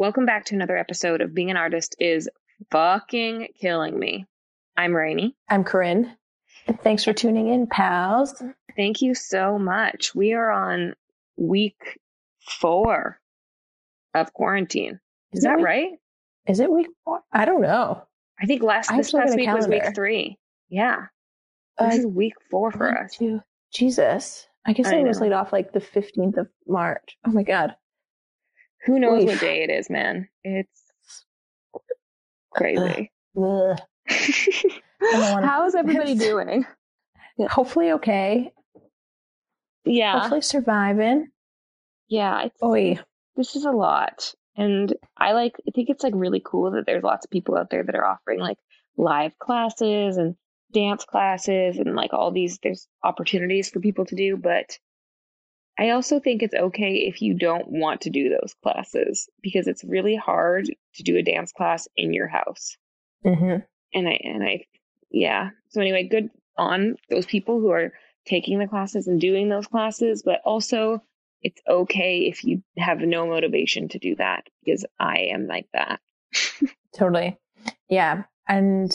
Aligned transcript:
Welcome 0.00 0.24
back 0.24 0.46
to 0.46 0.54
another 0.54 0.78
episode 0.78 1.20
of 1.20 1.34
Being 1.34 1.50
an 1.50 1.58
Artist 1.58 1.94
is 1.98 2.26
fucking 2.70 3.48
killing 3.60 3.98
me. 3.98 4.24
I'm 4.74 4.96
Rainy. 4.96 5.36
I'm 5.46 5.62
Corinne. 5.62 6.16
And 6.66 6.80
thanks 6.80 7.04
for 7.04 7.12
tuning 7.12 7.48
in, 7.48 7.66
pals. 7.66 8.42
Thank 8.78 9.02
you 9.02 9.14
so 9.14 9.58
much. 9.58 10.14
We 10.14 10.32
are 10.32 10.50
on 10.50 10.94
week 11.36 11.98
four 12.40 13.20
of 14.14 14.32
quarantine. 14.32 15.00
Is, 15.32 15.42
that 15.42 15.58
week, 15.58 15.66
right? 15.66 15.88
Is 16.48 16.60
it 16.60 16.72
week 16.72 16.88
four? 17.04 17.20
I 17.30 17.44
don't 17.44 17.60
know. 17.60 18.02
I 18.40 18.46
think 18.46 18.62
last 18.62 18.88
this 18.96 19.12
past 19.12 19.36
week 19.36 19.52
was 19.52 19.68
week 19.68 19.94
three. 19.94 20.38
Yeah. 20.70 21.08
This 21.78 21.96
Uh, 21.96 21.98
is 21.98 22.06
week 22.06 22.36
four 22.50 22.72
for 22.72 22.88
us. 23.04 23.18
two- 23.18 23.42
Jesus. 23.70 24.48
I 24.64 24.72
guess 24.72 24.86
I 24.86 25.00
I, 25.00 25.02
was 25.02 25.20
laid 25.20 25.32
off 25.32 25.52
like 25.52 25.74
the 25.74 25.80
15th 25.80 26.38
of 26.38 26.48
March. 26.66 27.18
Oh 27.26 27.32
my 27.32 27.42
God. 27.42 27.76
Who 28.86 28.98
knows 28.98 29.22
Oof. 29.22 29.28
what 29.30 29.40
day 29.40 29.62
it 29.62 29.70
is, 29.70 29.90
man? 29.90 30.28
It's 30.44 30.82
crazy. 32.54 33.10
Don't 33.34 33.76
wanna- 35.00 35.46
How's 35.46 35.74
everybody 35.74 36.14
doing? 36.16 36.66
Hopefully 37.48 37.92
okay. 37.92 38.52
Yeah. 39.84 40.20
Hopefully 40.20 40.42
surviving. 40.42 41.28
Yeah. 42.08 42.42
It's, 42.44 42.62
Oi. 42.62 42.98
this 43.36 43.56
is 43.56 43.64
a 43.64 43.70
lot. 43.70 44.34
And 44.56 44.92
I 45.16 45.32
like, 45.32 45.54
I 45.66 45.70
think 45.74 45.88
it's 45.88 46.02
like 46.04 46.12
really 46.14 46.42
cool 46.44 46.72
that 46.72 46.84
there's 46.86 47.02
lots 47.02 47.24
of 47.24 47.30
people 47.30 47.56
out 47.56 47.70
there 47.70 47.82
that 47.82 47.94
are 47.94 48.04
offering 48.04 48.40
like 48.40 48.58
live 48.98 49.38
classes 49.38 50.18
and 50.18 50.34
dance 50.72 51.04
classes 51.04 51.78
and 51.78 51.94
like 51.96 52.12
all 52.12 52.30
these, 52.30 52.58
there's 52.62 52.86
opportunities 53.02 53.70
for 53.70 53.80
people 53.80 54.04
to 54.06 54.14
do. 54.16 54.36
But 54.36 54.78
I 55.80 55.90
also 55.90 56.20
think 56.20 56.42
it's 56.42 56.54
okay 56.54 57.06
if 57.08 57.22
you 57.22 57.32
don't 57.32 57.66
want 57.68 58.02
to 58.02 58.10
do 58.10 58.28
those 58.28 58.54
classes 58.62 59.30
because 59.42 59.66
it's 59.66 59.82
really 59.82 60.14
hard 60.14 60.66
to 60.66 61.02
do 61.02 61.16
a 61.16 61.22
dance 61.22 61.52
class 61.52 61.88
in 61.96 62.12
your 62.12 62.28
house. 62.28 62.76
hmm 63.22 63.56
And 63.94 64.06
I, 64.08 64.20
and 64.22 64.42
I, 64.44 64.64
yeah. 65.10 65.50
So 65.70 65.80
anyway, 65.80 66.06
good 66.06 66.28
on 66.58 66.96
those 67.08 67.24
people 67.24 67.60
who 67.60 67.70
are 67.70 67.94
taking 68.26 68.58
the 68.58 68.68
classes 68.68 69.08
and 69.08 69.18
doing 69.18 69.48
those 69.48 69.66
classes, 69.66 70.22
but 70.22 70.42
also 70.44 71.02
it's 71.40 71.62
okay 71.66 72.26
if 72.26 72.44
you 72.44 72.62
have 72.76 73.00
no 73.00 73.26
motivation 73.26 73.88
to 73.88 73.98
do 73.98 74.16
that 74.16 74.44
because 74.62 74.84
I 74.98 75.30
am 75.32 75.46
like 75.46 75.68
that. 75.72 76.00
Totally. 76.94 77.38
Yeah. 77.88 78.24
And 78.46 78.92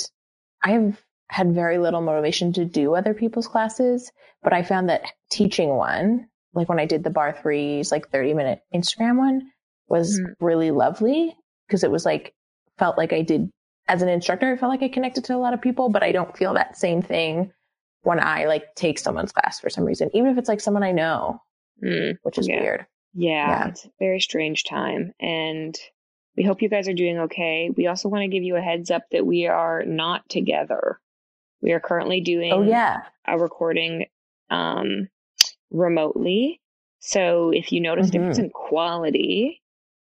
I've 0.64 1.04
had 1.30 1.56
very 1.56 1.80
little 1.80 2.02
motivation 2.02 2.54
to 2.54 2.66
do 2.66 2.94
other 2.94 3.16
people's 3.16 3.48
classes, 3.48 4.12
but 4.44 4.54
I 4.54 4.62
found 4.62 4.90
that 4.90 5.12
teaching 5.32 5.70
one, 5.70 6.28
like 6.56 6.70
when 6.70 6.80
I 6.80 6.86
did 6.86 7.04
the 7.04 7.10
bar 7.10 7.34
threes, 7.34 7.92
like 7.92 8.10
30 8.10 8.34
minute 8.34 8.62
Instagram 8.74 9.18
one, 9.18 9.52
was 9.88 10.20
Mhm. 10.20 10.34
really 10.40 10.72
lovely 10.72 11.36
because 11.68 11.84
it 11.84 11.92
was 11.92 12.06
like, 12.06 12.34
felt 12.78 12.98
like 12.98 13.14
I 13.14 13.22
did 13.22 13.50
as 13.88 14.02
an 14.02 14.10
instructor, 14.10 14.52
I 14.52 14.58
felt 14.58 14.72
like 14.72 14.82
I 14.84 14.90
connected 14.90 15.26
to 15.26 15.36
a 15.36 15.38
lot 15.38 15.54
of 15.54 15.62
people, 15.62 15.90
but 15.90 16.02
I 16.04 16.12
don't 16.12 16.36
feel 16.36 16.54
that 16.56 16.76
same 16.78 17.02
thing 17.04 17.52
when 18.02 18.20
I 18.20 18.46
like 18.46 18.74
take 18.76 18.98
someone's 19.00 19.32
class 19.32 19.60
for 19.60 19.70
some 19.70 19.84
reason, 19.86 20.10
even 20.14 20.32
if 20.32 20.38
it's 20.38 20.50
like 20.50 20.60
someone 20.62 20.84
I 20.84 20.92
know, 20.92 21.42
Mm, 21.84 22.18
which 22.24 22.38
is 22.38 22.48
Yeah. 22.48 22.62
weird. 22.62 22.86
yeah, 23.14 23.50
Yeah. 23.64 23.68
it's 23.70 23.86
a 23.86 23.90
very 24.00 24.20
strange 24.22 24.64
time. 24.64 25.14
And 25.20 25.78
we 26.38 26.44
hope 26.44 26.62
you 26.62 26.70
guys 26.70 26.88
are 26.88 26.94
doing 26.94 27.20
okay. 27.20 27.70
We 27.70 27.88
also 27.88 28.10
want 28.10 28.24
to 28.24 28.28
give 28.28 28.44
you 28.44 28.56
a 28.56 28.62
heads 28.62 28.92
up 28.92 29.04
that 29.12 29.26
we 29.26 29.48
are 29.48 29.84
not 29.84 30.28
together. 30.30 31.00
We 31.62 31.72
are 31.74 31.80
currently 31.80 32.22
doing 32.22 32.52
Oh, 32.54 32.62
yeah. 32.64 33.04
a 33.28 33.38
recording 33.38 34.08
um, 34.50 35.10
remotely. 35.76 36.62
So 37.00 37.52
if 37.52 37.72
you 37.72 37.82
notice 37.82 38.10
a 38.10 38.12
difference 38.12 38.38
in 38.40 38.50
quality, 38.50 39.62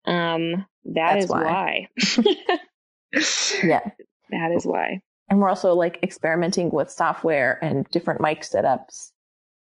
um, 0.07 0.67
that 0.85 1.15
That's 1.15 1.25
is 1.25 1.31
why. 1.31 1.89
why. 1.93 3.19
Yeah. 3.65 3.81
That 4.31 4.53
is 4.53 4.67
why. 4.67 5.01
and 5.31 5.41
we're 5.41 5.49
also 5.49 5.73
like 5.75 5.99
experimenting 6.03 6.71
with 6.71 6.91
software 6.91 7.59
and 7.65 7.89
different 7.89 8.21
mic 8.21 8.43
setups. 8.43 9.11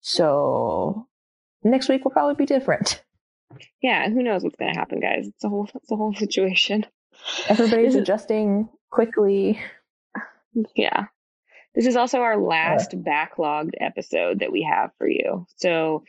So 0.02 1.08
next 1.63 1.90
week 1.90 2.03
will 2.03 2.12
probably 2.12 2.35
be 2.35 2.46
different. 2.46 3.02
Yeah, 3.81 4.08
who 4.09 4.22
knows 4.22 4.44
what's 4.44 4.56
gonna 4.58 4.78
happen, 4.78 5.00
guys? 5.00 5.28
It's 5.28 5.44
a 5.44 5.50
whole 5.50 5.68
it's 5.74 5.91
a 5.91 5.96
whole 5.96 6.13
situation. 6.13 6.85
Everybody's 7.47 7.96
adjusting 8.03 8.69
quickly. 8.91 9.59
Yeah. 10.75 11.06
This 11.75 11.85
is 11.88 11.95
also 11.95 12.19
our 12.19 12.38
last 12.38 12.91
backlogged 12.91 13.73
episode 13.79 14.39
that 14.39 14.51
we 14.51 14.61
have 14.63 14.91
for 14.97 15.07
you. 15.07 15.47
So 15.57 16.03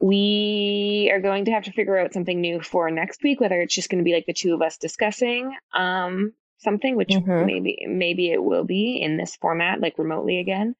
we 0.00 1.10
are 1.12 1.20
going 1.20 1.44
to 1.44 1.52
have 1.52 1.64
to 1.64 1.72
figure 1.72 1.96
out 1.96 2.12
something 2.12 2.40
new 2.40 2.60
for 2.60 2.90
next 2.90 3.22
week, 3.22 3.40
whether 3.40 3.60
it's 3.60 3.74
just 3.74 3.88
going 3.88 4.02
to 4.02 4.04
be 4.04 4.14
like 4.14 4.26
the 4.26 4.32
two 4.32 4.54
of 4.54 4.62
us 4.62 4.78
discussing 4.78 5.54
um, 5.72 6.32
something, 6.58 6.96
which 6.96 7.10
Mhm. 7.10 7.46
maybe 7.46 7.84
maybe 7.86 8.30
it 8.32 8.42
will 8.42 8.64
be 8.64 9.00
in 9.00 9.16
this 9.16 9.36
format, 9.36 9.80
like 9.80 9.98
remotely 9.98 10.38
again. 10.38 10.74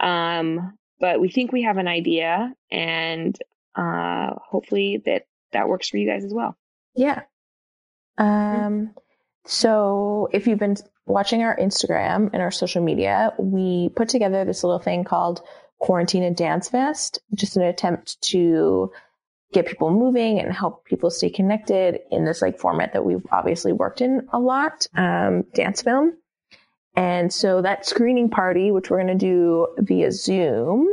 Um, 0.00 0.76
but 0.98 1.20
we 1.20 1.28
think 1.30 1.52
we 1.52 1.62
have 1.62 1.76
an 1.76 1.86
idea, 1.88 2.52
and 2.70 3.38
uh, 3.76 4.34
hopefully 4.36 5.02
that 5.06 5.26
that 5.52 5.68
works 5.68 5.88
for 5.88 5.98
you 5.98 6.08
guys 6.08 6.24
as 6.24 6.34
well. 6.34 6.56
Yeah. 6.96 7.22
Um, 8.18 8.94
so 9.44 10.28
if 10.32 10.46
you've 10.48 10.58
been 10.58 10.76
watching 11.06 11.42
our 11.42 11.56
Instagram 11.56 12.30
and 12.32 12.42
our 12.42 12.50
social 12.50 12.82
media, 12.82 13.32
we 13.38 13.90
put 13.90 14.08
together 14.08 14.44
this 14.44 14.64
little 14.64 14.78
thing 14.78 15.04
called 15.04 15.42
Quarantine 15.78 16.22
and 16.22 16.36
Dance 16.36 16.68
Fest, 16.68 17.18
just 17.34 17.56
an 17.56 17.62
attempt 17.62 18.20
to 18.22 18.90
get 19.52 19.66
people 19.66 19.90
moving 19.90 20.40
and 20.40 20.52
help 20.52 20.84
people 20.84 21.10
stay 21.10 21.30
connected 21.30 22.00
in 22.10 22.24
this 22.24 22.42
like 22.42 22.58
format 22.58 22.92
that 22.92 23.04
we've 23.04 23.24
obviously 23.30 23.72
worked 23.72 24.00
in 24.00 24.26
a 24.32 24.38
lot, 24.38 24.86
um, 24.96 25.42
dance 25.54 25.82
film. 25.82 26.12
And 26.96 27.32
so 27.32 27.62
that 27.62 27.86
screening 27.86 28.30
party, 28.30 28.70
which 28.70 28.90
we're 28.90 29.02
going 29.02 29.18
to 29.18 29.26
do 29.26 29.68
via 29.78 30.12
Zoom 30.12 30.88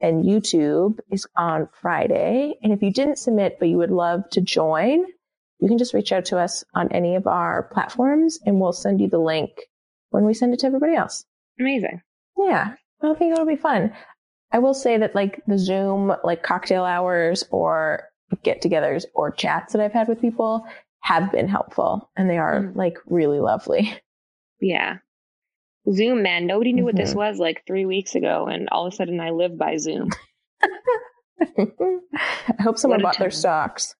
and 0.00 0.24
YouTube 0.24 0.98
is 1.10 1.26
on 1.36 1.68
Friday. 1.80 2.54
And 2.62 2.72
if 2.72 2.82
you 2.82 2.92
didn't 2.92 3.18
submit, 3.18 3.58
but 3.58 3.68
you 3.68 3.76
would 3.78 3.90
love 3.90 4.28
to 4.30 4.40
join, 4.40 5.04
you 5.62 5.68
can 5.68 5.78
just 5.78 5.94
reach 5.94 6.10
out 6.12 6.24
to 6.26 6.38
us 6.38 6.64
on 6.74 6.90
any 6.90 7.14
of 7.14 7.26
our 7.26 7.62
platforms 7.72 8.38
and 8.44 8.60
we'll 8.60 8.72
send 8.72 9.00
you 9.00 9.08
the 9.08 9.18
link 9.18 9.50
when 10.10 10.24
we 10.24 10.34
send 10.34 10.52
it 10.52 10.58
to 10.60 10.66
everybody 10.66 10.94
else. 10.96 11.24
Amazing. 11.60 12.02
Yeah, 12.36 12.74
I 13.02 13.14
think 13.14 13.32
it'll 13.32 13.46
be 13.46 13.56
fun. 13.56 13.92
I 14.50 14.58
will 14.58 14.74
say 14.74 14.98
that 14.98 15.14
like 15.14 15.40
the 15.46 15.56
Zoom, 15.58 16.12
like 16.24 16.42
cocktail 16.42 16.84
hours 16.84 17.44
or 17.50 18.08
get 18.42 18.60
togethers 18.62 19.04
or 19.14 19.30
chats 19.30 19.72
that 19.72 19.80
I've 19.80 19.92
had 19.92 20.08
with 20.08 20.20
people 20.20 20.66
have 21.00 21.30
been 21.30 21.48
helpful 21.48 22.10
and 22.16 22.28
they 22.28 22.38
are 22.38 22.60
Mm. 22.60 22.76
like 22.76 22.98
really 23.06 23.38
lovely. 23.40 23.94
Yeah. 24.60 24.98
Zoom, 25.92 26.22
man. 26.22 26.46
Nobody 26.46 26.72
knew 26.72 26.84
what 26.84 26.94
this 26.96 27.12
Mhm. 27.14 27.16
was 27.16 27.38
like 27.38 27.64
three 27.66 27.84
weeks 27.86 28.14
ago, 28.14 28.46
and 28.46 28.68
all 28.70 28.86
of 28.86 28.92
a 28.92 28.96
sudden 28.96 29.20
I 29.20 29.30
live 29.30 29.58
by 29.58 29.76
Zoom. 29.78 30.10
I 31.40 32.62
hope 32.62 32.78
someone 32.78 33.02
bought 33.02 33.18
their 33.18 33.30
stocks. 33.30 33.94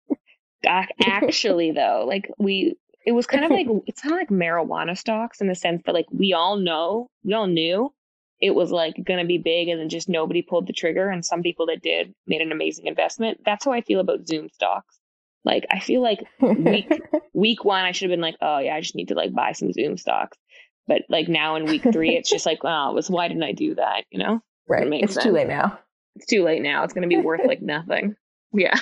Ac- 0.66 0.90
Actually, 1.04 1.72
though, 1.72 2.04
like 2.06 2.30
we, 2.38 2.76
it 3.04 3.12
was 3.12 3.26
kind 3.26 3.44
of 3.44 3.50
like 3.50 3.66
it's 3.86 4.00
kind 4.02 4.12
of 4.14 4.18
like 4.18 4.28
marijuana 4.28 4.96
stocks 4.96 5.40
in 5.40 5.48
the 5.48 5.54
sense 5.54 5.82
that 5.86 5.94
like 5.94 6.06
we 6.10 6.32
all 6.32 6.56
know, 6.56 7.08
we 7.24 7.32
all 7.34 7.46
knew 7.46 7.92
it 8.40 8.54
was 8.54 8.70
like 8.72 8.94
going 9.04 9.20
to 9.20 9.26
be 9.26 9.38
big, 9.38 9.68
and 9.68 9.80
then 9.80 9.88
just 9.88 10.08
nobody 10.08 10.42
pulled 10.42 10.66
the 10.66 10.72
trigger, 10.72 11.08
and 11.08 11.24
some 11.24 11.42
people 11.42 11.66
that 11.66 11.82
did 11.82 12.14
made 12.26 12.40
an 12.40 12.52
amazing 12.52 12.86
investment. 12.86 13.40
That's 13.44 13.64
how 13.64 13.72
I 13.72 13.80
feel 13.82 14.00
about 14.00 14.26
Zoom 14.26 14.48
stocks. 14.50 14.98
Like 15.44 15.66
I 15.70 15.80
feel 15.80 16.00
like 16.02 16.24
week 16.40 16.88
week 17.32 17.64
one, 17.64 17.84
I 17.84 17.92
should 17.92 18.10
have 18.10 18.16
been 18.16 18.20
like, 18.22 18.36
oh 18.40 18.58
yeah, 18.58 18.74
I 18.76 18.80
just 18.80 18.94
need 18.94 19.08
to 19.08 19.14
like 19.14 19.32
buy 19.32 19.52
some 19.52 19.72
Zoom 19.72 19.96
stocks. 19.96 20.38
But 20.86 21.02
like 21.08 21.28
now 21.28 21.56
in 21.56 21.64
week 21.66 21.82
three, 21.92 22.16
it's 22.16 22.30
just 22.30 22.46
like, 22.46 22.58
oh, 22.64 22.90
it 22.90 22.94
was 22.94 23.08
why 23.10 23.28
didn't 23.28 23.42
I 23.44 23.52
do 23.52 23.74
that? 23.76 24.04
You 24.10 24.18
know, 24.20 24.40
right. 24.68 24.86
makes 24.88 25.04
It's 25.06 25.14
sense. 25.14 25.24
too 25.24 25.32
late 25.32 25.48
now. 25.48 25.78
it's 26.16 26.26
too 26.26 26.42
late 26.44 26.62
now. 26.62 26.82
It's 26.84 26.92
going 26.92 27.08
to 27.08 27.08
be 27.08 27.20
worth 27.22 27.40
like 27.46 27.62
nothing. 27.62 28.14
Yeah. 28.52 28.78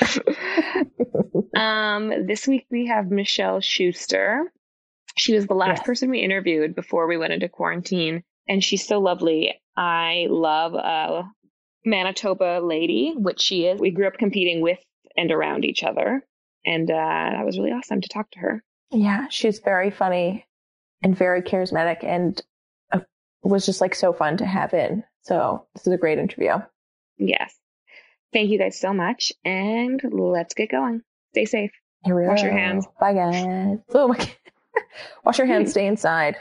um, 1.56 2.26
this 2.26 2.46
week 2.46 2.66
we 2.70 2.86
have 2.86 3.10
Michelle 3.10 3.60
Schuster. 3.60 4.52
She 5.16 5.34
was 5.34 5.46
the 5.46 5.54
last 5.54 5.78
Yes. 5.78 5.86
person 5.86 6.10
we 6.10 6.20
interviewed 6.20 6.74
before 6.74 7.06
we 7.06 7.16
went 7.16 7.32
into 7.32 7.48
quarantine, 7.48 8.22
and 8.48 8.62
she's 8.62 8.86
so 8.86 8.98
lovely. 9.00 9.54
I 9.76 10.26
love 10.28 10.74
a 10.74 11.30
Manitoba 11.84 12.60
lady, 12.62 13.14
which 13.16 13.40
she 13.40 13.66
is. 13.66 13.80
We 13.80 13.90
grew 13.90 14.06
up 14.06 14.14
competing 14.18 14.60
with 14.60 14.78
and 15.16 15.30
around 15.30 15.64
each 15.64 15.84
other, 15.84 16.24
and 16.66 16.90
uh, 16.90 16.94
that 16.94 17.44
was 17.44 17.58
really 17.58 17.70
awesome 17.72 18.00
to 18.00 18.08
talk 18.08 18.30
to 18.32 18.38
her. 18.40 18.62
Yeah, 18.90 19.28
she's 19.28 19.58
very 19.60 19.90
funny 19.90 20.46
and 21.02 21.16
very 21.16 21.42
charismatic 21.42 22.02
and 22.04 22.40
uh, 22.92 23.00
was 23.42 23.66
just 23.66 23.80
like 23.80 23.94
so 23.94 24.12
fun 24.12 24.36
to 24.38 24.46
have 24.46 24.72
in. 24.74 25.04
So 25.22 25.66
this 25.74 25.86
is 25.86 25.92
a 25.92 25.96
great 25.98 26.18
interview. 26.18 26.54
Yes. 27.18 27.54
Thank 28.34 28.50
you 28.50 28.58
guys 28.58 28.78
so 28.80 28.92
much, 28.92 29.32
and 29.44 30.02
let's 30.10 30.54
get 30.54 30.68
going. 30.68 31.02
Stay 31.32 31.44
safe. 31.44 31.70
Here 32.04 32.16
we 32.16 32.26
Wash 32.26 32.42
your 32.42 32.50
hands. 32.50 32.84
Bye 32.98 33.14
guys. 33.14 33.78
Oh 33.94 34.08
my 34.08 34.18
God. 34.18 34.34
Wash 35.24 35.38
your 35.38 35.46
hands, 35.46 35.70
stay 35.70 35.86
inside. 35.86 36.34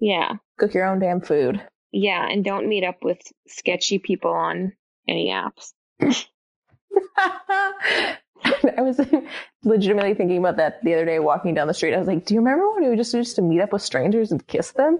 Yeah. 0.00 0.36
Cook 0.58 0.72
your 0.72 0.86
own 0.86 0.98
damn 0.98 1.20
food. 1.20 1.62
Yeah, 1.92 2.26
and 2.26 2.42
don't 2.42 2.66
meet 2.66 2.82
up 2.82 2.96
with 3.02 3.18
sketchy 3.46 3.98
people 3.98 4.30
on 4.30 4.72
any 5.06 5.28
apps. 5.28 5.74
I 7.18 8.16
was 8.78 8.98
legitimately 9.64 10.14
thinking 10.14 10.38
about 10.38 10.56
that 10.56 10.82
the 10.82 10.94
other 10.94 11.04
day 11.04 11.18
walking 11.18 11.52
down 11.52 11.68
the 11.68 11.74
street. 11.74 11.94
I 11.94 11.98
was 11.98 12.08
like, 12.08 12.24
do 12.24 12.32
you 12.32 12.40
remember 12.40 12.72
when 12.72 12.88
we 12.88 12.96
just 12.96 13.12
used 13.12 13.36
to 13.36 13.42
meet 13.42 13.60
up 13.60 13.70
with 13.70 13.82
strangers 13.82 14.32
and 14.32 14.46
kiss 14.46 14.72
them? 14.72 14.98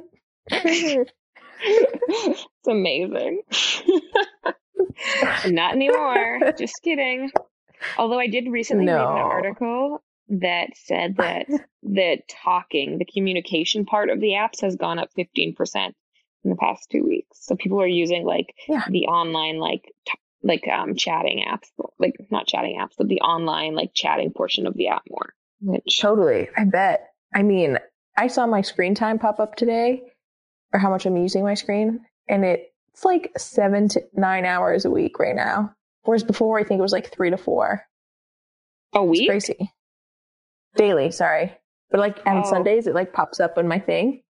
it's 0.51 1.13
amazing. 2.69 3.41
Not 5.47 5.73
anymore. 5.75 6.53
Just 6.59 6.81
kidding. 6.83 7.31
Although 7.99 8.19
I 8.19 8.27
did 8.27 8.49
recently 8.49 8.87
read 8.87 8.95
an 9.01 9.07
article 9.07 10.03
that 10.29 10.71
said 10.77 11.17
that 11.17 11.47
the 11.83 12.19
talking, 12.29 12.99
the 12.99 13.05
communication 13.05 13.85
part 13.85 14.11
of 14.11 14.21
the 14.21 14.31
apps 14.31 14.61
has 14.63 14.77
gone 14.77 14.99
up 14.99 15.11
15% 15.17 15.57
in 16.45 16.51
the 16.51 16.57
past 16.57 16.89
two 16.91 17.05
weeks. 17.05 17.39
So 17.43 17.55
people 17.57 17.81
are 17.81 17.87
using 17.87 18.25
like 18.25 18.55
Yeah. 18.69 18.83
the 18.89 19.07
online, 19.07 19.59
like, 19.59 19.83
t- 20.07 20.19
like 20.43 20.67
um 20.69 20.95
chatting 20.95 21.45
apps, 21.49 21.69
like 21.99 22.15
not 22.31 22.47
chatting 22.47 22.79
apps, 22.81 22.95
but 22.99 23.09
the 23.09 23.21
online 23.21 23.75
like 23.75 23.91
chatting 23.95 24.33
portion 24.33 24.67
of 24.67 24.75
the 24.75 24.89
app 24.89 25.03
more. 25.11 25.35
Which 25.61 25.99
Totally. 26.01 26.49
I 26.57 26.65
bet. 26.65 27.09
I 27.35 27.43
mean, 27.43 27.79
I 28.17 28.29
saw 28.29 28.47
my 28.47 28.63
screen 28.63 28.95
time 28.95 29.19
pop 29.19 29.41
up 29.41 29.57
today 29.57 30.03
or 30.73 30.79
how 30.79 30.91
much 30.91 31.07
I'm 31.07 31.17
using 31.17 31.43
my 31.45 31.55
screen, 31.55 32.01
and 32.29 32.45
it's 32.97 33.05
like 33.05 33.31
seven 33.37 33.89
to 33.91 34.03
nine 34.15 34.45
hours 34.47 34.87
a 34.87 34.91
week 34.91 35.19
right 35.19 35.37
now. 35.37 35.75
Whereas 36.05 36.25
before, 36.25 36.59
I 36.59 36.65
think 36.65 36.79
it 36.79 36.83
was 36.83 36.93
like 36.93 37.13
three 37.13 37.29
to 37.31 37.37
four. 37.37 37.83
a 38.95 39.01
It's 39.03 39.11
week. 39.11 39.29
crazy. 39.29 39.71
Daily, 40.77 41.11
sorry. 41.11 41.53
But 41.91 42.01
like 42.01 42.19
on 42.27 42.39
Oh. 42.39 42.49
Sundays, 42.51 42.87
it 42.87 42.95
like 42.95 43.13
pops 43.13 43.39
up 43.41 43.59
on 43.59 43.69
my 43.69 43.79
thing. 43.79 44.23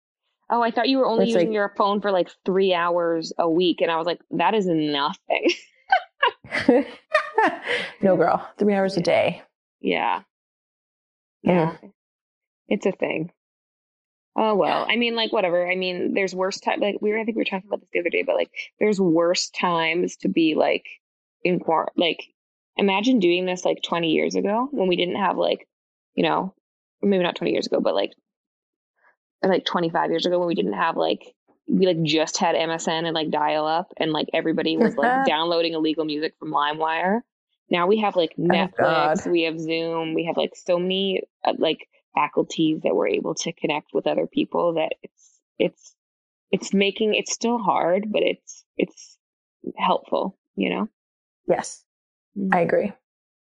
Oh, 0.50 0.62
I 0.62 0.70
thought 0.70 0.88
you 0.88 0.98
were 0.98 1.06
only 1.06 1.24
It's 1.24 1.34
using 1.34 1.48
like- 1.48 1.54
your 1.54 1.74
phone 1.76 2.00
for 2.00 2.10
like 2.10 2.28
three 2.44 2.72
hours 2.74 3.32
a 3.38 3.48
week, 3.48 3.80
and 3.82 3.90
I 3.90 3.96
was 3.96 4.06
like, 4.06 4.20
that 4.32 4.54
is 4.54 4.66
nothing. 4.66 5.50
no, 8.02 8.16
girl, 8.16 8.48
three 8.58 8.74
hours 8.74 8.96
a 8.96 9.00
day. 9.00 9.42
Yeah. 9.80 10.22
Yeah. 11.42 11.76
Yeah. 11.82 11.88
It's 12.68 12.86
a 12.86 12.92
thing. 12.92 13.30
Oh 14.36 14.54
well. 14.54 14.86
I 14.88 14.96
mean, 14.96 15.16
like 15.16 15.32
whatever. 15.32 15.68
I 15.70 15.76
mean, 15.76 16.12
there's 16.14 16.34
worse 16.34 16.60
time 16.60 16.80
like 16.80 16.96
we 17.00 17.10
were 17.10 17.18
I 17.18 17.24
think 17.24 17.36
we 17.36 17.40
were 17.40 17.44
talking 17.44 17.66
about 17.66 17.80
this 17.80 17.88
the 17.92 18.00
other 18.00 18.10
day, 18.10 18.22
but 18.22 18.36
like 18.36 18.50
there's 18.78 19.00
worse 19.00 19.48
times 19.48 20.16
to 20.16 20.28
be 20.28 20.54
like 20.54 20.84
in 21.42 21.58
quar 21.58 21.90
like 21.96 22.22
imagine 22.76 23.18
doing 23.18 23.46
this 23.46 23.64
like 23.64 23.82
twenty 23.82 24.10
years 24.10 24.34
ago 24.34 24.68
when 24.70 24.88
we 24.88 24.96
didn't 24.96 25.16
have 25.16 25.38
like, 25.38 25.66
you 26.14 26.22
know, 26.22 26.54
maybe 27.00 27.22
not 27.22 27.36
twenty 27.36 27.52
years 27.52 27.66
ago, 27.66 27.80
but 27.80 27.94
like 27.94 28.12
like 29.42 29.64
twenty 29.64 29.88
five 29.88 30.10
years 30.10 30.26
ago 30.26 30.38
when 30.38 30.48
we 30.48 30.54
didn't 30.54 30.74
have 30.74 30.96
like 30.96 31.34
we 31.66 31.86
like 31.86 32.02
just 32.02 32.36
had 32.36 32.54
MSN 32.54 33.06
and 33.06 33.14
like 33.14 33.30
dial 33.30 33.66
up 33.66 33.92
and 33.96 34.12
like 34.12 34.28
everybody 34.34 34.76
was 34.76 34.96
like 34.96 35.26
downloading 35.26 35.72
illegal 35.72 36.04
music 36.04 36.34
from 36.38 36.52
LimeWire. 36.52 37.20
Now 37.70 37.86
we 37.86 37.98
have 38.00 38.14
like 38.16 38.34
Netflix, 38.38 39.24
God. 39.24 39.30
we 39.30 39.42
have 39.42 39.58
Zoom, 39.58 40.14
we 40.14 40.26
have 40.26 40.36
like 40.36 40.54
so 40.54 40.78
many 40.78 41.22
uh, 41.44 41.54
like 41.58 41.88
faculties 42.16 42.80
that 42.82 42.96
we're 42.96 43.08
able 43.08 43.34
to 43.36 43.52
connect 43.52 43.90
with 43.92 44.08
other 44.08 44.26
people 44.26 44.74
that 44.74 44.92
it's 45.04 45.40
it's 45.58 45.94
it's 46.50 46.74
making 46.74 47.14
it's 47.14 47.32
still 47.32 47.58
hard, 47.58 48.06
but 48.10 48.22
it's 48.22 48.64
it's 48.76 49.16
helpful, 49.76 50.36
you 50.56 50.70
know. 50.70 50.88
Yes, 51.48 51.84
mm-hmm. 52.36 52.52
I 52.54 52.60
agree. 52.60 52.92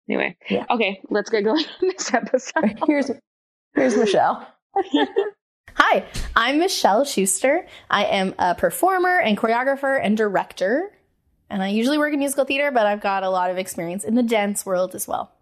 Anyway, 0.08 0.36
Yeah. 0.48 0.64
okay, 0.70 1.00
let's 1.10 1.28
get 1.30 1.44
going 1.44 1.64
on 1.64 1.88
this 1.88 2.14
episode. 2.14 2.78
Here's 2.86 3.10
here's 3.74 3.96
Michelle. 3.96 4.46
Hi, 5.74 6.04
I'm 6.36 6.58
Michelle 6.58 7.04
Schuster. 7.04 7.66
I 7.90 8.04
am 8.04 8.34
a 8.38 8.54
performer 8.54 9.18
and 9.18 9.36
choreographer 9.38 9.98
and 10.02 10.16
director. 10.16 10.92
And 11.48 11.62
I 11.62 11.68
usually 11.68 11.98
work 11.98 12.12
in 12.12 12.18
musical 12.18 12.44
theater, 12.44 12.70
but 12.70 12.86
I've 12.86 13.00
got 13.00 13.22
a 13.24 13.30
lot 13.30 13.50
of 13.50 13.58
experience 13.58 14.04
in 14.04 14.14
the 14.14 14.22
dance 14.22 14.64
world 14.64 14.94
as 14.94 15.06
well. 15.08 15.32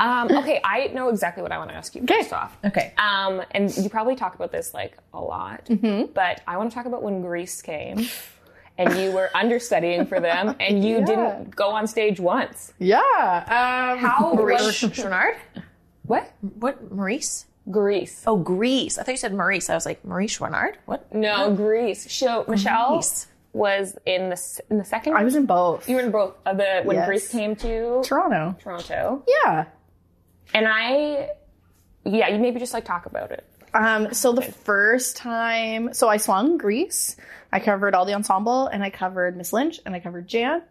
Um, 0.00 0.28
okay, 0.38 0.60
I 0.64 0.88
know 0.88 1.08
exactly 1.10 1.42
what 1.42 1.52
I 1.52 1.58
want 1.58 1.70
to 1.70 1.76
ask 1.76 1.94
you 1.94 2.04
first 2.06 2.32
off. 2.32 2.56
Okay. 2.64 2.92
Um, 2.98 3.42
and 3.52 3.76
you 3.76 3.88
probably 3.90 4.16
talk 4.16 4.34
about 4.34 4.50
this 4.50 4.72
like 4.74 4.96
a 5.14 5.20
lot, 5.20 5.68
but 6.14 6.40
I 6.46 6.56
want 6.56 6.70
to 6.70 6.74
talk 6.74 6.86
about 6.86 7.02
when 7.02 7.20
Grease 7.22 7.60
came 7.62 8.06
and 8.78 8.96
you 8.98 9.12
were 9.12 9.28
understudying 9.34 10.06
for 10.06 10.18
them 10.18 10.56
and 10.60 10.82
you 10.84 11.04
didn't 11.04 11.54
go 11.54 11.68
on 11.70 11.86
stage 11.86 12.18
once. 12.18 12.72
Yeah. 12.78 12.96
Um, 12.98 13.98
How 13.98 14.32
Maurice 14.34 14.82
was 14.82 15.04
what? 16.04 16.32
What? 16.58 16.90
Maurice? 16.92 17.46
Grease. 17.70 18.24
Oh, 18.26 18.36
Grease. 18.36 18.98
I 18.98 19.02
thought 19.02 19.12
you 19.12 19.16
said 19.18 19.34
Maurice. 19.34 19.70
I 19.70 19.74
was 19.74 19.86
like, 19.86 20.04
Maurice 20.04 20.36
Chouinard? 20.38 20.74
What? 20.86 21.14
No, 21.14 21.54
Grease. 21.54 22.10
So 22.10 22.44
Michelle 22.48 22.94
Grease. 22.94 23.26
was 23.52 23.96
in 24.06 24.30
the 24.30 24.60
in 24.70 24.78
the 24.78 24.84
second. 24.84 25.14
I 25.14 25.22
was 25.24 25.36
in 25.36 25.46
both. 25.46 25.88
You 25.88 25.96
were 25.96 26.02
in 26.02 26.10
both 26.10 26.34
of 26.46 26.56
the 26.56 26.80
when 26.84 26.96
Yes. 26.96 27.06
Grease 27.06 27.28
came 27.28 27.54
to 27.56 28.02
Toronto. 28.02 28.56
Toronto, 28.60 29.22
Yeah. 29.44 29.66
And 30.54 30.66
I. 30.68 31.30
Yeah, 32.04 32.28
you 32.28 32.38
maybe 32.38 32.58
just 32.58 32.72
like 32.72 32.84
talk 32.84 33.06
about 33.06 33.30
it. 33.30 33.44
Um, 33.72 34.12
so 34.12 34.32
the 34.32 34.42
first 34.42 35.16
time, 35.16 35.94
so 35.94 36.08
I 36.08 36.16
swung 36.16 36.58
Grease. 36.58 37.16
I 37.52 37.60
covered 37.60 37.94
all 37.94 38.04
the 38.04 38.14
ensemble, 38.14 38.66
and 38.66 38.82
I 38.82 38.90
covered 38.90 39.36
Miss 39.36 39.52
Lynch, 39.52 39.80
and 39.84 39.94
I 39.94 40.00
covered 40.00 40.26
Jan, 40.26 40.62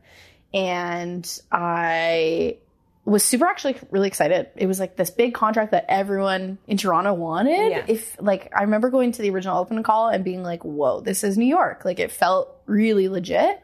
and 0.54 1.42
I 1.52 2.58
was 3.06 3.24
super 3.24 3.46
actually 3.46 3.78
really 3.92 4.08
excited. 4.08 4.50
It 4.56 4.68
was 4.68 4.80
like 4.80 4.96
this 4.96 5.10
big 5.10 5.34
contract 5.34 5.72
that 5.72 5.86
everyone 5.90 6.58
in 6.68 6.78
Toronto 6.78 7.14
wanted. 7.14 7.72
Yeah. 7.72 7.86
If 7.88 8.22
like 8.22 8.52
I 8.56 8.64
remember 8.64 8.90
going 8.90 9.12
to 9.14 9.22
the 9.22 9.30
original 9.30 9.58
open 9.58 9.82
call 9.84 10.10
and 10.10 10.24
being 10.24 10.44
like, 10.44 10.64
"Whoa, 10.64 11.02
this 11.02 11.24
is 11.24 11.38
New 11.38 11.48
York!" 11.48 11.86
Like 11.86 12.00
it 12.00 12.12
felt 12.12 12.56
really 12.66 13.10
legit. 13.10 13.62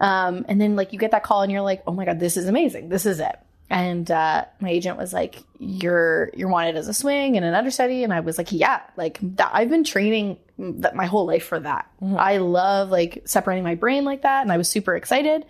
Um, 0.00 0.44
and 0.48 0.60
then 0.60 0.76
like 0.76 0.92
you 0.92 0.98
get 0.98 1.10
that 1.10 1.22
call 1.22 1.42
and 1.42 1.52
you're 1.52 1.62
like, 1.62 1.82
"Oh 1.86 1.92
my 1.92 2.04
god, 2.04 2.18
this 2.18 2.36
is 2.36 2.46
amazing! 2.48 2.88
This 2.88 3.06
is 3.06 3.20
it." 3.20 3.36
And 3.70 4.10
uh, 4.10 4.46
my 4.60 4.70
agent 4.70 4.96
was 4.96 5.12
like, 5.12 5.42
"You're 5.58 6.30
you're 6.34 6.48
wanted 6.48 6.76
as 6.76 6.88
a 6.88 6.94
swing 6.94 7.36
and 7.36 7.44
an 7.44 7.54
understudy," 7.54 8.02
and 8.02 8.12
I 8.14 8.20
was 8.20 8.38
like, 8.38 8.50
"Yeah, 8.50 8.80
like 8.96 9.18
that, 9.36 9.50
I've 9.52 9.68
been 9.68 9.84
training 9.84 10.38
that 10.58 10.96
my 10.96 11.04
whole 11.06 11.26
life 11.26 11.44
for 11.44 11.60
that. 11.60 11.90
I 12.16 12.38
love 12.38 12.90
like 12.90 13.22
separating 13.26 13.64
my 13.64 13.74
brain 13.74 14.04
like 14.04 14.22
that, 14.22 14.42
and 14.42 14.50
I 14.50 14.56
was 14.56 14.68
super 14.68 14.96
excited." 14.96 15.44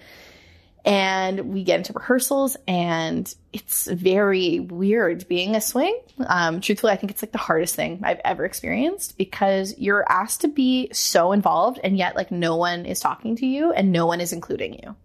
And 0.85 1.53
we 1.53 1.65
get 1.65 1.79
into 1.79 1.93
rehearsals, 1.93 2.56
and 2.67 3.32
it's 3.53 3.87
very 3.87 4.61
weird 4.61 5.29
being 5.29 5.55
a 5.55 5.61
swing. 5.61 5.97
Um, 6.26 6.61
truthfully, 6.61 6.93
I 6.93 6.97
think 6.97 7.11
it's 7.12 7.23
like 7.23 7.32
the 7.32 7.38
hardest 7.38 7.75
thing 7.75 8.00
I've 8.03 8.20
ever 8.25 8.44
experienced 8.44 9.19
because 9.19 9.75
you're 9.76 10.11
asked 10.11 10.41
to 10.43 10.49
be 10.49 10.88
so 10.93 11.32
involved, 11.32 11.79
and 11.85 11.97
yet 11.97 12.17
like 12.17 12.31
no 12.32 12.56
one 12.56 12.87
is 12.87 13.00
talking 13.00 13.37
to 13.37 13.47
you, 13.47 13.73
and 13.73 13.93
no 13.93 14.06
one 14.06 14.20
is 14.20 14.32
including 14.32 14.75
you. 14.75 14.97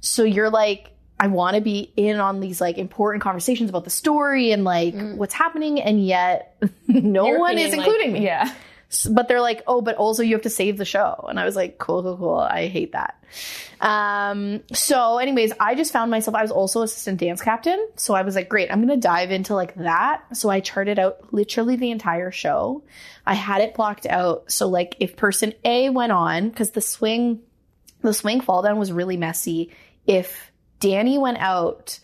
So 0.00 0.24
you're 0.24 0.50
like, 0.50 0.92
I 1.20 1.26
want 1.28 1.56
to 1.56 1.60
be 1.60 1.92
in 1.96 2.20
on 2.20 2.40
these 2.40 2.60
like 2.60 2.78
important 2.78 3.22
conversations 3.22 3.70
about 3.70 3.84
the 3.84 3.90
story 3.90 4.52
and 4.52 4.64
like 4.64 4.94
what's 5.14 5.34
happening, 5.34 5.80
and 5.80 6.04
yet 6.04 6.56
no 6.86 7.26
You're 7.26 7.38
one 7.40 7.58
is 7.58 7.70
feeling 7.70 7.78
like- 7.78 7.86
including 7.86 8.12
me. 8.14 8.24
Yeah. 8.24 8.52
But 9.10 9.28
they're 9.28 9.42
like, 9.42 9.62
oh, 9.66 9.82
but 9.82 9.96
also 9.96 10.22
you 10.22 10.34
have 10.34 10.42
to 10.44 10.50
save 10.50 10.78
the 10.78 10.86
show. 10.86 11.26
And 11.28 11.38
I 11.38 11.44
was 11.44 11.54
like, 11.54 11.76
cool, 11.76 12.02
cool, 12.02 12.16
cool. 12.16 12.38
I 12.38 12.68
hate 12.68 12.92
that. 12.92 13.22
Um, 13.82 14.62
so 14.72 15.18
anyways, 15.18 15.52
I 15.60 15.74
just 15.74 15.92
found 15.92 16.10
myself, 16.10 16.34
I 16.34 16.40
was 16.40 16.50
also 16.50 16.80
assistant 16.80 17.20
dance 17.20 17.42
captain. 17.42 17.86
So 17.96 18.14
I 18.14 18.22
was 18.22 18.34
like, 18.34 18.48
great, 18.48 18.72
I'm 18.72 18.78
going 18.84 18.98
to 18.98 19.06
dive 19.08 19.30
into 19.30 19.54
like 19.54 19.74
that. 19.74 20.34
So 20.34 20.48
I 20.48 20.60
charted 20.60 20.98
out 20.98 21.34
literally 21.34 21.76
the 21.76 21.90
entire 21.90 22.30
show. 22.30 22.82
I 23.26 23.34
had 23.34 23.60
it 23.60 23.74
blocked 23.74 24.06
out. 24.06 24.50
So 24.50 24.68
like 24.68 24.96
if 25.00 25.16
person 25.16 25.52
A 25.66 25.90
went 25.90 26.12
on, 26.12 26.50
cause 26.52 26.70
the 26.70 26.80
swing, 26.80 27.40
the 28.00 28.14
swing 28.14 28.40
fall 28.40 28.62
down 28.62 28.78
was 28.78 28.90
really 28.90 29.18
messy. 29.18 29.70
If 30.06 30.50
Danny 30.80 31.18
went 31.18 31.38
out, 31.38 31.98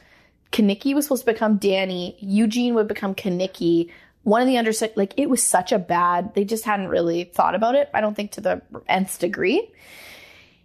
Kenickie 0.53 0.95
was 0.95 1.05
supposed 1.07 1.25
to 1.25 1.33
become 1.33 1.57
Danny, 1.57 2.17
Eugene 2.21 2.75
would 2.75 2.89
become 2.89 3.15
Kenickie. 3.15 3.91
One 4.23 4.41
of 4.41 4.49
the 4.49 4.57
understudy, 4.57 4.93
like 4.97 5.15
it 5.17 5.29
was 5.29 5.43
such 5.43 5.73
a 5.73 5.79
bad, 5.79 6.35
they 6.35 6.45
just 6.45 6.65
hadn't 6.65 6.89
really 6.89 7.25
thought 7.25 7.55
about 7.55 7.75
it, 7.75 7.91
I 7.93 8.01
don't 8.01 8.15
think 8.15 8.33
to 8.33 8.41
the 8.41 8.63
nth 8.89 9.19
degree. 9.19 9.71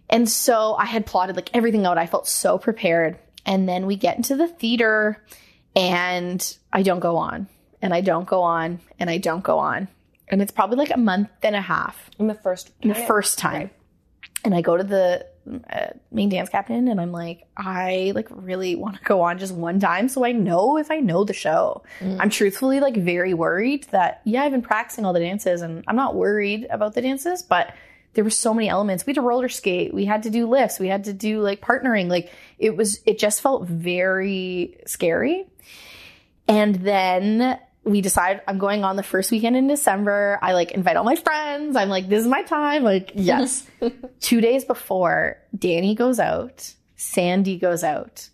And 0.08 0.28
so 0.28 0.74
I 0.74 0.86
had 0.86 1.06
plotted 1.06 1.36
like 1.36 1.50
everything 1.54 1.86
out. 1.86 1.96
I 1.96 2.06
felt 2.06 2.26
so 2.26 2.58
prepared. 2.58 3.18
And 3.46 3.68
then 3.68 3.86
we 3.86 3.96
get 3.96 4.16
into 4.16 4.36
the 4.36 4.48
theater 4.48 5.24
and 5.76 6.56
I 6.72 6.82
don't 6.82 7.00
go 7.00 7.16
on 7.16 7.48
and 7.80 7.94
I 7.94 8.00
don't 8.00 8.26
go 8.26 8.42
on 8.42 8.80
and 8.98 9.08
I 9.08 9.18
don't 9.18 9.44
go 9.44 9.58
on. 9.58 9.88
And 10.28 10.42
it's 10.42 10.52
probably 10.52 10.76
like 10.76 10.90
a 10.92 10.98
month 10.98 11.30
and 11.42 11.56
a 11.56 11.60
half 11.60 12.10
In 12.18 12.26
the 12.26 12.34
first. 12.34 12.72
the 12.82 12.94
first 12.94 13.38
time. 13.38 13.70
And 14.44 14.54
I 14.54 14.62
go 14.62 14.76
to 14.76 14.84
the 14.84 15.26
Uh, 15.72 15.88
main 16.12 16.28
dance 16.28 16.48
captain 16.48 16.88
and 16.88 17.00
I'm 17.00 17.12
like, 17.12 17.46
I 17.56 18.12
like 18.14 18.28
really 18.30 18.76
want 18.76 18.96
to 18.96 19.02
go 19.02 19.22
on 19.22 19.38
just 19.38 19.54
one 19.54 19.80
time 19.80 20.08
so 20.08 20.24
I 20.24 20.32
know 20.32 20.78
if 20.78 20.90
I 20.90 21.00
know 21.00 21.24
the 21.24 21.32
show. 21.32 21.82
Mm. 22.00 22.18
I'm 22.20 22.30
truthfully 22.30 22.80
like 22.80 22.96
very 22.96 23.34
worried 23.34 23.84
that 23.90 24.22
yeah, 24.24 24.42
I've 24.42 24.52
been 24.52 24.62
practicing 24.62 25.04
all 25.04 25.12
the 25.12 25.20
dances 25.20 25.62
and 25.62 25.84
I'm 25.88 25.96
not 25.96 26.14
worried 26.14 26.66
about 26.70 26.94
the 26.94 27.02
dances, 27.02 27.42
but 27.42 27.74
there 28.14 28.24
were 28.24 28.30
so 28.30 28.52
many 28.52 28.68
elements. 28.68 29.06
We 29.06 29.10
had 29.10 29.16
to 29.16 29.22
roller 29.22 29.48
skate, 29.48 29.94
we 29.94 30.04
had 30.04 30.24
to 30.24 30.30
do 30.30 30.48
lifts, 30.48 30.78
we 30.78 30.88
had 30.88 31.04
to 31.04 31.12
do 31.12 31.40
like 31.40 31.60
partnering. 31.60 32.08
Like 32.08 32.32
it 32.58 32.76
was 32.76 33.00
it 33.06 33.18
just 33.18 33.40
felt 33.40 33.66
very 33.66 34.78
scary. 34.86 35.46
And 36.48 36.74
then 36.76 37.58
we 37.84 38.00
decide 38.00 38.42
I'm 38.46 38.58
going 38.58 38.84
on 38.84 38.96
the 38.96 39.02
first 39.02 39.30
weekend 39.30 39.56
in 39.56 39.66
December. 39.66 40.38
I 40.42 40.52
like 40.52 40.72
invite 40.72 40.96
all 40.96 41.04
my 41.04 41.16
friends. 41.16 41.76
I'm 41.76 41.88
like, 41.88 42.08
this 42.08 42.20
is 42.20 42.26
my 42.26 42.42
time. 42.42 42.82
Like, 42.82 43.12
yes. 43.14 43.66
Two 44.20 44.40
days 44.40 44.64
before, 44.64 45.38
Danny 45.56 45.94
goes 45.94 46.20
out, 46.20 46.74
Sandy 46.96 47.58
goes 47.58 47.82
out, 47.82 48.28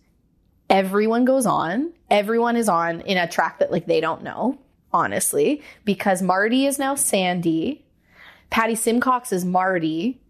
everyone 0.69 1.25
goes 1.25 1.45
on. 1.45 1.93
Everyone 2.09 2.55
is 2.55 2.69
on 2.69 3.01
in 3.01 3.17
a 3.17 3.27
track 3.27 3.59
that 3.59 3.71
like 3.71 3.85
they 3.85 3.99
don't 3.99 4.23
know, 4.23 4.59
honestly, 4.93 5.61
because 5.85 6.21
Marty 6.21 6.65
is 6.65 6.79
now 6.79 6.95
Sandy. 6.95 7.85
Patty 8.49 8.75
Simcox 8.75 9.33
is 9.33 9.43
Marty. 9.43 10.21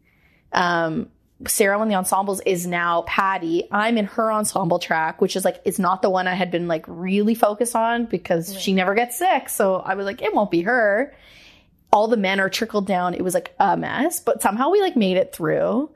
Um, 0.53 1.09
Sarah 1.45 1.79
in 1.81 1.87
the 1.87 1.95
ensembles 1.95 2.41
is 2.41 2.65
now 2.65 3.03
Patty. 3.03 3.67
I'm 3.71 3.97
in 3.97 4.05
her 4.05 4.31
ensemble 4.31 4.79
track, 4.79 5.21
which 5.21 5.35
is 5.35 5.45
like 5.45 5.61
it's 5.65 5.77
not 5.77 6.01
the 6.01 6.09
one 6.09 6.27
I 6.27 6.33
had 6.33 6.49
been 6.49 6.67
like 6.67 6.85
really 6.87 7.35
focused 7.35 7.75
on 7.75 8.05
because 8.05 8.59
she 8.59 8.73
never 8.73 8.95
gets 8.95 9.17
sick. 9.17 9.49
So 9.49 9.75
I 9.75 9.93
was 9.93 10.05
like, 10.05 10.21
it 10.21 10.33
won't 10.33 10.49
be 10.49 10.61
her. 10.61 11.15
All 11.93 12.07
the 12.07 12.17
men 12.17 12.39
are 12.39 12.49
trickled 12.49 12.87
down. 12.87 13.13
It 13.13 13.21
was 13.21 13.33
like 13.33 13.53
a 13.59 13.77
mess, 13.77 14.19
but 14.19 14.41
somehow 14.41 14.69
we 14.71 14.81
like 14.81 14.95
made 14.95 15.17
it 15.17 15.31
through. 15.31 15.91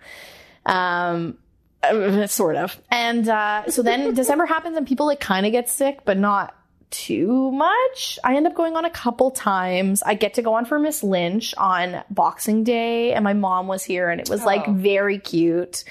Um, 0.65 1.37
sort 2.27 2.55
of. 2.55 2.79
And 2.91 3.27
uh, 3.27 3.69
so 3.69 3.81
then 3.81 4.13
December 4.13 4.45
happens 4.45 4.77
and 4.77 4.87
people 4.87 5.07
like 5.07 5.19
kind 5.19 5.45
of 5.45 5.51
get 5.51 5.69
sick, 5.69 6.01
but 6.05 6.17
not 6.17 6.55
too 6.91 7.51
much. 7.51 8.19
I 8.23 8.35
end 8.35 8.45
up 8.45 8.53
going 8.55 8.75
on 8.75 8.85
a 8.85 8.89
couple 8.89 9.31
times. 9.31 10.03
I 10.03 10.13
get 10.13 10.35
to 10.35 10.41
go 10.41 10.53
on 10.53 10.65
for 10.65 10.77
Miss 10.77 11.03
Lynch 11.03 11.55
on 11.57 12.03
Boxing 12.09 12.63
Day, 12.63 13.13
and 13.13 13.23
my 13.23 13.33
mom 13.33 13.67
was 13.67 13.83
here, 13.83 14.09
and 14.09 14.21
it 14.21 14.29
was 14.29 14.43
like 14.43 14.67
Oh. 14.67 14.73
very 14.73 15.17
cute. 15.17 15.83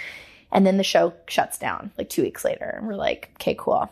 And 0.52 0.66
then 0.66 0.76
the 0.76 0.84
show 0.84 1.12
shuts 1.28 1.58
down 1.58 1.90
like 1.96 2.08
two 2.10 2.22
weeks 2.22 2.44
later, 2.44 2.74
and 2.78 2.86
we're 2.86 2.94
like, 2.96 3.30
okay, 3.36 3.54
cool. 3.58 3.90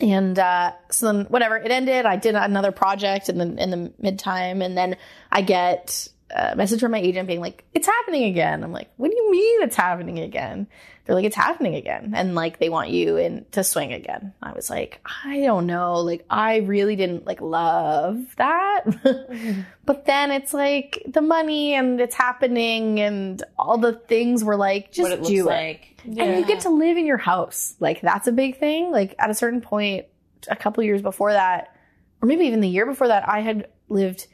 And 0.00 0.38
uh, 0.38 0.72
so 0.90 1.06
then, 1.12 1.24
whatever, 1.26 1.56
it 1.56 1.70
ended. 1.70 2.04
I 2.06 2.16
did 2.16 2.34
another 2.34 2.72
project 2.72 3.28
in 3.28 3.38
the 3.38 3.62
in 3.62 3.70
the 3.70 3.92
mid 4.00 4.18
time, 4.18 4.60
and 4.62 4.76
then 4.76 4.96
I 5.30 5.42
get 5.42 6.08
a 6.34 6.56
message 6.56 6.80
from 6.80 6.90
my 6.90 6.98
agent 6.98 7.28
being 7.28 7.40
like, 7.40 7.64
"It's 7.72 7.86
happening 7.86 8.24
again." 8.24 8.64
I'm 8.64 8.72
like, 8.72 8.90
"What 8.96 9.10
do 9.10 9.16
you 9.16 9.30
mean 9.30 9.62
it's 9.62 9.76
happening 9.76 10.18
again?" 10.18 10.66
They're 11.04 11.14
like, 11.14 11.24
"It's 11.24 11.36
happening 11.36 11.76
again," 11.76 12.12
and 12.14 12.34
like 12.34 12.58
they 12.58 12.68
want 12.68 12.90
you 12.90 13.16
in 13.16 13.46
to 13.52 13.62
swing 13.62 13.92
again. 13.92 14.34
I 14.42 14.52
was 14.52 14.68
like, 14.68 15.00
"I 15.24 15.40
don't 15.40 15.66
know." 15.66 16.00
Like 16.00 16.24
I 16.28 16.56
really 16.56 16.96
didn't 16.96 17.24
like 17.24 17.40
love 17.40 18.34
that, 18.36 18.82
but 19.84 20.06
then 20.06 20.32
it's 20.32 20.52
like 20.52 21.02
the 21.06 21.22
money 21.22 21.74
and 21.74 22.00
it's 22.00 22.16
happening, 22.16 23.00
and 23.00 23.42
all 23.56 23.78
the 23.78 23.92
things 23.92 24.42
were 24.42 24.56
like, 24.56 24.90
just 24.90 25.12
it 25.12 25.24
do 25.24 25.48
it 25.48 25.52
like. 25.52 26.02
and 26.04 26.38
you 26.38 26.44
get 26.44 26.60
to 26.60 26.70
live 26.70 26.96
in 26.96 27.06
your 27.06 27.18
house. 27.18 27.76
Like 27.78 28.00
that's 28.00 28.26
a 28.26 28.32
big 28.32 28.58
thing. 28.58 28.90
Like 28.90 29.14
at 29.18 29.30
a 29.30 29.34
certain 29.34 29.60
point, 29.60 30.06
a 30.48 30.56
couple 30.56 30.82
years 30.82 31.00
before 31.00 31.32
that, 31.32 31.76
or 32.20 32.26
maybe 32.26 32.46
even 32.46 32.60
the 32.60 32.68
year 32.68 32.86
before 32.86 33.08
that, 33.08 33.28
I 33.28 33.40
had 33.40 33.68
lived 33.88 34.26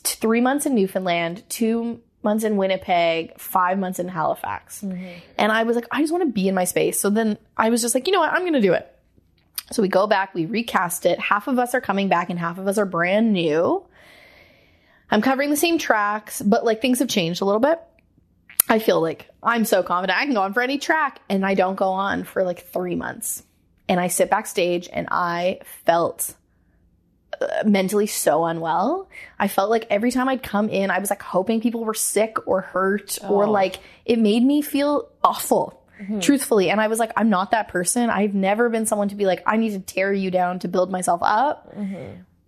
t- 0.00 0.16
three 0.20 0.40
months 0.40 0.66
in 0.66 0.74
Newfoundland, 0.74 1.42
two 1.48 2.00
months 2.22 2.44
in 2.44 2.56
Winnipeg, 2.56 3.38
five 3.38 3.78
months 3.78 3.98
in 3.98 4.08
Halifax, 4.08 4.82
mm-hmm. 4.82 5.18
and 5.38 5.52
I 5.52 5.62
was 5.64 5.76
like, 5.76 5.86
I 5.90 6.00
just 6.00 6.12
want 6.12 6.24
to 6.24 6.32
be 6.32 6.48
in 6.48 6.54
my 6.54 6.64
space. 6.64 6.98
So 6.98 7.10
then 7.10 7.38
I 7.56 7.70
was 7.70 7.82
just 7.82 7.94
like, 7.94 8.06
you 8.06 8.12
know 8.12 8.20
what, 8.20 8.32
I'm 8.32 8.40
going 8.40 8.54
to 8.54 8.60
do 8.60 8.72
it. 8.72 8.90
So 9.72 9.82
we 9.82 9.88
go 9.88 10.06
back, 10.06 10.34
we 10.34 10.46
recast 10.46 11.06
it. 11.06 11.18
Half 11.18 11.48
of 11.48 11.58
us 11.58 11.74
are 11.74 11.80
coming 11.80 12.08
back, 12.08 12.30
and 12.30 12.38
half 12.38 12.58
of 12.58 12.68
us 12.68 12.78
are 12.78 12.86
brand 12.86 13.32
new. 13.32 13.84
I'm 15.10 15.22
covering 15.22 15.50
the 15.50 15.56
same 15.56 15.78
tracks, 15.78 16.42
but 16.42 16.64
like 16.64 16.80
things 16.80 16.98
have 16.98 17.08
changed 17.08 17.40
a 17.40 17.44
little 17.44 17.60
bit. 17.60 17.80
I 18.68 18.78
feel 18.78 19.00
like 19.00 19.28
I'm 19.42 19.64
so 19.64 19.82
confident 19.82 20.18
I 20.18 20.24
can 20.24 20.34
go 20.34 20.42
on 20.42 20.54
for 20.54 20.62
any 20.62 20.78
track, 20.78 21.20
and 21.28 21.44
I 21.44 21.54
don't 21.54 21.76
go 21.76 21.90
on 21.90 22.24
for 22.24 22.42
like 22.42 22.66
three 22.66 22.94
months. 22.94 23.42
And 23.88 24.00
I 24.00 24.08
sit 24.08 24.30
backstage, 24.30 24.88
and 24.90 25.08
I 25.10 25.60
felt 25.84 26.34
mentally 27.64 28.06
so 28.06 28.44
unwell. 28.44 29.08
I 29.38 29.48
felt 29.48 29.70
like 29.70 29.86
every 29.90 30.10
time 30.10 30.28
I'd 30.28 30.42
come 30.42 30.68
in, 30.68 30.90
I 30.90 30.98
was 30.98 31.10
like 31.10 31.22
hoping 31.22 31.60
people 31.60 31.84
were 31.84 31.94
sick 31.94 32.36
or 32.46 32.60
hurt, 32.60 33.18
or 33.28 33.46
like 33.46 33.80
it 34.04 34.18
made 34.18 34.42
me 34.42 34.62
feel 34.62 35.08
awful. 35.22 35.80
Truthfully, 36.20 36.70
and 36.70 36.80
I 36.80 36.88
was 36.88 36.98
like, 36.98 37.12
I'm 37.16 37.30
not 37.30 37.52
that 37.52 37.68
person. 37.68 38.10
I've 38.10 38.34
never 38.34 38.68
been 38.68 38.84
someone 38.84 39.08
to 39.10 39.14
be 39.14 39.26
like, 39.26 39.42
I 39.46 39.56
need 39.56 39.70
to 39.70 39.78
tear 39.80 40.12
you 40.12 40.30
down 40.30 40.58
to 40.58 40.68
build 40.68 40.90
myself 40.90 41.20
up 41.22 41.72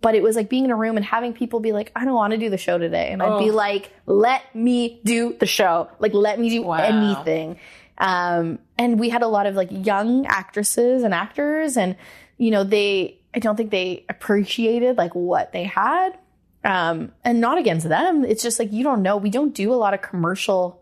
but 0.01 0.15
it 0.15 0.21
was 0.21 0.35
like 0.35 0.47
being 0.47 0.65
in 0.65 0.71
a 0.71 0.75
room 0.75 0.95
and 0.95 1.05
having 1.05 1.33
people 1.33 1.59
be 1.59 1.71
like, 1.71 1.91
I 1.95 2.05
don't 2.05 2.13
want 2.13 2.31
to 2.31 2.37
do 2.37 2.49
the 2.49 2.57
show 2.57 2.77
today. 2.77 3.09
And 3.11 3.21
I'd 3.21 3.39
be 3.39 3.51
like, 3.51 3.91
let 4.05 4.55
me 4.55 5.01
do 5.03 5.35
the 5.39 5.47
show. 5.47 5.89
Like, 5.99 6.13
let 6.13 6.39
me 6.39 6.49
do 6.49 6.71
anything. 6.71 7.57
Um, 7.97 8.59
and 8.77 8.99
we 8.99 9.09
had 9.09 9.23
a 9.23 9.27
lot 9.27 9.47
of 9.47 9.55
like 9.55 9.69
young 9.71 10.25
actresses 10.27 11.03
and 11.03 11.13
actors 11.13 11.77
and, 11.77 11.95
you 12.37 12.51
know, 12.51 12.63
they, 12.63 13.16
I 13.33 13.39
don't 13.39 13.55
think 13.55 13.71
they 13.71 14.05
appreciated 14.09 14.97
like 14.97 15.13
what 15.15 15.51
they 15.51 15.63
had. 15.63 16.17
Um, 16.63 17.13
and 17.23 17.39
not 17.39 17.57
against 17.57 17.87
them. 17.87 18.25
It's 18.25 18.43
just 18.43 18.59
like, 18.59 18.73
you 18.73 18.83
don't 18.83 19.01
know. 19.01 19.15
We 19.15 19.29
don't 19.29 19.53
do 19.53 19.73
a 19.73 19.75
lot 19.75 19.93
of 19.93 20.01
commercial 20.01 20.81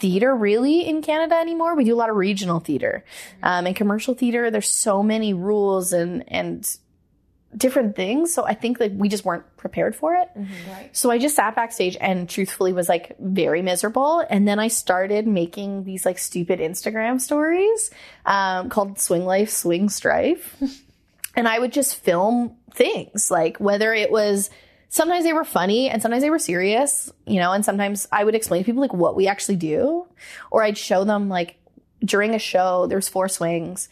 theater 0.00 0.34
really 0.34 0.86
in 0.86 1.02
Canada 1.02 1.36
anymore. 1.36 1.76
We 1.76 1.84
do 1.84 1.94
a 1.94 1.96
lot 1.96 2.10
of 2.10 2.16
regional 2.16 2.58
theater. 2.58 3.04
Um, 3.42 3.66
and 3.66 3.76
commercial 3.76 4.14
theater, 4.14 4.50
there's 4.50 4.68
so 4.68 5.02
many 5.02 5.32
rules 5.32 5.92
and, 5.92 6.24
and, 6.28 6.68
different 7.56 7.94
things. 7.96 8.34
So 8.34 8.44
I 8.44 8.54
think 8.54 8.80
like 8.80 8.92
we 8.94 9.08
just 9.08 9.24
weren't 9.24 9.44
prepared 9.56 9.94
for 9.94 10.14
it. 10.14 10.28
So 10.92 11.10
I 11.10 11.18
just 11.18 11.36
sat 11.36 11.54
backstage 11.54 11.96
and 12.00 12.28
truthfully 12.28 12.72
was 12.72 12.88
like 12.88 13.16
very 13.18 13.62
miserable. 13.62 14.24
And 14.28 14.46
then 14.46 14.58
I 14.58 14.68
started 14.68 15.26
making 15.26 15.84
these 15.84 16.04
like 16.04 16.18
stupid 16.18 16.58
Instagram 16.58 17.20
stories 17.20 17.90
um, 18.26 18.70
called 18.70 18.98
Swing 18.98 19.24
Life, 19.24 19.50
Swing 19.50 19.88
Strife. 19.88 20.56
and 21.36 21.48
I 21.48 21.58
would 21.58 21.72
just 21.72 21.96
film 21.96 22.56
things 22.72 23.30
like 23.30 23.58
whether 23.58 23.94
it 23.94 24.10
was 24.10 24.50
sometimes 24.88 25.24
they 25.24 25.32
were 25.32 25.44
funny 25.44 25.88
and 25.88 26.00
sometimes 26.02 26.22
they 26.22 26.30
were 26.30 26.38
serious, 26.38 27.12
you 27.26 27.40
know, 27.40 27.52
and 27.52 27.64
sometimes 27.64 28.06
I 28.12 28.24
would 28.24 28.34
explain 28.34 28.62
to 28.62 28.66
people 28.66 28.82
like 28.82 28.94
what 28.94 29.16
we 29.16 29.26
actually 29.26 29.56
do 29.56 30.06
or 30.50 30.62
I'd 30.62 30.78
show 30.78 31.04
them 31.04 31.28
like 31.28 31.56
during 32.04 32.34
a 32.34 32.38
show, 32.38 32.86
there's 32.86 33.08
four 33.08 33.28
swings 33.28 33.88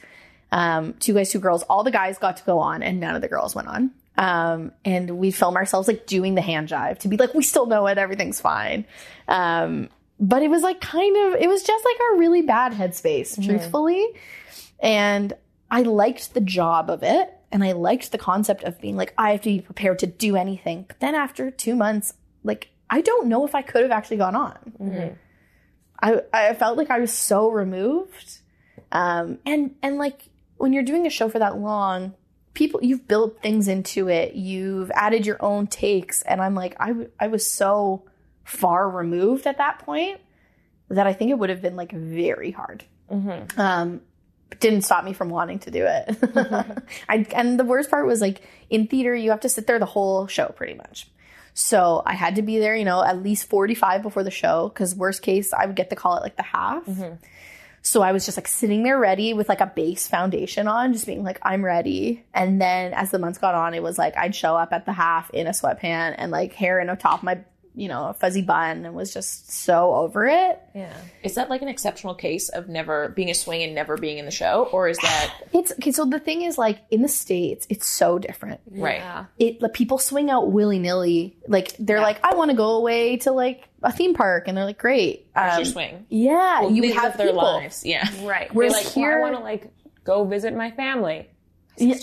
um, 0.52 0.92
two 1.00 1.14
guys, 1.14 1.30
two 1.30 1.40
girls. 1.40 1.62
All 1.64 1.82
the 1.82 1.90
guys 1.90 2.18
got 2.18 2.36
to 2.36 2.44
go 2.44 2.58
on, 2.58 2.82
and 2.82 3.00
none 3.00 3.16
of 3.16 3.22
the 3.22 3.28
girls 3.28 3.54
went 3.54 3.68
on. 3.68 3.90
Um, 4.18 4.72
and 4.84 5.18
we 5.18 5.30
film 5.30 5.56
ourselves 5.56 5.88
like 5.88 6.06
doing 6.06 6.34
the 6.34 6.42
hand 6.42 6.68
jive 6.68 6.98
to 6.98 7.08
be 7.08 7.16
like, 7.16 7.32
we 7.32 7.42
still 7.42 7.64
know 7.64 7.86
it, 7.86 7.96
everything's 7.96 8.40
fine. 8.40 8.84
Um, 9.26 9.88
but 10.20 10.42
it 10.42 10.48
was 10.48 10.62
like 10.62 10.82
kind 10.82 11.16
of, 11.16 11.40
it 11.40 11.48
was 11.48 11.62
just 11.62 11.84
like 11.84 11.96
a 11.96 12.18
really 12.18 12.42
bad 12.42 12.72
headspace, 12.72 13.42
truthfully. 13.44 14.06
And 14.80 15.32
I 15.72 15.82
liked 15.82 16.34
the 16.34 16.40
job 16.40 16.90
of 16.90 17.02
it, 17.02 17.32
and 17.50 17.64
I 17.64 17.72
liked 17.72 18.12
the 18.12 18.18
concept 18.18 18.62
of 18.62 18.80
being 18.80 18.96
like, 18.96 19.14
I 19.18 19.30
have 19.32 19.40
to 19.40 19.48
be 19.48 19.60
prepared 19.60 19.98
to 20.00 20.06
do 20.06 20.36
anything. 20.36 20.84
But 20.86 21.00
then 21.00 21.14
after 21.14 21.50
two 21.50 21.74
months, 21.74 22.14
like, 22.44 22.68
I 22.90 23.00
don't 23.00 23.26
know 23.26 23.44
if 23.46 23.54
I 23.54 23.62
could 23.62 23.82
have 23.82 23.90
actually 23.90 24.18
gone 24.18 24.36
on. 24.36 24.56
I, 26.00 26.20
I 26.32 26.54
felt 26.54 26.76
like 26.76 26.90
I 26.90 26.98
was 26.98 27.12
so 27.12 27.50
removed. 27.50 28.40
Um, 28.92 29.38
and, 29.46 29.74
and 29.82 29.96
like 29.96 30.28
when 30.58 30.72
you're 30.74 30.82
doing 30.82 31.06
a 31.06 31.10
show 31.10 31.28
for 31.28 31.38
that 31.38 31.56
long, 31.58 32.12
people, 32.52 32.80
you've 32.82 33.08
built 33.08 33.40
things 33.40 33.66
into 33.66 34.08
it. 34.08 34.34
You've 34.34 34.90
added 34.90 35.24
your 35.24 35.42
own 35.42 35.68
takes. 35.68 36.20
And 36.22 36.42
I'm 36.42 36.54
like, 36.54 36.76
I, 36.78 36.88
w- 36.88 37.10
I 37.18 37.28
was 37.28 37.46
so 37.46 38.02
far 38.44 38.90
removed 38.90 39.46
at 39.46 39.56
that 39.58 39.78
point 39.78 40.20
that 40.90 41.06
I 41.06 41.14
think 41.14 41.30
it 41.30 41.38
would 41.38 41.48
have 41.48 41.62
been 41.62 41.76
like 41.76 41.92
very 41.92 42.50
hard. 42.50 42.84
Um, 43.56 44.02
but 44.02 44.11
didn't 44.60 44.82
stop 44.82 45.04
me 45.04 45.12
from 45.12 45.28
wanting 45.28 45.58
to 45.60 45.70
do 45.70 45.86
it. 45.86 46.16
I, 47.08 47.26
and 47.34 47.58
the 47.58 47.64
worst 47.64 47.90
part 47.90 48.06
was 48.06 48.20
like 48.20 48.42
in 48.70 48.86
theater, 48.86 49.14
you 49.14 49.30
have 49.30 49.40
to 49.40 49.48
sit 49.48 49.66
there 49.66 49.78
the 49.78 49.86
whole 49.86 50.26
show 50.26 50.46
pretty 50.46 50.74
much. 50.74 51.08
So 51.54 52.02
I 52.06 52.14
had 52.14 52.36
to 52.36 52.42
be 52.42 52.58
there, 52.58 52.74
you 52.74 52.84
know, 52.84 53.04
at 53.04 53.22
least 53.22 53.48
45 53.48 54.02
before 54.02 54.24
the 54.24 54.30
show 54.30 54.68
because 54.68 54.94
worst 54.94 55.22
case, 55.22 55.52
I 55.52 55.66
would 55.66 55.76
get 55.76 55.90
the 55.90 55.96
call 55.96 56.16
at 56.16 56.22
like 56.22 56.36
the 56.36 56.42
half. 56.42 56.84
Mm-hmm. 56.86 57.14
So 57.82 58.00
I 58.00 58.12
was 58.12 58.24
just 58.24 58.38
like 58.38 58.46
sitting 58.46 58.84
there 58.84 58.98
ready 58.98 59.34
with 59.34 59.48
like 59.48 59.60
a 59.60 59.66
base 59.66 60.06
foundation 60.06 60.68
on, 60.68 60.92
just 60.92 61.04
being 61.04 61.24
like, 61.24 61.40
I'm 61.42 61.64
ready. 61.64 62.24
And 62.32 62.60
then 62.60 62.94
as 62.94 63.10
the 63.10 63.18
months 63.18 63.38
got 63.38 63.56
on, 63.56 63.74
it 63.74 63.82
was 63.82 63.98
like 63.98 64.16
I'd 64.16 64.36
show 64.36 64.56
up 64.56 64.72
at 64.72 64.86
the 64.86 64.92
half 64.92 65.30
in 65.30 65.48
a 65.48 65.50
sweatpant 65.50 66.14
and 66.16 66.30
like 66.30 66.52
hair 66.52 66.78
in 66.78 66.88
a 66.88 66.96
top 66.96 67.18
of 67.18 67.24
my, 67.24 67.40
you 67.74 67.88
know, 67.88 68.08
a 68.08 68.14
fuzzy 68.14 68.42
bun 68.42 68.84
and 68.84 68.94
was 68.94 69.14
just 69.14 69.50
so 69.50 69.94
over 69.94 70.26
it. 70.26 70.60
Yeah. 70.74 70.92
Is 71.22 71.36
that 71.36 71.48
like 71.48 71.62
an 71.62 71.68
exceptional 71.68 72.14
case 72.14 72.48
of 72.50 72.68
never 72.68 73.08
being 73.10 73.30
a 73.30 73.34
swing 73.34 73.62
and 73.62 73.74
never 73.74 73.96
being 73.96 74.18
in 74.18 74.24
the 74.26 74.30
show? 74.30 74.68
Or 74.72 74.88
is 74.88 74.98
that 74.98 75.34
It's 75.52 75.72
okay. 75.72 75.92
So 75.92 76.04
the 76.04 76.18
thing 76.18 76.42
is, 76.42 76.58
like 76.58 76.80
in 76.90 77.00
the 77.02 77.08
States, 77.08 77.66
it's 77.70 77.86
so 77.86 78.18
different. 78.18 78.60
right? 78.70 79.26
it 79.38 79.62
like 79.62 79.72
people 79.72 79.98
swing 79.98 80.28
out 80.30 80.52
willy 80.52 80.78
nilly. 80.78 81.36
Like 81.48 81.74
they're 81.78 82.00
like, 82.00 82.20
I 82.22 82.34
want 82.34 82.50
to 82.50 82.56
go 82.56 82.76
away 82.76 83.16
to 83.18 83.32
like 83.32 83.68
a 83.82 83.90
theme 83.90 84.14
park, 84.14 84.48
and 84.48 84.56
they're 84.56 84.64
like, 84.64 84.78
great. 84.78 85.26
Here's 85.36 85.52
Um, 85.52 85.58
your 85.58 85.64
swing. 85.64 86.06
yeah, 86.08 86.68
you 86.68 86.92
have 86.94 87.16
their 87.16 87.28
people. 87.28 87.42
lives. 87.42 87.84
Yeah. 87.84 88.08
Right. 88.22 88.52
We're 88.54 88.70
like, 88.70 88.86
here- 88.86 89.18
well, 89.18 89.28
I 89.28 89.30
want 89.30 89.36
to 89.36 89.42
like 89.42 89.72
go 90.04 90.24
visit 90.24 90.54
my 90.54 90.70
family. 90.72 91.28
My 91.80 91.86
Yeah. 91.86 91.94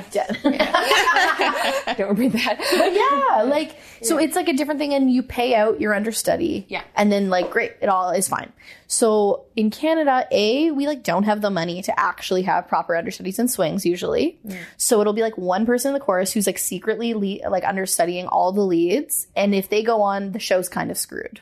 Sister 0.00 0.32
did 0.32 0.40
that 0.40 0.42
to 0.42 0.50
me. 0.50 0.58
For 0.58 1.42
Yeah. 1.42 1.94
Don't 1.94 2.18
read 2.18 2.32
that. 2.32 2.58
But 2.58 2.92
yeah, 2.92 3.42
like 3.42 3.76
so 4.02 4.18
it's 4.18 4.36
like 4.36 4.48
a 4.48 4.52
different 4.52 4.80
thing, 4.80 4.94
and 4.94 5.10
you 5.12 5.22
pay 5.22 5.54
out 5.54 5.80
your 5.80 5.94
understudy. 5.94 6.66
Yeah. 6.68 6.82
and 6.96 7.10
then 7.10 7.30
like 7.30 7.50
great, 7.50 7.72
it 7.80 7.88
all 7.88 8.10
is 8.10 8.28
fine. 8.28 8.52
So 8.86 9.44
in 9.56 9.70
Canada, 9.70 10.26
a 10.30 10.70
we 10.70 10.86
like 10.86 11.02
don't 11.02 11.24
have 11.24 11.40
the 11.40 11.50
money 11.50 11.82
to 11.82 11.98
actually 11.98 12.42
have 12.42 12.68
proper 12.68 12.96
understudies 12.96 13.38
and 13.38 13.50
swings 13.50 13.84
usually. 13.84 14.38
Mm. 14.46 14.58
So 14.76 15.00
it'll 15.00 15.12
be 15.12 15.22
like 15.22 15.38
one 15.38 15.66
person 15.66 15.90
in 15.90 15.94
the 15.94 16.00
chorus 16.00 16.32
who's 16.32 16.46
like 16.46 16.58
secretly 16.58 17.14
lead, 17.14 17.42
like 17.48 17.64
understudying 17.64 18.26
all 18.26 18.52
the 18.52 18.62
leads, 18.62 19.26
and 19.36 19.54
if 19.54 19.68
they 19.68 19.82
go 19.82 20.02
on, 20.02 20.32
the 20.32 20.38
show's 20.38 20.68
kind 20.68 20.90
of 20.90 20.98
screwed. 20.98 21.40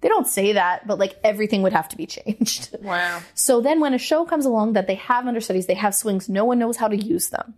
They 0.00 0.08
don't 0.08 0.28
say 0.28 0.52
that, 0.52 0.86
but 0.86 0.98
like 0.98 1.18
everything 1.24 1.62
would 1.62 1.72
have 1.72 1.88
to 1.88 1.96
be 1.96 2.06
changed. 2.06 2.76
Wow. 2.80 3.20
So 3.34 3.60
then 3.60 3.80
when 3.80 3.94
a 3.94 3.98
show 3.98 4.24
comes 4.24 4.46
along 4.46 4.74
that 4.74 4.86
they 4.86 4.94
have 4.94 5.26
understudies, 5.26 5.66
they 5.66 5.74
have 5.74 5.94
swings, 5.94 6.28
no 6.28 6.44
one 6.44 6.58
knows 6.58 6.76
how 6.76 6.88
to 6.88 6.96
use 6.96 7.30
them. 7.30 7.54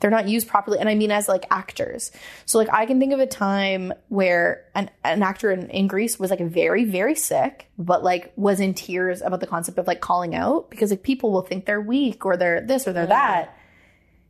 They're 0.00 0.10
not 0.10 0.28
used 0.28 0.48
properly. 0.48 0.78
And 0.78 0.88
I 0.88 0.94
mean 0.94 1.10
as 1.10 1.28
like 1.28 1.46
actors. 1.50 2.10
So 2.44 2.58
like 2.58 2.72
I 2.72 2.86
can 2.86 2.98
think 2.98 3.12
of 3.12 3.20
a 3.20 3.26
time 3.26 3.92
where 4.08 4.64
an, 4.74 4.90
an 5.04 5.22
actor 5.22 5.50
in, 5.50 5.70
in 5.70 5.86
Grease 5.86 6.18
was 6.18 6.30
like 6.30 6.40
very, 6.40 6.84
very 6.84 7.14
sick, 7.14 7.70
but 7.78 8.04
like 8.04 8.32
was 8.36 8.60
in 8.60 8.74
tears 8.74 9.22
about 9.22 9.40
the 9.40 9.46
concept 9.46 9.78
of 9.78 9.86
like 9.86 10.00
calling 10.00 10.34
out 10.34 10.70
because 10.70 10.90
like 10.90 11.02
people 11.02 11.32
will 11.32 11.42
think 11.42 11.66
they're 11.66 11.80
weak 11.80 12.24
or 12.24 12.36
they're 12.36 12.60
this 12.60 12.86
or 12.86 12.92
they're 12.92 13.06
that. 13.06 13.56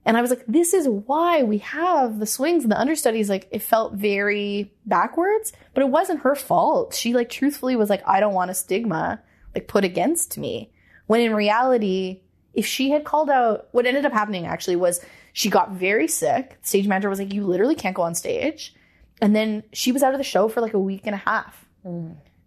And 0.07 0.17
I 0.17 0.21
was 0.21 0.31
like, 0.31 0.45
this 0.47 0.73
is 0.73 0.89
why 0.89 1.43
we 1.43 1.59
have 1.59 2.21
the 2.21 2.27
swings 2.27 2.63
and 2.63 2.71
the 2.71 2.79
understudies. 2.79 3.29
Like, 3.29 3.49
it 3.51 3.61
felt 3.61 3.95
very 3.95 4.73
backwards, 4.87 5.53
but 5.75 5.83
it 5.83 5.89
wasn't 5.89 6.21
her 6.21 6.37
fault. 6.37 6.95
She, 6.95 7.13
like, 7.13 7.29
truthfully 7.29 7.75
was 7.75 7.91
like, 7.91 8.07
I 8.07 8.21
don't 8.21 8.33
want 8.33 8.53
a 8.53 8.55
stigma, 8.55 9.21
like, 9.53 9.67
put 9.67 9.83
against 9.83 10.39
me. 10.39 10.71
When 11.09 11.21
in 11.21 11.35
reality, 11.35 12.21
if 12.55 12.67
she 12.67 12.91
had 12.91 13.05
called 13.05 13.29
out, 13.29 13.67
what 13.73 13.85
ended 13.85 14.07
up 14.07 14.13
happening 14.13 14.47
actually 14.47 14.77
was 14.77 15.01
she 15.37 15.51
got 15.51 15.73
very 15.73 16.09
sick. 16.09 16.57
The 16.63 16.67
stage 16.69 16.89
manager 16.89 17.11
was 17.11 17.19
like, 17.19 17.31
you 17.35 17.45
literally 17.45 17.75
can't 17.75 17.95
go 17.95 18.01
on 18.01 18.15
stage. 18.15 18.75
And 19.21 19.37
then 19.37 19.65
she 19.71 19.93
was 19.93 20.03
out 20.03 20.15
of 20.15 20.19
the 20.19 20.25
show 20.25 20.49
for 20.49 20.63
like 20.63 20.73
a 20.73 20.79
week 20.79 21.03
and 21.05 21.15
a 21.15 21.19
half 21.19 21.67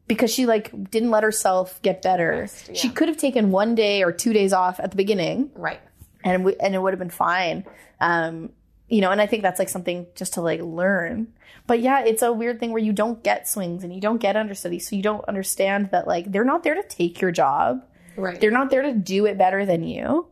because 0.08 0.34
she 0.34 0.48
like 0.48 0.72
didn't 0.90 1.12
let 1.12 1.22
herself 1.22 1.80
get 1.84 2.02
better. 2.02 2.48
She 2.74 2.90
could 2.90 3.08
have 3.08 3.18
taken 3.18 3.52
one 3.52 3.76
day 3.76 4.02
or 4.02 4.12
two 4.12 4.34
days 4.34 4.54
off 4.54 4.80
at 4.80 4.90
the 4.90 4.98
beginning 4.98 5.52
Right. 5.54 5.80
and 6.24 6.44
we, 6.44 6.56
and 6.58 6.74
it 6.74 6.80
would 6.82 6.94
have 6.94 7.00
been 7.00 7.12
fine. 7.12 7.64
Um, 8.02 8.50
you 8.88 9.02
know, 9.02 9.12
and 9.12 9.22
I 9.22 9.28
think 9.28 9.44
that's 9.44 9.60
like 9.60 9.70
something 9.70 10.08
just 10.16 10.34
to 10.34 10.42
like 10.42 10.62
learn. 10.62 11.32
But 11.68 11.82
yeah, 11.82 12.00
it's 12.04 12.24
a 12.24 12.34
weird 12.34 12.60
thing 12.60 12.72
where 12.72 12.82
you 12.82 12.92
don't 12.92 13.24
get 13.24 13.48
swings 13.48 13.84
and 13.84 13.94
you 13.94 14.02
don't 14.02 14.18
get 14.18 14.36
understudies, 14.36 14.90
so 14.90 14.96
you 14.96 15.04
don't 15.04 15.24
understand 15.28 15.92
that 15.92 16.08
like 16.08 16.32
they're 16.32 16.44
not 16.44 16.64
there 16.64 16.74
to 16.74 16.82
take 16.82 17.22
your 17.22 17.30
job. 17.32 17.86
Right. 18.18 18.42
They're 18.42 18.50
not 18.50 18.72
there 18.72 18.82
to 18.82 18.94
do 18.94 19.28
it 19.28 19.38
better 19.38 19.64
than 19.64 19.84
you. 19.84 20.26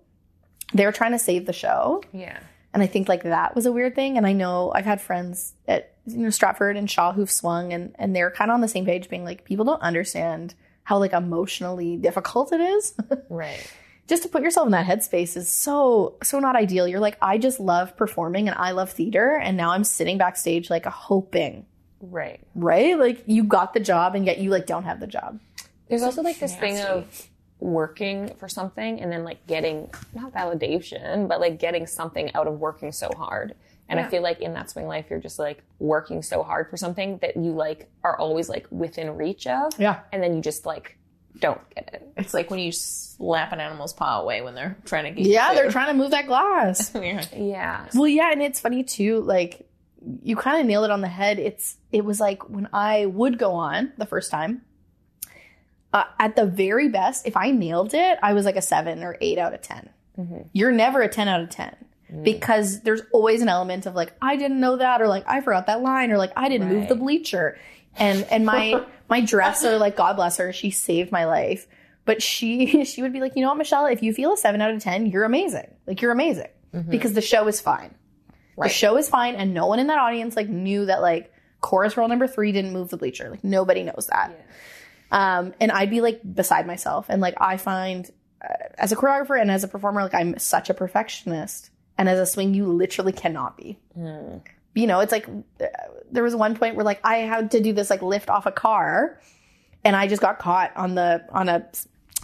They're 0.73 0.91
trying 0.91 1.11
to 1.13 1.19
save 1.19 1.45
the 1.45 1.53
show. 1.53 2.03
Yeah. 2.11 2.37
And 2.73 2.83
I 2.83 2.87
think 2.87 3.07
like 3.09 3.23
that 3.23 3.55
was 3.55 3.65
a 3.65 3.71
weird 3.71 3.95
thing. 3.95 4.17
And 4.17 4.27
I 4.27 4.33
know 4.33 4.71
I've 4.75 4.85
had 4.85 5.01
friends 5.01 5.53
at 5.67 5.93
you 6.05 6.17
know 6.17 6.29
Stratford 6.29 6.77
and 6.77 6.89
Shaw 6.89 7.11
who've 7.13 7.31
swung 7.31 7.73
and 7.73 7.95
and 7.95 8.15
they're 8.15 8.31
kind 8.31 8.51
of 8.51 8.55
on 8.55 8.61
the 8.61 8.67
same 8.67 8.85
page, 8.85 9.09
being 9.09 9.23
like 9.25 9.43
people 9.45 9.65
don't 9.65 9.81
understand 9.81 10.53
how 10.83 10.97
like 10.99 11.13
emotionally 11.13 11.97
difficult 11.97 12.51
it 12.53 12.61
is. 12.61 12.93
Right. 13.29 13.59
just 14.07 14.23
to 14.23 14.29
put 14.29 14.41
yourself 14.41 14.65
in 14.67 14.71
that 14.71 14.85
headspace 14.85 15.35
is 15.35 15.49
so 15.49 16.15
so 16.23 16.39
not 16.39 16.55
ideal. 16.55 16.87
You're 16.87 16.99
like, 16.99 17.17
I 17.21 17.37
just 17.37 17.59
love 17.59 17.95
performing 17.97 18.47
and 18.47 18.57
I 18.57 18.71
love 18.71 18.91
theater, 18.91 19.35
and 19.37 19.57
now 19.57 19.71
I'm 19.71 19.83
sitting 19.83 20.17
backstage 20.17 20.69
like 20.69 20.85
hoping, 20.85 21.65
Right. 22.01 22.39
right? 22.55 22.97
Like 22.97 23.23
you 23.25 23.43
got 23.43 23.73
the 23.73 23.79
job 23.79 24.13
and 24.15 24.25
yet 24.25 24.37
you 24.37 24.49
like 24.49 24.65
don't 24.65 24.83
have 24.83 24.99
the 24.99 25.07
job. 25.07 25.39
There's 25.89 26.03
also 26.03 26.21
like 26.21 26.39
this 26.39 26.55
thing 26.55 26.79
of 26.79 27.27
working 27.59 28.33
for 28.37 28.47
something 28.47 29.01
and 29.01 29.11
then 29.11 29.23
like 29.23 29.45
getting 29.47 29.89
not 30.13 30.33
validation, 30.33 31.27
but 31.27 31.39
like 31.39 31.59
getting 31.59 31.87
something 31.87 32.33
out 32.35 32.47
of 32.47 32.59
working 32.59 32.91
so 32.91 33.09
hard. 33.17 33.55
And 33.89 33.99
I 34.01 34.07
feel 34.09 34.21
like 34.21 34.41
in 34.41 34.53
that 34.53 34.69
swing 34.69 34.85
life, 34.85 35.05
you're 35.09 35.19
just 35.19 35.39
like 35.39 35.63
working 35.79 36.21
so 36.21 36.43
hard 36.43 36.69
for 36.69 36.75
something 36.75 37.19
that 37.19 37.37
you 37.37 37.53
like 37.53 37.89
are 38.03 38.17
always 38.19 38.49
like 38.49 38.67
within 38.69 39.15
reach 39.15 39.47
of. 39.47 39.79
Yeah. 39.79 40.01
And 40.11 40.21
then 40.21 40.35
you 40.35 40.41
just 40.41 40.65
like 40.65 40.97
don't 41.39 41.61
get 41.73 41.89
it. 41.93 42.07
It's 42.17 42.33
like 42.33 42.49
when 42.51 42.59
you 42.59 42.71
slap 42.71 43.51
an 43.53 43.59
animal's 43.59 43.93
paw 43.93 44.19
away 44.21 44.41
when 44.41 44.55
they're 44.55 44.77
trying 44.85 45.05
to 45.05 45.11
get 45.11 45.25
Yeah, 45.25 45.53
they're 45.53 45.71
trying 45.71 45.87
to 45.87 45.93
move 45.93 46.11
that 46.11 46.27
glass. 46.27 46.91
Yeah. 46.95 47.23
Yeah. 47.33 47.85
well, 47.93 48.07
yeah, 48.07 48.31
and 48.31 48.41
it's 48.41 48.59
funny 48.59 48.83
too. 48.83 49.21
Like 49.21 49.67
you 50.23 50.35
kind 50.35 50.59
of 50.59 50.67
nailed 50.67 50.85
it 50.85 50.91
on 50.91 51.01
the 51.01 51.07
head. 51.07 51.39
It's 51.39 51.77
it 51.91 52.03
was 52.03 52.19
like 52.19 52.49
when 52.49 52.67
I 52.73 53.05
would 53.05 53.37
go 53.37 53.53
on 53.53 53.93
the 53.97 54.05
first 54.05 54.31
time. 54.31 54.63
Uh, 55.93 56.03
at 56.19 56.35
the 56.35 56.45
very 56.45 56.89
best, 56.89 57.25
if 57.25 57.37
I 57.37 57.51
nailed 57.51 57.93
it, 57.93 58.19
I 58.21 58.33
was 58.33 58.45
like 58.45 58.57
a 58.57 58.61
seven 58.61 59.03
or 59.03 59.17
eight 59.21 59.37
out 59.37 59.53
of 59.53 59.61
10 59.61 59.89
You're 60.51 60.71
never 60.71 61.01
a 61.01 61.07
ten 61.07 61.27
out 61.27 61.41
of 61.41 61.49
ten 61.49 61.75
because 62.23 62.81
there's 62.81 63.01
always 63.11 63.41
an 63.41 63.49
element 63.49 63.85
of 63.85 63.95
like 63.95 64.13
I 64.21 64.35
didn't 64.35 64.59
know 64.59 64.77
that, 64.77 65.01
or 65.01 65.07
like 65.07 65.25
I 65.27 65.41
forgot 65.41 65.67
that 65.67 65.81
line, 65.81 66.11
or 66.11 66.17
like 66.17 66.31
I 66.35 66.49
didn't 66.49 66.69
move 66.69 66.87
the 66.89 66.95
bleacher, 66.95 67.57
and 67.95 68.23
and 68.31 68.45
my 68.45 68.83
my 69.09 69.21
dresser, 69.21 69.77
like 69.77 69.95
God 69.95 70.15
bless 70.15 70.37
her, 70.37 70.51
she 70.53 70.71
saved 70.71 71.11
my 71.11 71.25
life. 71.25 71.67
But 72.05 72.21
she 72.21 72.83
she 72.91 73.01
would 73.01 73.13
be 73.13 73.19
like, 73.19 73.33
you 73.35 73.41
know 73.41 73.49
what, 73.49 73.57
Michelle, 73.57 73.85
if 73.85 74.01
you 74.01 74.13
feel 74.13 74.33
a 74.33 74.37
seven 74.37 74.61
out 74.61 74.71
of 74.73 74.81
ten, 74.81 75.05
you're 75.05 75.23
amazing. 75.25 75.67
Like 75.85 76.01
you're 76.01 76.11
amazing 76.11 76.47
because 76.89 77.13
the 77.13 77.21
show 77.21 77.47
is 77.47 77.61
fine. 77.61 77.93
The 78.57 78.63
show 78.73 78.97
is 78.97 79.07
fine, 79.09 79.35
and 79.35 79.53
no 79.53 79.67
one 79.67 79.79
in 79.79 79.87
that 79.87 79.99
audience 79.99 80.35
like 80.35 80.49
knew 80.49 80.85
that 80.85 81.01
like 81.01 81.31
chorus 81.61 81.95
roll 81.97 82.07
number 82.07 82.27
three 82.27 82.51
didn't 82.51 82.73
move 82.73 82.89
the 82.89 82.97
bleacher. 82.97 83.29
Like 83.29 83.43
nobody 83.43 83.83
knows 83.83 84.07
that. 84.11 84.31
Um, 85.11 85.53
and 85.59 85.71
I'd 85.71 85.89
be 85.89 86.01
like 86.01 86.21
beside 86.35 86.67
myself, 86.67 87.05
and 87.09 87.21
like 87.21 87.35
I 87.37 87.57
find 87.57 88.09
uh, 88.41 88.53
as 88.77 88.91
a 88.91 88.95
choreographer 88.95 89.39
and 89.39 89.49
as 89.49 89.63
a 89.63 89.67
performer, 89.67 90.03
like 90.03 90.13
I'm 90.13 90.37
such 90.37 90.69
a 90.69 90.73
perfectionist, 90.73 91.69
and 91.97 92.09
as 92.09 92.19
a 92.19 92.25
swing, 92.25 92.53
you 92.53 92.67
literally 92.67 93.13
cannot 93.13 93.57
be. 93.57 93.79
You 94.75 94.85
know, 94.85 94.99
it's 94.99 95.11
like 95.11 95.27
uh, 95.27 95.65
there 96.11 96.23
was 96.23 96.35
one 96.35 96.55
point 96.55 96.75
where 96.75 96.85
like 96.85 96.99
I 97.03 97.17
had 97.17 97.51
to 97.51 97.61
do 97.61 97.73
this 97.73 97.89
like 97.89 98.01
lift 98.01 98.29
off 98.29 98.45
a 98.45 98.51
car, 98.51 99.19
and 99.83 99.95
I 99.95 100.07
just 100.07 100.21
got 100.21 100.39
caught 100.39 100.75
on 100.75 100.95
the 100.95 101.25
on 101.29 101.49
a, 101.49 101.65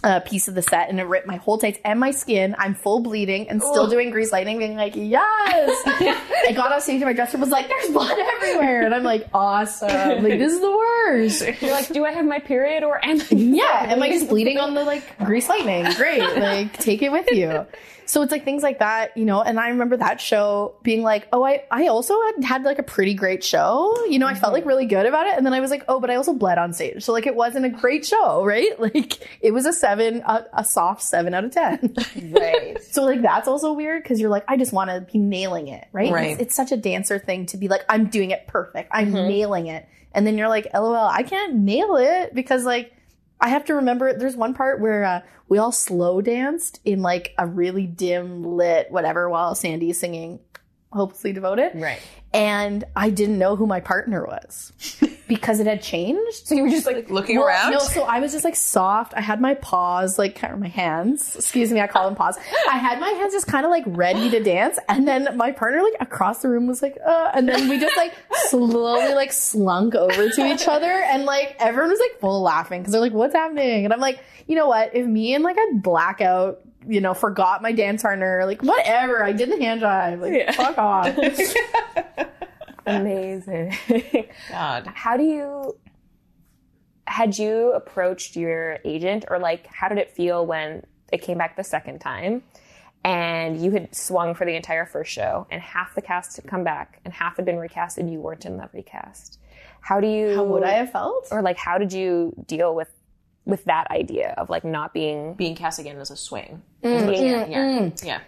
a 0.04 0.20
piece 0.20 0.48
of 0.48 0.54
the 0.54 0.62
set, 0.62 0.90
and 0.90 1.00
it 1.00 1.04
ripped 1.04 1.26
my 1.26 1.36
whole 1.36 1.58
tights 1.58 1.78
and 1.84 1.98
my 1.98 2.10
skin. 2.10 2.54
I'm 2.58 2.74
full 2.74 3.00
bleeding 3.00 3.48
and 3.48 3.62
still 3.62 3.88
doing 3.88 4.10
grease 4.10 4.30
lightning, 4.32 4.58
being 4.58 4.76
like, 4.76 4.94
yes. 4.94 5.82
I 5.86 6.52
got 6.54 6.72
off 6.72 6.82
stage 6.82 6.96
and 6.96 7.06
my 7.06 7.14
dresser 7.14 7.38
was 7.38 7.48
like, 7.48 7.68
there's 7.68 7.90
blood 7.90 8.16
everywhere, 8.36 8.84
and 8.84 8.94
I'm 8.94 9.02
like, 9.02 9.26
awesome. 9.32 9.88
Like 9.88 10.38
this 10.38 10.52
is 10.52 10.60
the 10.60 10.70
worst. 10.70 11.62
You're 11.62 11.70
like, 11.72 11.88
do 11.88 12.04
I 12.04 12.12
have 12.12 12.26
my 12.26 12.38
period 12.38 12.84
or 12.84 13.04
am 13.04 13.20
I? 13.20 13.26
Yeah, 13.30 13.86
am 13.92 14.02
I 14.02 14.10
just 14.10 14.28
bleeding 14.28 14.58
on 14.58 14.74
the 14.74 14.84
like 14.84 15.18
grease 15.24 15.48
lightning? 15.48 15.86
Great, 15.94 16.20
like 16.20 16.74
take 16.74 17.02
it 17.02 17.10
with 17.10 17.30
you. 17.30 17.66
So 18.06 18.22
it's 18.22 18.32
like 18.32 18.44
things 18.44 18.62
like 18.62 18.78
that, 18.78 19.16
you 19.16 19.24
know. 19.24 19.42
And 19.42 19.58
I 19.58 19.68
remember 19.68 19.96
that 19.96 20.20
show 20.20 20.74
being 20.82 21.02
like, 21.02 21.28
oh, 21.32 21.44
I 21.44 21.64
I 21.70 21.86
also 21.88 22.14
had, 22.26 22.44
had 22.44 22.62
like 22.62 22.78
a 22.78 22.82
pretty 22.82 23.14
great 23.14 23.42
show, 23.42 23.94
you 24.06 24.18
know. 24.18 24.26
I 24.26 24.34
felt 24.34 24.52
like 24.52 24.62
mm-hmm. 24.62 24.68
really 24.68 24.86
good 24.86 25.06
about 25.06 25.26
it, 25.26 25.36
and 25.36 25.44
then 25.44 25.52
I 25.52 25.60
was 25.60 25.70
like, 25.70 25.84
oh, 25.88 26.00
but 26.00 26.10
I 26.10 26.16
also 26.16 26.34
bled 26.34 26.58
on 26.58 26.72
stage, 26.72 27.02
so 27.02 27.12
like 27.12 27.26
it 27.26 27.34
wasn't 27.34 27.66
a 27.66 27.70
great 27.70 28.04
show, 28.04 28.44
right? 28.44 28.70
Like 28.84 29.26
it 29.40 29.52
was 29.52 29.64
a 29.64 29.72
seven, 29.72 30.22
a, 30.26 30.46
a 30.52 30.64
soft 30.64 31.02
seven 31.02 31.32
out 31.32 31.44
of 31.44 31.52
ten. 31.52 31.94
Right. 32.34 32.82
So 32.82 33.04
like 33.04 33.22
that's 33.22 33.48
also 33.48 33.72
weird 33.72 34.02
because 34.02 34.20
you're 34.20 34.30
like, 34.30 34.44
I 34.46 34.56
just 34.56 34.72
want 34.72 34.90
to 34.90 35.00
be 35.00 35.18
nailing 35.18 35.68
it, 35.68 35.86
right? 35.92 36.12
Right. 36.12 36.30
It's, 36.32 36.42
it's 36.42 36.54
such 36.54 36.70
a 36.70 36.76
dancer 36.76 37.18
thing 37.18 37.46
to 37.46 37.56
be 37.56 37.68
like, 37.68 37.82
I'm 37.88 38.06
doing 38.06 38.30
it 38.30 38.46
perfect, 38.46 38.90
I'm 38.92 39.06
mm-hmm. 39.06 39.28
nailing 39.28 39.66
it, 39.68 39.88
and 40.12 40.26
then 40.26 40.36
you're 40.36 40.48
like, 40.48 40.68
lol, 40.74 40.94
I 40.94 41.22
can't 41.22 41.54
nail 41.54 41.96
it 41.96 42.34
because 42.34 42.64
like 42.64 42.92
I 43.40 43.48
have 43.48 43.64
to 43.66 43.74
remember. 43.74 44.12
There's 44.12 44.36
one 44.36 44.54
part 44.54 44.80
where 44.80 45.04
uh, 45.04 45.20
we 45.48 45.58
all 45.58 45.72
slow 45.72 46.20
danced 46.20 46.80
in 46.84 47.02
like 47.02 47.34
a 47.38 47.46
really 47.46 47.86
dim 47.86 48.42
lit 48.42 48.90
whatever 48.90 49.28
while 49.28 49.54
Sandy 49.54 49.92
singing 49.92 50.40
"Hopelessly 50.92 51.32
Devoted," 51.32 51.72
Right. 51.74 52.00
and 52.32 52.84
I 52.96 53.10
didn't 53.10 53.38
know 53.38 53.56
who 53.56 53.66
my 53.66 53.80
partner 53.80 54.24
was 54.24 54.72
because 55.26 55.60
it 55.60 55.66
had 55.66 55.82
changed. 55.82 56.46
So 56.46 56.54
you 56.54 56.62
were 56.64 56.68
just 56.68 56.86
like, 56.86 57.10
Looking 57.10 57.38
Well, 57.38 57.48
around. 57.48 57.72
No, 57.72 57.78
so 57.78 58.02
I 58.04 58.20
was 58.20 58.32
just 58.32 58.44
like 58.44 58.56
soft. 58.56 59.14
I 59.14 59.20
had 59.20 59.40
my 59.40 59.54
paws, 59.54 60.18
like 60.18 60.40
my 60.58 60.68
hands. 60.68 61.36
Excuse 61.36 61.70
me, 61.72 61.80
I 61.80 61.86
call 61.86 62.04
them 62.04 62.14
paws. 62.14 62.36
I 62.70 62.78
had 62.78 63.00
my 63.00 63.08
hands 63.08 63.32
just 63.32 63.46
kind 63.46 63.64
of 63.64 63.70
like 63.70 63.84
ready 63.86 64.30
to 64.30 64.40
dance, 64.42 64.78
and 64.88 65.06
then 65.06 65.36
my 65.36 65.52
partner 65.52 65.82
like 65.82 65.94
across 66.00 66.42
the 66.42 66.48
room 66.48 66.66
was 66.66 66.82
like, 66.82 66.96
uh, 67.06 67.30
and 67.34 67.48
then 67.48 67.68
we 67.68 67.78
just 67.78 67.96
like 67.96 68.14
slowly 68.48 69.14
like 69.14 69.32
slunk 69.32 69.94
over 69.94 70.28
to 70.28 70.46
each 70.46 70.68
other, 70.68 70.90
and 70.90 71.24
like 71.24 71.56
everyone 71.58 71.90
was 71.90 72.00
like 72.00 72.20
full 72.20 72.42
laughing 72.42 72.80
because 72.82 72.92
they're 72.92 73.00
like, 73.00 73.12
"What's 73.12 73.34
happening?" 73.34 73.84
And 73.84 73.92
I'm 73.92 74.00
like, 74.00 74.20
you 74.46 74.56
know 74.56 74.68
what? 74.68 74.94
If 74.94 75.06
me 75.06 75.34
and 75.34 75.44
like 75.44 75.56
a 75.56 75.76
blackout. 75.76 76.60
You 76.86 77.00
know, 77.00 77.14
forgot 77.14 77.62
my 77.62 77.72
dance 77.72 78.02
partner. 78.02 78.44
Like, 78.44 78.60
whatever. 78.62 79.24
I 79.24 79.32
did 79.32 79.50
the 79.50 79.56
hand 79.56 79.80
jive. 79.80 80.20
Like, 80.20 80.54
fuck 80.54 80.76
off. 80.76 81.16
amazing. 82.86 83.76
God. 84.50 84.86
how 84.94 85.16
do 85.16 85.22
you 85.24 85.76
had 87.06 87.36
you 87.38 87.72
approached 87.72 88.34
your 88.36 88.78
agent 88.84 89.24
or 89.28 89.38
like 89.38 89.66
how 89.66 89.88
did 89.88 89.98
it 89.98 90.10
feel 90.10 90.44
when 90.46 90.82
it 91.12 91.18
came 91.22 91.36
back 91.38 91.56
the 91.56 91.64
second 91.64 91.98
time 92.00 92.42
and 93.04 93.62
you 93.62 93.70
had 93.72 93.94
swung 93.94 94.34
for 94.34 94.46
the 94.46 94.56
entire 94.56 94.86
first 94.86 95.12
show 95.12 95.46
and 95.50 95.60
half 95.60 95.94
the 95.94 96.00
cast 96.02 96.36
had 96.36 96.46
come 96.46 96.64
back 96.64 97.00
and 97.04 97.12
half 97.12 97.36
had 97.36 97.44
been 97.44 97.58
recast 97.58 97.98
and 97.98 98.10
you 98.10 98.20
weren't 98.20 98.46
in 98.46 98.56
the 98.56 98.68
recast 98.72 99.38
how 99.80 100.00
do 100.00 100.06
you 100.06 100.34
How 100.34 100.44
would 100.44 100.62
I 100.64 100.70
have 100.72 100.90
felt? 100.92 101.28
or 101.30 101.42
like 101.42 101.58
how 101.58 101.76
did 101.76 101.92
you 101.92 102.32
deal 102.46 102.74
with 102.74 102.88
with 103.44 103.62
that 103.66 103.90
idea 103.90 104.32
of 104.38 104.48
like 104.48 104.64
not 104.64 104.94
being 104.94 105.34
Being 105.34 105.54
cast 105.54 105.78
again 105.78 105.98
as 105.98 106.10
a 106.10 106.16
swing. 106.16 106.62
Mm. 106.82 107.06
being- 107.10 107.24
Yeah. 107.26 107.44
Mm-hmm. 107.58 108.06
Yeah. 108.06 108.20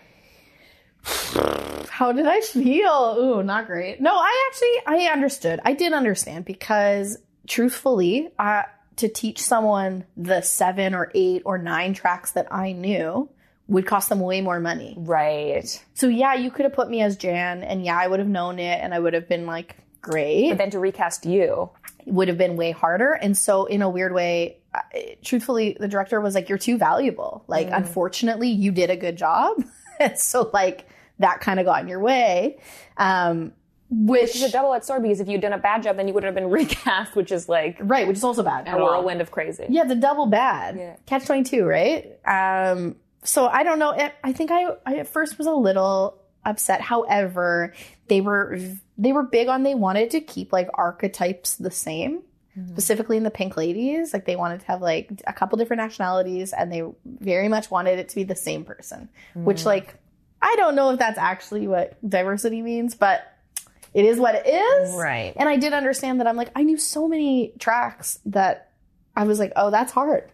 How 1.88 2.12
did 2.12 2.26
I 2.26 2.40
feel? 2.40 3.16
Ooh, 3.18 3.42
not 3.42 3.66
great. 3.66 4.00
No, 4.00 4.14
I 4.14 4.50
actually 4.50 5.06
I 5.06 5.12
understood. 5.12 5.60
I 5.64 5.72
did 5.72 5.92
understand 5.92 6.44
because 6.44 7.18
truthfully, 7.46 8.30
uh, 8.38 8.62
to 8.96 9.08
teach 9.08 9.42
someone 9.42 10.04
the 10.16 10.40
seven 10.40 10.94
or 10.94 11.10
eight 11.14 11.42
or 11.44 11.58
nine 11.58 11.94
tracks 11.94 12.32
that 12.32 12.52
I 12.52 12.72
knew 12.72 13.28
would 13.68 13.86
cost 13.86 14.08
them 14.08 14.20
way 14.20 14.40
more 14.40 14.60
money. 14.60 14.94
right 14.98 15.84
So 15.94 16.06
yeah, 16.06 16.34
you 16.34 16.50
could 16.50 16.64
have 16.64 16.72
put 16.72 16.88
me 16.88 17.02
as 17.02 17.16
Jan, 17.16 17.62
and 17.62 17.84
yeah, 17.84 17.98
I 17.98 18.06
would 18.06 18.20
have 18.20 18.28
known 18.28 18.58
it, 18.58 18.80
and 18.80 18.94
I 18.94 18.98
would 18.98 19.14
have 19.14 19.28
been 19.28 19.46
like, 19.46 19.76
great. 20.00 20.50
but 20.50 20.58
then 20.58 20.70
to 20.70 20.78
recast 20.78 21.26
you 21.26 21.70
would 22.06 22.28
have 22.28 22.38
been 22.38 22.56
way 22.56 22.70
harder. 22.70 23.12
And 23.12 23.36
so, 23.36 23.66
in 23.66 23.82
a 23.82 23.90
weird 23.90 24.12
way, 24.12 24.58
truthfully, 25.24 25.76
the 25.78 25.88
director 25.88 26.20
was 26.20 26.34
like, 26.34 26.48
"You're 26.48 26.58
too 26.58 26.78
valuable. 26.78 27.44
Like, 27.48 27.68
unfortunately, 27.72 28.48
you 28.48 28.70
did 28.70 28.90
a 28.90 28.96
good 28.96 29.16
job." 29.16 29.64
so, 30.16 30.50
like, 30.52 30.86
that 31.18 31.40
kind 31.40 31.58
of 31.60 31.66
got 31.66 31.82
in 31.82 31.88
your 31.88 32.00
way. 32.00 32.58
Um, 32.96 33.52
which, 33.88 34.22
Which 34.22 34.36
is 34.36 34.42
a 34.42 34.50
double-edged 34.50 34.84
sword 34.84 35.02
because 35.02 35.20
if 35.20 35.28
you'd 35.28 35.40
done 35.40 35.52
a 35.52 35.58
bad 35.58 35.84
job, 35.84 35.96
then 35.96 36.08
you 36.08 36.14
would 36.14 36.24
have 36.24 36.34
been 36.34 36.50
recast, 36.50 37.14
which 37.14 37.30
is 37.30 37.48
like 37.48 37.76
right, 37.80 38.06
which 38.08 38.16
is 38.16 38.24
also 38.24 38.42
bad. 38.42 38.66
a 38.66 38.76
whirlwind 38.76 39.20
of 39.20 39.30
crazy. 39.30 39.66
Yeah, 39.68 39.84
the 39.84 39.94
double 39.94 40.26
bad. 40.26 40.76
Yeah. 40.76 40.96
Catch 41.06 41.26
22, 41.26 41.64
right? 41.64 42.18
Um, 42.26 42.96
so 43.22 43.46
I 43.46 43.62
don't 43.62 43.78
know. 43.78 43.90
I- 43.92 44.12
I 44.24 44.32
think 44.32 44.50
I, 44.50 44.66
I 44.84 44.96
at 44.96 45.06
first 45.08 45.38
was 45.38 45.46
a 45.46 45.52
little 45.52 46.18
upset. 46.44 46.80
However, 46.80 47.74
they 48.08 48.20
were 48.20 48.58
they 48.98 49.12
were 49.12 49.22
big 49.22 49.46
on 49.48 49.62
they 49.62 49.74
wanted 49.76 50.10
to 50.10 50.20
keep 50.20 50.52
like 50.52 50.68
archetypes 50.74 51.54
the 51.54 51.70
same. 51.70 52.22
Specifically 52.70 53.18
in 53.18 53.22
the 53.22 53.30
Pink 53.30 53.54
Ladies, 53.58 54.14
like 54.14 54.24
they 54.24 54.34
wanted 54.34 54.60
to 54.60 54.66
have 54.66 54.80
like 54.80 55.10
a 55.26 55.32
couple 55.34 55.58
different 55.58 55.82
nationalities, 55.82 56.54
and 56.54 56.72
they 56.72 56.82
very 57.04 57.48
much 57.48 57.70
wanted 57.70 57.98
it 57.98 58.08
to 58.08 58.14
be 58.16 58.24
the 58.24 58.34
same 58.34 58.64
person. 58.64 59.10
Which, 59.34 59.66
like, 59.66 59.94
I 60.46 60.54
don't 60.54 60.76
know 60.76 60.90
if 60.90 61.00
that's 61.00 61.18
actually 61.18 61.66
what 61.66 61.98
diversity 62.08 62.62
means, 62.62 62.94
but 62.94 63.20
it 63.92 64.04
is 64.04 64.16
what 64.20 64.36
it 64.36 64.46
is. 64.46 64.94
Right. 64.94 65.32
And 65.34 65.48
I 65.48 65.56
did 65.56 65.72
understand 65.72 66.20
that 66.20 66.28
I'm 66.28 66.36
like, 66.36 66.50
I 66.54 66.62
knew 66.62 66.78
so 66.78 67.08
many 67.08 67.52
tracks 67.58 68.20
that 68.26 68.70
I 69.16 69.24
was 69.24 69.40
like, 69.40 69.52
oh, 69.56 69.72
that's 69.72 69.90
hard. 69.90 70.30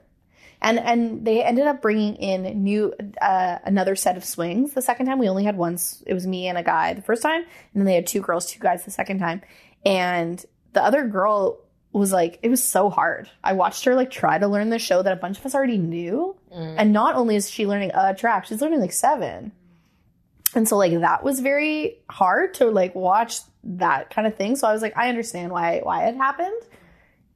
And 0.61 0.79
and 0.79 1.25
they 1.25 1.43
ended 1.43 1.67
up 1.67 1.81
bringing 1.81 2.17
in 2.17 2.63
new 2.63 2.93
uh, 3.23 3.59
another 3.65 3.97
set 3.97 4.19
of 4.19 4.25
swings. 4.25 4.75
The 4.75 4.83
second 4.83 5.07
time 5.07 5.19
we 5.19 5.31
only 5.31 5.45
had 5.45 5.57
one. 5.57 5.79
It 6.07 6.13
was 6.13 6.27
me 6.27 6.47
and 6.47 6.59
a 6.59 6.63
guy 6.63 6.93
the 6.93 7.03
first 7.03 7.23
time, 7.23 7.41
and 7.43 7.81
then 7.81 7.85
they 7.87 7.95
had 7.95 8.07
two 8.07 8.21
girls, 8.21 8.47
two 8.51 8.61
guys 8.61 8.85
the 8.85 8.91
second 8.91 9.19
time. 9.19 9.41
And 9.87 10.45
the 10.75 10.85
other 10.85 11.07
girl 11.09 11.59
was 11.93 12.13
like, 12.13 12.39
it 12.43 12.49
was 12.51 12.63
so 12.63 12.91
hard. 12.91 13.31
I 13.43 13.55
watched 13.55 13.85
her 13.87 13.95
like 13.95 14.11
try 14.11 14.39
to 14.39 14.47
learn 14.47 14.69
the 14.69 14.79
show 14.79 15.03
that 15.03 15.13
a 15.13 15.17
bunch 15.17 15.39
of 15.39 15.47
us 15.47 15.55
already 15.55 15.79
knew, 15.79 16.37
and 16.77 16.93
not 16.93 17.15
only 17.17 17.35
is 17.35 17.51
she 17.51 17.67
learning 17.67 17.93
a 17.95 18.15
track, 18.15 18.45
she's 18.45 18.61
learning 18.61 18.81
like 18.81 18.93
seven. 18.93 19.53
And 20.55 20.69
so 20.69 20.77
like 20.77 20.99
that 21.01 21.25
was 21.25 21.41
very 21.41 21.99
hard 22.11 22.55
to 22.55 22.67
like 22.71 22.95
watch 22.95 23.39
that 23.65 24.11
kind 24.11 24.27
of 24.27 24.37
thing. 24.37 24.57
So 24.57 24.67
I 24.69 24.73
was 24.73 24.83
like, 24.83 24.97
I 24.97 25.09
understand 25.09 25.53
why 25.53 25.81
why 25.83 26.09
it 26.09 26.17
happened. 26.17 26.63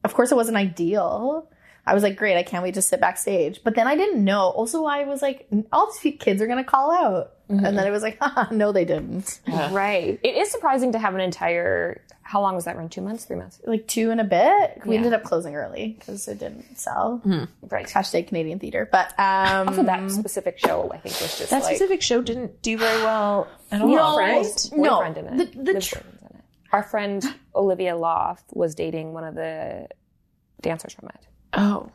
Of 0.04 0.14
course, 0.14 0.30
it 0.30 0.36
wasn't 0.36 0.56
ideal. 0.56 1.50
I 1.86 1.94
was 1.94 2.02
like, 2.02 2.16
great, 2.16 2.36
I 2.36 2.42
can't 2.42 2.62
wait 2.64 2.74
to 2.74 2.82
sit 2.82 3.00
backstage. 3.00 3.60
But 3.62 3.74
then 3.76 3.86
I 3.86 3.96
didn't 3.96 4.24
know. 4.24 4.48
Also, 4.48 4.84
I 4.86 5.04
was 5.04 5.22
like, 5.22 5.46
all 5.72 5.92
these 6.02 6.16
kids 6.18 6.42
are 6.42 6.46
gonna 6.46 6.64
call 6.64 6.90
out, 6.90 7.32
and 7.48 7.64
then 7.64 7.86
it 7.86 7.90
was 7.90 8.02
like, 8.02 8.18
Haha, 8.20 8.52
no, 8.52 8.72
they 8.72 8.84
didn't. 8.84 9.40
Right. 9.46 10.18
It 10.22 10.36
is 10.36 10.50
surprising 10.50 10.92
to 10.92 10.98
have 10.98 11.14
an 11.14 11.20
entire. 11.20 12.02
How 12.22 12.40
long 12.40 12.56
was 12.56 12.64
that 12.64 12.76
run? 12.76 12.88
Two 12.88 13.02
months? 13.02 13.24
Three 13.24 13.36
months? 13.36 13.60
Like 13.64 13.86
two 13.86 14.10
and 14.10 14.20
a 14.20 14.24
bit. 14.24 14.84
We 14.84 14.94
Yeah. 14.94 14.96
ended 14.98 15.12
up 15.12 15.22
closing 15.22 15.54
early 15.54 15.94
because 15.96 16.26
it 16.26 16.40
didn't 16.40 16.76
sell. 16.76 17.22
Right. 17.70 17.86
Hashtag 17.86 18.26
Canadian 18.26 18.58
theater. 18.58 18.88
But 18.90 19.16
um, 19.16 19.72
So 19.76 19.84
that 19.84 20.10
specific 20.10 20.58
show, 20.58 20.90
I 20.92 20.96
think, 20.98 21.14
was 21.20 21.38
just 21.38 21.50
That 21.50 21.62
like 21.62 21.76
specific 21.76 22.02
show 22.02 22.20
didn't 22.22 22.62
do 22.62 22.78
very 22.78 23.00
well 23.04 23.46
at 23.70 23.80
all. 23.80 23.86
No, 23.86 24.18
right? 24.18 24.44
no. 24.72 24.96
boyfriend 24.96 25.18
in 25.18 25.40
it. 25.40 25.52
The- 25.54 25.62
the 25.62 25.72
Lives 25.74 25.86
tr- 25.86 25.98
in 25.98 26.04
it. 26.36 26.44
Our 26.72 26.82
friend 26.82 27.24
Olivia 27.54 27.94
Loft 27.96 28.46
was 28.52 28.74
dating 28.74 29.12
one 29.12 29.22
of 29.22 29.36
the 29.36 29.86
dancers 30.60 30.94
from 30.94 31.10
it. 31.10 31.20
Oh, 31.56 31.90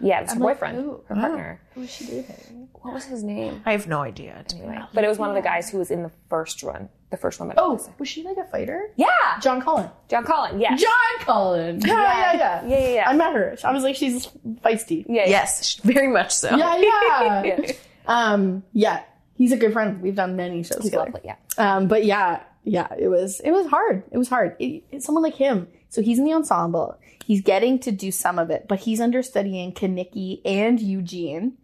Yeah, 0.00 0.20
it's 0.20 0.34
her 0.34 0.40
like, 0.40 0.56
boyfriend, 0.56 0.76
who? 0.78 1.00
her 1.08 1.14
partner. 1.14 1.60
who 1.74 1.80
was 1.82 1.90
she 1.90 2.04
dating? 2.06 2.68
What 2.82 2.94
was 2.94 3.04
his 3.04 3.22
name? 3.24 3.62
I 3.66 3.72
have 3.72 3.86
no 3.88 4.00
idea. 4.02 4.44
Anyway, 4.54 4.78
but 4.94 5.04
it 5.04 5.08
was 5.08 5.18
one 5.18 5.28
of 5.28 5.34
the 5.34 5.42
guys 5.42 5.70
who 5.70 5.78
was 5.78 5.90
in 5.90 6.02
the 6.02 6.10
first 6.30 6.62
one, 6.62 6.88
the 7.10 7.16
first 7.16 7.40
one. 7.40 7.52
Oh, 7.56 7.80
was 7.98 8.08
she 8.08 8.22
like 8.22 8.36
a 8.36 8.44
fighter? 8.44 8.90
yeah, 8.96 9.06
John 9.40 9.60
Cullen. 9.60 9.90
John 10.08 10.24
Collin. 10.24 10.60
Yes. 10.60 10.80
John 10.80 11.20
Cullen. 11.20 11.80
Yeah, 11.80 11.88
yeah, 11.92 12.32
yeah. 12.36 12.66
Yeah, 12.66 12.78
yeah, 12.78 12.88
yeah. 12.94 13.08
I 13.10 13.14
met 13.16 13.32
her. 13.34 13.56
I 13.64 13.72
was 13.72 13.82
like, 13.82 13.96
she's 13.96 14.26
feisty. 14.64 15.04
yeah. 15.08 15.26
Yes, 15.28 15.76
very 15.82 16.08
much 16.08 16.30
so. 16.32 16.54
Yeah, 16.56 16.76
yeah. 16.76 17.42
Yeah. 17.44 17.72
um, 18.06 18.62
yeah. 18.72 19.02
He's 19.36 19.52
a 19.52 19.56
good 19.56 19.72
friend. 19.72 20.00
We've 20.00 20.14
done 20.14 20.36
many 20.36 20.62
shows 20.62 20.78
He's 20.82 20.84
together. 20.92 21.06
lovely. 21.12 21.20
Yeah. 21.24 21.36
Um, 21.58 21.88
but 21.88 22.04
yeah, 22.04 22.42
yeah, 22.64 22.86
it 22.98 23.08
was 23.08 23.40
it 23.40 23.50
was 23.50 23.66
hard. 23.66 24.02
It 24.10 24.16
was 24.18 24.28
hard. 24.28 24.56
It, 24.58 24.84
it's 24.90 25.04
someone 25.04 25.22
like 25.22 25.34
him. 25.34 25.68
So 25.88 26.02
he's 26.02 26.18
in 26.18 26.24
the 26.24 26.32
ensemble. 26.34 26.98
He's 27.24 27.40
getting 27.40 27.78
to 27.80 27.92
do 27.92 28.10
some 28.12 28.38
of 28.38 28.50
it, 28.50 28.66
but 28.68 28.80
he's 28.80 29.00
understudying 29.00 29.72
Kenickie 29.72 30.40
and 30.44 30.80
Eugene. 30.80 31.56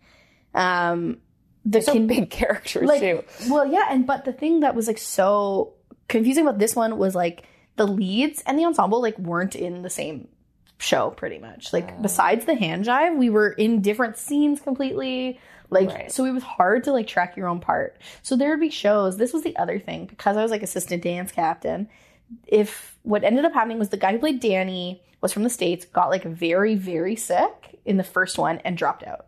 Um, 0.54 1.18
the 1.64 1.80
So 1.80 1.92
Kin- 1.92 2.06
big 2.08 2.30
characters 2.30 2.88
like 2.88 3.00
too. 3.00 3.22
well 3.48 3.64
yeah 3.64 3.86
and 3.90 4.04
but 4.06 4.24
the 4.24 4.32
thing 4.32 4.60
that 4.60 4.74
was 4.74 4.88
like 4.88 4.98
so 4.98 5.74
confusing 6.08 6.44
about 6.44 6.58
this 6.58 6.74
one 6.74 6.98
was 6.98 7.14
like 7.14 7.44
the 7.76 7.86
leads 7.86 8.42
and 8.46 8.58
the 8.58 8.64
ensemble 8.64 9.00
like 9.00 9.16
weren't 9.18 9.54
in 9.54 9.82
the 9.82 9.88
same 9.88 10.26
show 10.78 11.10
pretty 11.10 11.38
much 11.38 11.72
like 11.72 12.02
besides 12.02 12.44
the 12.46 12.56
hand 12.56 12.84
jive 12.84 13.16
we 13.16 13.30
were 13.30 13.50
in 13.50 13.80
different 13.80 14.18
scenes 14.18 14.60
completely 14.60 15.38
like 15.70 15.88
Right. 15.88 16.10
so 16.10 16.24
it 16.24 16.32
was 16.32 16.42
hard 16.42 16.82
to 16.84 16.92
like 16.92 17.06
track 17.06 17.36
your 17.36 17.46
own 17.46 17.60
part 17.60 17.96
so 18.22 18.34
there 18.34 18.50
would 18.50 18.60
be 18.60 18.68
shows 18.68 19.16
this 19.16 19.32
was 19.32 19.42
the 19.44 19.56
other 19.56 19.78
thing 19.78 20.06
because 20.06 20.36
i 20.36 20.42
was 20.42 20.50
like 20.50 20.64
assistant 20.64 21.04
dance 21.04 21.30
captain 21.30 21.88
if 22.46 22.98
what 23.02 23.24
ended 23.24 23.44
up 23.44 23.52
happening 23.52 23.78
was 23.78 23.88
the 23.90 23.96
guy 23.96 24.12
who 24.12 24.18
played 24.18 24.40
danny 24.40 25.02
was 25.20 25.32
from 25.32 25.42
the 25.42 25.50
states 25.50 25.84
got 25.86 26.10
like 26.10 26.24
very 26.24 26.74
very 26.74 27.16
sick 27.16 27.80
in 27.84 27.96
the 27.96 28.04
first 28.04 28.38
one 28.38 28.58
and 28.58 28.76
dropped 28.76 29.04
out 29.04 29.26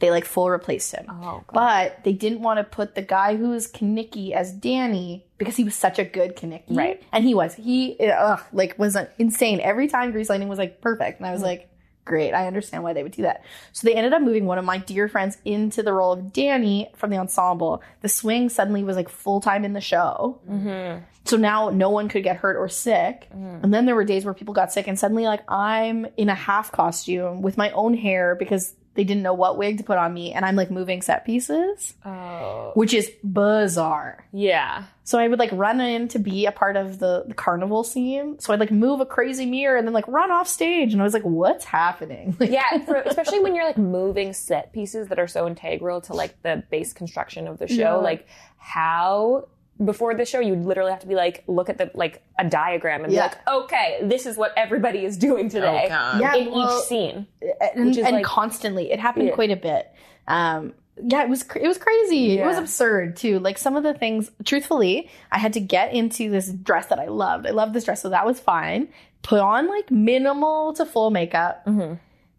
they 0.00 0.10
like 0.10 0.24
full 0.24 0.48
replaced 0.50 0.94
him 0.94 1.06
Oh, 1.08 1.44
God. 1.46 1.52
but 1.52 2.04
they 2.04 2.12
didn't 2.12 2.40
want 2.40 2.58
to 2.58 2.64
put 2.64 2.94
the 2.94 3.02
guy 3.02 3.36
who 3.36 3.50
was 3.50 3.70
Kenickie 3.70 4.32
as 4.32 4.52
Danny 4.52 5.26
because 5.38 5.56
he 5.56 5.64
was 5.64 5.74
such 5.74 5.98
a 5.98 6.04
good 6.04 6.36
Kenickie. 6.36 6.76
Right. 6.76 7.02
And 7.12 7.24
he 7.24 7.34
was. 7.34 7.54
He 7.54 7.96
ugh, 8.00 8.40
like 8.52 8.78
was 8.78 8.96
insane. 9.18 9.60
Every 9.60 9.88
time 9.88 10.12
Grease 10.12 10.28
Lightning 10.28 10.48
was 10.48 10.58
like 10.58 10.80
perfect. 10.80 11.18
And 11.18 11.26
I 11.26 11.32
was 11.32 11.40
mm. 11.40 11.46
like, 11.46 11.70
great. 12.08 12.32
I 12.32 12.48
understand 12.48 12.82
why 12.82 12.92
they 12.92 13.04
would 13.04 13.12
do 13.12 13.22
that. 13.22 13.44
So 13.72 13.86
they 13.86 13.94
ended 13.94 14.12
up 14.12 14.22
moving 14.22 14.46
one 14.46 14.58
of 14.58 14.64
my 14.64 14.78
dear 14.78 15.08
friends 15.08 15.38
into 15.44 15.82
the 15.84 15.92
role 15.92 16.12
of 16.12 16.32
Danny 16.32 16.90
from 16.96 17.10
the 17.10 17.18
ensemble. 17.18 17.82
The 18.00 18.08
swing 18.08 18.48
suddenly 18.48 18.82
was 18.82 18.96
like 18.96 19.08
full 19.08 19.40
time 19.40 19.64
in 19.64 19.74
the 19.74 19.80
show. 19.80 20.40
Mm-hmm. 20.50 21.04
So 21.24 21.36
now 21.36 21.68
no 21.68 21.90
one 21.90 22.08
could 22.08 22.24
get 22.24 22.38
hurt 22.38 22.56
or 22.56 22.68
sick. 22.68 23.28
Mm-hmm. 23.30 23.64
And 23.64 23.74
then 23.74 23.86
there 23.86 23.94
were 23.94 24.04
days 24.04 24.24
where 24.24 24.34
people 24.34 24.54
got 24.54 24.72
sick 24.72 24.88
and 24.88 24.98
suddenly 24.98 25.24
like 25.24 25.42
I'm 25.46 26.06
in 26.16 26.30
a 26.30 26.34
half 26.34 26.72
costume 26.72 27.42
with 27.42 27.58
my 27.58 27.70
own 27.70 27.94
hair 27.94 28.34
because 28.34 28.74
they 28.98 29.04
didn't 29.04 29.22
know 29.22 29.32
what 29.32 29.56
wig 29.56 29.78
to 29.78 29.84
put 29.84 29.96
on 29.96 30.12
me 30.12 30.32
and 30.32 30.44
I'm 30.44 30.56
like 30.56 30.72
moving 30.72 31.02
set 31.02 31.24
pieces, 31.24 31.94
Oh. 32.04 32.72
which 32.74 32.92
is 32.92 33.08
bizarre. 33.22 34.26
Yeah. 34.32 34.86
So 35.04 35.20
I 35.20 35.28
would 35.28 35.38
like 35.38 35.50
run 35.52 35.80
in 35.80 36.08
to 36.08 36.18
be 36.18 36.46
a 36.46 36.50
part 36.52 36.76
of 36.76 36.98
the, 36.98 37.22
the 37.28 37.32
carnival 37.34 37.84
scene. 37.84 38.40
So 38.40 38.52
I'd 38.52 38.58
like 38.58 38.72
move 38.72 39.00
a 39.00 39.06
crazy 39.06 39.46
mirror 39.46 39.76
and 39.76 39.86
then 39.86 39.94
like 39.94 40.08
run 40.08 40.32
off 40.32 40.48
stage 40.48 40.92
and 40.92 41.00
I 41.00 41.04
was 41.04 41.14
like 41.14 41.22
what's 41.22 41.64
happening? 41.64 42.36
Like, 42.40 42.50
Yeah, 42.58 42.84
for, 42.86 42.96
especially 42.96 43.38
when 43.38 43.54
you're 43.54 43.64
like 43.66 43.78
moving 43.78 44.32
set 44.32 44.72
pieces 44.72 45.06
that 45.10 45.20
are 45.20 45.28
so 45.28 45.46
integral 45.46 46.00
to 46.02 46.14
like 46.14 46.42
the 46.42 46.64
base 46.68 46.92
construction 46.92 47.46
of 47.46 47.58
the 47.58 47.68
show. 47.68 47.76
Yeah. 47.76 47.94
Like 47.94 48.26
how 48.56 49.46
before 49.84 50.14
the 50.14 50.24
show 50.24 50.40
you'd 50.40 50.64
literally 50.64 50.90
have 50.90 51.00
to 51.00 51.06
be 51.06 51.14
like 51.14 51.44
look 51.46 51.68
at 51.68 51.78
the 51.78 51.90
like 51.94 52.22
a 52.38 52.48
diagram 52.48 53.04
and 53.04 53.12
Yeah. 53.12 53.28
be 53.28 53.34
like, 53.34 53.48
okay, 53.64 53.98
this 54.02 54.26
is 54.26 54.36
what 54.36 54.52
everybody 54.56 55.04
is 55.04 55.16
doing 55.16 55.48
today 55.48 55.88
Oh. 55.90 56.18
Yeah, 56.20 56.34
in 56.34 56.50
well, 56.50 56.78
each 56.78 56.84
scene. 56.86 57.26
and, 57.74 57.86
Which 57.86 57.96
is, 57.98 58.04
and 58.04 58.16
like- 58.16 58.24
constantly. 58.24 58.90
It 58.90 58.98
happened 58.98 59.28
Yeah. 59.28 59.34
quite 59.34 59.50
a 59.52 59.56
bit. 59.56 59.90
Um 60.26 60.72
yeah 61.00 61.22
it 61.22 61.28
was 61.28 61.44
cr- 61.44 61.58
it 61.58 61.68
was 61.68 61.78
crazy. 61.78 62.38
It 62.40 62.44
was 62.44 62.58
absurd 62.58 63.14
too. 63.16 63.38
Like 63.38 63.56
some 63.56 63.76
of 63.76 63.84
the 63.84 63.94
things 63.94 64.32
truthfully 64.44 65.08
i 65.30 65.38
had 65.38 65.52
to 65.52 65.60
get 65.60 65.92
into 65.94 66.28
this 66.28 66.48
dress 66.50 66.86
that 66.86 66.98
i 66.98 67.06
loved. 67.06 67.46
I 67.46 67.50
loved 67.50 67.72
this 67.72 67.84
dress 67.84 68.02
so 68.02 68.08
that 68.10 68.26
was 68.26 68.40
fine. 68.40 68.88
Put 69.22 69.38
on 69.40 69.68
like 69.68 69.90
minimal 69.92 70.72
to 70.74 70.84
full 70.84 71.10
makeup. 71.10 71.66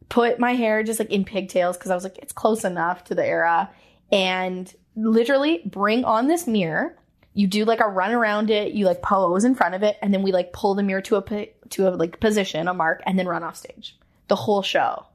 Put 0.10 0.40
my 0.40 0.54
hair 0.56 0.84
just 0.84 1.00
like 1.00 1.10
in 1.12 1.24
pigtails 1.24 1.78
because 1.78 1.90
i 1.92 1.96
was 1.96 2.04
like 2.04 2.18
it's 2.18 2.34
close 2.34 2.66
enough 2.66 3.06
to 3.06 3.16
the 3.16 3.26
era. 3.26 3.70
And 4.12 4.74
literally 4.96 5.62
bring 5.66 6.04
on 6.04 6.28
this 6.28 6.46
mirror 6.48 6.98
you 7.40 7.48
do 7.48 7.64
like 7.64 7.80
a 7.80 7.88
run 7.88 8.12
around 8.12 8.50
it 8.50 8.74
you 8.74 8.86
like 8.86 9.02
pose 9.02 9.46
in 9.46 9.56
front 9.56 9.74
of 9.74 9.82
it 9.82 9.98
and 10.02 10.14
then 10.14 10.24
we 10.24 10.32
like 10.34 10.52
pull 10.52 10.76
the 10.76 10.84
mirror 10.84 11.00
to 11.00 11.16
a 11.16 11.50
to 11.70 11.88
a 11.88 11.92
like 11.92 12.20
position 12.20 12.68
a 12.68 12.74
mark 12.74 13.02
and 13.06 13.18
then 13.18 13.28
run 13.28 13.44
off 13.44 13.56
stage. 13.56 13.98
The 14.28 14.36
whole 14.36 14.62
show. 14.62 15.06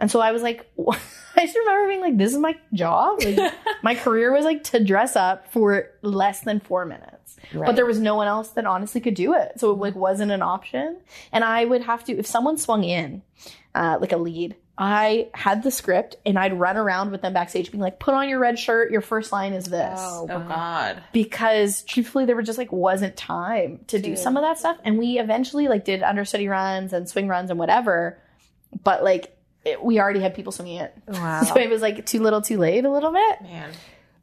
And 0.00 0.10
so 0.10 0.20
i 0.20 0.32
was 0.32 0.42
like 0.42 0.68
i 1.36 1.46
just 1.46 1.56
remember 1.56 1.88
being 1.88 2.00
like 2.00 2.18
this 2.18 2.32
is 2.32 2.38
my 2.38 2.56
job? 2.72 3.22
Like 3.22 3.54
my 3.82 3.94
career 3.94 4.32
was 4.32 4.44
like 4.44 4.64
to 4.64 4.82
dress 4.82 5.14
up 5.14 5.52
for 5.52 5.88
less 6.02 6.40
than 6.40 6.58
four 6.58 6.84
minutes. 6.84 7.36
But 7.54 7.76
there 7.76 7.86
was 7.86 8.00
no 8.00 8.16
one 8.16 8.26
else 8.26 8.48
that 8.50 8.66
honestly 8.66 9.00
could 9.00 9.14
do 9.14 9.34
it. 9.34 9.60
So 9.60 9.70
it 9.70 9.78
like 9.78 9.94
wasn't 9.94 10.32
an 10.32 10.42
option. 10.42 10.96
And 11.30 11.44
i 11.44 11.64
would 11.64 11.82
have 11.82 12.02
to 12.04 12.18
if 12.18 12.26
someone 12.26 12.58
swung 12.58 12.82
in 12.82 13.22
uh, 13.72 13.98
like 14.00 14.12
a 14.12 14.16
lead 14.16 14.56
i 14.78 15.28
had 15.32 15.62
the 15.62 15.70
script 15.70 16.16
and 16.26 16.38
i'd 16.38 16.52
run 16.58 16.76
around 16.76 17.10
with 17.10 17.22
them 17.22 17.32
backstage 17.32 17.70
being 17.72 17.80
like 17.80 17.98
put 17.98 18.12
on 18.14 18.28
your 18.28 18.38
red 18.38 18.58
shirt 18.58 18.90
your 18.90 19.00
first 19.00 19.32
line 19.32 19.52
is 19.54 19.64
this 19.66 19.98
Oh 20.02 20.26
god. 20.26 21.02
because 21.12 21.82
truthfully 21.82 22.26
there 22.26 22.36
were 22.36 22.42
just 22.42 22.58
like 22.58 22.72
wasn't 22.72 23.16
time 23.16 23.80
to 23.86 23.98
do 23.98 24.16
some 24.16 24.36
of 24.36 24.42
that 24.42 24.58
stuff 24.58 24.76
and 24.84 24.98
we 24.98 25.18
eventually 25.18 25.68
like 25.68 25.84
did 25.84 26.02
understudy 26.02 26.48
runs 26.48 26.92
and 26.92 27.08
swing 27.08 27.26
runs 27.28 27.48
and 27.50 27.58
whatever 27.58 28.18
but 28.84 29.02
like 29.02 29.36
it, 29.64 29.82
we 29.82 29.98
already 29.98 30.20
had 30.20 30.34
people 30.34 30.52
swinging 30.52 30.78
it 30.80 30.94
Wow. 31.08 31.42
so 31.42 31.56
it 31.58 31.70
was 31.70 31.80
like 31.82 32.04
too 32.04 32.20
little 32.20 32.42
too 32.42 32.58
late 32.58 32.84
a 32.84 32.90
little 32.90 33.12
bit 33.12 33.42
Man. 33.42 33.70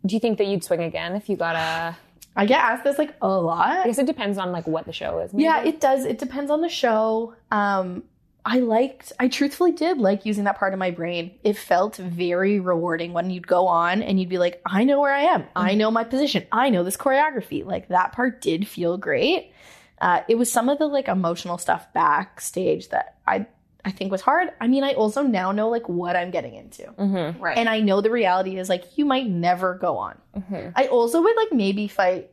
Do 0.05 0.13
you 0.15 0.19
think 0.19 0.37
that 0.37 0.45
you'd 0.47 0.63
swing 0.63 0.83
again 0.83 1.15
if 1.15 1.29
you 1.29 1.35
got 1.35 1.55
a 1.55 1.97
I 2.35 2.45
get 2.47 2.59
asked 2.59 2.83
this 2.83 2.97
like 2.97 3.13
a 3.21 3.27
lot. 3.27 3.67
I 3.77 3.85
guess 3.85 3.99
it 3.99 4.07
depends 4.07 4.39
on 4.39 4.51
like 4.51 4.65
what 4.65 4.85
the 4.87 4.91
show 4.91 5.19
is. 5.19 5.29
Yeah, 5.35 5.61
it 5.63 5.79
does. 5.79 6.03
It 6.03 6.17
depends 6.17 6.49
on 6.49 6.61
the 6.61 6.67
show. 6.67 7.35
Um, 7.51 8.01
I 8.45 8.59
liked, 8.59 9.13
I 9.19 9.29
truthfully 9.29 9.71
did 9.71 9.99
like 9.99 10.25
using 10.25 10.43
that 10.43 10.57
part 10.59 10.73
of 10.73 10.79
my 10.79 10.91
brain. 10.91 11.31
It 11.43 11.57
felt 11.57 11.95
very 11.95 12.59
rewarding 12.59 13.13
when 13.13 13.29
you'd 13.29 13.47
go 13.47 13.67
on 13.67 14.03
and 14.03 14.19
you'd 14.19 14.27
be 14.29 14.37
like, 14.37 14.61
I 14.65 14.83
know 14.83 14.99
where 14.99 15.13
I 15.13 15.21
am. 15.21 15.45
I 15.55 15.75
know 15.75 15.89
my 15.91 16.03
position. 16.03 16.45
I 16.51 16.69
know 16.69 16.83
this 16.83 16.97
choreography. 16.97 17.65
Like 17.65 17.87
that 17.87 18.11
part 18.11 18.41
did 18.41 18.67
feel 18.67 18.97
great. 18.97 19.53
Uh, 20.01 20.21
it 20.27 20.35
was 20.35 20.51
some 20.51 20.67
of 20.67 20.77
the 20.77 20.87
like 20.87 21.07
emotional 21.07 21.57
stuff 21.57 21.87
backstage 21.93 22.89
that 22.89 23.17
I, 23.25 23.45
I 23.85 23.91
think 23.91 24.11
was 24.11 24.21
hard. 24.21 24.49
I 24.59 24.67
mean, 24.67 24.83
I 24.83 24.93
also 24.93 25.21
now 25.23 25.53
know 25.53 25.69
like 25.69 25.87
what 25.87 26.17
I'm 26.17 26.31
getting 26.31 26.55
into. 26.55 26.83
Mhm. 26.99 27.39
Right. 27.39 27.57
And 27.57 27.69
I 27.69 27.79
know 27.79 28.01
the 28.01 28.11
reality 28.11 28.57
is 28.57 28.67
like 28.67 28.97
you 28.97 29.05
might 29.05 29.27
never 29.27 29.75
go 29.75 29.97
on. 29.97 30.17
Mhm. 30.37 30.73
I 30.75 30.87
also 30.87 31.21
would 31.21 31.35
like 31.37 31.53
maybe 31.53 31.87
fight. 31.87 32.29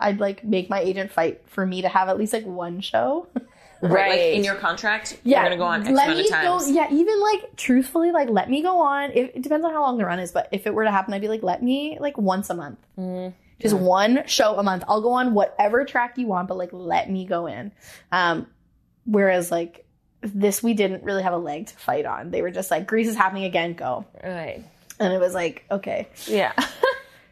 I'd 0.00 0.18
like 0.18 0.42
make 0.44 0.68
my 0.68 0.80
agent 0.80 1.12
fight 1.12 1.42
for 1.46 1.64
me 1.64 1.82
to 1.82 1.88
have 1.88 2.08
at 2.08 2.18
least 2.18 2.32
like 2.32 2.44
one 2.46 2.80
show. 2.80 3.28
Right. 3.82 4.10
Like 4.10 4.20
in 4.36 4.44
your 4.44 4.54
contract, 4.54 5.18
you're 5.24 5.42
gonna 5.42 5.56
go 5.56 5.64
on 5.64 5.82
X 5.82 5.90
let 5.90 6.16
me 6.16 6.28
go. 6.30 6.60
Yeah, 6.66 6.88
even 6.90 7.20
like 7.20 7.56
truthfully, 7.56 8.10
like 8.12 8.28
let 8.30 8.48
me 8.48 8.62
go 8.62 8.80
on. 8.80 9.10
If, 9.12 9.36
it 9.36 9.42
depends 9.42 9.64
on 9.66 9.72
how 9.72 9.82
long 9.82 9.98
the 9.98 10.04
run 10.04 10.18
is, 10.18 10.32
but 10.32 10.48
if 10.52 10.66
it 10.66 10.74
were 10.74 10.84
to 10.84 10.90
happen, 10.90 11.12
I'd 11.14 11.20
be 11.20 11.28
like, 11.28 11.42
let 11.42 11.62
me 11.62 11.98
like 12.00 12.16
once 12.16 12.48
a 12.50 12.54
month, 12.54 12.78
Mm. 12.98 13.34
just 13.60 13.74
one 13.74 14.22
show 14.26 14.56
a 14.58 14.62
month. 14.62 14.84
I'll 14.88 15.02
go 15.02 15.12
on 15.12 15.34
whatever 15.34 15.84
track 15.84 16.16
you 16.18 16.26
want, 16.26 16.48
but 16.48 16.56
like 16.56 16.70
let 16.72 17.10
me 17.10 17.26
go 17.26 17.46
in. 17.46 17.72
Um, 18.12 18.46
whereas 19.04 19.50
like 19.50 19.84
this, 20.22 20.62
we 20.62 20.72
didn't 20.74 21.04
really 21.04 21.22
have 21.22 21.34
a 21.34 21.38
leg 21.38 21.66
to 21.66 21.76
fight 21.76 22.06
on. 22.06 22.30
They 22.30 22.42
were 22.42 22.50
just 22.50 22.70
like, 22.70 22.86
Grease 22.86 23.08
is 23.08 23.16
happening 23.16 23.44
again, 23.44 23.74
go. 23.74 24.06
Right. 24.24 24.64
And 24.98 25.12
it 25.12 25.20
was 25.20 25.34
like, 25.34 25.64
okay. 25.70 26.08
Yeah. 26.26 26.52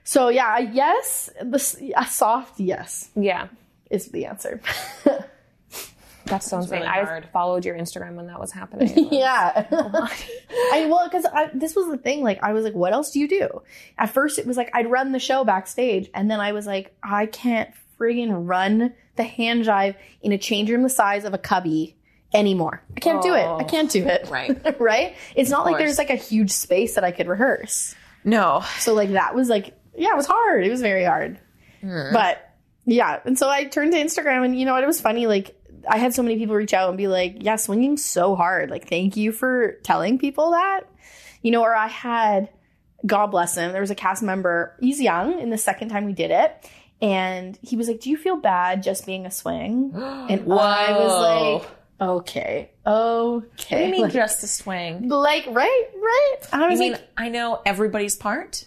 So 0.07 0.29
yeah, 0.29 0.59
yes, 0.59 1.31
the, 1.43 1.55
s- 1.55 1.79
a 1.97 2.05
soft 2.05 2.61
yes 2.61 3.09
yeah. 3.17 3.49
is 3.89 4.09
the 4.09 4.27
answer. 4.27 4.61
That's 6.27 6.47
so 6.47 6.59
insane. 6.59 6.81
really 6.81 6.87
I 6.87 7.05
hard. 7.05 7.29
followed 7.33 7.65
your 7.65 7.77
Instagram 7.77 8.15
when 8.15 8.27
that 8.29 8.41
was 8.41 8.53
happening. 8.61 9.13
yeah. 9.13 9.67
I 9.71 10.87
well, 10.89 11.09
because 11.11 11.27
this 11.55 11.75
was 11.75 11.89
the 11.89 11.99
thing. 11.99 12.23
Like, 12.23 12.43
I 12.43 12.53
was 12.53 12.65
like, 12.65 12.75
"What 12.75 12.93
else 12.93 13.11
do 13.11 13.21
you 13.21 13.29
do?" 13.29 13.63
At 13.99 14.11
first, 14.11 14.39
it 14.39 14.47
was 14.47 14.57
like 14.57 14.71
I'd 14.75 14.91
run 14.91 15.13
the 15.13 15.19
show 15.19 15.45
backstage, 15.45 16.11
and 16.15 16.31
then 16.31 16.41
I 16.41 16.53
was 16.53 16.67
like, 16.67 16.97
"I 17.03 17.27
can't 17.27 17.71
friggin' 17.99 18.49
run 18.49 18.95
the 19.17 19.25
hand 19.25 19.65
jive 19.65 19.95
in 20.23 20.33
a 20.33 20.39
change 20.39 20.71
room 20.71 20.83
the 20.83 20.89
size 20.89 21.25
of 21.25 21.35
a 21.35 21.39
cubby 21.39 21.97
anymore. 22.33 22.83
I 22.97 23.01
can't 23.01 23.23
do 23.23 23.35
it. 23.35 23.45
I 23.45 23.63
oh. 23.63 23.65
can't 23.65 23.91
do 23.91 24.05
it. 24.05 24.29
Right. 24.29 24.79
right? 24.81 25.17
It's 25.37 25.51
not 25.51 25.65
like 25.65 25.79
there's 25.79 25.99
like 25.99 26.11
a 26.11 26.17
huge 26.17 26.51
space 26.51 26.97
that 26.97 27.05
I 27.05 27.13
could 27.13 27.29
rehearse. 27.29 27.95
No. 28.25 28.65
So 28.79 28.95
like 28.95 29.13
that 29.13 29.35
was 29.35 29.49
like, 29.49 29.75
yeah, 29.97 30.11
it 30.13 30.17
was 30.17 30.27
hard. 30.27 30.67
It 30.67 30.71
was 30.71 30.81
very 30.81 31.05
hard. 31.05 31.39
Hmm. 31.81 32.13
But 32.13 32.51
yeah, 32.87 33.21
and 33.25 33.39
so 33.39 33.49
I 33.49 33.65
turned 33.65 33.93
to 33.93 33.99
Instagram, 33.99 34.45
and 34.45 34.59
you 34.59 34.67
know 34.67 34.73
what? 34.73 34.83
It 34.83 34.87
was 34.87 35.01
funny. 35.01 35.27
Like 35.27 35.57
I 35.89 35.99
had 35.99 36.15
so 36.15 36.23
many 36.23 36.37
people 36.37 36.55
reach 36.55 36.75
out 36.75 36.89
and 36.89 36.99
be 36.99 37.09
like, 37.09 37.37
"Yeah, 37.41 37.57
swinging's 37.57 38.05
so 38.05 38.35
hard. 38.35 38.71
Like, 38.71 38.89
thank 38.89 39.17
you 39.17 39.33
for 39.33 39.73
telling 39.83 40.19
people 40.19 40.53
that." 40.53 40.83
You 41.43 41.51
know, 41.51 41.63
or 41.63 41.75
I 41.75 41.89
had, 41.89 42.49
God 43.05 43.27
bless 43.27 43.57
him, 43.57 43.73
there 43.73 43.81
was 43.81 43.91
a 43.91 43.95
cast 43.95 44.23
member. 44.23 44.77
He's 44.81 45.01
young, 45.01 45.41
and 45.41 45.53
the 45.53 45.59
second 45.59 45.91
time 45.91 46.07
we 46.07 46.13
did 46.15 46.31
it, 46.31 46.71
and 47.03 47.59
he 47.63 47.77
was 47.77 47.89
like, 47.89 48.01
"Do 48.01 48.11
you 48.11 48.17
feel 48.17 48.37
bad 48.37 48.83
just 48.83 49.05
being 49.07 49.27
a 49.27 49.31
swing?" 49.31 49.93
And 49.95 50.51
I 50.53 50.93
was 50.99 51.63
like, 51.63 51.71
"Okay, 52.01 52.71
okay." 52.87 53.41
What 53.45 53.57
do 53.69 53.77
you 53.85 53.91
mean 53.91 54.03
like, 54.03 54.13
just 54.13 54.43
a 54.43 54.47
swing? 54.47 55.09
like, 55.09 55.47
right, 55.47 55.85
right. 55.95 56.37
I 56.53 56.69
was 56.69 56.79
mean, 56.79 56.93
like, 56.93 57.09
I 57.17 57.29
know 57.29 57.61
everybody's 57.67 58.17
part. 58.17 58.67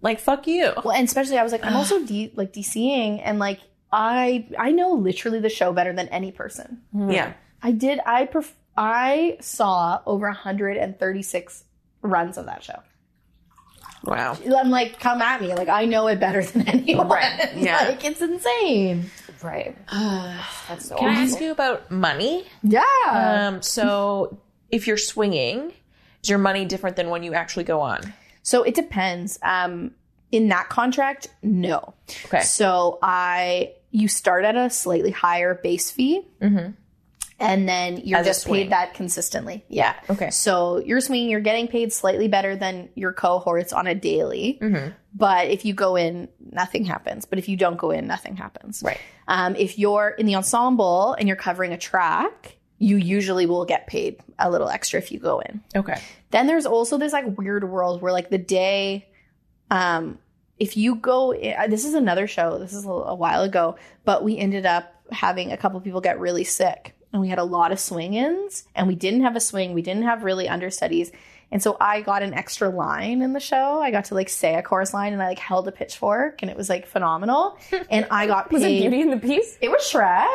Like, 0.00 0.20
fuck 0.20 0.46
you. 0.46 0.72
Well, 0.84 0.92
and 0.92 1.06
especially 1.06 1.38
I 1.38 1.42
was 1.42 1.52
like, 1.52 1.64
I'm 1.64 1.76
also 1.80 2.04
D- 2.04 2.32
like 2.36 2.52
DCing, 2.52 3.20
and 3.24 3.38
like 3.38 3.60
I 3.92 4.46
I 4.58 4.70
know 4.70 4.92
literally 4.92 5.40
the 5.40 5.48
show 5.48 5.72
better 5.72 5.92
than 5.92 6.08
any 6.08 6.32
person. 6.32 6.82
Yeah. 6.94 7.32
I 7.62 7.72
did. 7.72 8.00
I 8.06 8.26
pref- 8.26 8.54
I 8.76 9.38
saw 9.40 10.00
over 10.06 10.26
136 10.26 11.64
runs 12.02 12.38
of 12.38 12.46
that 12.46 12.62
show. 12.62 12.80
Wow. 14.04 14.36
I'm 14.56 14.70
like, 14.70 15.00
come 15.00 15.20
at 15.20 15.40
me. 15.40 15.54
Like 15.54 15.68
I 15.68 15.84
know 15.84 16.06
it 16.06 16.20
better 16.20 16.42
than 16.44 16.68
anyone. 16.68 17.08
Right, 17.08 17.50
yeah. 17.56 17.78
like 17.88 18.04
it's 18.04 18.20
insane. 18.20 19.10
Right. 19.42 19.76
That's 20.68 20.88
so 20.88 20.96
Can 20.96 21.08
I 21.08 21.22
ask 21.22 21.40
you 21.40 21.50
about 21.50 21.90
money? 21.90 22.46
Yeah. 22.62 22.82
Um, 23.12 23.62
so 23.62 24.38
if 24.70 24.86
you're 24.86 24.96
swinging, 24.98 25.72
is 26.22 26.28
your 26.30 26.38
money 26.38 26.64
different 26.64 26.96
than 26.96 27.10
when 27.10 27.22
you 27.22 27.34
actually 27.34 27.64
go 27.64 27.80
on? 27.80 28.14
So 28.42 28.62
it 28.62 28.74
depends. 28.74 29.38
Um, 29.42 29.92
in 30.30 30.48
that 30.48 30.68
contract, 30.68 31.28
no. 31.42 31.94
Okay. 32.26 32.40
So 32.40 32.98
I, 33.02 33.72
you 33.90 34.08
start 34.08 34.44
at 34.44 34.56
a 34.56 34.70
slightly 34.70 35.10
higher 35.10 35.54
base 35.54 35.90
fee, 35.90 36.26
and 37.40 37.68
then 37.68 37.98
you're 37.98 38.18
As 38.18 38.26
just 38.26 38.46
paid 38.46 38.70
that 38.70 38.94
consistently. 38.94 39.64
Yeah. 39.68 39.94
Okay. 40.10 40.30
So 40.30 40.78
you're 40.78 41.00
swinging, 41.00 41.30
you're 41.30 41.40
getting 41.40 41.68
paid 41.68 41.92
slightly 41.92 42.26
better 42.26 42.56
than 42.56 42.88
your 42.94 43.12
cohorts 43.12 43.72
on 43.72 43.86
a 43.86 43.94
daily. 43.94 44.58
But 45.14 45.48
if 45.48 45.64
you 45.64 45.72
go 45.72 45.96
in, 45.96 46.28
nothing 46.40 46.84
happens. 46.84 47.24
But 47.24 47.38
if 47.38 47.48
you 47.48 47.56
don't 47.56 47.76
go 47.76 47.90
in, 47.92 48.06
nothing 48.06 48.36
happens. 48.36 48.82
Right. 48.84 49.00
Um, 49.28 49.54
if 49.56 49.78
you're 49.78 50.10
in 50.10 50.26
the 50.26 50.34
ensemble 50.34 51.14
and 51.14 51.28
you're 51.28 51.36
covering 51.36 51.72
a 51.72 51.78
track, 51.78 52.56
you 52.78 52.96
usually 52.96 53.46
will 53.46 53.64
get 53.64 53.86
paid 53.86 54.20
a 54.38 54.50
little 54.50 54.68
extra 54.68 54.98
if 54.98 55.10
you 55.10 55.18
go 55.18 55.40
in. 55.40 55.62
Okay. 55.74 56.00
Then 56.30 56.46
there's 56.46 56.66
also 56.66 56.98
this 56.98 57.12
like 57.12 57.38
weird 57.38 57.68
world 57.68 58.02
where 58.02 58.12
like 58.12 58.30
the 58.30 58.38
day, 58.38 59.08
um, 59.70 60.18
if 60.58 60.76
you 60.76 60.96
go, 60.96 61.34
uh, 61.34 61.66
this 61.68 61.84
is 61.84 61.94
another 61.94 62.26
show. 62.26 62.58
This 62.58 62.72
is 62.72 62.84
a, 62.84 62.90
a 62.90 63.14
while 63.14 63.42
ago, 63.42 63.76
but 64.04 64.24
we 64.24 64.36
ended 64.36 64.66
up 64.66 64.94
having 65.10 65.52
a 65.52 65.56
couple 65.56 65.80
people 65.80 66.00
get 66.00 66.20
really 66.20 66.44
sick, 66.44 66.94
and 67.12 67.22
we 67.22 67.28
had 67.28 67.38
a 67.38 67.44
lot 67.44 67.72
of 67.72 67.80
swing-ins, 67.80 68.64
and 68.74 68.86
we 68.86 68.94
didn't 68.94 69.22
have 69.22 69.36
a 69.36 69.40
swing. 69.40 69.72
We 69.72 69.82
didn't 69.82 70.02
have 70.02 70.24
really 70.24 70.48
understudies, 70.48 71.12
and 71.50 71.62
so 71.62 71.78
I 71.80 72.02
got 72.02 72.22
an 72.22 72.34
extra 72.34 72.68
line 72.68 73.22
in 73.22 73.32
the 73.32 73.40
show. 73.40 73.80
I 73.80 73.90
got 73.90 74.06
to 74.06 74.14
like 74.14 74.28
say 74.28 74.54
a 74.54 74.62
chorus 74.62 74.92
line, 74.92 75.14
and 75.14 75.22
I 75.22 75.28
like 75.28 75.38
held 75.38 75.66
a 75.66 75.72
pitchfork, 75.72 76.42
and 76.42 76.50
it 76.50 76.56
was 76.56 76.68
like 76.68 76.86
phenomenal. 76.86 77.58
And 77.90 78.06
I 78.10 78.26
got 78.26 78.50
paid. 78.50 78.54
Was 78.54 78.62
it 78.64 78.80
Beauty 78.80 79.00
and 79.00 79.12
the 79.12 79.16
Beast? 79.16 79.58
It 79.62 79.70
was 79.70 79.82
Shrek, 79.82 80.26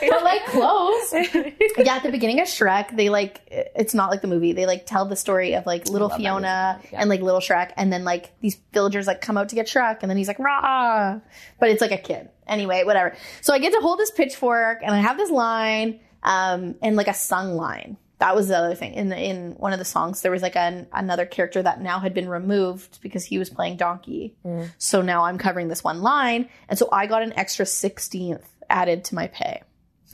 but 0.10 0.22
like 0.22 0.44
close. 0.46 1.12
yeah, 1.76 1.96
at 1.96 2.02
the 2.02 2.10
beginning 2.10 2.40
of 2.40 2.46
Shrek, 2.46 2.96
they 2.96 3.10
like 3.10 3.42
it's 3.50 3.92
not 3.92 4.10
like 4.10 4.22
the 4.22 4.28
movie. 4.28 4.52
They 4.52 4.64
like 4.64 4.86
tell 4.86 5.04
the 5.04 5.16
story 5.16 5.54
of 5.54 5.66
like 5.66 5.88
little 5.88 6.08
Fiona 6.08 6.80
and 6.92 7.10
like 7.10 7.20
little 7.20 7.40
Shrek, 7.40 7.72
and 7.76 7.92
then 7.92 8.04
like 8.04 8.32
these 8.40 8.56
villagers 8.72 9.06
like 9.06 9.20
come 9.20 9.36
out 9.36 9.50
to 9.50 9.54
get 9.54 9.66
Shrek, 9.66 9.98
and 10.00 10.08
then 10.10 10.16
he's 10.16 10.28
like 10.28 10.38
rah, 10.38 11.20
but 11.60 11.68
it's 11.68 11.82
like 11.82 11.92
a 11.92 11.98
kid. 11.98 12.30
Anyway, 12.46 12.84
whatever. 12.84 13.14
So 13.42 13.52
I 13.52 13.58
get 13.58 13.72
to 13.72 13.80
hold 13.80 13.98
this 13.98 14.10
pitchfork, 14.10 14.80
and 14.82 14.94
I 14.94 15.00
have 15.00 15.18
this 15.18 15.30
line, 15.30 16.00
um, 16.22 16.76
and 16.80 16.96
like 16.96 17.08
a 17.08 17.14
sung 17.14 17.56
line. 17.56 17.98
That 18.18 18.34
was 18.34 18.48
the 18.48 18.56
other 18.56 18.74
thing. 18.74 18.94
In 18.94 19.10
the, 19.10 19.18
in 19.18 19.52
one 19.52 19.74
of 19.74 19.78
the 19.78 19.84
songs, 19.84 20.22
there 20.22 20.32
was 20.32 20.40
like 20.40 20.56
an, 20.56 20.86
another 20.92 21.26
character 21.26 21.62
that 21.62 21.82
now 21.82 21.98
had 21.98 22.14
been 22.14 22.28
removed 22.28 22.98
because 23.02 23.24
he 23.24 23.38
was 23.38 23.50
playing 23.50 23.76
Donkey. 23.76 24.34
Mm. 24.44 24.70
So 24.78 25.02
now 25.02 25.24
I'm 25.24 25.36
covering 25.36 25.68
this 25.68 25.84
one 25.84 26.00
line, 26.00 26.48
and 26.68 26.78
so 26.78 26.88
I 26.90 27.06
got 27.06 27.22
an 27.22 27.34
extra 27.34 27.66
sixteenth 27.66 28.48
added 28.70 29.04
to 29.04 29.14
my 29.14 29.26
pay 29.26 29.62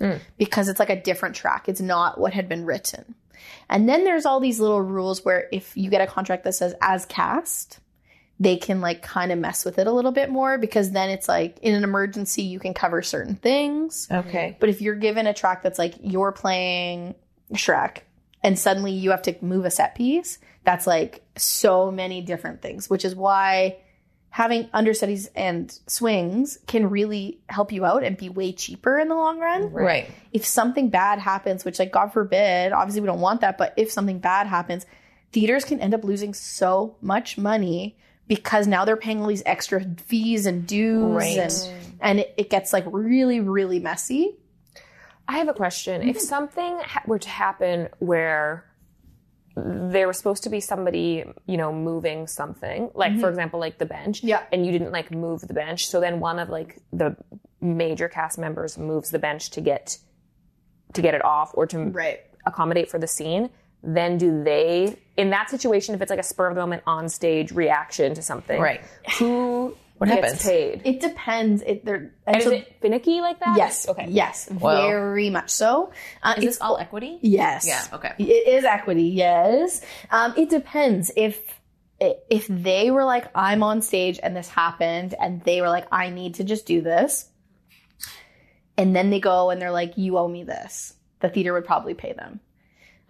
mm. 0.01 0.21
because 0.37 0.69
it's 0.69 0.81
like 0.81 0.91
a 0.91 1.01
different 1.01 1.37
track. 1.37 1.69
It's 1.69 1.81
not 1.81 2.19
what 2.19 2.33
had 2.33 2.49
been 2.49 2.65
written. 2.65 3.15
And 3.69 3.89
then 3.89 4.05
there's 4.05 4.27
all 4.27 4.41
these 4.41 4.61
little 4.61 4.83
rules 4.83 5.25
where 5.25 5.49
if 5.53 5.77
you 5.77 5.89
get 5.89 6.01
a 6.01 6.07
contract 6.07 6.45
that 6.45 6.55
says 6.55 6.75
as 6.81 7.07
cast, 7.07 7.79
they 8.39 8.57
can 8.57 8.81
like 8.81 9.03
kind 9.03 9.31
of 9.31 9.39
mess 9.39 9.65
with 9.65 9.79
it 9.79 9.87
a 9.87 9.93
little 9.93 10.11
bit 10.11 10.29
more 10.29 10.59
because 10.59 10.91
then 10.91 11.11
it's 11.11 11.29
like 11.29 11.59
in 11.61 11.75
an 11.75 11.85
emergency 11.85 12.43
you 12.43 12.59
can 12.59 12.75
cover 12.75 13.01
certain 13.03 13.37
things. 13.37 14.09
Okay. 14.11 14.57
But 14.59 14.69
if 14.69 14.81
you're 14.81 14.97
given 14.97 15.27
a 15.27 15.35
track 15.35 15.63
that's 15.63 15.79
like 15.79 15.95
you're 16.03 16.33
playing 16.33 17.15
Shrek 17.55 17.99
and 18.43 18.59
suddenly 18.59 18.93
you 18.93 19.11
have 19.11 19.23
to 19.23 19.37
move 19.41 19.65
a 19.65 19.71
set 19.71 19.95
piece, 19.95 20.39
that's 20.65 20.87
like 20.87 21.23
so 21.37 21.91
many 21.91 22.21
different 22.23 22.61
things, 22.63 22.89
which 22.91 23.05
is 23.05 23.15
why 23.15 23.77
having 24.31 24.69
understudies 24.73 25.29
and 25.37 25.79
swings 25.87 26.59
can 26.67 26.89
really 26.89 27.39
help 27.49 27.71
you 27.71 27.85
out 27.85 28.03
and 28.03 28.17
be 28.17 28.29
way 28.31 28.51
cheaper 28.53 28.99
in 28.99 29.09
the 29.09 29.15
long 29.15 29.39
run 29.39 29.71
Right. 29.73 30.11
if 30.33 30.47
something 30.47 30.89
bad 30.89 31.19
happens, 31.19 31.65
which 31.65 31.79
like 31.79 31.93
God 31.93 32.13
forbid, 32.13 32.73
obviously 32.73 33.03
we 33.03 33.07
don't 33.07 33.21
want 33.21 33.43
that, 33.43 33.59
but 33.59 33.75
if 33.77 33.93
something 33.93 34.19
bad 34.21 34.47
happens, 34.47 34.87
theaters 35.33 35.65
can 35.65 35.81
end 35.81 35.93
up 35.95 36.03
losing 36.03 36.33
so 36.35 36.97
much 37.03 37.37
money 37.37 37.97
because 38.27 38.67
now 38.67 38.85
they're 38.87 38.97
paying 38.97 39.21
all 39.21 39.29
these 39.29 39.43
extra 39.45 39.85
fees 40.07 40.47
and 40.47 40.67
dues 40.67 41.15
Right. 41.15 41.39
and 41.39 41.73
and 42.01 42.21
it, 42.21 42.35
it 42.39 42.51
gets 42.51 42.73
like 42.73 42.85
really 42.87 43.41
really 43.41 43.79
messy. 43.81 44.37
I 45.33 45.39
have 45.39 45.49
a 45.49 45.55
question. 45.55 46.03
If 46.03 46.17
mm-hmm. 46.17 46.27
something 46.27 46.79
ha- 46.81 47.03
were 47.07 47.19
to 47.19 47.29
happen 47.29 47.89
where 47.99 48.67
there 49.57 50.07
was 50.07 50.19
supposed 50.19 50.43
to 50.43 50.51
be 50.51 50.61
somebody, 50.61 51.25
you 51.47 51.57
know, 51.57 51.73
moving 51.73 52.27
something, 52.27 52.91
like 52.95 53.13
for 53.13 53.19
mm-hmm. 53.19 53.29
example, 53.29 53.59
like 53.59 53.79
the 53.79 53.87
bench, 53.87 54.23
Yeah. 54.23 54.43
and 54.53 54.67
you 54.67 54.73
didn't 54.73 54.93
like 54.93 55.11
move 55.11 55.41
the 55.41 55.55
bench, 55.55 55.87
so 55.87 56.01
then 56.01 56.21
one 56.21 56.39
of 56.39 56.51
like 56.51 56.81
the 56.93 57.17
major 57.63 58.09
cast 58.09 58.39
members 58.39 58.77
moves 58.77 59.11
the 59.11 59.19
bench 59.19 59.51
to 59.51 59.61
get 59.63 59.99
to 60.93 61.01
get 61.01 61.15
it 61.15 61.25
off 61.25 61.53
or 61.55 61.67
to 61.67 61.79
Right. 61.79 62.21
accommodate 62.45 62.91
for 62.91 62.99
the 62.99 63.07
scene. 63.07 63.49
Then 63.83 64.19
do 64.19 64.45
they, 64.45 64.99
in 65.17 65.31
that 65.31 65.49
situation, 65.49 65.95
if 65.95 66.03
it's 66.03 66.11
like 66.11 66.19
a 66.19 66.23
spur 66.23 66.49
of 66.49 66.55
the 66.55 66.61
moment 66.61 66.83
on 66.87 67.09
stage 67.09 67.53
reaction 67.53 68.13
to 68.15 68.23
something, 68.23 68.61
Right. 68.61 68.83
Who 69.19 69.77
What 70.03 70.09
gets 70.21 70.23
happens? 70.43 70.43
paid? 70.45 70.83
It 70.85 71.01
depends. 71.01 71.63
It 71.63 71.85
there 71.85 71.95
and 72.27 72.37
And 72.37 72.43
so 72.43 72.51
is 72.51 72.63
it 72.63 72.77
finicky 72.81 73.21
like 73.21 73.39
that? 73.41 73.57
yes, 73.57 73.89
Okay. 73.89 74.07
yes, 74.11 74.49
Wow. 74.51 74.81
very 74.89 75.31
much 75.31 75.51
so. 75.51 75.93
Uh, 76.23 76.35
Is 76.37 76.45
it's 76.45 76.57
this 76.57 76.61
all 76.61 76.77
equity? 76.79 77.19
yes, 77.23 77.67
Yeah. 77.67 77.83
Okay. 77.93 78.13
It 78.19 78.49
is 78.49 78.65
equity, 78.65 79.05
yes. 79.09 79.81
Um, 80.11 80.35
it 80.37 80.51
depends 80.51 81.11
if 81.17 81.41
if 82.01 82.49
they 82.49 82.91
were 82.91 83.05
like, 83.05 83.27
I'm 83.33 83.63
on 83.63 83.81
stage 83.81 84.19
and 84.21 84.35
this 84.37 84.49
happened, 84.49 85.15
and 85.21 85.41
they 85.45 85.61
were 85.61 85.69
like, 85.69 85.87
I 85.93 86.11
need 86.11 86.35
to 86.35 86.45
just 86.45 86.67
do 86.67 86.81
this, 86.81 87.29
and 88.77 88.95
then 88.97 89.11
they 89.11 89.21
go 89.21 89.51
and 89.51 89.63
they're 89.63 89.71
like, 89.71 89.97
you 89.97 90.19
owe 90.19 90.27
me 90.29 90.43
this. 90.45 90.95
The 91.21 91.29
theater 91.29 91.53
would 91.53 91.65
probably 91.65 91.95
pay 91.95 92.13
them. 92.13 92.41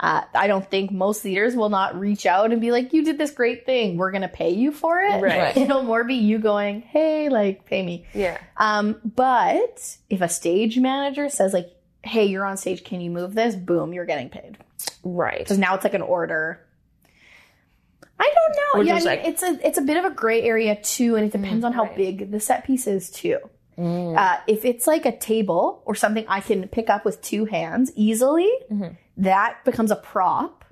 Uh, 0.03 0.23
I 0.35 0.49
don't 0.49 0.69
think 0.69 0.91
most 0.91 1.23
theaters 1.23 1.55
will 1.55 1.69
not 1.69 1.97
reach 1.99 2.27
out 2.27 2.51
and 2.51 2.61
be 2.61 2.73
like, 2.73 2.93
you 2.93 3.05
did 3.05 3.19
this 3.19 3.31
great 3.31 3.65
thing. 3.65 3.97
We're 3.97 4.11
going 4.11 4.23
to 4.23 4.29
pay 4.29 4.51
you 4.51 4.73
for 4.73 5.01
it. 5.01 5.23
Right. 5.23 5.57
It'll 5.57 5.85
more 5.85 6.03
be 6.03 6.17
you 6.17 6.39
going, 6.41 6.81
hey, 6.83 7.29
like, 7.29 7.67
pay 7.67 7.85
me. 7.85 8.05
Yeah. 8.13 8.39
Um, 8.57 8.97
but 9.05 9.97
if 10.11 10.21
a 10.21 10.29
stage 10.29 10.77
manager 10.77 11.29
says 11.29 11.53
like, 11.55 11.71
"Hey, 12.03 12.25
you're 12.25 12.45
on 12.45 12.57
stage, 12.57 12.83
can 12.83 13.01
you 13.01 13.13
move 13.13 13.35
this?" 13.35 13.55
Boom, 13.55 13.93
you're 13.93 14.05
getting 14.05 14.29
paid 14.29 14.59
Right. 15.05 15.39
because 15.39 15.59
now 15.59 15.77
it's 15.77 15.85
like 15.85 15.95
an 15.95 16.03
order. 16.03 16.67
I 18.19 18.33
don't 18.35 18.57
know. 18.57 18.81
Or 18.81 18.85
yeah, 18.85 18.95
I 18.95 18.97
mean, 18.97 19.05
like- 19.05 19.25
it's 19.25 19.43
a 19.45 19.67
it's 19.67 19.79
a 19.79 19.83
bit 19.83 19.97
of 19.99 20.05
a 20.05 20.11
gray 20.11 20.43
area 20.43 20.77
too, 20.83 21.15
and 21.15 21.25
it 21.25 21.33
depends 21.33 21.65
on 21.65 21.73
how 21.73 21.85
right. 21.85 21.97
big 21.97 22.31
the 22.33 22.41
set 22.41 22.65
piece 22.67 22.87
is 22.89 23.09
too. 23.11 23.39
Uh, 23.79 24.37
if 24.47 24.65
it's 24.65 24.87
like 24.87 25.07
a 25.07 25.17
table 25.17 25.83
or 25.87 25.95
something 25.95 26.25
I 26.29 26.41
can 26.41 26.69
pick 26.69 26.89
up 26.91 27.05
with 27.05 27.21
two 27.23 27.47
hands 27.47 27.91
easily, 27.97 28.49
that 29.17 29.65
becomes 29.65 29.91
a 29.91 29.97
prop. 29.97 30.65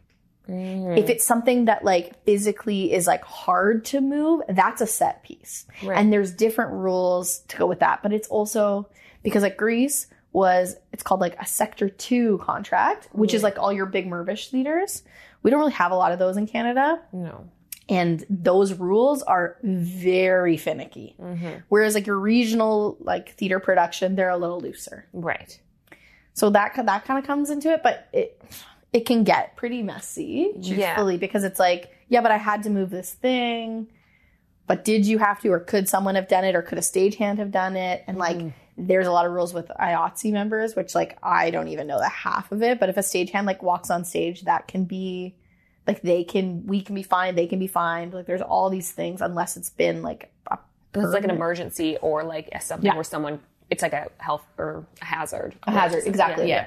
If 0.53 1.09
it's 1.09 1.25
something 1.25 1.67
that 1.67 1.85
like 1.85 2.25
physically 2.25 2.93
is 2.93 3.07
like 3.07 3.23
hard 3.23 3.85
to 3.87 4.01
move, 4.01 4.43
that's 4.49 4.81
a 4.81 4.87
set 4.87 5.23
piece. 5.23 5.65
Right. 5.85 5.97
And 5.97 6.13
there's 6.13 6.33
different 6.33 6.73
rules 6.73 7.41
to 7.49 7.57
go 7.57 7.67
with 7.67 7.79
that. 7.81 8.03
But 8.03 8.13
it's 8.13 8.27
also 8.27 8.89
because 9.23 9.45
like 9.45 9.57
Grease 9.57 10.09
was 10.33 10.75
it's 10.93 11.05
called 11.05 11.21
like 11.21 11.41
a 11.41 11.47
sector 11.47 11.89
two 11.89 12.39
contract, 12.39 13.09
which 13.13 13.33
is 13.33 13.45
like 13.45 13.61
all 13.61 13.73
your 13.73 13.87
big 13.87 14.09
Mirvish 14.09 14.53
leaders. 14.53 15.05
We 15.45 15.53
don't 15.53 15.61
really 15.61 15.73
have 15.73 15.93
a 15.93 15.97
lot 15.97 16.11
of 16.11 16.19
those 16.19 16.37
in 16.37 16.49
Canada. 16.49 17.01
No. 17.13 17.49
And 17.89 18.25
those 18.29 18.75
rules 18.75 19.23
are 19.23 19.57
very 19.63 20.57
finicky. 20.57 21.17
Mm-hmm. 21.21 21.61
Whereas 21.69 21.95
like 21.95 22.07
your 22.07 22.19
regional 22.19 22.97
like 23.01 23.35
theater 23.35 23.61
production, 23.61 24.17
they're 24.17 24.31
a 24.31 24.37
little 24.37 24.61
looser. 24.61 25.07
Right. 25.13 25.61
So 26.41 26.49
that 26.49 26.73
that 26.87 27.05
kind 27.05 27.19
of 27.19 27.27
comes 27.27 27.51
into 27.51 27.71
it, 27.71 27.83
but 27.83 28.09
it 28.15 28.43
it 28.95 29.05
can 29.05 29.25
get 29.25 29.57
pretty 29.57 29.83
messy, 29.83 30.53
Yeah. 30.57 31.17
because 31.19 31.45
it's 31.45 31.61
like, 31.61 31.95
yeah, 32.09 32.23
but 32.23 32.31
I 32.33 32.39
had 32.39 32.63
to 32.63 32.71
move 32.71 32.89
this 32.89 33.13
thing. 33.13 33.89
But 34.67 34.83
did 34.83 35.05
you 35.05 35.19
have 35.19 35.39
to, 35.43 35.51
or 35.53 35.61
could 35.61 35.87
someone 35.87 36.15
have 36.15 36.29
done 36.29 36.45
it, 36.45 36.55
or 36.55 36.63
could 36.63 36.79
a 36.79 36.81
stagehand 36.81 37.37
have 37.37 37.51
done 37.51 37.77
it? 37.77 38.05
And 38.07 38.17
like, 38.17 38.39
mm-hmm. 38.39 38.87
there's 38.87 39.07
a 39.07 39.13
lot 39.13 39.27
of 39.27 39.33
rules 39.33 39.53
with 39.53 39.69
IATSE 39.79 40.33
members, 40.33 40.75
which 40.75 40.95
like 40.95 41.19
I 41.23 41.51
don't 41.51 41.69
even 41.69 41.87
know 41.87 41.99
the 41.99 42.09
half 42.09 42.51
of 42.53 42.63
it. 42.63 42.81
But 42.81 42.89
if 42.89 42.97
a 42.97 43.01
stagehand 43.01 43.45
like 43.45 43.63
walks 43.63 43.91
on 43.91 44.07
stage, 44.07 44.41
that 44.45 44.67
can 44.67 44.85
be 44.87 45.37
like 45.87 46.01
they 46.01 46.25
can, 46.25 46.67
we 46.67 46.81
can 46.81 46.95
be 46.95 47.03
fined, 47.03 47.37
they 47.37 47.49
can 47.49 47.59
be 47.59 47.67
fined. 47.67 48.15
Like 48.15 48.25
there's 48.25 48.41
all 48.41 48.71
these 48.71 48.91
things, 48.93 49.21
unless 49.21 49.59
it's 49.59 49.69
been 49.69 50.03
like 50.03 50.33
a 50.51 50.57
it's 50.95 51.13
like 51.13 51.25
an 51.25 51.31
emergency 51.31 51.99
or 51.99 52.25
like 52.25 52.49
something 52.63 52.87
Yeah. 52.87 52.95
where 52.95 53.05
someone 53.05 53.41
it's 53.71 53.83
like 53.83 53.93
a 53.93 54.11
health 54.19 54.45
or 54.59 54.85
a 55.01 55.05
hazard. 55.05 55.55
a 55.63 55.71
hazard 55.71 56.03
exactly. 56.07 56.49
Yeah. 56.49 56.67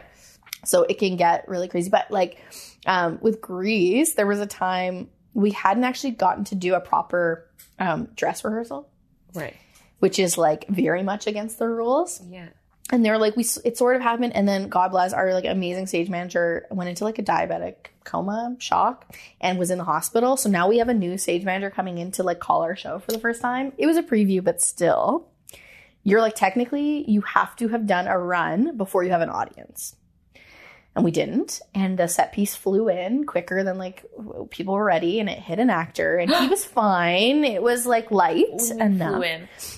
so 0.66 0.84
it 0.84 0.98
can 0.98 1.18
get 1.18 1.48
really 1.48 1.68
crazy. 1.68 1.90
But 1.90 2.10
like 2.10 2.38
um, 2.86 3.20
with 3.22 3.42
grease 3.42 4.14
there 4.14 4.26
was 4.28 4.40
a 4.40 4.46
time 4.46 5.10
we 5.34 5.52
hadn't 5.52 5.84
actually 5.84 6.12
gotten 6.12 6.44
to 6.46 6.56
do 6.56 6.76
a 6.76 6.80
proper 6.80 7.50
um, 7.80 8.08
dress 8.16 8.44
rehearsal. 8.44 8.90
Right. 9.34 9.56
which 10.00 10.20
is 10.20 10.38
like 10.38 10.68
very 10.68 11.02
much 11.02 11.26
against 11.28 11.58
the 11.58 11.68
rules. 11.68 12.22
Yeah. 12.30 12.50
and 12.92 13.04
they 13.04 13.10
were 13.10 13.18
like 13.18 13.36
we 13.36 13.46
it 13.66 13.78
sort 13.78 13.96
of 13.96 14.02
happened. 14.02 14.34
And 14.36 14.48
then 14.48 14.70
god 14.70 14.92
bless 14.92 15.12
our 15.14 15.34
like 15.34 15.46
amazing 15.46 15.88
stage 15.88 16.10
manager 16.10 16.68
went 16.70 16.90
into 16.90 17.04
like 17.04 17.20
a 17.20 17.24
diabetic 17.24 17.76
coma 18.04 18.56
shock 18.60 19.16
and 19.42 19.58
was 19.58 19.72
in 19.72 19.78
the 19.78 19.84
hospital. 19.86 20.38
So 20.38 20.50
now 20.50 20.68
we 20.68 20.78
have 20.80 20.90
a 20.90 20.94
new 20.94 21.18
stage 21.18 21.44
manager 21.44 21.70
coming 21.72 21.98
in 21.98 22.12
to 22.12 22.24
like 22.24 22.40
call 22.40 22.62
our 22.62 22.76
show 22.76 23.00
for 23.00 23.12
the 23.12 23.20
first 23.20 23.42
time. 23.42 23.74
It 23.78 23.88
was 23.88 23.98
a 23.98 24.04
preview 24.04 24.44
but 24.44 24.62
still 24.62 25.28
you're 26.04 26.22
like 26.22 26.36
technically 26.36 27.10
you 27.10 27.22
have 27.22 27.56
to 27.58 27.70
have 27.70 27.88
done 27.88 28.08
a 28.08 28.18
run 28.18 28.78
before 28.78 29.04
you 29.04 29.12
have 29.12 29.22
an 29.22 29.30
audience. 29.30 29.96
And 30.96 31.04
we 31.04 31.10
didn't. 31.10 31.60
And 31.74 31.98
the 31.98 32.08
set 32.08 32.34
piece 32.34 32.54
flew 32.56 32.88
in 32.88 33.26
quicker 33.26 33.64
than 33.64 33.80
like 33.80 34.06
people 34.52 34.76
were 34.76 34.84
ready 34.86 35.20
and 35.20 35.28
it 35.28 35.40
hit 35.40 35.58
an 35.58 35.72
actor 35.72 36.18
and 36.18 36.30
he 36.30 36.48
was 36.50 36.64
fine. 36.66 37.44
It 37.44 37.64
was 37.64 37.88
like 37.88 38.12
light 38.12 38.70
enough. 38.70 39.24
Flew 39.24 39.24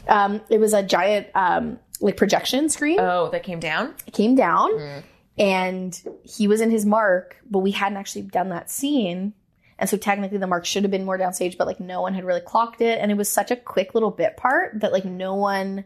um, 0.09 0.41
it 0.49 0.59
was 0.59 0.73
a 0.73 0.83
giant 0.83 1.27
um, 1.33 1.79
like 2.01 2.17
projection 2.17 2.67
screen. 2.67 2.99
Oh, 2.99 3.29
that 3.29 3.43
came 3.43 3.61
down. 3.61 3.93
it 4.05 4.13
came 4.13 4.35
down. 4.35 5.03
And 5.37 6.01
he 6.23 6.47
was 6.47 6.59
in 6.59 6.69
his 6.71 6.85
mark 6.85 7.37
but 7.49 7.59
we 7.59 7.71
hadn't 7.71 7.97
actually 7.97 8.23
done 8.23 8.49
that 8.49 8.69
scene. 8.69 9.33
And 9.79 9.89
so 9.89 9.95
technically 9.95 10.37
the 10.37 10.47
mark 10.47 10.65
should 10.65 10.83
have 10.83 10.91
been 10.91 11.05
more 11.05 11.17
downstage 11.17 11.57
but 11.57 11.65
like 11.67 11.79
no 11.79 12.01
one 12.01 12.13
had 12.13 12.25
really 12.25 12.41
clocked 12.41 12.81
it. 12.81 12.99
And 12.99 13.09
it 13.09 13.15
was 13.15 13.29
such 13.29 13.51
a 13.51 13.55
quick 13.55 13.93
little 13.93 14.11
bit 14.11 14.35
part 14.35 14.81
that 14.81 14.91
like 14.91 15.05
no 15.05 15.35
one 15.35 15.85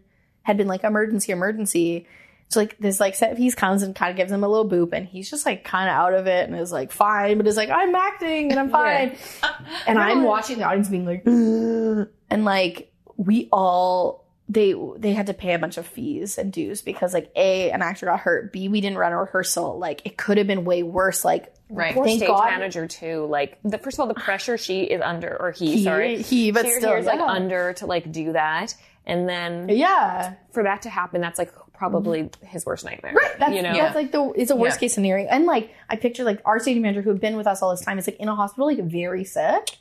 had 0.50 0.58
been 0.58 0.68
like 0.68 0.84
emergency 0.84 1.32
emergency. 1.32 2.08
So 2.48 2.60
like 2.62 2.76
this 2.80 3.00
like 3.00 3.14
set 3.14 3.38
piece 3.38 3.54
comes 3.54 3.84
and 3.84 3.96
kind 3.96 4.10
of 4.10 4.18
gives 4.18 4.32
him 4.32 4.44
a 4.44 4.48
little 4.48 4.68
boop 4.68 4.92
and 4.94 5.06
he's 5.08 5.30
just 5.30 5.46
like 5.46 5.64
kind 5.64 5.88
of 5.88 5.94
out 5.94 6.16
of 6.16 6.26
it 6.26 6.50
and 6.50 6.60
is 6.60 6.72
like 6.72 6.92
fine 6.92 7.38
but 7.38 7.46
is 7.46 7.56
like 7.56 7.70
i'm 7.70 7.94
acting 7.94 8.50
and 8.50 8.60
i'm 8.60 8.72
fine. 8.72 9.16
And 9.86 10.00
i'm 10.00 10.24
watching 10.24 10.58
the 10.58 10.64
audience 10.64 10.90
being 10.90 11.06
like 11.06 11.24
and 11.28 12.46
like 12.46 12.92
we 13.18 13.50
all 13.52 14.26
they 14.48 14.74
they 14.98 15.14
had 15.14 15.28
to 15.28 15.36
pay 15.36 15.54
a 15.54 15.60
bunch 15.60 15.78
of 15.78 15.86
fees 15.86 16.40
and 16.40 16.52
dues 16.52 16.82
because 16.82 17.14
like 17.14 17.32
a 17.36 17.70
an 17.70 17.84
actor 17.84 18.08
got 18.08 18.20
hurt. 18.22 18.52
B 18.52 18.68
we 18.68 18.82
didn't 18.82 18.98
run 18.98 19.12
a 19.14 19.18
rehearsal. 19.20 19.78
Like 19.78 20.02
it 20.06 20.18
could 20.18 20.40
have 20.40 20.48
been 20.48 20.66
way 20.66 20.82
worse. 20.82 21.24
Like 21.24 21.54
Right. 21.72 21.94
Poor 21.94 22.04
Thank 22.04 22.18
stage 22.22 22.30
God. 22.30 22.50
manager 22.50 22.88
too. 22.88 23.28
Like 23.30 23.60
the 23.64 23.78
first 23.78 23.98
of 23.98 24.00
all, 24.00 24.08
the 24.08 24.16
pressure 24.16 24.58
she 24.58 24.86
is 24.86 25.04
under, 25.04 25.38
or 25.40 25.52
he, 25.52 25.74
He- 25.78 25.84
sorry, 25.84 26.20
he, 26.24 26.50
but 26.50 26.66
She- 26.66 26.72
still, 26.72 26.94
is 26.96 27.06
like 27.06 27.20
under 27.20 27.74
to 27.74 27.86
like 27.86 28.12
do 28.12 28.34
that, 28.34 28.74
and 29.10 29.28
then 29.28 29.70
yeah 29.70 30.36
for 30.52 30.64
that 30.64 30.82
to 30.84 30.90
happen, 30.90 31.22
that's 31.22 31.40
like 31.40 31.52
probably 31.74 32.30
his 32.42 32.66
worst 32.66 32.84
nightmare. 32.84 33.14
right 33.14 33.40
that's, 33.40 33.54
you 33.56 33.62
know, 33.62 33.74
that's 33.74 33.96
like 33.96 34.12
the 34.12 34.32
it's 34.36 34.52
a 34.52 34.56
worst 34.56 34.76
Yeah. 34.78 34.80
case 34.82 34.94
scenario 34.94 35.28
and 35.30 35.46
like 35.46 35.74
i 35.90 35.96
picture 35.96 36.24
like 36.26 36.42
our 36.44 36.60
stage 36.60 36.78
manager 36.78 37.02
who 37.02 37.10
had 37.10 37.22
been 37.22 37.38
with 37.38 37.48
us 37.48 37.62
all 37.62 37.72
this 37.72 37.82
time 37.82 37.98
is 37.98 38.06
like 38.08 38.18
in 38.18 38.28
a 38.28 38.36
hospital 38.36 38.68
like 38.68 38.80
very 38.84 39.24
sick 39.24 39.78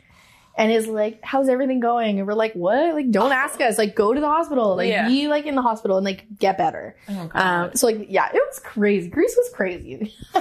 and 0.59 0.71
is 0.71 0.87
like 0.87 1.21
how's 1.23 1.49
everything 1.49 1.81
going 1.81 2.19
and 2.19 2.27
we're 2.29 2.35
like 2.35 2.53
what 2.53 2.93
like 2.95 3.11
don't 3.11 3.33
ask 3.33 3.61
us 3.63 3.79
like 3.79 3.95
go 3.95 4.13
to 4.13 4.21
the 4.21 4.27
hospital 4.29 4.77
like 4.77 4.89
Yeah. 4.91 5.09
be 5.09 5.27
like 5.29 5.47
in 5.47 5.55
the 5.55 5.63
hospital 5.63 5.97
and 5.97 6.05
like 6.05 6.27
get 6.39 6.59
better 6.59 6.95
Oh, 7.09 7.31
um 7.35 7.71
so 7.75 7.87
like 7.87 8.07
yeah 8.11 8.29
it 8.29 8.43
was 8.47 8.59
crazy 8.59 9.09
grease 9.09 9.35
was 9.37 9.51
crazy 9.55 10.15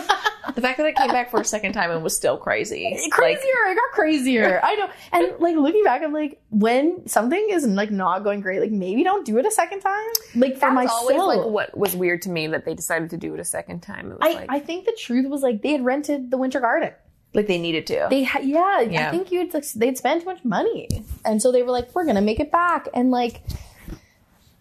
the 0.56 0.62
fact 0.62 0.78
that 0.78 0.86
I 0.88 0.92
came 0.94 1.10
back 1.10 1.30
for 1.30 1.40
a 1.42 1.46
second 1.46 1.74
time 1.74 1.92
and 1.92 2.02
was 2.04 2.16
still 2.16 2.38
crazy. 2.38 2.98
crazier. 3.12 3.40
it 3.68 3.76
got 3.76 3.92
crazier. 3.92 4.60
I 4.64 4.76
know. 4.76 4.90
And 5.12 5.34
like 5.40 5.56
looking 5.58 5.84
back, 5.84 6.02
I'm 6.02 6.14
like, 6.14 6.42
when 6.50 7.06
something 7.08 7.48
is 7.52 7.68
like 7.68 7.92
not 7.92 8.24
going 8.24 8.40
great, 8.42 8.62
like 8.62 8.72
maybe 8.72 9.04
don't 9.04 9.26
do 9.26 9.38
it 9.38 9.46
a 9.46 9.52
second 9.52 9.82
time. 9.82 10.08
Like 10.36 10.54
for 10.54 10.62
that's 10.62 10.74
myself, 10.74 11.02
always 11.02 11.18
like 11.18 11.46
what 11.48 11.78
was 11.78 11.96
weird 11.96 12.22
to 12.24 12.30
me 12.30 12.48
that 12.48 12.64
they 12.66 12.74
decided 12.74 13.10
to 13.12 13.18
do 13.18 13.34
it 13.34 13.40
a 13.40 13.44
second 13.46 13.82
time. 13.82 14.12
It 14.12 14.20
was 14.20 14.36
I, 14.36 14.40
like, 14.40 14.46
I 14.50 14.60
think 14.60 14.86
the 14.86 14.94
truth 14.98 15.28
was 15.28 15.42
like 15.42 15.62
they 15.62 15.74
had 15.74 15.84
rented 15.84 16.32
the 16.32 16.38
Winter 16.38 16.60
Garden. 16.62 16.92
Like 17.38 17.48
they 17.48 17.58
needed 17.60 17.88
to. 17.88 18.08
They 18.10 18.24
had 18.24 18.44
yeah, 18.44 18.82
Yeah. 18.82 19.08
I 19.08 19.12
think 19.12 19.32
you'd 19.32 19.54
like 19.54 19.64
they'd 19.72 19.98
spend 19.98 20.22
too 20.22 20.26
much 20.26 20.44
money, 20.44 20.90
and 21.24 21.42
so 21.42 21.52
they 21.54 21.64
were 21.64 21.72
like, 21.72 21.94
we're 21.96 22.06
gonna 22.06 22.20
make 22.22 22.40
it 22.42 22.52
back, 22.52 22.90
and 22.94 23.12
like. 23.12 23.42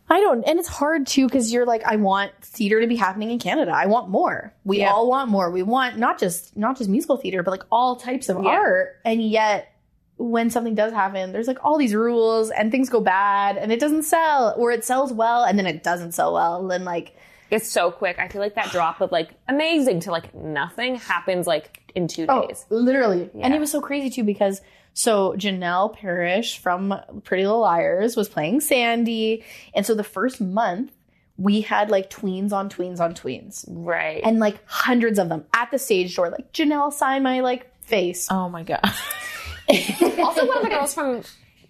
I 0.08 0.20
don't, 0.20 0.44
and 0.44 0.60
it's 0.60 0.68
hard 0.68 1.08
too 1.08 1.26
because 1.26 1.52
you're 1.52 1.66
like, 1.66 1.82
I 1.84 1.96
want 1.96 2.30
theater 2.40 2.80
to 2.80 2.86
be 2.86 2.94
happening 2.94 3.32
in 3.32 3.40
Canada. 3.40 3.72
I 3.74 3.86
want 3.86 4.08
more. 4.08 4.54
We 4.64 4.78
Yeah. 4.78 4.92
all 4.92 5.08
want 5.08 5.30
more. 5.30 5.50
We 5.50 5.64
want 5.64 5.98
not 5.98 6.20
just 6.20 6.56
not 6.56 6.78
just 6.78 6.88
musical 6.88 7.16
theater, 7.16 7.42
but 7.42 7.50
like 7.50 7.64
all 7.72 7.96
types 7.96 8.28
of 8.28 8.40
Yeah. 8.40 8.50
art. 8.50 9.00
And 9.04 9.20
yet, 9.20 9.72
when 10.16 10.48
something 10.50 10.76
does 10.76 10.92
happen, 10.92 11.32
there's 11.32 11.48
like 11.48 11.64
all 11.64 11.76
these 11.76 11.92
rules, 11.92 12.50
and 12.52 12.70
things 12.70 12.88
go 12.88 13.00
bad, 13.00 13.56
and 13.56 13.72
it 13.72 13.80
doesn't 13.80 14.04
sell, 14.04 14.54
or 14.56 14.70
it 14.70 14.84
sells 14.84 15.12
well, 15.12 15.42
and 15.42 15.58
then 15.58 15.66
it 15.66 15.82
doesn't 15.82 16.12
sell 16.12 16.34
well, 16.34 16.70
and 16.70 16.84
like 16.84 17.16
it's 17.50 17.68
so 17.68 17.90
quick. 17.90 18.20
I 18.20 18.28
feel 18.28 18.40
like 18.40 18.54
that 18.54 18.70
drop 18.70 19.00
of 19.00 19.10
like 19.10 19.30
amazing 19.48 20.00
to 20.00 20.12
like 20.12 20.32
nothing 20.36 20.96
happens 20.96 21.48
like 21.48 21.85
in 21.96 22.06
two 22.06 22.26
Oh, 22.28 22.46
days. 22.46 22.64
literally. 22.70 23.22
And 23.34 23.52
Yeah. 23.52 23.54
it 23.54 23.58
was 23.58 23.70
so 23.72 23.80
crazy 23.80 24.10
too 24.10 24.22
because 24.24 24.60
so 24.94 25.32
Janel 25.32 25.92
Parrish 25.94 26.58
from 26.58 26.94
Pretty 27.24 27.44
Little 27.44 27.60
Liars 27.60 28.16
was 28.16 28.28
playing 28.28 28.60
Sandy. 28.60 29.44
And 29.74 29.84
so 29.84 29.94
the 29.94 30.04
first 30.04 30.40
month 30.40 30.92
we 31.38 31.60
had 31.60 31.90
like 31.90 32.08
tweens 32.08 32.52
on 32.52 32.70
tweens 32.70 32.98
on 33.00 33.12
tweens 33.14 33.64
Right. 33.68 34.22
and 34.24 34.38
like 34.38 34.58
hundreds 34.66 35.18
of 35.18 35.28
them 35.28 35.44
at 35.54 35.70
the 35.70 35.78
stage 35.78 36.14
door. 36.16 36.30
Like 36.30 36.52
Janelle 36.52 36.92
signed 36.92 37.24
my 37.24 37.40
like 37.40 37.70
face. 37.82 38.28
oh 38.30 38.48
my 38.48 38.62
god. 38.62 38.80
also 39.68 40.46
one 40.46 40.58
of 40.58 40.62
the 40.62 40.68
girls 40.70 40.94
from 40.94 41.22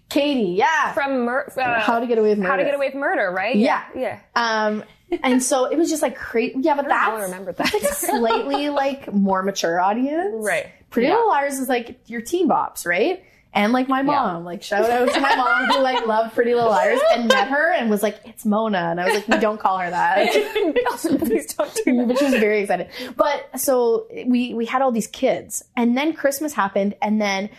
Katie, 0.09 0.51
yeah. 0.51 0.93
from 0.93 1.25
Mur- 1.25 1.51
uh, 1.57 1.79
How 1.81 1.99
to 1.99 2.07
Get 2.07 2.17
Away 2.17 2.29
with 2.29 2.39
Murder. 2.39 2.49
How 2.49 2.55
to 2.57 2.63
Get 2.63 2.75
Away 2.75 2.87
with 2.87 2.95
Murder, 2.95 3.31
right? 3.31 3.55
Yeah. 3.55 3.83
Yeah. 3.95 4.19
Um, 4.35 4.83
and 5.23 5.41
so 5.43 5.65
it 5.65 5.77
was 5.77 5.89
just 5.89 6.01
like 6.01 6.15
crazy. 6.17 6.55
Yeah, 6.59 6.75
but 6.75 6.87
know 6.87 6.95
I 6.95 7.11
that's, 7.11 7.23
remembered 7.23 7.57
that's 7.57 7.73
like 7.73 7.83
a 7.83 7.93
slightly 7.93 8.69
like 8.69 9.11
more 9.13 9.43
mature 9.43 9.79
audience. 9.79 10.33
Right. 10.35 10.67
Pretty 10.89 11.07
Yeah. 11.07 11.15
Little 11.15 11.29
Liars 11.29 11.59
is 11.59 11.67
like 11.67 11.99
your 12.07 12.21
teen 12.21 12.47
bops, 12.47 12.85
right? 12.85 13.23
And 13.57 13.73
like 13.73 13.87
my 13.87 14.01
mom. 14.01 14.45
Like 14.45 14.63
shout 14.63 14.89
out 14.89 15.13
to 15.13 15.19
my 15.19 15.35
mom 15.35 15.65
who 15.65 15.81
like 15.81 16.05
loved 16.05 16.33
Pretty 16.33 16.53
Little 16.53 16.69
Liars 16.69 16.99
and 17.11 17.27
met 17.27 17.47
her 17.47 17.73
and 17.73 17.89
was 17.89 18.03
like, 18.03 18.19
"It's 18.25 18.45
Mona," 18.45 18.77
and 18.77 19.01
I 19.01 19.05
was 19.05 19.15
like, 19.15 19.27
"We 19.27 19.37
don't 19.39 19.59
call 19.59 19.77
her 19.79 19.89
that." 19.89 20.31
Please 20.97 21.53
don't 21.53 21.73
do 21.85 22.05
but 22.05 22.17
she 22.17 22.25
was 22.25 22.33
very 22.35 22.61
excited. 22.61 22.89
But 23.15 23.59
so 23.59 24.07
we 24.25 24.53
we 24.53 24.65
had 24.65 24.81
all 24.81 24.91
these 24.91 25.07
kids, 25.07 25.63
and 25.75 25.97
then 25.97 26.13
Christmas 26.13 26.53
happened, 26.53 26.95
and 27.01 27.21
then 27.21 27.49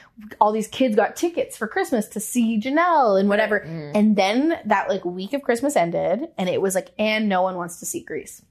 all 0.41 0.53
these 0.53 0.69
kids 0.69 0.97
got 0.97 1.17
tickets 1.17 1.57
for 1.57 1.67
Christmas 1.67 2.07
to 2.09 2.21
see 2.21 2.61
Janel 2.61 3.19
and 3.19 3.29
whatever. 3.29 3.61
Mm. 3.61 3.93
And 3.95 4.17
then 4.17 4.59
that 4.65 4.89
like 4.89 5.05
week 5.05 5.33
of 5.33 5.43
Christmas 5.43 5.77
ended, 5.77 6.29
and 6.39 6.49
it 6.49 6.61
was 6.61 6.75
like, 6.75 6.91
and 6.99 7.29
no 7.29 7.43
one 7.43 7.57
wants 7.57 7.81
to 7.81 7.87
see 7.87 8.01
Grease. 8.01 8.43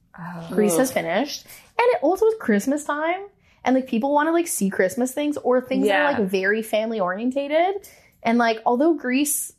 Greece 0.50 0.76
has 0.76 0.90
finished, 0.90 1.46
and 1.78 1.86
it 1.90 1.98
also 2.02 2.24
was 2.24 2.34
Christmas 2.40 2.84
time, 2.84 3.28
and 3.68 3.76
like 3.76 3.86
people 3.86 4.12
want 4.12 4.28
to 4.28 4.32
like 4.32 4.48
see 4.48 4.70
Christmas 4.70 5.12
things 5.12 5.36
or 5.36 5.60
things 5.60 5.86
that 5.86 6.00
are 6.00 6.12
like 6.12 6.30
very 6.30 6.62
family 6.62 6.98
orientated, 7.00 7.88
and 8.22 8.38
like 8.38 8.60
although 8.66 8.94
Grease. 8.94 9.52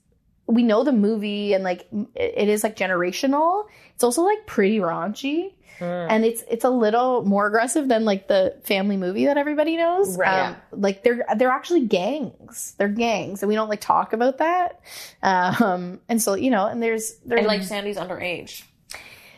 We 0.51 0.63
know 0.63 0.83
the 0.83 0.91
movie 0.91 1.53
and 1.53 1.63
like 1.63 1.87
it 2.15 2.49
is 2.49 2.63
like 2.63 2.75
generational. 2.75 3.67
It's 3.93 4.03
also 4.03 4.23
like 4.23 4.47
pretty 4.47 4.79
raunchy 4.79 5.51
and 5.81 6.25
it's 6.25 6.43
it's 6.49 6.65
a 6.65 6.69
little 6.69 7.23
more 7.23 7.47
aggressive 7.47 7.87
than 7.87 8.05
like 8.05 8.27
the 8.27 8.55
family 8.63 8.97
movie 8.97 9.25
that 9.25 9.37
everybody 9.37 9.77
knows. 9.77 10.17
Right. 10.17 10.49
Um, 10.49 10.55
like 10.71 11.03
they're 11.03 11.25
they're 11.37 11.49
actually 11.49 11.85
gangs. 11.85 12.75
They're 12.77 12.87
gangs, 12.87 13.41
and 13.41 13.49
we 13.49 13.55
don't 13.55 13.69
like 13.69 13.81
talk 13.81 14.13
about 14.13 14.39
that. 14.39 14.81
Um, 15.21 15.99
and 16.09 16.21
so 16.21 16.33
you 16.33 16.51
know, 16.51 16.65
and 16.67 16.81
there's 16.81 17.15
there's 17.25 17.39
And 17.39 17.47
like 17.47 17.63
Sandy's 17.63 17.97
underage, 17.97 18.63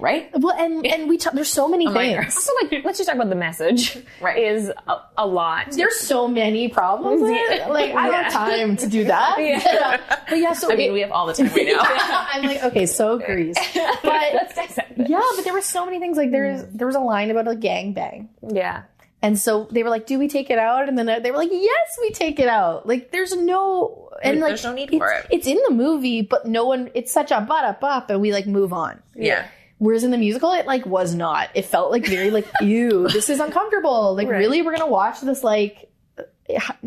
right? 0.02 0.30
well, 0.34 0.56
and 0.58 0.86
and 0.86 1.08
we 1.08 1.18
talk, 1.18 1.34
there's 1.34 1.50
so 1.50 1.68
many 1.68 1.88
oh 1.88 1.92
minor. 1.92 2.24
things. 2.24 2.44
So 2.44 2.52
like, 2.62 2.84
let's 2.84 2.98
just 2.98 3.08
talk 3.08 3.16
about 3.16 3.30
the 3.30 3.36
message. 3.36 3.98
Right. 4.20 4.44
Is 4.44 4.70
a, 4.88 4.98
a 5.18 5.28
lot. 5.28 5.72
There's 5.72 5.98
so 6.00 6.28
many 6.28 6.68
problems. 6.68 7.22
with. 7.22 7.68
Like 7.70 7.94
I 7.94 8.08
don't 8.08 8.24
have 8.24 8.34
time 8.34 8.78
to 8.78 8.88
do 8.88 9.06
that. 9.06 9.38
Yeah. 9.40 9.98
but 10.30 10.38
yeah, 10.38 10.54
so 10.54 10.72
I 10.72 10.76
mean, 10.76 10.94
we 10.94 11.02
have 11.02 11.12
all 11.12 11.28
the 11.28 11.34
time 11.34 11.48
right 11.48 11.68
now. 11.68 12.28
I'm 12.34 12.44
like, 12.44 12.64
okay, 12.64 12.86
so 12.86 13.20
Grease. 13.20 13.56
But 13.76 14.34
Let's 14.34 14.56
dissect 14.56 15.00
it. 15.00 15.10
yeah, 15.10 15.22
but 15.36 15.44
there 15.44 15.54
were 15.54 15.62
so 15.62 15.86
many 15.86 16.00
things. 16.00 16.18
Like 16.18 16.32
there's 16.32 16.64
mm. 16.64 16.78
there 16.78 16.88
was 16.88 16.96
a 16.96 17.00
line 17.00 17.32
about 17.32 17.48
a 17.48 17.56
gang 17.56 17.94
bang. 17.94 18.30
Yeah. 18.48 18.84
And 19.24 19.38
so 19.38 19.68
they 19.70 19.84
were 19.84 19.92
like, 19.92 20.08
"Do 20.08 20.18
we 20.18 20.28
take 20.28 20.50
it 20.50 20.58
out?" 20.58 20.90
And 20.90 20.98
then 20.98 21.06
they 21.06 21.30
were 21.30 21.38
like, 21.38 21.52
"Yes, 21.52 21.98
we 22.02 22.10
take 22.10 22.40
it 22.40 22.48
out." 22.48 22.88
Like, 22.88 23.12
there's 23.12 23.36
no 23.36 24.10
and 24.24 24.40
like 24.40 24.50
There's 24.50 24.64
no 24.64 24.74
need 24.74 24.90
it's, 24.90 24.98
for 24.98 25.12
it. 25.12 25.26
It's 25.30 25.48
in 25.48 25.60
the 25.68 25.74
movie, 25.74 26.22
but 26.22 26.46
no 26.46 26.66
one. 26.66 26.90
It's 26.94 27.12
such 27.12 27.32
a 27.32 27.42
but 27.42 27.66
up 27.66 27.84
up, 27.84 28.10
and 28.10 28.22
we 28.22 28.32
like 28.32 28.48
move 28.48 28.74
on. 28.74 29.02
Yeah. 29.16 29.48
Whereas 29.82 30.04
in 30.04 30.12
the 30.12 30.18
musical, 30.20 30.54
it 30.54 30.68
like 30.68 30.86
was 30.86 31.16
not. 31.16 31.50
It 31.56 31.66
felt 31.66 31.90
like 31.90 32.06
very 32.06 32.30
like, 32.30 32.46
ew, 32.62 33.08
this 33.08 33.32
is 33.32 33.40
uncomfortable. 33.40 34.14
Like, 34.14 34.28
really, 34.28 34.62
we're 34.62 34.74
gonna 34.74 34.86
watch 34.86 35.22
this 35.22 35.44
like 35.44 35.90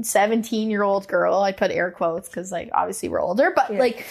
seventeen 0.01 0.71
year 0.71 0.85
old 0.85 1.09
girl. 1.09 1.41
I 1.41 1.51
put 1.51 1.73
air 1.73 1.91
quotes 1.91 2.29
because 2.29 2.53
like 2.53 2.71
obviously 2.73 3.09
we're 3.09 3.21
older, 3.21 3.53
but 3.55 3.75
like. 3.75 4.07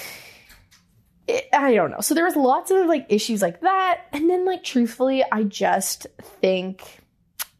It, 1.25 1.47
I 1.53 1.73
don't 1.73 1.91
know. 1.91 2.01
So 2.01 2.13
there 2.13 2.25
was 2.25 2.35
lots 2.35 2.71
of 2.71 2.85
like 2.87 3.05
issues 3.07 3.41
like 3.41 3.61
that, 3.61 4.01
and 4.11 4.29
then 4.29 4.43
like 4.43 4.65
truthfully, 4.65 5.23
I 5.31 5.43
just 5.43 6.05
think 6.41 6.83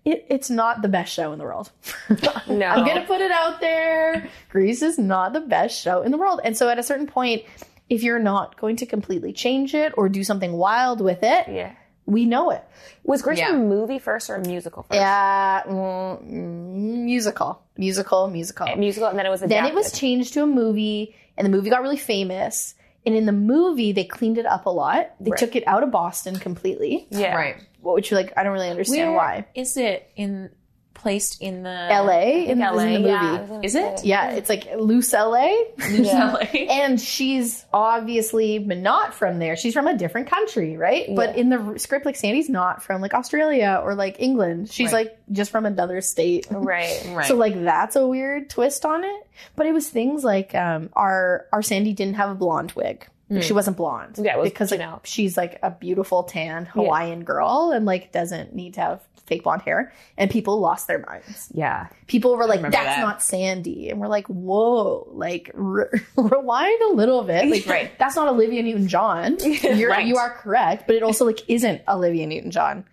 it, 0.04 0.26
it's 0.30 0.50
not 0.50 0.82
the 0.82 0.90
best 0.90 1.14
show 1.14 1.32
in 1.32 1.40
the 1.40 1.46
world. 1.46 1.72
No. 2.50 2.66
I'm 2.66 2.86
gonna 2.86 3.06
put 3.06 3.22
it 3.22 3.32
out 3.32 3.62
there. 3.62 4.28
Grease 4.50 4.82
is 4.82 5.00
not 5.00 5.32
the 5.32 5.40
best 5.40 5.82
show 5.82 6.02
in 6.02 6.12
the 6.12 6.18
world, 6.18 6.42
and 6.44 6.58
so 6.58 6.68
at 6.68 6.78
a 6.78 6.84
certain 6.84 7.08
point, 7.08 7.46
if 7.94 8.02
you're 8.04 8.20
not 8.20 8.48
going 8.60 8.76
to 8.78 8.86
completely 8.86 9.32
change 9.34 9.74
it 9.76 9.94
or 9.98 10.10
do 10.10 10.24
something 10.24 10.54
wild 10.54 11.00
with 11.02 11.22
it, 11.22 11.48
Yeah. 11.48 11.72
we 12.06 12.26
know 12.26 12.50
it. 12.50 12.64
Was 13.04 13.22
Grease 13.22 13.40
Yeah. 13.40 13.52
a 13.54 13.58
movie 13.58 14.00
first 14.00 14.30
or 14.30 14.36
a 14.36 14.46
musical 14.54 14.84
first? 14.84 15.00
Yeah, 15.00 15.62
mm, 15.64 16.24
mm, 16.24 17.04
musical, 17.14 17.62
musical, 17.78 18.28
musical. 18.30 18.68
A 18.68 18.76
musical, 18.76 19.08
and 19.10 19.18
then 19.20 19.26
it 19.26 19.30
was 19.30 19.42
Then 19.42 19.66
it 19.66 19.76
was 19.76 19.92
changed 19.92 20.34
to 20.34 20.44
a 20.44 20.48
movie, 20.48 21.16
and 21.38 21.46
the 21.46 21.50
movie 21.56 21.70
got 21.70 21.82
really 21.82 21.98
famous. 21.98 22.76
And 23.06 23.16
in 23.16 23.26
the 23.26 23.34
movie, 23.34 23.92
they 23.92 24.06
cleaned 24.06 24.38
it 24.38 24.46
up 24.46 24.66
a 24.66 24.70
lot. 24.70 25.12
They 25.20 25.32
Right. 25.32 25.40
took 25.40 25.56
it 25.58 25.64
out 25.68 25.84
of 25.84 25.92
Boston 25.92 26.38
completely, 26.38 27.08
yeah. 27.12 27.36
Right. 27.36 27.56
which 27.82 28.12
like 28.14 28.32
I 28.38 28.44
don't 28.44 28.54
really 28.54 28.70
understand 28.70 29.10
Where 29.12 29.18
why. 29.18 29.46
is 29.56 29.76
it 29.78 30.10
in 30.16 30.50
placed 30.94 31.42
in 31.42 31.64
the 31.64 31.70
L.A. 31.92 32.48
in, 32.48 32.60
LA, 32.60 32.78
in 32.84 32.94
the 32.94 33.00
movie. 33.00 33.10
yeah. 33.10 33.60
Is 33.62 33.76
it? 33.76 34.06
Yeah, 34.06 34.32
it's 34.32 34.50
like 34.50 34.68
loose 34.78 35.12
LA. 35.14 35.52
Loose 35.92 36.14
LA? 36.14 36.40
And 36.70 37.00
she's 37.00 37.66
obviously 37.74 38.60
not 38.60 39.14
from 39.14 39.40
there. 39.40 39.56
She's 39.56 39.74
from 39.74 39.88
a 39.88 39.98
different 39.98 40.28
country, 40.30 40.78
right? 40.78 41.08
But 41.16 41.36
in 41.38 41.50
the 41.50 41.78
script, 41.78 42.06
like 42.06 42.16
Sandy's 42.16 42.50
not 42.50 42.84
from 42.84 43.02
like 43.02 43.14
Australia 43.14 43.82
or 43.84 43.96
like 43.96 44.18
England. 44.20 44.70
She's 44.72 44.92
Right. 44.94 45.06
like 45.08 45.18
just 45.32 45.52
from 45.52 45.66
another 45.66 46.02
state. 46.02 46.48
Right. 46.50 47.02
Right. 47.14 47.28
So 47.28 47.36
like 47.36 47.54
that's 47.64 47.96
a 47.96 48.08
weird 48.08 48.50
twist 48.50 48.86
on 48.86 49.04
it. 49.04 49.28
But 49.56 49.66
it 49.66 49.74
was 49.74 49.88
things 49.90 50.24
like 50.24 50.56
um 50.56 50.90
our 50.94 51.46
our 51.52 51.62
Sandy 51.62 51.94
didn't 51.94 52.16
have 52.16 52.30
a 52.30 52.36
blonde 52.36 52.72
wig. 52.74 53.08
Like, 53.30 53.44
She 53.44 53.54
wasn't 53.54 53.78
blonde. 53.78 54.20
Yeah, 54.22 54.36
it 54.36 54.40
was 54.40 54.50
because 54.50 54.70
like 54.72 54.80
Janel. 54.80 55.00
she's 55.06 55.36
like 55.38 55.58
a 55.64 55.72
beautiful 55.72 56.24
tan 56.24 56.66
Hawaiian 56.66 57.24
girl 57.24 57.72
and 57.74 57.86
like 57.86 58.12
doesn't 58.12 58.54
need 58.54 58.76
to 58.76 58.82
have 58.82 59.02
fake 59.26 59.44
blonde 59.44 59.62
hair. 59.62 59.94
And 60.18 60.30
people 60.30 60.60
lost 60.60 60.88
their 60.88 61.00
minds 61.00 61.50
Yeah. 61.54 61.88
people 62.08 62.36
were 62.36 62.46
like, 62.46 62.62
"That's 62.62 62.76
that. 62.76 63.00
not 63.00 63.22
Sandy," 63.24 63.90
and 63.90 64.00
we're 64.00 64.08
like, 64.08 64.28
"Whoa!" 64.28 65.08
Like 65.12 65.50
re- 65.54 65.86
rewind 66.18 66.82
a 66.82 66.94
little 66.94 67.24
bit. 67.24 67.48
Like, 67.50 67.66
Right. 67.66 67.92
That's 67.98 68.16
not 68.16 68.28
Olivia 68.28 68.62
Newton-John. 68.64 69.38
You're 69.64 69.90
Right. 69.90 70.06
you 70.06 70.18
are 70.18 70.32
correct, 70.32 70.86
but 70.88 70.96
it 70.96 71.04
also 71.04 71.26
like 71.26 71.40
isn't 71.50 71.82
Olivia 71.88 72.28
Newton-John. 72.28 72.86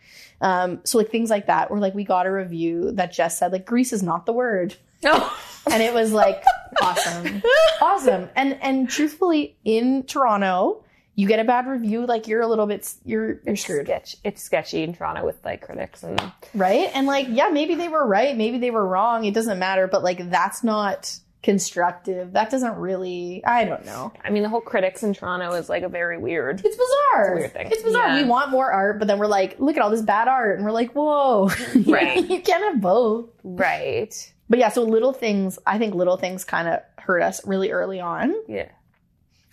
Um, 0.42 0.80
so 0.84 0.96
like 0.98 1.10
things 1.10 1.28
like 1.30 1.46
that, 1.48 1.70
where 1.70 1.80
like 1.80 1.94
we 1.94 2.04
got 2.04 2.26
a 2.26 2.30
review 2.32 2.92
that 2.92 3.12
just 3.12 3.38
said 3.38 3.52
like 3.52 3.66
Grease 3.66 3.92
is 3.92 4.02
not 4.02 4.24
the 4.24 4.32
word, 4.32 4.74
No. 5.02 5.28
and 5.70 5.82
it 5.82 5.92
was 5.92 6.12
like 6.12 6.42
awesome, 6.80 7.42
awesome. 7.82 8.28
And 8.34 8.56
and 8.62 8.88
truthfully, 8.88 9.56
in 9.64 10.04
Toronto, 10.04 10.82
you 11.16 11.26
get 11.28 11.38
a 11.40 11.44
bad 11.44 11.66
review, 11.66 12.06
like 12.06 12.28
you're 12.28 12.40
a 12.40 12.46
little 12.46 12.66
bit 12.66 12.92
you're 13.04 13.40
you're 13.44 13.56
screwed. 13.56 13.86
Sketch. 13.86 14.16
It's 14.24 14.42
sketchy 14.42 14.82
in 14.82 14.94
Toronto 14.94 15.24
with 15.26 15.44
like 15.44 15.60
critics 15.62 16.02
and 16.02 16.20
right? 16.54 16.90
And 16.94 17.06
like, 17.06 17.26
yeah, 17.28 17.48
maybe 17.48 17.74
they 17.74 17.88
were 17.88 18.06
right, 18.06 18.36
maybe 18.36 18.58
they 18.58 18.70
were 18.70 18.86
wrong. 18.86 19.24
It 19.24 19.34
doesn't 19.34 19.58
matter, 19.58 19.86
but 19.86 20.02
like, 20.02 20.30
that's 20.30 20.64
not 20.64 21.18
constructive. 21.42 22.32
That 22.34 22.50
doesn't 22.50 22.76
really. 22.76 23.42
I 23.44 23.64
don't 23.64 23.84
know. 23.86 24.12
I 24.22 24.30
mean 24.30 24.42
the 24.42 24.48
whole 24.48 24.60
critics 24.60 25.02
in 25.02 25.12
Toronto 25.14 25.52
is 25.54 25.68
like 25.68 25.82
a 25.82 25.88
very 25.88 26.16
weird. 26.18 26.62
It's 26.64 26.76
bizarre. 26.76 27.34
weird 27.34 27.52
thing. 27.52 27.68
It's 27.70 27.82
bizarre. 27.82 28.08
Yeah. 28.08 28.22
We 28.22 28.28
want 28.28 28.50
more 28.50 28.70
art, 28.70 28.98
but 28.98 29.08
then 29.08 29.18
we're 29.18 29.26
like, 29.26 29.58
look 29.58 29.76
at 29.76 29.82
all 29.82 29.90
this 29.90 30.02
bad 30.02 30.28
art, 30.28 30.56
and 30.56 30.64
we're 30.64 30.72
like, 30.72 30.92
whoa, 30.92 31.50
Right. 31.86 32.28
you 32.30 32.40
can't 32.42 32.62
have 32.64 32.80
both. 32.80 33.30
Right. 33.42 34.32
But 34.48 34.58
yeah, 34.58 34.68
so 34.68 34.82
little 34.84 35.12
things. 35.12 35.58
I 35.66 35.78
think 35.78 35.94
little 35.94 36.16
things 36.16 36.44
kind 36.44 36.68
of 36.68 36.80
hurt 36.98 37.22
us 37.22 37.46
really 37.46 37.70
early 37.72 38.00
on, 38.00 38.34
Yeah. 38.48 38.68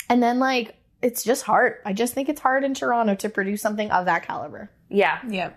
and 0.09 0.21
then 0.23 0.39
like. 0.39 0.75
It's 1.07 1.23
just 1.23 1.43
hard. 1.43 1.75
I 1.85 1.93
just 1.93 2.13
think 2.13 2.27
it's 2.29 2.41
hard 2.41 2.63
in 2.63 2.73
Toronto 2.73 3.15
to 3.15 3.29
produce 3.29 3.61
something 3.61 3.89
of 3.91 4.05
that 4.05 4.23
caliber. 4.23 4.69
Yeah. 4.89 5.19
Yeah. 5.27 5.51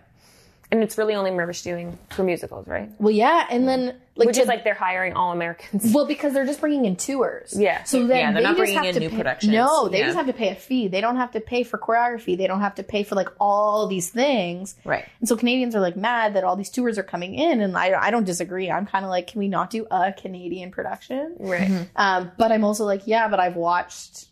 And 0.72 0.84
it's 0.84 0.96
really 0.96 1.16
only 1.16 1.32
Mirvish 1.32 1.64
doing 1.64 1.98
for 2.10 2.22
musicals, 2.22 2.68
right? 2.68 2.88
Well, 3.00 3.10
yeah, 3.10 3.44
and 3.50 3.66
then 3.66 3.96
like 4.14 4.26
Which 4.28 4.36
to- 4.36 4.42
is 4.42 4.46
like 4.46 4.62
they're 4.62 4.72
hiring 4.72 5.14
all 5.14 5.32
Americans. 5.32 5.92
Well, 5.92 6.06
because 6.06 6.32
they're 6.32 6.46
just 6.46 6.60
bringing 6.60 6.84
in 6.84 6.94
tours. 6.94 7.52
Yeah. 7.58 7.82
So 7.82 8.06
then 8.06 8.18
Yeah, 8.18 8.32
they're 8.32 8.34
they 8.34 8.42
not 8.44 8.50
just 8.50 8.58
bringing 8.58 8.76
have 8.76 8.84
in 8.86 8.94
to 8.94 9.00
new 9.00 9.10
pay- 9.10 9.16
productions. 9.16 9.52
No, 9.52 9.88
they 9.88 9.98
Yeah. 9.98 10.04
just 10.04 10.16
have 10.16 10.26
to 10.28 10.32
pay 10.32 10.50
a 10.50 10.54
fee. 10.54 10.86
They 10.86 11.00
don't 11.00 11.16
have 11.16 11.32
to 11.32 11.40
pay 11.40 11.64
for 11.64 11.76
choreography. 11.76 12.38
They 12.38 12.46
don't 12.46 12.60
have 12.60 12.76
to 12.76 12.84
pay 12.84 13.02
for 13.02 13.16
like 13.16 13.30
all 13.40 13.88
these 13.88 14.10
things. 14.10 14.76
Right. 14.84 15.04
And 15.18 15.28
so 15.28 15.36
Canadians 15.36 15.74
are 15.74 15.80
like 15.80 15.96
mad 15.96 16.34
that 16.34 16.44
all 16.44 16.54
these 16.54 16.70
tours 16.70 16.98
are 16.98 17.02
coming 17.02 17.34
in, 17.34 17.60
and 17.60 17.76
I 17.76 17.86
I 18.00 18.12
don't 18.12 18.22
disagree. 18.24 18.70
I'm 18.70 18.86
kind 18.86 19.04
of 19.04 19.10
like, 19.10 19.26
can 19.26 19.40
we 19.40 19.48
not 19.48 19.70
do 19.70 19.88
a 19.90 20.12
Canadian 20.12 20.70
production? 20.70 21.34
Right. 21.40 21.68
Um, 21.96 22.30
but 22.38 22.52
I'm 22.52 22.62
also 22.62 22.84
like, 22.84 23.08
yeah, 23.08 23.26
but 23.26 23.40
I've 23.40 23.56
watched 23.56 24.26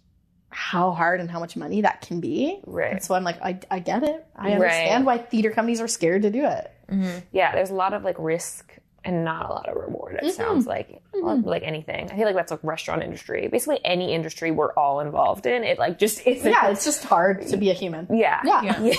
how 0.58 0.90
hard 0.90 1.20
and 1.20 1.30
how 1.30 1.38
much 1.38 1.56
money 1.56 1.82
that 1.82 2.00
can 2.00 2.18
be. 2.20 2.60
Right. 2.66 2.90
And 2.92 3.02
so 3.02 3.14
I'm 3.14 3.22
like, 3.22 3.40
I, 3.40 3.60
I 3.70 3.78
get 3.78 4.02
it. 4.02 4.26
I 4.34 4.46
Right. 4.46 4.52
understand 4.54 5.06
why 5.06 5.18
theater 5.18 5.52
companies 5.52 5.80
are 5.80 5.86
scared 5.86 6.22
to 6.22 6.30
do 6.30 6.44
it. 6.44 6.72
Yeah, 7.30 7.52
there's 7.54 7.70
a 7.70 7.74
lot 7.74 7.92
of 7.94 8.02
like 8.02 8.16
risk 8.18 8.72
and 9.04 9.24
not 9.24 9.48
a 9.48 9.52
lot 9.52 9.68
of 9.68 9.76
reward. 9.76 10.16
Mm-hmm. 10.16 10.26
It 10.26 10.34
sounds 10.34 10.66
like 10.66 11.00
like 11.14 11.62
anything. 11.62 12.10
I 12.10 12.16
feel 12.16 12.24
like 12.26 12.34
that's 12.34 12.50
like 12.50 12.60
restaurant 12.64 13.02
industry. 13.04 13.46
Basically, 13.46 13.78
any 13.84 14.12
industry 14.14 14.50
we're 14.50 14.72
all 14.72 14.98
involved 15.00 15.46
in. 15.46 15.62
It 15.62 15.78
like 15.78 15.98
just 15.98 16.26
isn't. 16.26 16.50
Yeah, 16.50 16.70
it's 16.70 16.84
just 16.84 17.04
hard 17.04 17.46
to 17.48 17.56
be 17.56 17.70
a 17.70 17.74
human. 17.74 18.08
Yeah. 18.10 18.40
Yeah. 18.44 18.94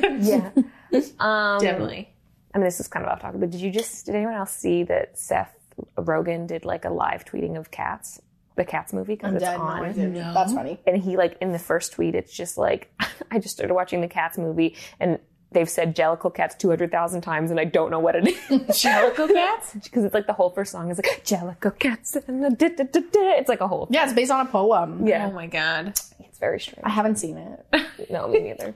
Yeah. 0.00 0.50
um, 1.20 1.60
Definitely. 1.60 2.08
I 2.54 2.58
mean, 2.58 2.64
this 2.64 2.80
is 2.80 2.88
kind 2.88 3.04
of 3.04 3.12
off 3.12 3.20
topic, 3.20 3.40
but 3.40 3.50
did 3.50 3.60
you 3.60 3.70
just 3.70 4.06
did 4.06 4.14
anyone 4.14 4.34
else 4.34 4.52
see 4.52 4.84
that 4.84 5.18
Seth 5.18 5.54
Rogen 5.96 6.46
did 6.46 6.64
like 6.64 6.84
a 6.84 6.90
live 6.90 7.24
tweeting 7.24 7.58
of 7.58 7.70
Cats, 7.70 8.20
the 8.56 8.64
Cats 8.64 8.92
movie 8.92 9.14
because 9.14 9.34
it's 9.34 9.44
dead. 9.44 9.58
On. 9.58 9.84
I 9.84 9.92
didn't. 9.92 10.14
That's 10.14 10.52
funny. 10.52 10.78
and 10.86 11.02
he 11.02 11.16
like 11.16 11.36
in 11.40 11.52
the 11.52 11.58
first 11.58 11.92
tweet, 11.92 12.14
it's 12.14 12.32
just 12.32 12.58
like 12.58 12.92
I 13.30 13.38
just 13.38 13.54
started 13.54 13.74
watching 13.74 14.00
the 14.00 14.08
Cats 14.08 14.38
movie 14.38 14.76
and. 15.00 15.18
They've 15.54 15.68
said 15.68 15.94
Jellicle 15.94 16.34
Cats 16.34 16.54
200,000 16.54 17.20
times 17.20 17.50
and 17.50 17.60
I 17.60 17.64
don't 17.66 17.90
know 17.90 17.98
what 17.98 18.16
it 18.16 18.26
is. 18.26 18.34
Jellicle 18.48 19.28
cats? 19.28 19.74
Because 19.84 20.02
it's 20.02 20.14
like 20.14 20.26
the 20.26 20.32
whole 20.32 20.48
first 20.48 20.72
song 20.72 20.90
is 20.90 20.96
like 20.96 21.26
Jellicle 21.26 21.78
Cats. 21.78 22.16
And 22.26 22.42
the 22.42 22.48
da, 22.48 22.70
da, 22.70 22.84
da, 22.84 23.00
da. 23.00 23.32
It's 23.36 23.50
like 23.50 23.60
a 23.60 23.68
whole. 23.68 23.86
Yeah, 23.90 24.04
it's 24.04 24.14
based 24.14 24.30
on 24.30 24.46
a 24.46 24.48
poem. 24.48 25.06
Yeah. 25.06 25.26
Oh 25.26 25.32
my 25.34 25.46
god. 25.46 25.88
It's 26.20 26.38
very 26.40 26.58
strange. 26.58 26.80
I 26.84 26.88
haven't 26.88 27.16
seen 27.16 27.36
it. 27.36 27.60
No, 28.08 28.28
me 28.28 28.38
neither. 28.40 28.74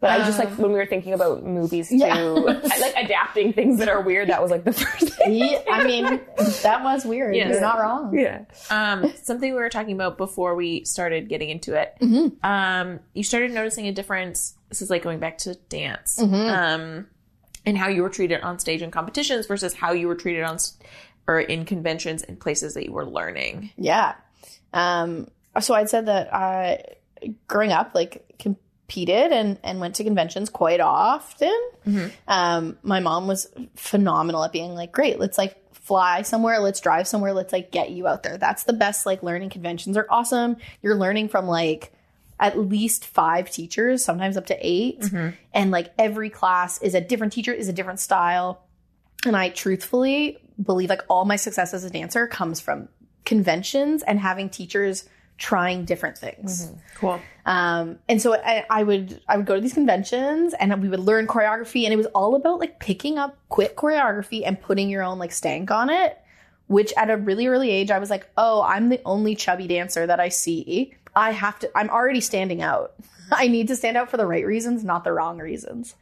But 0.00 0.10
I 0.12 0.18
just 0.24 0.38
like 0.38 0.48
when 0.56 0.72
we 0.72 0.78
were 0.78 0.86
thinking 0.86 1.12
about 1.12 1.44
movies 1.44 1.90
too, 1.90 1.96
Yeah. 1.98 2.14
I, 2.16 2.22
like 2.78 2.94
adapting 2.96 3.52
things 3.52 3.78
that 3.80 3.88
are 3.88 4.00
weird. 4.00 4.28
That 4.30 4.40
was 4.40 4.50
like 4.50 4.64
the 4.64 4.72
first 4.84 5.10
thing. 5.14 5.34
Yeah, 5.34 5.62
I 5.70 5.84
mean, 5.84 6.20
that 6.62 6.82
was 6.82 7.04
weird. 7.04 7.36
Yes. 7.36 7.50
You're 7.52 7.60
not 7.60 7.78
wrong. 7.78 8.18
Yeah. 8.18 8.44
Um, 8.70 9.12
something 9.22 9.52
we 9.52 9.58
were 9.60 9.68
talking 9.68 9.92
about 9.92 10.16
before 10.16 10.54
we 10.54 10.84
started 10.86 11.28
getting 11.28 11.50
into 11.50 11.74
it. 11.78 11.94
Mm-hmm. 12.00 12.44
Um, 12.46 13.00
you 13.12 13.22
started 13.22 13.50
noticing 13.52 13.88
a 13.88 13.92
difference. 13.92 14.54
This 14.70 14.80
is 14.80 14.88
like 14.88 15.02
going 15.02 15.18
back 15.18 15.36
to 15.38 15.54
dance. 15.68 16.18
Mm-hmm. 16.18 16.34
Um, 16.34 17.06
and 17.66 17.76
how 17.76 17.88
you 17.88 18.00
were 18.02 18.08
treated 18.08 18.40
on 18.40 18.58
stage 18.58 18.80
in 18.80 18.90
competitions 18.90 19.46
versus 19.46 19.74
how 19.74 19.92
you 19.92 20.08
were 20.08 20.14
treated 20.14 20.44
on 20.44 20.54
s- 20.54 20.78
or 21.28 21.40
in 21.40 21.66
conventions 21.66 22.22
and 22.22 22.40
places 22.40 22.72
that 22.72 22.86
you 22.86 22.92
were 22.92 23.04
learning. 23.04 23.70
Yeah. 23.76 24.14
Um, 24.72 25.28
so 25.60 25.74
I'd 25.74 25.90
said 25.90 26.06
that 26.06 26.32
I, 26.32 26.84
growing 27.48 27.70
up, 27.70 27.90
like 27.94 28.24
competed 28.90 29.30
and, 29.30 29.56
and 29.62 29.78
went 29.78 29.94
to 29.94 30.04
conventions 30.04 30.50
quite 30.50 30.80
often. 30.80 31.56
Um, 32.26 32.76
my 32.82 32.98
mom 32.98 33.28
was 33.28 33.48
phenomenal 33.76 34.42
at 34.42 34.50
being 34.50 34.74
like, 34.74 34.90
great, 34.90 35.20
let's 35.20 35.38
like 35.38 35.56
fly 35.72 36.22
somewhere, 36.22 36.58
let's 36.58 36.80
drive 36.80 37.06
somewhere, 37.06 37.32
let's 37.32 37.52
like 37.52 37.70
get 37.70 37.90
you 37.90 38.08
out 38.08 38.24
there. 38.24 38.36
That's 38.36 38.64
the 38.64 38.72
best 38.72 39.06
like 39.06 39.22
learning 39.22 39.50
conventions 39.50 39.96
are 39.96 40.08
awesome. 40.10 40.56
You're 40.82 40.96
learning 40.96 41.28
from 41.28 41.46
like 41.46 41.92
at 42.40 42.58
least 42.58 43.06
five 43.06 43.48
teachers, 43.48 44.04
sometimes 44.04 44.36
up 44.36 44.46
to 44.46 44.56
8 44.58 45.04
And 45.54 45.70
like 45.70 45.92
every 45.96 46.30
class 46.30 46.82
is 46.82 46.94
a 46.94 47.00
different 47.00 47.32
teacher, 47.32 47.52
is 47.52 47.68
a 47.68 47.72
different 47.72 48.00
style. 48.00 48.64
And 49.24 49.36
I 49.36 49.50
truthfully 49.50 50.38
believe 50.60 50.88
like 50.88 51.02
all 51.08 51.24
my 51.24 51.36
success 51.36 51.74
as 51.74 51.84
a 51.84 51.90
dancer 51.90 52.26
comes 52.26 52.58
from 52.58 52.88
conventions 53.24 54.02
and 54.02 54.18
having 54.18 54.48
teachers 54.48 55.08
trying 55.40 55.86
different 55.86 56.16
things. 56.18 56.70
Cool. 56.96 57.18
Um, 57.46 57.98
and 58.08 58.20
so 58.20 58.34
I, 58.34 58.64
I 58.70 58.82
would 58.84 59.20
I 59.26 59.36
would 59.38 59.46
go 59.46 59.56
to 59.56 59.60
these 59.60 59.72
conventions 59.72 60.54
and 60.54 60.80
we 60.80 60.88
would 60.88 61.00
learn 61.00 61.26
choreography 61.26 61.84
and 61.84 61.92
it 61.92 61.96
was 61.96 62.06
all 62.06 62.36
about 62.36 62.60
like 62.60 62.78
picking 62.78 63.18
up 63.18 63.36
quick 63.48 63.74
choreography 63.74 64.42
and 64.46 64.60
putting 64.60 64.90
your 64.90 65.02
own 65.02 65.18
like 65.18 65.32
stank 65.32 65.70
on 65.72 65.90
it. 65.90 66.16
Which 66.68 66.92
at 66.96 67.10
a 67.10 67.16
really 67.16 67.48
early 67.48 67.70
age 67.70 67.90
I 67.90 67.98
was 67.98 68.10
like, 68.10 68.28
oh, 68.36 68.62
I'm 68.62 68.90
the 68.90 69.00
only 69.04 69.34
chubby 69.34 69.66
dancer 69.66 70.06
that 70.06 70.20
I 70.20 70.28
see. 70.28 70.94
I 71.16 71.32
have 71.32 71.58
to. 71.60 71.76
I'm 71.76 71.88
already 71.88 72.20
standing 72.20 72.62
out. 72.62 72.94
I 73.32 73.48
need 73.48 73.68
to 73.68 73.76
stand 73.76 73.96
out 73.96 74.10
for 74.10 74.18
the 74.18 74.26
right 74.26 74.46
reasons, 74.46 74.84
not 74.84 75.02
the 75.02 75.12
wrong 75.12 75.38
reasons. 75.38 75.94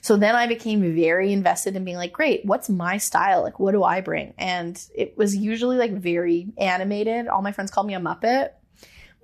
So 0.00 0.16
then 0.16 0.36
I 0.36 0.46
became 0.46 0.94
very 0.94 1.32
invested 1.32 1.76
in 1.76 1.84
being 1.84 1.96
like, 1.96 2.12
great, 2.12 2.44
what's 2.44 2.68
my 2.68 2.98
style? 2.98 3.42
Like, 3.42 3.58
what 3.58 3.72
do 3.72 3.82
I 3.82 4.02
bring? 4.02 4.34
And 4.36 4.80
it 4.94 5.16
was 5.16 5.34
usually 5.34 5.78
like 5.78 5.92
very 5.92 6.52
animated. 6.58 7.26
All 7.26 7.40
my 7.40 7.52
friends 7.52 7.70
called 7.70 7.86
me 7.86 7.94
a 7.94 8.00
Muppet, 8.00 8.50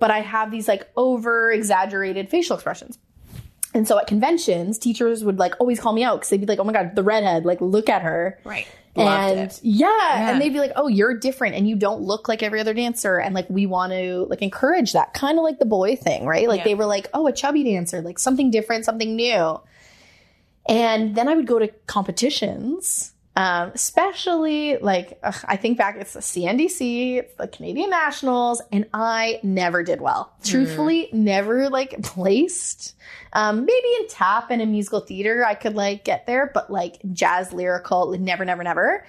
but 0.01 0.11
I 0.11 0.19
have 0.19 0.51
these 0.51 0.67
like 0.67 0.89
over 0.97 1.49
exaggerated 1.51 2.29
facial 2.29 2.55
expressions. 2.55 2.97
And 3.73 3.87
so 3.87 3.97
at 3.97 4.05
conventions, 4.07 4.77
teachers 4.77 5.23
would 5.23 5.39
like 5.39 5.53
always 5.61 5.79
call 5.79 5.93
me 5.93 6.03
out 6.03 6.17
because 6.17 6.29
they'd 6.29 6.41
be 6.41 6.45
like, 6.45 6.59
oh 6.59 6.65
my 6.65 6.73
God, 6.73 6.93
the 6.93 7.03
redhead, 7.03 7.45
like, 7.45 7.61
look 7.61 7.87
at 7.87 8.01
her. 8.01 8.37
Right. 8.43 8.67
Loved 8.95 9.31
and 9.37 9.39
it. 9.51 9.59
yeah, 9.63 10.29
and 10.29 10.41
they'd 10.41 10.51
be 10.51 10.59
like, 10.59 10.73
"Oh, 10.75 10.89
you're 10.89 11.17
different, 11.17 11.55
and 11.55 11.65
you 11.65 11.77
don't 11.77 12.01
look 12.01 12.27
like 12.27 12.43
every 12.43 12.59
other 12.59 12.73
dancer." 12.73 13.19
And 13.19 13.33
like, 13.33 13.49
we 13.49 13.65
want 13.65 13.93
to 13.93 14.25
like 14.29 14.41
encourage 14.41 14.91
that, 14.91 15.13
kind 15.13 15.37
of 15.37 15.45
like 15.45 15.59
the 15.59 15.65
boy 15.65 15.95
thing, 15.95 16.25
right? 16.25 16.45
Like 16.49 16.57
Yeah. 16.57 16.63
they 16.65 16.75
were 16.75 16.85
like, 16.85 17.07
"Oh, 17.13 17.25
a 17.25 17.31
chubby 17.31 17.63
dancer, 17.63 18.01
like 18.01 18.19
something 18.19 18.51
different, 18.51 18.83
something 18.83 19.15
new." 19.15 19.61
And 20.67 21.15
then 21.15 21.29
I 21.29 21.35
would 21.35 21.47
go 21.47 21.57
to 21.57 21.69
competitions, 21.87 23.13
um, 23.35 23.71
especially 23.73 24.77
like 24.77 25.17
ugh, 25.23 25.35
I 25.47 25.55
think 25.55 25.77
back, 25.77 25.95
it's 25.97 26.13
the 26.13 26.19
CNDC, 26.19 27.17
it's 27.19 27.33
the 27.35 27.47
Canadian 27.47 27.89
Nationals, 27.89 28.61
and 28.71 28.85
I 28.93 29.39
never 29.43 29.83
did 29.83 30.01
well. 30.01 30.33
Truthfully, 30.43 31.09
never 31.13 31.69
like 31.69 32.01
placed. 32.03 32.95
Um, 33.33 33.65
maybe 33.65 33.87
in 34.01 34.07
tap 34.09 34.51
and 34.51 34.61
in 34.61 34.71
musical 34.71 34.99
theater, 34.99 35.45
I 35.45 35.55
could 35.55 35.75
like 35.75 36.03
get 36.03 36.27
there, 36.27 36.51
but 36.53 36.69
like 36.69 36.97
jazz 37.13 37.53
lyrical, 37.53 38.17
never, 38.19 38.43
never, 38.43 38.63
never. 38.63 39.05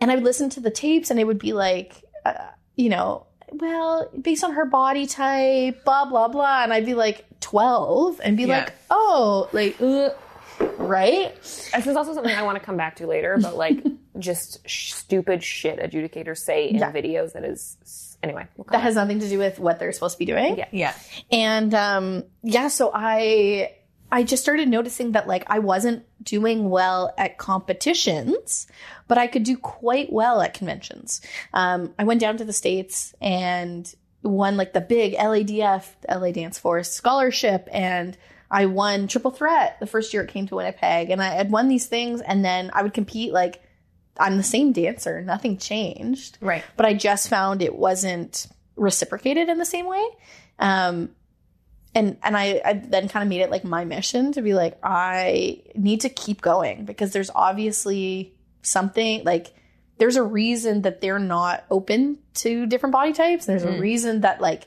And 0.00 0.10
I 0.10 0.14
would 0.14 0.24
listen 0.24 0.48
to 0.50 0.60
the 0.60 0.70
tapes, 0.70 1.10
and 1.10 1.20
it 1.20 1.24
would 1.24 1.38
be 1.38 1.52
like, 1.52 2.02
uh, 2.24 2.32
you 2.76 2.88
know, 2.88 3.26
well, 3.50 4.08
based 4.18 4.42
on 4.44 4.52
her 4.54 4.64
body 4.64 5.06
type, 5.06 5.84
blah 5.84 6.06
blah 6.06 6.28
blah, 6.28 6.62
and 6.62 6.72
I'd 6.72 6.86
be 6.86 6.94
like 6.94 7.26
twelve, 7.40 8.18
and 8.24 8.34
be 8.36 8.44
Yeah. 8.44 8.60
like, 8.60 8.72
oh, 8.90 9.48
like, 9.52 9.78
uh, 9.80 10.08
right? 10.78 11.34
This 11.42 11.86
is 11.86 11.96
also 11.96 12.14
something 12.14 12.34
I 12.34 12.42
want 12.42 12.58
to 12.58 12.64
come 12.64 12.76
back 12.76 12.96
to 12.96 13.06
later, 13.06 13.38
but 13.40 13.56
like 13.56 13.82
just 14.18 14.66
sh- 14.68 14.92
stupid 14.92 15.42
shit 15.42 15.78
adjudicators 15.78 16.38
say 16.38 16.68
in 16.68 16.76
Yeah. 16.76 16.92
videos 16.92 17.32
that 17.32 17.44
is 17.44 18.16
anyway. 18.22 18.46
We'll 18.56 18.64
come 18.64 18.72
That 18.72 18.82
has 18.82 18.94
nothing 18.94 19.20
to 19.20 19.28
do 19.28 19.38
with 19.38 19.58
what 19.58 19.78
they're 19.78 19.92
supposed 19.92 20.14
to 20.14 20.18
be 20.18 20.26
doing. 20.26 20.56
Yeah. 20.58 20.68
Yeah. 20.70 20.94
And 21.30 21.74
um 21.74 22.24
yeah, 22.42 22.68
so 22.68 22.90
I 22.94 23.72
I 24.10 24.24
just 24.24 24.42
started 24.42 24.68
noticing 24.68 25.12
that 25.12 25.26
like 25.26 25.44
I 25.48 25.58
wasn't 25.60 26.04
doing 26.22 26.68
well 26.68 27.12
at 27.16 27.38
competitions, 27.38 28.66
but 29.08 29.18
I 29.18 29.26
could 29.26 29.42
do 29.42 29.56
quite 29.56 30.12
well 30.12 30.40
at 30.40 30.54
conventions. 30.54 31.20
Um 31.52 31.94
I 31.98 32.04
went 32.04 32.20
down 32.20 32.36
to 32.38 32.44
the 32.44 32.52
states 32.52 33.14
and 33.20 33.92
won 34.22 34.56
like 34.56 34.72
the 34.72 34.80
big 34.80 35.14
LADF, 35.14 35.84
LA 36.08 36.30
Dance 36.30 36.58
Force 36.58 36.90
scholarship 36.92 37.68
and 37.72 38.16
I 38.52 38.66
won 38.66 39.08
triple 39.08 39.30
threat 39.30 39.80
the 39.80 39.86
first 39.86 40.12
year 40.12 40.22
it 40.22 40.28
came 40.28 40.46
to 40.48 40.56
Winnipeg 40.56 41.08
and 41.10 41.22
I 41.22 41.28
had 41.30 41.50
won 41.50 41.68
these 41.68 41.86
things 41.86 42.20
and 42.20 42.44
then 42.44 42.70
I 42.74 42.82
would 42.82 42.92
compete 42.92 43.32
like 43.32 43.62
I'm 44.18 44.36
the 44.36 44.42
same 44.42 44.72
dancer, 44.72 45.22
nothing 45.22 45.56
changed 45.56 46.36
Right. 46.42 46.62
but 46.76 46.84
I 46.84 46.92
just 46.92 47.28
found 47.30 47.62
it 47.62 47.74
wasn't 47.74 48.46
reciprocated 48.76 49.48
in 49.48 49.56
the 49.56 49.64
same 49.64 49.86
way. 49.86 50.06
Um, 50.58 51.10
and 51.94 52.16
and 52.22 52.36
I, 52.36 52.60
I 52.64 52.72
then 52.74 53.08
kind 53.08 53.22
of 53.22 53.28
made 53.28 53.40
it 53.40 53.50
like 53.50 53.64
my 53.64 53.84
mission 53.84 54.32
to 54.32 54.42
be 54.42 54.54
like 54.54 54.78
I 54.82 55.62
need 55.74 56.02
to 56.02 56.08
keep 56.10 56.40
going 56.42 56.84
because 56.84 57.12
there's 57.12 57.30
obviously 57.34 58.34
something 58.62 59.24
like 59.24 59.52
there's 59.98 60.16
a 60.16 60.22
reason 60.22 60.82
that 60.82 61.00
they're 61.00 61.18
not 61.18 61.64
open 61.70 62.18
to 62.34 62.66
different 62.66 62.92
body 62.92 63.12
types. 63.12 63.46
There's 63.46 63.62
a 63.64 63.78
reason 63.78 64.22
that 64.22 64.40
like 64.40 64.62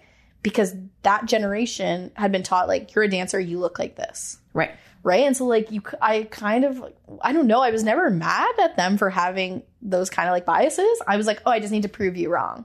because 0.45 0.75
that 1.01 1.25
generation 1.25 2.11
had 2.13 2.31
been 2.31 2.43
taught 2.43 2.67
like 2.67 2.93
you're 2.93 3.03
a 3.03 3.09
dancer, 3.09 3.39
you 3.39 3.57
look 3.57 3.79
like 3.79 3.95
this. 3.95 4.37
Right. 4.53 4.69
right? 5.01 5.23
And 5.25 5.35
so 5.35 5.47
like 5.47 5.71
you 5.71 5.81
i 5.99 6.21
kind 6.29 6.63
of 6.63 6.85
i 7.23 7.33
don't 7.33 7.47
know. 7.47 7.61
I 7.61 7.71
was 7.71 7.83
never 7.83 8.11
mad 8.11 8.53
at 8.61 8.77
them 8.77 8.99
for 8.99 9.09
having 9.09 9.63
those 9.81 10.11
kind 10.11 10.29
of 10.29 10.33
like 10.33 10.45
biases. 10.45 11.01
I 11.07 11.17
was 11.17 11.25
like 11.25 11.41
oh 11.47 11.51
i 11.51 11.59
just 11.59 11.71
need 11.71 11.81
to 11.81 11.89
prove 11.89 12.15
you 12.15 12.29
wrong. 12.29 12.63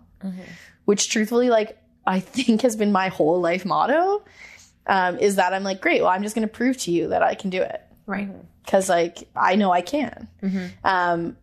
Which 0.85 1.09
truthfully 1.09 1.49
like 1.49 1.79
i 2.07 2.21
think 2.35 2.61
has 2.61 2.77
been 2.77 2.93
my 2.93 3.09
whole 3.09 3.41
life 3.41 3.65
motto 3.65 4.25
um, 4.87 5.19
is 5.19 5.37
that 5.37 5.55
i'm 5.55 5.65
like 5.65 5.81
great. 5.81 6.03
Well 6.03 6.11
i'm 6.11 6.23
just 6.23 6.35
going 6.35 6.47
to 6.47 6.53
prove 6.53 6.77
to 6.81 6.91
you 6.91 7.09
that 7.09 7.23
i 7.23 7.35
can 7.35 7.49
do 7.49 7.63
it. 7.63 7.81
Right. 8.05 8.29
because 8.63 8.91
like 8.91 9.27
i 9.35 9.57
know 9.57 9.73
i 9.73 9.81
can. 9.81 10.29
Um, 10.85 11.39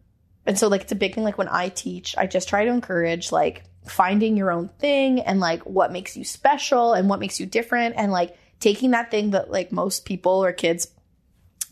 and 0.45 0.57
so 0.57 0.67
like 0.67 0.81
it's 0.81 0.91
a 0.91 0.95
big 0.95 1.15
thing. 1.15 1.23
Like 1.23 1.39
when 1.39 1.49
i 1.49 1.69
teach 1.69 2.15
i 2.15 2.27
just 2.27 2.47
try 2.47 2.63
to 2.65 2.69
encourage 2.71 3.31
like 3.31 3.63
finding 3.89 4.37
your 4.37 4.51
own 4.51 4.69
thing 4.79 5.19
and 5.21 5.39
like 5.39 5.63
what 5.65 5.91
makes 5.91 6.15
you 6.15 6.23
special 6.23 6.93
and 6.93 7.09
what 7.09 7.19
makes 7.19 7.39
you 7.39 7.45
different. 7.45 7.95
And 7.97 8.11
like 8.11 8.37
taking 8.59 8.91
that 8.91 9.11
thing 9.11 9.31
that 9.31 9.51
like 9.51 9.71
most 9.71 10.05
people 10.05 10.43
or 10.43 10.51
kids 10.51 10.87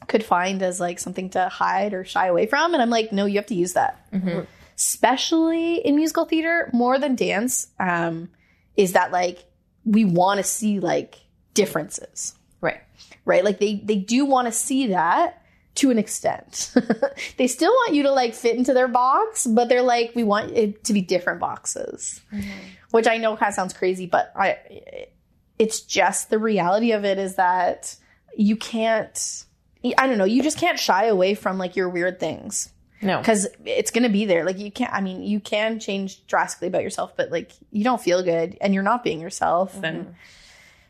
could 0.08 0.24
find 0.24 0.62
as 0.62 0.80
like 0.80 1.00
something 1.00 1.30
to 1.32 1.50
hide 1.50 1.94
or 1.94 2.06
shy 2.06 2.28
away 2.28 2.46
from. 2.46 2.74
And 2.74 2.82
i'm 2.82 2.90
like 2.90 3.12
no 3.12 3.26
you 3.26 3.36
have 3.36 3.48
to 3.48 3.56
use 3.56 3.74
that. 3.74 4.08
Especially 4.78 5.76
in 5.78 5.96
musical 5.96 6.26
theater 6.26 6.70
more 6.74 7.00
than 7.00 7.16
dance 7.16 7.68
um, 7.80 8.30
is 8.76 8.94
that 8.94 9.12
like 9.12 9.46
we 9.86 10.04
want 10.04 10.38
to 10.38 10.44
see 10.44 10.80
like 10.80 11.16
differences. 11.54 12.36
Right. 12.62 12.82
right? 13.24 13.44
Like 13.44 13.60
they 13.60 13.82
they 13.84 13.96
do 13.96 14.26
want 14.26 14.48
to 14.48 14.52
see 14.52 14.88
that 14.88 15.42
to 15.76 15.92
an 15.92 16.00
extent. 16.00 16.74
they 17.38 17.48
still 17.48 17.72
want 17.72 17.94
you 17.94 18.04
to 18.04 18.12
like 18.12 18.34
fit 18.34 18.56
into 18.56 18.74
their 18.74 18.88
box, 18.88 19.46
but 19.46 19.70
they're 19.70 19.82
like 19.82 20.14
we 20.16 20.24
want 20.24 20.52
it 20.52 20.84
to 20.86 20.94
be 20.94 21.02
different 21.02 21.40
boxes. 21.40 22.22
Mm-hmm. 22.34 22.50
Which 22.92 23.08
I 23.08 23.18
know 23.18 23.36
kind 23.36 23.50
of 23.50 23.56
sounds 23.56 23.74
crazy, 23.74 24.06
but 24.06 24.32
I 24.36 24.58
it's 25.60 25.82
just 25.82 26.30
the 26.30 26.40
reality 26.40 26.92
of 26.92 27.06
it 27.06 27.18
is 27.18 27.36
that 27.36 27.96
you 28.38 28.56
can't 28.56 29.46
I 29.98 30.08
don't 30.08 30.18
know, 30.18 30.26
you 30.26 30.42
just 30.42 30.58
can't 30.58 30.80
shy 30.80 31.06
away 31.06 31.36
from 31.36 31.58
like 31.58 31.76
your 31.76 31.90
weird 31.90 32.20
things 32.20 32.72
No. 33.02 33.20
because 33.20 33.48
it's 33.66 33.92
going 33.92 34.04
to 34.04 34.10
be 34.10 34.26
there. 34.26 34.44
Like 34.44 34.58
you 34.58 34.72
can't. 34.72 34.92
I 34.94 35.02
mean, 35.02 35.22
you 35.22 35.40
can 35.40 35.80
change 35.80 36.26
drastically 36.26 36.70
about 36.70 36.84
yourself, 36.84 37.16
but 37.16 37.32
like 37.32 37.52
you 37.72 37.84
don't 37.84 38.02
feel 38.02 38.24
good 38.24 38.58
and 38.62 38.74
you're 38.74 38.84
not 38.84 39.04
being 39.04 39.20
yourself. 39.20 39.76
And 39.84 40.06
mm-hmm. 40.06 40.12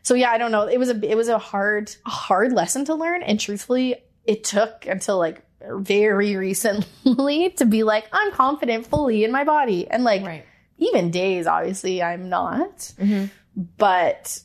so 0.02 0.14
yeah, 0.14 0.30
I 0.30 0.38
don't 0.38 0.52
know. 0.52 0.66
It 0.66 0.78
was 0.78 0.90
a 0.90 1.10
it 1.10 1.16
was 1.16 1.28
a 1.28 1.38
hard 1.38 1.94
hard 2.06 2.52
lesson 2.52 2.84
to 2.86 2.94
learn, 2.94 3.22
and 3.22 3.38
truthfully, 3.38 3.96
it 4.26 4.44
took 4.44 4.86
until 4.86 5.18
like 5.18 5.42
very 5.62 6.36
recently 6.36 7.50
to 7.56 7.64
be 7.64 7.82
like 7.82 8.06
I'm 8.12 8.32
confident 8.32 8.86
fully 8.86 9.24
in 9.24 9.32
my 9.32 9.44
body, 9.44 9.88
and 9.90 10.04
like 10.04 10.24
Right. 10.24 10.44
even 10.78 11.10
days, 11.10 11.46
obviously, 11.46 12.02
I'm 12.02 12.28
not. 12.28 12.92
But 13.78 14.40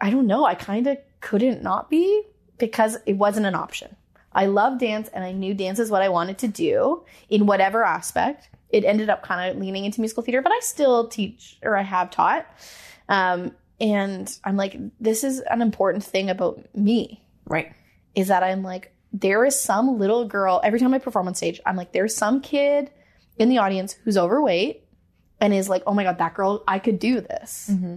I 0.00 0.10
don't 0.10 0.26
know. 0.26 0.44
I 0.44 0.54
kind 0.54 0.86
of 0.86 0.98
couldn't 1.20 1.62
not 1.62 1.88
be 1.88 2.22
because 2.58 2.98
it 3.06 3.14
wasn't 3.14 3.46
an 3.46 3.54
option. 3.54 3.96
I 4.32 4.46
love 4.46 4.78
dance 4.78 5.08
and 5.12 5.22
I 5.24 5.32
knew 5.32 5.54
dance 5.54 5.78
is 5.78 5.90
what 5.90 6.02
I 6.02 6.08
wanted 6.08 6.38
to 6.38 6.48
do 6.48 7.04
in 7.28 7.46
whatever 7.46 7.84
aspect. 7.84 8.48
It 8.70 8.84
ended 8.84 9.10
up 9.10 9.22
kind 9.22 9.50
of 9.50 9.60
leaning 9.60 9.84
into 9.84 10.00
musical 10.00 10.22
theater, 10.22 10.40
but 10.42 10.52
I 10.52 10.60
still 10.60 11.08
teach 11.08 11.58
or 11.62 11.76
I 11.76 11.82
have 11.82 12.10
taught. 12.10 12.46
Um, 13.08 13.52
and 13.80 14.34
I'm 14.44 14.56
like, 14.56 14.76
this 15.00 15.22
is 15.24 15.40
an 15.40 15.60
important 15.60 16.02
thing 16.04 16.30
about 16.30 16.74
me. 16.74 17.22
Right. 17.46 17.72
is 18.14 18.28
that 18.28 18.42
I'm 18.42 18.62
like, 18.62 18.94
there 19.12 19.44
is 19.44 19.58
some 19.60 19.98
little 19.98 20.24
girl, 20.26 20.60
every 20.64 20.80
time 20.80 20.94
I 20.94 20.98
perform 20.98 21.28
on 21.28 21.34
stage, 21.34 21.60
I'm 21.66 21.76
like, 21.76 21.92
there's 21.92 22.14
some 22.16 22.40
kid 22.40 22.90
in 23.36 23.48
the 23.48 23.58
audience 23.58 23.92
who's 24.04 24.16
overweight 24.16 24.84
and 25.40 25.52
is 25.52 25.68
like, 25.68 25.82
oh 25.86 25.94
my 25.94 26.04
God, 26.04 26.18
that 26.18 26.34
girl, 26.34 26.64
I 26.66 26.78
could 26.78 26.98
do 26.98 27.20
this. 27.20 27.68
Mm-hmm. 27.72 27.96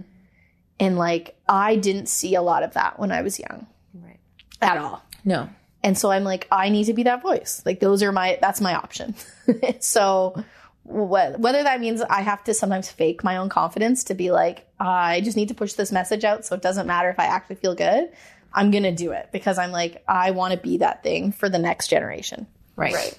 And 0.78 0.98
like, 0.98 1.38
I 1.48 1.76
didn't 1.76 2.06
see 2.08 2.34
a 2.34 2.42
lot 2.42 2.62
of 2.62 2.74
that 2.74 2.98
when 2.98 3.10
I 3.12 3.22
was 3.22 3.38
young 3.38 3.66
Right. 3.94 4.18
at 4.60 4.76
all. 4.76 5.02
No. 5.24 5.48
And 5.82 5.96
so 5.96 6.10
I'm 6.10 6.24
like, 6.24 6.48
I 6.50 6.68
need 6.68 6.84
to 6.84 6.92
be 6.92 7.04
that 7.04 7.22
voice. 7.22 7.62
Like 7.64 7.80
those 7.80 8.02
are 8.02 8.12
my 8.12 8.38
that's 8.40 8.60
my 8.60 8.74
option. 8.74 9.14
so 9.80 10.42
what, 10.82 11.38
whether 11.40 11.62
that 11.62 11.80
means 11.80 12.00
I 12.02 12.20
have 12.22 12.44
to 12.44 12.54
sometimes 12.54 12.90
fake 12.90 13.24
my 13.24 13.36
own 13.38 13.48
confidence 13.48 14.04
to 14.04 14.14
be 14.14 14.30
like, 14.30 14.66
I 14.78 15.20
just 15.22 15.36
need 15.36 15.48
to 15.48 15.54
push 15.54 15.74
this 15.74 15.92
message 15.92 16.24
out 16.24 16.44
so 16.44 16.54
it 16.54 16.62
doesn't 16.62 16.86
matter 16.86 17.08
if 17.10 17.18
I 17.18 17.26
actually 17.26 17.56
feel 17.56 17.74
good. 17.74 18.10
I'm 18.52 18.70
gonna 18.70 18.92
do 18.94 19.12
it 19.12 19.28
because 19.32 19.58
I'm 19.58 19.72
like, 19.72 20.02
I 20.08 20.30
want 20.30 20.52
to 20.54 20.58
be 20.58 20.78
that 20.78 21.02
thing 21.02 21.32
for 21.32 21.48
the 21.48 21.58
next 21.58 21.88
generation. 21.88 22.46
Right. 22.76 22.94
Right. 22.94 23.18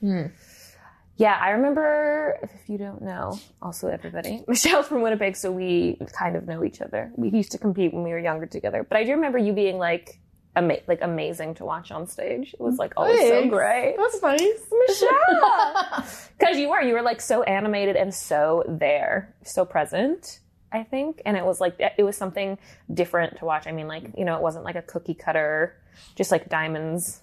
Hmm. 0.00 0.22
Yeah, 1.16 1.36
I 1.40 1.50
remember, 1.50 2.38
if 2.42 2.68
you 2.68 2.78
don't 2.78 3.02
know, 3.02 3.40
also 3.60 3.88
everybody, 3.88 4.44
Michelle's 4.48 4.86
from 4.86 5.02
Winnipeg, 5.02 5.36
so 5.36 5.50
we 5.50 5.98
kind 6.12 6.36
of 6.36 6.46
know 6.46 6.62
each 6.62 6.80
other. 6.80 7.10
We 7.16 7.30
used 7.30 7.50
to 7.52 7.58
compete 7.58 7.92
when 7.92 8.04
we 8.04 8.10
were 8.10 8.20
younger 8.20 8.46
together. 8.46 8.84
But 8.88 8.98
I 8.98 9.04
do 9.04 9.12
remember 9.12 9.36
you 9.36 9.52
being 9.52 9.78
like, 9.78 10.20
ama- 10.54 10.78
like 10.86 11.00
amazing 11.02 11.54
to 11.56 11.64
watch 11.64 11.90
on 11.90 12.06
stage. 12.06 12.54
It 12.54 12.60
was 12.60 12.76
like 12.76 12.92
always 12.96 13.18
so 13.18 13.30
Thanks. 13.40 13.52
great. 13.52 13.96
That's 13.96 14.22
nice. 14.22 14.60
Michelle! 14.88 16.06
Because 16.38 16.56
you 16.56 16.68
were, 16.70 16.82
you 16.82 16.94
were 16.94 17.02
like 17.02 17.20
so 17.20 17.42
animated 17.42 17.96
and 17.96 18.14
so 18.14 18.62
there, 18.68 19.34
so 19.42 19.64
present. 19.64 20.38
I 20.72 20.82
think, 20.82 21.22
and 21.24 21.36
it 21.36 21.44
was 21.44 21.60
like 21.60 21.76
it 21.78 22.02
was 22.02 22.16
something 22.16 22.58
different 22.92 23.38
to 23.38 23.44
watch. 23.44 23.66
I 23.66 23.72
mean, 23.72 23.88
like 23.88 24.04
you 24.16 24.24
know, 24.24 24.36
it 24.36 24.42
wasn't 24.42 24.64
like 24.64 24.76
a 24.76 24.82
cookie 24.82 25.14
cutter, 25.14 25.76
just 26.14 26.30
like 26.30 26.48
diamonds, 26.48 27.20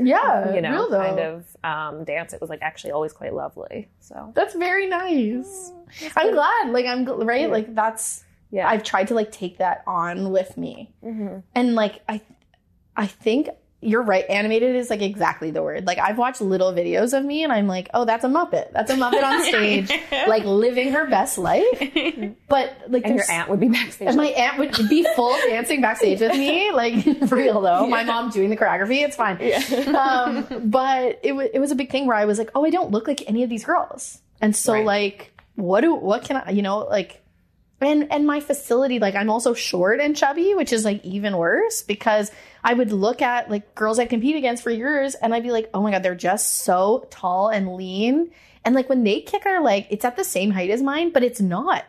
yeah, 0.00 0.54
you 0.54 0.60
know, 0.60 0.70
real 0.70 0.88
kind 0.90 1.18
of 1.20 1.56
um, 1.62 2.04
dance. 2.04 2.32
It 2.32 2.40
was 2.40 2.50
like 2.50 2.62
actually 2.62 2.92
always 2.92 3.12
quite 3.12 3.34
lovely. 3.34 3.88
So 4.00 4.32
That's 4.34 4.54
very 4.54 4.86
nice. 4.86 5.72
I'm 6.16 6.32
glad. 6.32 6.70
Like 6.70 6.86
I'm 6.86 7.04
gl- 7.04 7.26
right. 7.26 7.50
Like 7.50 7.74
that's 7.74 8.24
yeah, 8.50 8.68
I've 8.68 8.82
tried 8.82 9.08
to 9.08 9.14
like 9.14 9.30
take 9.30 9.58
that 9.58 9.82
on 9.86 10.30
with 10.30 10.56
me. 10.56 10.92
Mhm. 11.04 11.42
And 11.54 11.74
like 11.74 12.00
I 12.08 12.20
I 12.96 13.06
think 13.06 13.48
you're 13.82 14.02
right. 14.02 14.26
Animated 14.28 14.76
is 14.76 14.90
like 14.90 15.00
exactly 15.00 15.50
the 15.50 15.62
word. 15.62 15.86
Like 15.86 15.98
I've 15.98 16.18
watched 16.18 16.42
little 16.42 16.70
videos 16.72 17.16
of 17.16 17.24
me 17.24 17.44
and 17.44 17.52
I'm 17.52 17.66
like, 17.66 17.88
oh, 17.94 18.04
that's 18.04 18.24
a 18.24 18.28
Muppet. 18.28 18.72
That's 18.72 18.90
a 18.90 18.94
Muppet 18.94 19.22
on 19.22 19.42
stage, 19.44 19.90
like 20.28 20.44
living 20.44 20.92
her 20.92 21.06
best 21.08 21.38
life. 21.38 21.64
But 22.46 22.76
like 22.88 23.04
and 23.06 23.14
your 23.14 23.24
aunt 23.30 23.48
would 23.48 23.58
be 23.60 23.68
backstage. 23.68 24.08
and 24.08 24.16
my 24.18 24.26
aunt 24.26 24.58
would 24.58 24.88
be 24.90 25.06
full 25.16 25.34
dancing 25.48 25.80
backstage 25.80 26.20
with 26.20 26.32
me, 26.32 26.70
like 26.72 27.02
for 27.28 27.36
real 27.36 27.60
though. 27.62 27.86
My 27.86 28.04
mom 28.04 28.28
doing 28.30 28.50
the 28.50 28.56
choreography, 28.56 29.02
it's 29.02 29.16
fine. 29.16 29.38
Um, 29.94 30.46
but 30.70 31.20
it 31.22 31.32
was 31.32 31.48
it 31.54 31.58
was 31.58 31.70
a 31.70 31.74
big 31.74 31.90
thing 31.90 32.06
where 32.06 32.16
I 32.16 32.26
was 32.26 32.38
like, 32.38 32.50
oh, 32.54 32.64
I 32.66 32.70
don't 32.70 32.90
look 32.90 33.06
like 33.08 33.28
any 33.28 33.42
of 33.44 33.48
these 33.50 33.64
girls, 33.64 34.20
and 34.42 34.54
so 34.54 34.74
Right. 34.74 34.84
like, 34.84 35.32
what 35.54 35.80
do 35.80 35.94
what 35.94 36.24
can 36.24 36.36
I, 36.36 36.50
you 36.50 36.60
know, 36.62 36.80
like, 36.80 37.22
and 37.80 38.12
and 38.12 38.26
my 38.26 38.40
facility, 38.40 38.98
like, 38.98 39.14
I'm 39.14 39.30
also 39.30 39.54
short 39.54 40.00
and 40.00 40.14
chubby, 40.14 40.54
which 40.54 40.70
is 40.72 40.84
like 40.84 41.02
even 41.04 41.36
worse 41.36 41.80
because 41.82 42.30
I 42.62 42.74
would 42.74 42.92
look 42.92 43.22
at 43.22 43.50
like 43.50 43.74
girls 43.74 43.98
I 43.98 44.06
compete 44.06 44.36
against 44.36 44.62
for 44.62 44.70
years, 44.70 45.14
and 45.14 45.34
I'd 45.34 45.42
be 45.42 45.52
like, 45.52 45.70
oh 45.74 45.82
my 45.82 45.90
god, 45.90 46.02
they're 46.02 46.14
just 46.14 46.58
so 46.58 47.06
tall 47.10 47.48
and 47.48 47.76
lean, 47.76 48.30
and 48.64 48.74
like 48.74 48.88
when 48.88 49.04
they 49.04 49.20
kick 49.20 49.46
our 49.46 49.62
leg, 49.62 49.86
it's 49.90 50.04
at 50.04 50.16
the 50.16 50.24
same 50.24 50.50
height 50.50 50.70
as 50.70 50.82
mine, 50.82 51.10
but 51.10 51.22
it's 51.22 51.40
not 51.40 51.84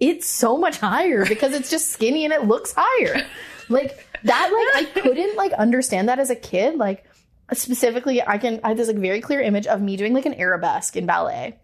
it's 0.00 0.26
so 0.26 0.58
much 0.58 0.78
higher 0.78 1.24
because 1.28 1.52
it's 1.52 1.70
just 1.70 1.90
skinny 1.90 2.24
and 2.24 2.32
it 2.32 2.44
looks 2.44 2.74
higher. 2.76 3.24
Like 3.68 4.06
that, 4.24 4.72
like 4.74 4.96
I 4.96 5.00
couldn't 5.00 5.36
like 5.36 5.52
understand 5.52 6.08
that 6.08 6.18
as 6.18 6.30
a 6.30 6.36
kid. 6.36 6.76
Like 6.76 7.04
specifically, 7.52 8.22
I 8.22 8.38
can 8.38 8.60
I 8.62 8.68
have 8.68 8.76
this 8.76 8.88
like 8.88 8.96
very 8.96 9.20
clear 9.20 9.40
image 9.40 9.66
of 9.66 9.80
me 9.80 9.96
doing 9.96 10.14
like 10.14 10.26
an 10.26 10.34
arabesque 10.34 10.96
in 10.96 11.06
ballet, 11.06 11.58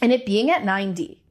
and 0.00 0.12
it 0.12 0.26
being 0.26 0.50
at 0.50 0.64
ninety. 0.64 1.22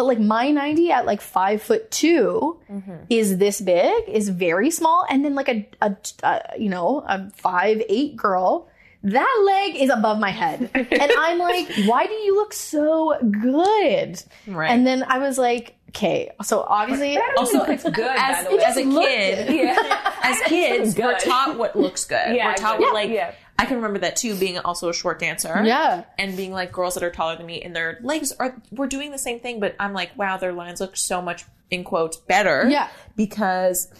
But 0.00 0.06
like 0.06 0.18
my 0.18 0.50
90 0.50 0.92
at 0.92 1.04
like 1.04 1.20
five 1.20 1.62
foot 1.62 1.90
2 1.90 2.58
mm-hmm. 2.72 2.94
is 3.10 3.36
this 3.36 3.60
big, 3.60 4.08
is 4.08 4.30
very 4.30 4.70
small. 4.70 5.04
And 5.10 5.22
then 5.22 5.34
like 5.34 5.50
a, 5.50 5.68
a, 5.82 5.94
a 6.22 6.40
you 6.58 6.70
know, 6.70 7.04
a 7.06 7.28
five, 7.32 7.82
eight 7.86 8.16
girl, 8.16 8.66
that 9.02 9.42
leg 9.44 9.76
is 9.76 9.90
above 9.90 10.18
my 10.18 10.30
head. 10.30 10.70
and 10.74 11.12
I'm 11.18 11.38
like, 11.38 11.70
why 11.84 12.06
do 12.06 12.14
you 12.14 12.34
look 12.34 12.54
so 12.54 13.14
good? 13.20 14.22
Right. 14.46 14.70
And 14.70 14.86
then 14.86 15.02
I 15.02 15.18
was 15.18 15.36
like, 15.36 15.76
okay, 15.90 16.30
so 16.42 16.60
obviously, 16.62 17.18
also, 17.36 17.64
it's 17.64 17.82
good. 17.82 17.98
as, 17.98 18.46
by 18.46 18.50
the 18.50 18.56
way. 18.56 18.64
as 18.64 18.76
a 18.78 18.84
kid, 18.84 19.54
yeah. 19.54 20.12
as 20.22 20.40
kids, 20.46 20.96
we're 20.96 21.18
taught 21.18 21.58
what 21.58 21.76
looks 21.76 22.06
good. 22.06 22.34
Yeah, 22.34 22.46
we're 22.46 22.54
taught 22.54 22.80
yeah, 22.80 22.86
what 22.86 22.94
like. 22.94 23.10
yeah. 23.10 23.34
I 23.60 23.66
can 23.66 23.76
remember 23.76 23.98
that 24.00 24.16
too, 24.16 24.34
being 24.36 24.58
also 24.58 24.88
a 24.88 24.94
short 24.94 25.18
dancer. 25.18 25.62
yeah. 25.64 26.04
And 26.18 26.36
being 26.36 26.52
like 26.52 26.72
girls 26.72 26.94
that 26.94 27.02
are 27.02 27.10
taller 27.10 27.36
than 27.36 27.46
me 27.46 27.62
and 27.62 27.74
their 27.76 27.98
legs 28.02 28.32
are 28.32 28.60
we're 28.70 28.86
doing 28.86 29.10
the 29.10 29.18
same 29.18 29.40
thing, 29.40 29.60
but 29.60 29.74
I'm 29.78 29.92
like, 29.92 30.16
wow, 30.16 30.36
their 30.36 30.52
lines 30.52 30.80
look 30.80 30.96
so 30.96 31.20
much 31.20 31.44
in 31.70 31.84
quotes 31.84 32.16
better. 32.16 32.66
Yeah. 32.68 32.88
Because 33.16 33.92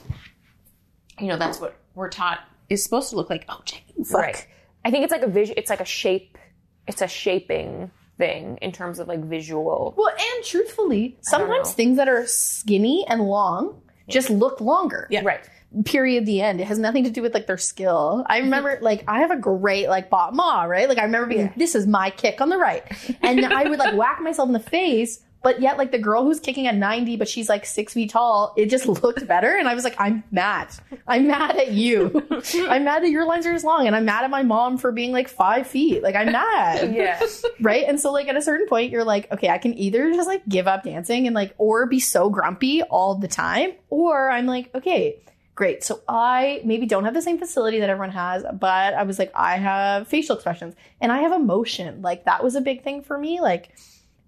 you 1.18 1.26
know, 1.26 1.36
that's 1.36 1.60
what 1.60 1.76
we're 1.94 2.08
taught 2.08 2.40
is 2.68 2.82
supposed 2.82 3.10
to 3.10 3.16
look 3.16 3.28
like. 3.28 3.44
Oh, 3.48 3.60
Jane, 3.64 4.04
fuck. 4.04 4.20
Right. 4.20 4.46
I 4.84 4.90
think 4.90 5.04
it's 5.04 5.12
like 5.12 5.22
a 5.22 5.28
vision. 5.28 5.54
It's 5.58 5.70
like 5.70 5.80
a 5.80 5.84
shape. 5.84 6.38
It's 6.86 7.02
a 7.02 7.08
shaping 7.08 7.90
thing 8.16 8.58
in 8.62 8.72
terms 8.72 8.98
of 8.98 9.08
like 9.08 9.20
visual. 9.20 9.94
Well, 9.96 10.08
and 10.08 10.44
truthfully, 10.44 11.18
sometimes 11.20 11.72
things 11.72 11.96
that 11.98 12.08
are 12.08 12.26
skinny 12.26 13.04
and 13.08 13.22
long 13.22 13.82
just 14.08 14.30
look 14.30 14.60
longer. 14.60 15.06
Yeah. 15.10 15.22
Right. 15.24 15.40
Period 15.84 16.26
the 16.26 16.40
end. 16.40 16.60
It 16.60 16.66
has 16.66 16.80
nothing 16.80 17.04
to 17.04 17.10
do 17.10 17.22
with 17.22 17.32
like 17.32 17.46
their 17.46 17.58
skill. 17.58 18.24
I 18.28 18.38
mm-hmm. 18.38 18.44
remember 18.46 18.78
like 18.80 19.04
i 19.06 19.20
have 19.20 19.30
a 19.30 19.36
great 19.36 19.88
like 19.88 20.10
battement 20.10 20.68
right? 20.68 20.88
Like 20.88 20.98
i 20.98 21.04
remember 21.04 21.28
being 21.28 21.42
like, 21.42 21.54
this 21.54 21.76
is 21.76 21.86
my 21.86 22.10
kick 22.10 22.40
on 22.40 22.48
the 22.48 22.58
right. 22.58 22.82
And 23.22 23.44
i 23.52 23.68
would 23.68 23.78
like 23.78 23.94
whack 23.94 24.20
myself 24.20 24.48
in 24.48 24.52
the 24.52 24.58
face 24.58 25.22
but 25.42 25.62
yet 25.62 25.78
like 25.78 25.90
the 25.90 25.98
girl 25.98 26.24
who's 26.24 26.40
kicking 26.40 26.66
at 26.66 26.74
90 26.74 27.16
but 27.16 27.28
she's 27.28 27.48
like 27.48 27.64
six 27.64 27.94
feet 27.94 28.10
tall 28.10 28.52
it 28.56 28.66
just 28.66 28.86
looked 29.02 29.26
better 29.26 29.56
and 29.56 29.68
i 29.68 29.74
was 29.74 29.84
like 29.84 29.94
i'm 29.98 30.24
mad. 30.30 30.68
I'm 31.06 31.26
mad 31.26 31.56
at 31.56 31.70
you. 31.72 32.26
I'm 32.68 32.84
mad 32.84 33.02
that 33.02 33.10
your 33.10 33.24
lines 33.24 33.46
are 33.46 33.52
as 33.52 33.64
long 33.64 33.86
and 33.86 33.94
i'm 33.94 34.04
mad 34.04 34.24
at 34.24 34.30
my 34.30 34.42
mom 34.42 34.76
for 34.76 34.90
being 34.90 35.12
like 35.12 35.28
five 35.28 35.68
feet. 35.68 36.02
Like 36.02 36.16
i'm 36.16 36.32
mad. 36.32 36.92
Yeah. 36.94 37.24
right? 37.60 37.84
And 37.86 38.00
so 38.00 38.10
like 38.10 38.26
at 38.26 38.36
a 38.36 38.42
certain 38.42 38.66
point 38.66 38.90
you're 38.90 39.04
like, 39.04 39.30
okay, 39.30 39.48
I 39.48 39.58
can 39.58 39.74
either 39.78 40.12
just 40.12 40.26
like 40.26 40.46
give 40.48 40.66
up 40.66 40.82
dancing 40.82 41.26
and 41.26 41.34
like 41.34 41.54
or 41.58 41.86
be 41.86 42.00
so 42.00 42.28
grumpy 42.28 42.82
all 42.82 43.14
the 43.14 43.28
time, 43.28 43.72
or 43.88 44.30
I'm 44.30 44.46
like, 44.46 44.74
okay, 44.74 45.20
great. 45.54 45.84
So 45.84 46.00
I 46.08 46.62
maybe 46.64 46.86
don't 46.86 47.04
have 47.04 47.14
the 47.14 47.22
same 47.22 47.38
facility 47.38 47.80
that 47.80 47.90
everyone 47.90 48.12
has, 48.12 48.44
but 48.52 48.94
I 48.94 49.02
was 49.02 49.18
like, 49.18 49.30
I 49.34 49.56
have 49.56 50.08
facial 50.08 50.34
expressions 50.36 50.74
and 51.00 51.12
I 51.12 51.20
have 51.20 51.32
emotion. 51.32 52.02
Like 52.02 52.24
that 52.24 52.42
was 52.42 52.54
a 52.54 52.60
big 52.60 52.82
thing 52.82 53.02
for 53.02 53.18
me. 53.18 53.40
Like 53.40 53.70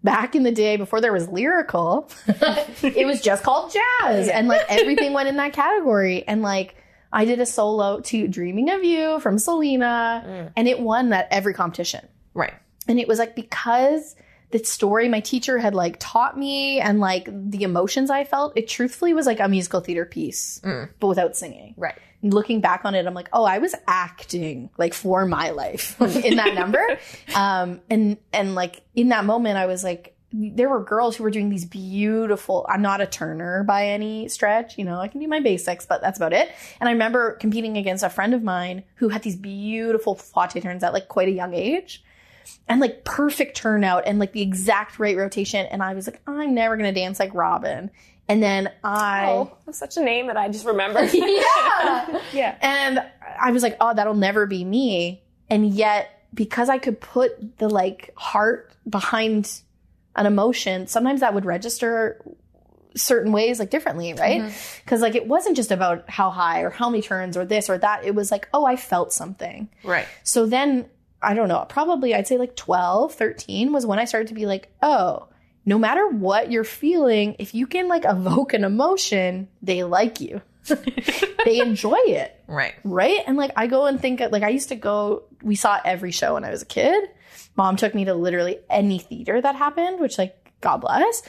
back 0.04 0.34
in 0.34 0.42
the 0.42 0.52
day 0.52 0.76
before 0.76 1.00
there 1.00 1.12
was 1.12 1.28
lyrical, 1.28 2.10
it 2.26 3.06
was 3.06 3.20
just 3.20 3.42
called 3.42 3.72
jazz. 3.72 4.28
And 4.28 4.48
like 4.48 4.62
everything 4.68 5.12
went 5.12 5.28
in 5.28 5.36
that 5.36 5.52
category. 5.52 6.26
And 6.26 6.42
like 6.42 6.76
I 7.12 7.24
did 7.24 7.40
a 7.40 7.46
solo 7.46 8.00
to 8.00 8.26
Dreaming 8.26 8.70
of 8.70 8.82
You 8.84 9.20
from 9.20 9.38
Selena, 9.38 10.24
mm. 10.26 10.52
and 10.56 10.66
it 10.66 10.80
won 10.80 11.10
that 11.10 11.28
every 11.30 11.52
competition. 11.52 12.06
Right. 12.32 12.54
And 12.88 12.98
it 12.98 13.06
was 13.06 13.18
like 13.18 13.36
because 13.36 14.16
the 14.52 14.58
story 14.64 15.08
my 15.08 15.20
teacher 15.20 15.58
had 15.58 15.74
like 15.74 15.96
taught 15.98 16.38
me 16.38 16.78
and 16.78 17.00
like 17.00 17.26
the 17.26 17.62
emotions 17.62 18.10
I 18.10 18.24
felt, 18.24 18.52
it 18.56 18.68
truthfully 18.68 19.14
was 19.14 19.26
like 19.26 19.40
a 19.40 19.48
musical 19.48 19.80
theater 19.80 20.04
piece, 20.04 20.60
but 21.00 21.08
without 21.08 21.36
singing. 21.36 21.74
Right. 21.76 21.98
And 22.22 22.32
looking 22.32 22.60
back 22.60 22.84
on 22.84 22.94
it, 22.94 23.06
I'm 23.06 23.14
like, 23.14 23.30
oh, 23.32 23.44
I 23.44 23.58
was 23.58 23.74
acting 23.88 24.70
like 24.78 24.94
for 24.94 25.26
my 25.26 25.50
life 25.50 26.00
in 26.24 26.36
that 26.36 26.54
number. 26.54 26.82
Um, 27.34 27.80
and, 27.88 28.18
and 28.32 28.54
like 28.54 28.82
in 28.94 29.08
that 29.08 29.24
moment, 29.24 29.56
I 29.56 29.64
was 29.64 29.82
like, 29.82 30.14
there 30.32 30.68
were 30.68 30.82
girls 30.82 31.16
who 31.16 31.24
were 31.24 31.30
doing 31.30 31.48
these 31.48 31.64
beautiful, 31.64 32.66
I'm 32.68 32.82
not 32.82 33.00
a 33.00 33.06
turner 33.06 33.64
by 33.64 33.86
any 33.88 34.28
stretch, 34.28 34.76
you 34.76 34.84
know, 34.84 34.98
I 34.98 35.08
can 35.08 35.20
do 35.20 35.28
my 35.28 35.40
basics, 35.40 35.86
but 35.86 36.02
that's 36.02 36.18
about 36.18 36.32
it. 36.32 36.50
And 36.78 36.88
I 36.88 36.92
remember 36.92 37.32
competing 37.32 37.78
against 37.78 38.04
a 38.04 38.10
friend 38.10 38.34
of 38.34 38.42
mine 38.42 38.84
who 38.96 39.08
had 39.08 39.22
these 39.22 39.36
beautiful 39.36 40.14
flatte 40.14 40.60
turns 40.62 40.82
at 40.82 40.92
like 40.92 41.08
quite 41.08 41.28
a 41.28 41.32
young 41.32 41.54
age 41.54 42.02
and 42.68 42.80
like 42.80 43.04
perfect 43.04 43.56
turnout 43.56 44.04
and 44.06 44.18
like 44.18 44.32
the 44.32 44.42
exact 44.42 44.98
right 44.98 45.16
rotation. 45.16 45.66
And 45.66 45.82
I 45.82 45.94
was 45.94 46.06
like, 46.06 46.20
I'm 46.26 46.54
never 46.54 46.76
going 46.76 46.92
to 46.92 47.00
dance 47.00 47.18
like 47.18 47.34
Robin. 47.34 47.90
And 48.28 48.42
then 48.42 48.70
I, 48.84 49.26
Oh, 49.26 49.56
that's 49.66 49.78
such 49.78 49.96
a 49.96 50.02
name 50.02 50.28
that 50.28 50.36
I 50.36 50.48
just 50.48 50.64
remembered. 50.64 51.10
yeah. 51.12 52.20
yeah. 52.32 52.56
And 52.60 53.04
I 53.40 53.50
was 53.50 53.62
like, 53.62 53.76
oh, 53.80 53.94
that'll 53.94 54.14
never 54.14 54.46
be 54.46 54.64
me. 54.64 55.22
And 55.50 55.68
yet, 55.68 56.26
because 56.32 56.68
I 56.68 56.78
could 56.78 57.00
put 57.00 57.58
the 57.58 57.68
like 57.68 58.12
heart 58.16 58.72
behind 58.88 59.60
an 60.16 60.26
emotion, 60.26 60.86
sometimes 60.86 61.20
that 61.20 61.34
would 61.34 61.44
register 61.44 62.24
certain 62.96 63.32
ways, 63.32 63.58
like 63.58 63.70
differently, 63.70 64.14
right? 64.14 64.42
Mm-hmm. 64.42 64.80
Because 64.84 65.00
like 65.00 65.14
it 65.14 65.26
wasn't 65.26 65.56
just 65.56 65.70
about 65.70 66.08
how 66.08 66.30
high 66.30 66.60
or 66.62 66.70
how 66.70 66.88
many 66.90 67.02
turns 67.02 67.36
or 67.36 67.44
this 67.44 67.68
or 67.68 67.78
that. 67.78 68.04
It 68.04 68.14
was 68.14 68.30
like, 68.30 68.48
oh, 68.54 68.64
I 68.64 68.76
felt 68.76 69.12
something. 69.12 69.68
Right. 69.84 70.06
So 70.22 70.46
then, 70.46 70.86
I 71.22 71.34
don't 71.34 71.48
know, 71.48 71.64
probably 71.68 72.14
I'd 72.14 72.26
say 72.26 72.36
like 72.38 72.56
12, 72.56 73.14
13 73.14 73.72
was 73.72 73.86
when 73.86 73.98
I 73.98 74.04
started 74.04 74.28
to 74.28 74.34
be 74.34 74.46
like, 74.46 74.72
oh, 74.82 75.28
no 75.64 75.78
matter 75.78 76.08
what 76.08 76.50
you're 76.50 76.64
feeling, 76.64 77.36
if 77.38 77.54
you 77.54 77.66
can 77.66 77.86
like 77.88 78.04
evoke 78.04 78.52
an 78.52 78.64
emotion, 78.64 79.48
they 79.62 79.84
like 79.84 80.20
you. 80.20 80.42
they 81.44 81.58
enjoy 81.58 81.98
it 82.06 82.40
Right. 82.46 82.74
right? 82.84 83.18
And 83.26 83.36
like 83.36 83.50
I 83.56 83.66
go 83.66 83.86
and 83.86 84.00
think 84.00 84.20
like 84.20 84.42
I 84.44 84.50
used 84.50 84.68
to 84.68 84.76
go. 84.76 85.24
We 85.42 85.56
saw 85.56 85.78
every 85.84 86.12
show 86.12 86.34
when 86.34 86.44
I 86.44 86.50
was 86.50 86.62
a 86.62 86.66
kid. 86.66 87.02
Mom 87.56 87.76
took 87.76 87.94
me 87.94 88.04
to 88.04 88.14
literally 88.14 88.58
any 88.70 88.98
theater 88.98 89.40
that 89.40 89.56
happened, 89.56 89.98
which 90.00 90.18
like 90.18 90.36
God 90.60 90.78
bless. 90.78 91.22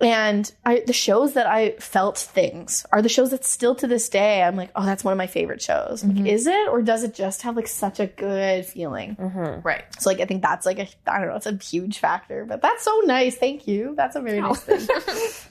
And 0.00 0.50
I, 0.64 0.82
the 0.86 0.92
shows 0.92 1.34
that 1.34 1.46
I 1.46 1.72
felt 1.72 2.16
things 2.18 2.86
are 2.90 3.02
the 3.02 3.08
shows 3.08 3.30
that 3.30 3.44
still 3.44 3.74
to 3.76 3.86
this 3.86 4.08
day 4.08 4.42
I'm 4.42 4.56
like, 4.56 4.70
oh, 4.74 4.84
that's 4.84 5.04
one 5.04 5.12
of 5.12 5.18
my 5.18 5.26
favorite 5.26 5.60
shows. 5.60 6.02
Like, 6.02 6.16
mm-hmm. 6.16 6.26
is 6.26 6.46
it 6.46 6.68
or 6.68 6.80
does 6.80 7.04
it 7.04 7.14
just 7.14 7.42
have 7.42 7.56
like 7.56 7.68
such 7.68 8.00
a 8.00 8.06
good 8.06 8.64
feeling? 8.64 9.16
Mm-hmm. 9.16 9.60
Right. 9.60 9.84
So 9.98 10.08
like 10.10 10.20
I 10.20 10.24
think 10.24 10.42
that's 10.42 10.64
like 10.64 10.78
a 10.78 10.88
I 11.06 11.18
don't 11.18 11.28
know, 11.28 11.36
it's 11.36 11.46
a 11.46 11.56
huge 11.56 11.98
factor. 11.98 12.44
But 12.46 12.62
that's 12.62 12.82
so 12.82 13.00
nice. 13.04 13.36
Thank 13.36 13.68
you. 13.68 13.94
That's 13.94 14.16
a 14.16 14.20
very 14.20 14.40
nice 14.40 14.60
thing. 14.60 14.86
Oh. 14.90 15.46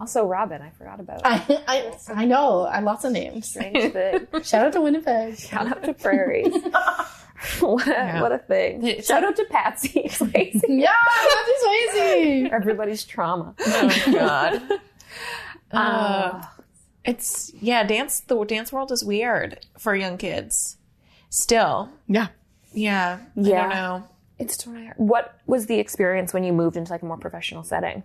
Also, 0.00 0.24
Robin, 0.26 0.60
I 0.60 0.70
forgot 0.70 0.98
about. 0.98 1.20
I, 1.24 1.62
I 1.68 2.22
I 2.22 2.24
know. 2.24 2.62
I 2.62 2.80
lots 2.80 3.04
of 3.04 3.12
names. 3.12 3.48
Strange 3.48 3.92
thing. 3.92 4.26
Shout 4.42 4.66
out 4.66 4.72
to 4.72 4.80
Winnipeg. 4.80 5.38
Shout 5.38 5.68
out 5.68 5.84
to 5.84 5.94
prairies. 5.94 6.52
what, 7.60 7.88
a, 7.88 8.18
what 8.20 8.32
a 8.32 8.38
thing. 8.38 8.86
It's 8.86 9.08
Shout 9.08 9.24
out 9.24 9.36
to 9.36 9.44
Patsy. 9.46 10.02
Swayze. 10.08 10.60
Yeah, 10.68 10.94
that's 11.14 11.64
crazy. 11.64 12.50
Everybody's 12.50 13.04
trauma. 13.04 13.54
Oh 13.60 14.02
God. 14.12 14.62
uh, 15.72 16.42
it's 17.04 17.52
yeah. 17.60 17.84
Dance. 17.84 18.20
The 18.20 18.42
dance 18.44 18.72
world 18.72 18.92
is 18.92 19.04
weird 19.04 19.64
for 19.78 19.94
young 19.94 20.18
kids. 20.18 20.76
Still. 21.30 21.88
Yeah. 22.08 22.28
Yeah. 22.72 23.20
Yeah. 23.36 23.58
I 23.58 23.60
don't 23.62 23.70
know. 23.70 24.08
It's 24.38 24.66
what 24.96 25.38
was 25.46 25.66
the 25.66 25.78
experience 25.78 26.32
when 26.32 26.44
you 26.44 26.52
moved 26.52 26.76
into 26.76 26.90
like 26.92 27.02
a 27.02 27.06
more 27.06 27.18
professional 27.18 27.62
setting 27.62 28.02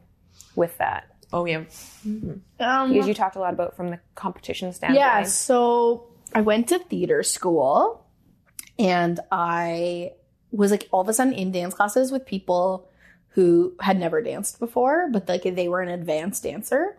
with 0.55 0.77
that? 0.79 1.07
Oh 1.33 1.45
yeah. 1.45 1.63
Um, 2.05 2.41
Because 2.57 3.07
you 3.07 3.13
talked 3.13 3.35
a 3.35 3.39
lot 3.39 3.53
about 3.53 3.75
from 3.75 3.89
the 3.89 3.99
competition 4.15 4.71
standpoint. 4.73 4.99
yeah, 4.99 5.23
so 5.23 6.07
I 6.33 6.41
went 6.41 6.69
to 6.69 6.79
theater 6.79 7.23
school 7.23 8.04
and 8.77 9.19
I 9.31 10.13
was 10.51 10.71
like 10.71 10.87
all 10.91 11.01
of 11.01 11.09
a 11.09 11.13
sudden 11.13 11.33
in 11.33 11.51
dance 11.51 11.73
classes 11.73 12.11
with 12.11 12.25
people 12.25 12.89
who 13.29 13.75
had 13.81 13.99
never 13.99 14.21
danced 14.21 14.59
before, 14.59 15.09
but 15.11 15.27
like 15.27 15.43
they 15.43 15.67
were 15.67 15.81
an 15.81 15.89
advanced 15.89 16.43
dancer. 16.43 16.97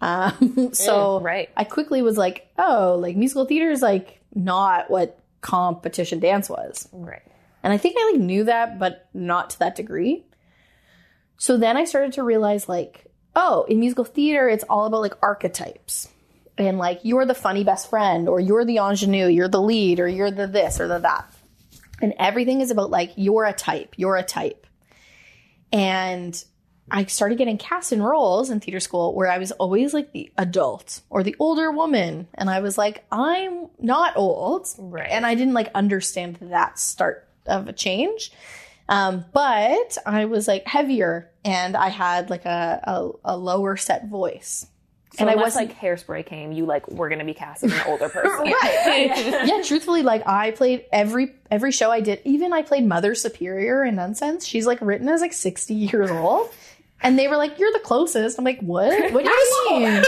Um, 0.00 0.70
so 0.72 1.20
right. 1.20 1.50
I 1.56 1.64
quickly 1.64 2.02
was 2.02 2.16
like, 2.16 2.48
oh, 2.58 2.96
like 3.00 3.16
musical 3.16 3.44
theater 3.44 3.70
is 3.70 3.82
like 3.82 4.20
not 4.34 4.90
what 4.90 5.18
competition 5.40 6.20
dance 6.20 6.48
was. 6.48 6.88
Right. 6.92 7.22
And 7.62 7.72
I 7.72 7.78
think 7.78 7.96
I 7.98 8.12
like 8.12 8.20
knew 8.20 8.44
that, 8.44 8.78
but 8.78 9.08
not 9.12 9.50
to 9.50 9.58
that 9.60 9.76
degree. 9.76 10.24
So 11.36 11.56
then 11.56 11.76
I 11.76 11.84
started 11.84 12.12
to 12.14 12.22
realize 12.22 12.68
like, 12.68 13.06
oh, 13.34 13.64
in 13.68 13.80
musical 13.80 14.04
theater, 14.04 14.48
it's 14.48 14.64
all 14.64 14.86
about 14.86 15.00
like 15.00 15.14
archetypes. 15.22 16.08
And 16.58 16.78
like 16.78 17.00
you're 17.02 17.26
the 17.26 17.34
funny 17.34 17.64
best 17.64 17.88
friend, 17.88 18.28
or 18.28 18.40
you're 18.40 18.64
the 18.64 18.78
ingenue, 18.78 19.26
you're 19.26 19.48
the 19.48 19.60
lead, 19.60 20.00
or 20.00 20.08
you're 20.08 20.30
the 20.30 20.46
this 20.46 20.80
or 20.80 20.88
the 20.88 20.98
that. 20.98 21.32
And 22.00 22.14
everything 22.18 22.60
is 22.60 22.70
about 22.70 22.90
like 22.90 23.12
you're 23.16 23.44
a 23.44 23.52
type, 23.52 23.94
you're 23.96 24.16
a 24.16 24.22
type. 24.22 24.66
And 25.72 26.42
I 26.90 27.06
started 27.06 27.38
getting 27.38 27.56
cast 27.56 27.92
in 27.92 28.02
roles 28.02 28.50
in 28.50 28.60
theater 28.60 28.80
school 28.80 29.14
where 29.14 29.30
I 29.30 29.38
was 29.38 29.52
always 29.52 29.94
like 29.94 30.12
the 30.12 30.30
adult 30.36 31.00
or 31.08 31.22
the 31.22 31.36
older 31.38 31.70
woman. 31.70 32.28
And 32.34 32.50
I 32.50 32.60
was 32.60 32.76
like, 32.76 33.04
I'm 33.10 33.68
not 33.78 34.16
old. 34.16 34.68
Right. 34.78 35.08
And 35.10 35.24
I 35.24 35.34
didn't 35.34 35.54
like 35.54 35.70
understand 35.74 36.36
that 36.42 36.78
start 36.78 37.28
of 37.46 37.68
a 37.68 37.72
change. 37.72 38.30
Um, 38.88 39.24
but 39.32 39.96
I 40.04 40.26
was 40.26 40.46
like 40.46 40.66
heavier 40.66 41.30
and 41.44 41.76
I 41.76 41.88
had 41.88 42.28
like 42.28 42.44
a, 42.44 42.80
a, 42.84 43.10
a 43.24 43.36
lower 43.36 43.76
set 43.76 44.08
voice. 44.08 44.66
So 45.14 45.20
and 45.20 45.30
I 45.30 45.34
wasn't 45.34 45.68
like 45.68 45.78
hairspray 45.78 46.24
came, 46.24 46.52
you 46.52 46.64
like 46.64 46.88
were 46.88 47.10
gonna 47.10 47.24
be 47.24 47.34
cast 47.34 47.64
as 47.64 47.72
an 47.72 47.82
older 47.86 48.08
person. 48.08 48.50
Right. 48.50 49.12
yeah, 49.46 49.60
truthfully, 49.62 50.02
like 50.02 50.26
I 50.26 50.52
played 50.52 50.86
every 50.90 51.34
every 51.50 51.70
show 51.70 51.90
I 51.90 52.00
did. 52.00 52.20
Even 52.24 52.52
I 52.54 52.62
played 52.62 52.86
Mother 52.86 53.14
Superior 53.14 53.84
in 53.84 53.96
Nunsense. 53.96 54.46
She's 54.46 54.66
like 54.66 54.80
written 54.80 55.08
as 55.08 55.20
like 55.20 55.34
sixty 55.34 55.74
years 55.74 56.10
old, 56.10 56.48
and 57.02 57.18
they 57.18 57.28
were 57.28 57.36
like, 57.36 57.58
"You're 57.58 57.72
the 57.72 57.80
closest." 57.80 58.38
I'm 58.38 58.44
like, 58.44 58.60
"What? 58.60 58.88
What 59.12 59.24
do 59.24 59.30
you 59.30 59.78
mean?" 59.80 60.02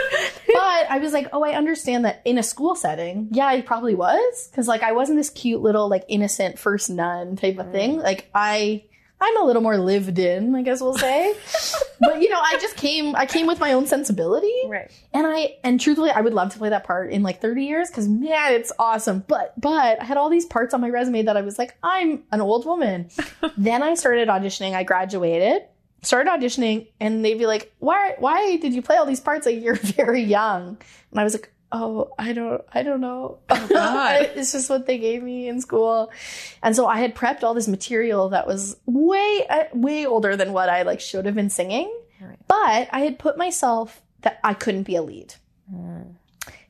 but 0.47 0.91
I 0.91 0.99
was 1.03 1.13
like, 1.13 1.29
"Oh, 1.35 1.45
I 1.45 1.51
understand 1.55 2.07
that 2.07 2.23
in 2.25 2.39
a 2.39 2.43
school 2.43 2.75
setting, 2.75 3.29
yeah, 3.31 3.47
I 3.47 3.61
probably 3.61 3.95
was 3.95 4.49
because 4.51 4.67
like 4.69 4.83
I 4.83 4.93
wasn't 4.93 5.19
this 5.19 5.29
cute 5.29 5.61
little 5.61 5.89
like 5.89 6.05
innocent 6.09 6.59
first 6.59 6.89
nun 6.89 7.37
type 7.37 7.59
of 7.59 7.71
thing. 7.73 7.99
Mm. 7.99 8.03
Like 8.03 8.31
I." 8.35 8.85
I'm 9.21 9.41
a 9.41 9.45
little 9.45 9.63
more 9.63 9.79
lived 9.79 10.19
in, 10.19 10.55
I 10.55 10.63
guess 10.63 10.81
we'll 10.81 10.99
say. 10.99 11.35
but 12.01 12.21
you 12.21 12.29
know, 12.29 12.41
I 12.41 12.59
just 12.59 12.77
came 12.77 13.15
I 13.17 13.27
came 13.27 13.47
with 13.47 13.61
my 13.61 13.73
own 13.73 13.87
sensibility. 13.87 14.53
Right. 14.67 14.91
And 15.13 15.27
I 15.27 15.57
and 15.63 15.81
truthfully, 15.81 16.11
I 16.11 16.21
would 16.21 16.35
love 16.35 16.53
to 16.53 16.59
play 16.59 16.69
that 16.69 16.85
part 16.85 17.11
in 17.11 17.23
like 17.23 17.41
30 17.41 17.65
years 17.65 17.89
because 17.89 18.09
man, 18.09 18.53
it's 18.53 18.73
awesome. 18.79 19.25
But 19.27 19.59
but 19.59 20.01
I 20.01 20.05
had 20.05 20.17
all 20.17 20.29
these 20.29 20.47
parts 20.47 20.75
on 20.75 20.81
my 20.81 20.91
resume 20.91 21.23
that 21.23 21.37
I 21.37 21.43
was 21.43 21.59
like, 21.59 21.77
I'm 21.83 22.25
an 22.33 22.41
old 22.41 22.67
woman. 22.67 23.09
then 23.57 23.83
I 23.83 23.95
started 23.95 24.29
auditioning. 24.29 24.75
I 24.75 24.83
graduated, 24.83 25.63
started 26.03 26.31
auditioning, 26.31 26.89
and 27.01 27.25
they'd 27.25 27.39
be 27.39 27.47
like, 27.47 27.73
Why 27.79 28.17
why 28.19 28.57
did 28.57 28.75
you 28.75 28.83
play 28.83 28.97
all 28.97 29.07
these 29.07 29.21
parts? 29.21 29.47
Like 29.47 29.63
you're 29.63 29.75
very 29.97 30.23
young. 30.23 30.77
And 31.11 31.21
I 31.21 31.25
was 31.25 31.35
like, 31.35 31.54
Oh, 31.77 32.13
I 32.17 32.33
don't 32.33 32.63
I 32.73 32.85
don't 32.85 33.01
know. 33.01 33.39
God. 33.49 34.31
it's 34.37 34.53
just 34.53 34.71
what 34.71 34.87
they 34.87 34.97
gave 34.97 35.25
me 35.25 35.49
in 35.49 35.61
school. 35.61 36.13
And 36.63 36.77
so 36.77 36.87
I 36.87 37.01
had 37.01 37.17
prepped 37.17 37.43
all 37.43 37.53
this 37.53 37.67
material 37.67 38.29
that 38.29 38.47
was 38.47 38.77
way 38.87 39.45
uh, 39.51 39.65
way 39.73 40.07
older 40.07 40.37
than 40.37 40.53
what 40.53 40.69
I 40.69 40.83
like 40.83 41.01
should 41.01 41.27
have 41.27 41.35
been 41.35 41.51
singing. 41.51 41.93
Right. 42.21 42.39
But 42.47 42.89
I 42.93 43.01
had 43.01 43.19
put 43.19 43.37
myself 43.37 44.01
that 44.21 44.39
I 44.45 44.55
couldn't 44.55 44.85
be 44.85 44.95
a 44.95 45.03
lead. 45.03 45.35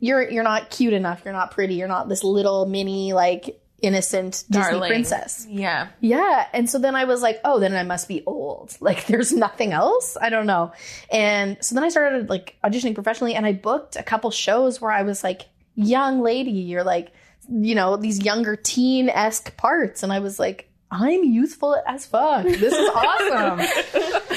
You're 0.00 0.30
you're 0.30 0.42
not 0.42 0.70
cute 0.70 0.94
enough. 0.94 1.20
You're 1.22 1.34
not 1.34 1.50
pretty. 1.50 1.74
You're 1.74 1.86
not 1.86 2.08
this 2.08 2.24
little 2.24 2.64
mini 2.64 3.12
like 3.12 3.60
innocent 3.84 4.44
Disney 4.50 4.78
princess. 4.78 5.46
Yeah. 5.48 5.88
Yeah. 6.00 6.46
And 6.52 6.68
so 6.68 6.78
then 6.78 6.96
I 6.96 7.04
was 7.04 7.22
like, 7.22 7.40
oh, 7.44 7.60
then 7.60 7.74
I 7.74 7.82
must 7.82 8.08
be 8.08 8.22
old. 8.26 8.76
Like 8.84 9.06
there's 9.06 9.32
nothing 9.32 9.72
else. 9.72 10.16
I 10.20 10.28
don't 10.28 10.46
know. 10.46 10.72
And 11.10 11.56
so 11.62 11.74
then 11.74 11.84
I 11.84 11.88
started 11.88 12.28
like 12.28 12.56
auditioning 12.62 12.94
professionally 12.94 13.34
and 13.34 13.46
I 13.46 13.52
booked 13.52 13.96
a 13.96 14.02
couple 14.02 14.30
shows 14.30 14.78
where 14.78 14.90
I 14.90 15.02
was 15.02 15.24
like, 15.24 15.42
young 15.74 16.20
lady, 16.20 16.50
you're 16.50 16.84
like, 16.84 17.12
you 17.48 17.74
know, 17.74 17.96
these 17.96 18.22
younger 18.22 18.56
teen 18.56 19.08
esque 19.08 19.56
parts. 19.56 20.02
And 20.02 20.12
I 20.12 20.18
was 20.18 20.38
like, 20.38 20.70
I'm 20.90 21.24
youthful 21.24 21.76
as 21.86 22.04
fuck. 22.06 22.44
This 22.44 22.74
is 22.74 22.90
awesome. 22.94 23.66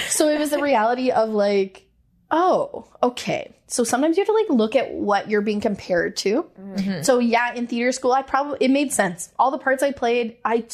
so 0.07 0.29
it 0.29 0.39
was 0.39 0.51
the 0.51 0.61
reality 0.61 1.11
of 1.11 1.29
like, 1.29 1.86
oh, 2.31 2.87
okay. 3.01 3.53
So 3.67 3.83
sometimes 3.83 4.17
you 4.17 4.21
have 4.21 4.27
to 4.27 4.33
like 4.33 4.49
look 4.49 4.75
at 4.75 4.91
what 4.91 5.29
you're 5.29 5.41
being 5.41 5.61
compared 5.61 6.15
to. 6.17 6.45
Mm-hmm. 6.59 7.01
So 7.01 7.19
yeah, 7.19 7.53
in 7.53 7.67
theater 7.67 7.91
school, 7.91 8.13
I 8.13 8.21
probably 8.21 8.57
it 8.61 8.71
made 8.71 8.93
sense. 8.93 9.29
All 9.37 9.51
the 9.51 9.57
parts 9.57 9.83
I 9.83 9.91
played, 9.91 10.37
I 10.45 10.65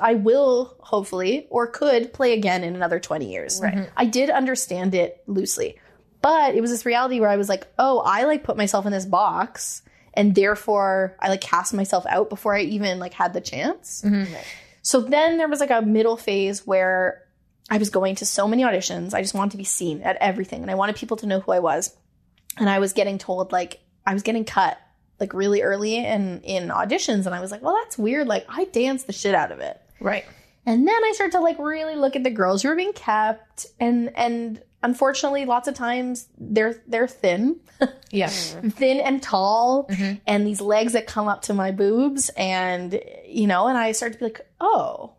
I 0.00 0.14
will 0.14 0.76
hopefully 0.80 1.46
or 1.50 1.66
could 1.66 2.12
play 2.12 2.34
again 2.34 2.62
in 2.64 2.74
another 2.74 3.00
20 3.00 3.30
years. 3.30 3.60
Right. 3.62 3.74
Mm-hmm. 3.74 3.92
I 3.96 4.04
did 4.04 4.30
understand 4.30 4.94
it 4.94 5.22
loosely. 5.26 5.78
But 6.20 6.54
it 6.54 6.60
was 6.60 6.70
this 6.70 6.86
reality 6.86 7.18
where 7.18 7.30
I 7.30 7.36
was 7.36 7.48
like, 7.48 7.66
"Oh, 7.78 8.00
I 8.00 8.24
like 8.24 8.44
put 8.44 8.56
myself 8.56 8.86
in 8.86 8.92
this 8.92 9.06
box 9.06 9.82
and 10.14 10.34
therefore 10.34 11.16
I 11.18 11.30
like 11.30 11.40
cast 11.40 11.74
myself 11.74 12.06
out 12.06 12.28
before 12.28 12.54
I 12.54 12.60
even 12.60 12.98
like 12.98 13.14
had 13.14 13.32
the 13.32 13.40
chance." 13.40 14.02
Mm-hmm. 14.04 14.32
So 14.82 15.00
then 15.00 15.38
there 15.38 15.48
was 15.48 15.60
like 15.60 15.70
a 15.70 15.82
middle 15.82 16.16
phase 16.16 16.66
where 16.66 17.21
I 17.72 17.78
was 17.78 17.88
going 17.88 18.16
to 18.16 18.26
so 18.26 18.46
many 18.46 18.64
auditions. 18.64 19.14
I 19.14 19.22
just 19.22 19.32
wanted 19.32 19.52
to 19.52 19.56
be 19.56 19.64
seen 19.64 20.02
at 20.02 20.16
everything 20.16 20.60
and 20.60 20.70
I 20.70 20.74
wanted 20.74 20.94
people 20.94 21.16
to 21.16 21.26
know 21.26 21.40
who 21.40 21.52
I 21.52 21.60
was. 21.60 21.96
And 22.58 22.68
I 22.68 22.78
was 22.80 22.92
getting 22.92 23.16
told 23.16 23.50
like 23.50 23.80
I 24.06 24.12
was 24.12 24.22
getting 24.22 24.44
cut 24.44 24.78
like 25.18 25.32
really 25.32 25.62
early 25.62 25.96
in 25.96 26.42
in 26.42 26.68
auditions 26.68 27.24
and 27.24 27.34
I 27.34 27.40
was 27.40 27.50
like, 27.50 27.62
"Well, 27.62 27.74
that's 27.82 27.96
weird. 27.96 28.28
Like 28.28 28.44
I 28.46 28.64
danced 28.64 29.06
the 29.06 29.14
shit 29.14 29.34
out 29.34 29.52
of 29.52 29.60
it." 29.60 29.80
Right. 30.00 30.26
And 30.66 30.86
then 30.86 31.02
I 31.02 31.12
started 31.14 31.32
to 31.32 31.40
like 31.40 31.58
really 31.58 31.96
look 31.96 32.14
at 32.14 32.24
the 32.24 32.30
girls 32.30 32.60
who 32.60 32.68
were 32.68 32.76
being 32.76 32.92
kept 32.92 33.64
and 33.80 34.12
and 34.18 34.62
unfortunately 34.82 35.46
lots 35.46 35.66
of 35.66 35.74
times 35.74 36.28
they're 36.36 36.82
they're 36.86 37.08
thin. 37.08 37.58
Yeah. 38.10 38.28
thin 38.28 39.00
and 39.00 39.22
tall 39.22 39.88
mm-hmm. 39.88 40.16
and 40.26 40.46
these 40.46 40.60
legs 40.60 40.92
that 40.92 41.06
come 41.06 41.28
up 41.28 41.40
to 41.42 41.54
my 41.54 41.70
boobs 41.70 42.30
and 42.36 43.00
you 43.26 43.46
know 43.46 43.68
and 43.68 43.78
i 43.78 43.92
started 43.92 44.12
to 44.12 44.18
be 44.18 44.24
like 44.26 44.46
oh 44.60 45.14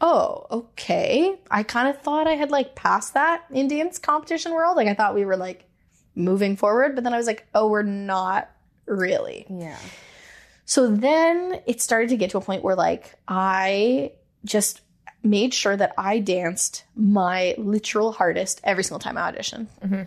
oh 0.00 0.46
okay. 0.50 1.38
I 1.50 1.62
kind 1.62 1.88
of 1.88 2.00
thought 2.00 2.26
i 2.26 2.34
had 2.34 2.50
like 2.50 2.74
passed 2.74 3.14
that 3.14 3.44
in 3.50 3.68
dance 3.68 3.98
competition 3.98 4.52
world. 4.52 4.76
Like 4.76 4.88
i 4.88 4.94
thought 4.94 5.14
we 5.14 5.24
were 5.24 5.36
like 5.36 5.64
moving 6.16 6.56
forward 6.56 6.94
but 6.94 7.04
then 7.04 7.14
i 7.14 7.16
was 7.16 7.26
like 7.26 7.46
oh 7.54 7.68
we're 7.68 7.82
not 7.82 8.50
really. 8.86 9.46
Yeah. 9.48 9.78
so 10.64 10.90
then 10.94 11.60
it 11.66 11.80
started 11.80 12.10
to 12.10 12.16
get 12.16 12.30
to 12.30 12.38
a 12.38 12.40
point 12.40 12.62
where 12.62 12.74
like 12.74 13.14
I 13.28 14.12
just 14.44 14.80
made 15.22 15.52
sure 15.54 15.76
that 15.76 15.92
I 15.98 16.18
danced 16.18 16.84
my 16.94 17.54
literal 17.58 18.12
hardest 18.12 18.60
every 18.64 18.84
single 18.84 19.00
time 19.00 19.18
I 19.18 19.30
auditioned. 19.30 19.66
Mm-hmm. 19.84 20.02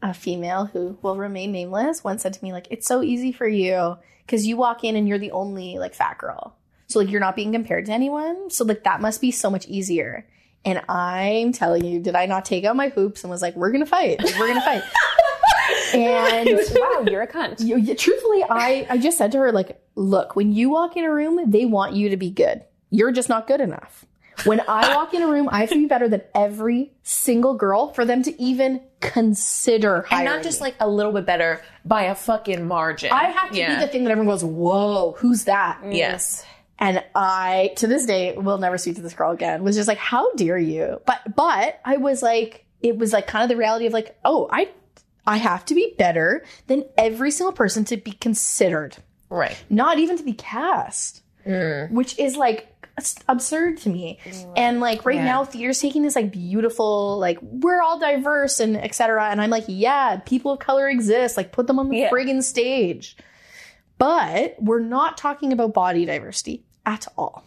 A 0.00 0.14
female 0.14 0.66
who 0.66 0.96
will 1.02 1.16
remain 1.16 1.52
nameless 1.52 2.04
once 2.04 2.22
said 2.22 2.32
to 2.32 2.44
me 2.44 2.52
like, 2.52 2.68
"It's 2.70 2.86
so 2.86 3.02
easy 3.02 3.32
for 3.32 3.48
you 3.48 3.98
because 4.24 4.46
you 4.46 4.56
walk 4.56 4.84
in 4.84 4.96
and 4.96 5.08
you're 5.08 5.18
the 5.18 5.32
only 5.32 5.78
like 5.78 5.94
fat 5.94 6.18
girl, 6.18 6.54
so 6.88 6.98
like 6.98 7.10
you're 7.10 7.20
not 7.20 7.36
being 7.36 7.52
compared 7.52 7.86
to 7.86 7.92
anyone. 7.92 8.50
So 8.50 8.64
like 8.64 8.84
that 8.84 9.00
must 9.00 9.20
be 9.20 9.30
so 9.30 9.50
much 9.50 9.66
easier." 9.66 10.26
And 10.64 10.82
I'm 10.88 11.52
telling 11.52 11.84
you, 11.84 12.00
did 12.00 12.14
I 12.16 12.26
not 12.26 12.44
take 12.44 12.64
out 12.64 12.74
my 12.76 12.88
hoops 12.88 13.22
and 13.22 13.30
was 13.30 13.42
like, 13.42 13.54
"We're 13.54 13.70
gonna 13.70 13.86
fight. 13.86 14.22
Like, 14.22 14.38
we're 14.38 14.48
gonna 14.48 14.60
fight." 14.60 14.82
And 15.94 16.48
wow, 16.74 17.04
you're 17.08 17.22
a 17.22 17.26
cunt. 17.26 17.60
you, 17.60 17.76
you- 17.76 17.94
truthfully, 17.94 18.42
I, 18.48 18.86
I 18.90 18.98
just 18.98 19.18
said 19.18 19.32
to 19.32 19.38
her, 19.38 19.52
like, 19.52 19.80
look, 19.94 20.36
when 20.36 20.52
you 20.52 20.70
walk 20.70 20.96
in 20.96 21.04
a 21.04 21.12
room, 21.12 21.50
they 21.50 21.64
want 21.64 21.94
you 21.94 22.10
to 22.10 22.16
be 22.16 22.30
good. 22.30 22.62
You're 22.90 23.12
just 23.12 23.28
not 23.28 23.46
good 23.46 23.60
enough. 23.60 24.06
When 24.44 24.60
I 24.68 24.94
walk 24.94 25.14
in 25.14 25.22
a 25.22 25.26
room, 25.26 25.48
I 25.50 25.60
have 25.60 25.70
to 25.70 25.74
be 25.74 25.86
better 25.86 26.08
than 26.08 26.22
every 26.34 26.92
single 27.02 27.54
girl 27.54 27.92
for 27.92 28.04
them 28.04 28.22
to 28.22 28.42
even 28.42 28.80
consider 29.00 29.96
and 29.96 30.06
hiring 30.06 30.24
not 30.26 30.42
just 30.42 30.60
like 30.60 30.76
a 30.78 30.88
little 30.88 31.12
bit 31.12 31.26
better 31.26 31.60
by 31.84 32.04
a 32.04 32.14
fucking 32.14 32.66
margin. 32.66 33.10
I 33.10 33.24
have 33.24 33.50
to 33.50 33.58
yeah. 33.58 33.78
be 33.78 33.86
the 33.86 33.90
thing 33.90 34.04
that 34.04 34.10
everyone 34.10 34.32
goes, 34.32 34.44
whoa, 34.44 35.16
who's 35.18 35.44
that? 35.44 35.80
Yes. 35.90 36.44
And 36.78 37.02
I, 37.14 37.72
to 37.76 37.86
this 37.88 38.06
day, 38.06 38.34
will 38.36 38.58
never 38.58 38.78
speak 38.78 38.96
to 38.96 39.02
this 39.02 39.14
girl 39.14 39.32
again. 39.32 39.64
Was 39.64 39.74
just 39.76 39.88
like, 39.88 39.98
how 39.98 40.32
dare 40.34 40.58
you? 40.58 41.00
But, 41.06 41.34
but 41.34 41.80
I 41.84 41.96
was 41.96 42.22
like, 42.22 42.64
it 42.80 42.96
was 42.96 43.12
like 43.12 43.26
kind 43.26 43.42
of 43.42 43.48
the 43.48 43.56
reality 43.56 43.86
of 43.86 43.92
like, 43.92 44.16
oh, 44.24 44.48
I, 44.50 44.68
I 45.26 45.38
have 45.38 45.64
to 45.66 45.74
be 45.74 45.94
better 45.98 46.44
than 46.68 46.84
every 46.96 47.32
single 47.32 47.52
person 47.52 47.84
to 47.86 47.96
be 47.96 48.12
considered, 48.12 48.96
Right. 49.28 49.56
not 49.68 49.98
even 49.98 50.16
to 50.18 50.22
be 50.22 50.32
cast, 50.34 51.22
mm. 51.44 51.90
which 51.90 52.16
is 52.18 52.36
like 52.36 52.72
absurd 53.28 53.78
to 53.78 53.88
me. 53.90 54.18
And 54.56 54.80
like 54.80 55.04
right 55.04 55.16
Yeah. 55.16 55.24
now, 55.24 55.44
theater's 55.44 55.80
taking 55.80 56.02
this 56.02 56.14
like 56.16 56.30
beautiful, 56.32 57.18
like 57.18 57.38
we're 57.42 57.82
all 57.82 57.98
diverse 57.98 58.60
and 58.60 58.76
etc. 58.76 59.28
And 59.30 59.40
I'm 59.40 59.50
like, 59.50 59.64
yeah, 59.66 60.16
people 60.24 60.52
of 60.52 60.60
color 60.60 60.88
exist. 60.88 61.36
Like 61.36 61.50
put 61.52 61.66
them 61.66 61.78
on 61.80 61.88
the 61.88 61.98
Yeah. 61.98 62.10
friggin' 62.10 62.42
stage. 62.42 63.16
But 63.98 64.54
we're 64.60 64.78
not 64.80 65.18
talking 65.18 65.52
about 65.52 65.74
body 65.74 66.04
diversity 66.04 66.64
at 66.88 67.06
all. 67.16 67.44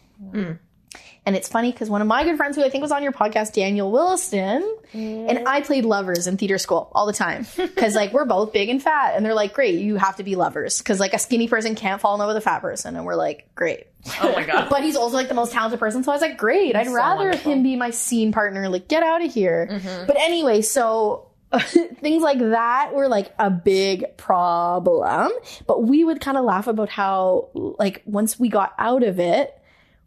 And 1.23 1.35
it's 1.35 1.47
funny 1.47 1.71
because 1.71 1.87
one 1.89 2.01
of 2.01 2.07
my 2.07 2.23
good 2.23 2.35
friends, 2.37 2.55
who 2.55 2.63
I 2.63 2.69
think 2.69 2.81
was 2.81 2.91
on 2.91 3.03
your 3.03 3.11
podcast, 3.11 3.53
Daniel 3.53 3.91
Williston, 3.91 4.77
and 4.93 5.47
I 5.47 5.61
played 5.61 5.85
lovers 5.85 6.25
in 6.27 6.37
theater 6.37 6.57
school 6.57 6.91
all 6.93 7.05
the 7.05 7.13
time 7.13 7.45
because 7.57 7.95
like 7.95 8.11
we're 8.11 8.25
both 8.25 8.53
big 8.53 8.69
and 8.69 8.81
fat, 8.81 9.13
and 9.15 9.23
they're 9.25 9.35
like, 9.35 9.53
"Great, 9.53 9.75
you 9.79 9.97
have 9.97 10.15
to 10.17 10.23
be 10.23 10.35
lovers," 10.35 10.79
because 10.79 10.99
like 10.99 11.13
a 11.13 11.19
skinny 11.19 11.47
person 11.47 11.75
can't 11.75 12.01
fall 12.01 12.15
in 12.15 12.19
love 12.19 12.27
with 12.27 12.37
a 12.37 12.41
fat 12.41 12.61
person, 12.61 12.95
and 12.95 13.05
we're 13.05 13.15
like, 13.15 13.49
"Great." 13.55 13.87
Oh 14.21 14.33
my 14.33 14.43
god. 14.43 14.67
But 14.69 14.83
he's 14.83 14.95
also 14.95 15.15
like 15.15 15.27
the 15.27 15.35
most 15.35 15.51
talented 15.51 15.79
person, 15.79 16.03
so 16.03 16.11
I 16.11 16.15
was 16.15 16.21
like, 16.21 16.37
"Great, 16.37 16.75
I'd 16.75 16.87
rather 16.87 17.25
wonderful. 17.25 17.51
him 17.51 17.63
be 17.63 17.75
my 17.75 17.91
scene 17.91 18.31
partner." 18.31 18.67
Like, 18.67 18.87
get 18.87 19.03
out 19.03 19.23
of 19.23 19.31
here. 19.31 19.67
Mm-hmm. 19.71 20.05
But 20.07 20.17
anyway, 20.17 20.61
so. 20.61 21.27
things 21.99 22.23
like 22.23 22.39
that 22.39 22.91
were 22.93 23.07
like 23.07 23.33
a 23.37 23.49
big 23.49 24.17
problem 24.17 25.31
but 25.67 25.83
we 25.83 26.03
would 26.03 26.21
kind 26.21 26.37
of 26.37 26.45
laugh 26.45 26.67
about 26.67 26.89
how 26.89 27.49
like 27.53 28.01
once 28.05 28.39
we 28.39 28.47
got 28.47 28.73
out 28.77 29.03
of 29.03 29.19
it 29.19 29.61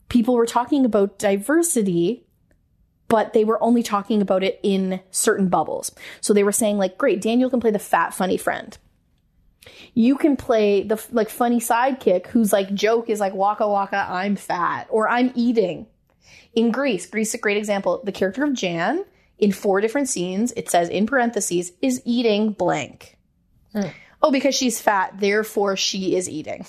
people 0.09 0.35
were 0.35 0.47
talking 0.47 0.85
about 0.85 1.19
diversity, 1.19 2.25
but 3.09 3.33
they 3.33 3.45
were 3.45 3.63
only 3.63 3.83
talking 3.83 4.23
about 4.23 4.43
it 4.43 4.61
in 4.63 5.01
certain 5.11 5.49
bubbles. 5.49 5.93
So 6.21 6.33
they 6.33 6.45
were 6.45 6.53
saying 6.53 6.79
like, 6.79 6.99
great, 6.99 7.21
Daniel 7.21 7.51
can 7.51 7.61
play 7.61 7.71
the 7.71 7.79
fat, 7.79 8.15
funny 8.15 8.37
friend. 8.37 8.77
You 9.95 10.17
can 10.17 10.37
play 10.37 10.83
the 10.83 11.03
like 11.11 11.31
funny 11.31 11.59
sidekick 11.59 12.27
whose 12.29 12.53
like 12.53 12.75
joke 12.75 13.09
is 13.09 13.21
like 13.21 13.35
waka 13.35 13.67
waka, 13.67 14.07
I'm 14.09 14.37
fat 14.37 14.87
or 14.91 15.09
I'm 15.09 15.33
eating. 15.35 15.87
In 16.55 16.71
Grease, 16.71 17.07
Grease 17.07 17.29
is 17.31 17.35
a 17.35 17.39
great 17.39 17.57
example. 17.57 18.01
The 18.05 18.13
character 18.13 18.45
of 18.45 18.53
Jan 18.53 19.05
in 19.39 19.53
four 19.53 19.81
different 19.81 20.09
scenes, 20.09 20.53
it 20.57 20.71
says 20.71 20.89
in 20.89 21.07
parentheses, 21.07 21.73
is 21.83 22.01
eating 22.05 22.53
blank. 22.53 23.17
Hmm. 23.73 23.89
Oh, 24.23 24.31
because 24.31 24.55
she's 24.55 24.81
fat, 24.81 25.19
therefore 25.19 25.77
she 25.77 26.17
is 26.17 26.29
eating. 26.29 26.65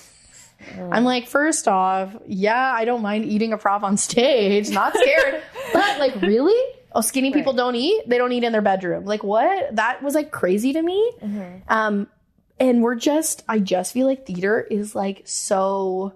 Hmm. 0.74 0.92
I'm 0.92 1.04
like, 1.04 1.26
first 1.28 1.68
off, 1.68 2.14
yeah, 2.26 2.72
I 2.74 2.84
don't 2.84 3.02
mind 3.02 3.24
eating 3.24 3.52
a 3.52 3.58
prop 3.58 3.82
on 3.82 3.96
stage, 3.96 4.70
not 4.70 4.94
scared. 4.96 5.42
but 5.72 5.98
like, 5.98 6.20
really? 6.22 6.74
Oh, 6.94 7.02
skinny 7.02 7.32
people 7.32 7.52
don't 7.52 7.76
eat? 7.76 8.08
They 8.08 8.16
don't 8.16 8.32
eat 8.32 8.42
in 8.42 8.52
their 8.52 8.62
bedroom. 8.62 9.04
Like, 9.04 9.22
what? 9.22 9.76
That 9.76 10.02
was 10.02 10.14
like 10.14 10.30
crazy 10.30 10.72
to 10.72 10.82
me. 10.82 11.12
Mm-hmm. 11.22 11.58
Um, 11.68 12.08
and 12.58 12.82
we're 12.82 12.94
just, 12.94 13.44
I 13.48 13.58
just 13.58 13.92
feel 13.92 14.06
like 14.06 14.26
theater 14.26 14.60
is 14.60 14.94
like 14.94 15.22
so, 15.26 16.14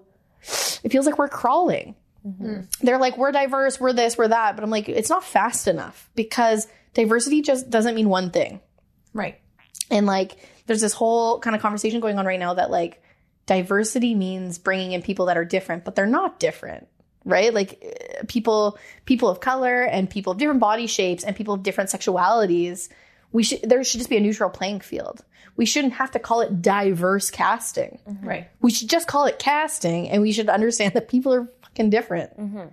it 0.83 0.91
feels 0.91 1.05
like 1.05 1.19
we're 1.19 1.29
crawling. 1.29 1.95
Mm-hmm. 2.25 2.45
Mm. 2.45 2.79
They're 2.79 2.97
like, 2.97 3.17
we're 3.17 3.31
diverse, 3.31 3.79
we're 3.79 3.93
this, 3.93 4.17
we're 4.17 4.27
that. 4.27 4.55
But 4.55 4.63
I'm 4.63 4.69
like, 4.69 4.89
it's 4.89 5.09
not 5.09 5.23
fast 5.23 5.67
enough 5.67 6.09
because 6.15 6.67
diversity 6.93 7.41
just 7.41 7.69
doesn't 7.69 7.95
mean 7.95 8.09
one 8.09 8.31
thing. 8.31 8.59
Right. 9.13 9.39
And 9.89 10.05
like, 10.05 10.37
there's 10.67 10.81
this 10.81 10.93
whole 10.93 11.39
kind 11.39 11.55
of 11.55 11.61
conversation 11.61 11.99
going 11.99 12.17
on 12.17 12.25
right 12.25 12.39
now 12.39 12.53
that 12.53 12.71
like 12.71 13.01
diversity 13.45 14.15
means 14.15 14.57
bringing 14.57 14.93
in 14.93 15.01
people 15.01 15.25
that 15.25 15.37
are 15.37 15.45
different, 15.45 15.83
but 15.83 15.95
they're 15.95 16.05
not 16.05 16.39
different, 16.39 16.87
right? 17.25 17.53
Like 17.53 17.79
eh, 17.81 18.21
people, 18.27 18.77
people 19.05 19.29
of 19.29 19.39
color 19.39 19.83
and 19.83 20.09
people 20.09 20.31
of 20.31 20.37
different 20.37 20.59
body 20.59 20.87
shapes 20.87 21.23
and 21.23 21.35
people 21.35 21.53
of 21.53 21.63
different 21.63 21.89
sexualities. 21.89 22.89
We 23.31 23.43
should, 23.43 23.61
there 23.63 23.83
should 23.83 23.99
just 23.99 24.09
be 24.09 24.17
a 24.17 24.21
neutral 24.21 24.49
playing 24.49 24.81
field. 24.81 25.23
We 25.57 25.65
shouldn't 25.65 25.93
have 25.93 26.11
to 26.11 26.19
call 26.19 26.41
it 26.41 26.61
diverse 26.61 27.29
casting. 27.29 27.99
Mm-hmm. 28.07 28.27
Right. 28.27 28.49
We 28.61 28.71
should 28.71 28.89
just 28.89 29.07
call 29.07 29.25
it 29.25 29.39
casting 29.39 30.09
and 30.09 30.21
we 30.21 30.31
should 30.31 30.47
understand 30.47 30.93
that 30.93 31.09
people 31.09 31.33
are 31.33 31.49
fucking 31.71 31.89
different. 31.89 32.37
Mm-hmm. 32.37 32.67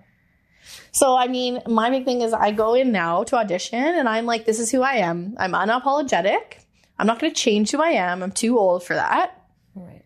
So, 0.91 1.15
I 1.15 1.27
mean, 1.27 1.61
my 1.67 1.89
big 1.89 2.05
thing 2.05 2.21
is 2.21 2.33
I 2.33 2.51
go 2.51 2.73
in 2.73 2.91
now 2.91 3.23
to 3.23 3.37
audition 3.37 3.79
and 3.79 4.07
I'm 4.07 4.25
like, 4.25 4.45
this 4.45 4.59
is 4.59 4.71
who 4.71 4.81
I 4.81 4.95
am. 4.95 5.35
I'm 5.37 5.53
unapologetic. 5.53 6.59
I'm 6.97 7.07
not 7.07 7.19
going 7.19 7.33
to 7.33 7.39
change 7.39 7.71
who 7.71 7.81
I 7.81 7.91
am. 7.91 8.21
I'm 8.21 8.31
too 8.31 8.59
old 8.59 8.83
for 8.83 8.93
that. 8.93 9.41
Right. 9.73 10.03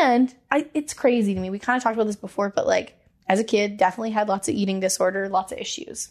And 0.00 0.34
I, 0.50 0.68
it's 0.74 0.94
crazy 0.94 1.34
to 1.34 1.40
me. 1.40 1.50
We 1.50 1.58
kind 1.58 1.76
of 1.76 1.82
talked 1.82 1.94
about 1.94 2.06
this 2.06 2.16
before, 2.16 2.50
but 2.50 2.66
like 2.66 2.98
as 3.28 3.38
a 3.38 3.44
kid, 3.44 3.76
definitely 3.76 4.10
had 4.10 4.28
lots 4.28 4.48
of 4.48 4.54
eating 4.54 4.80
disorder, 4.80 5.28
lots 5.28 5.52
of 5.52 5.58
issues. 5.58 6.10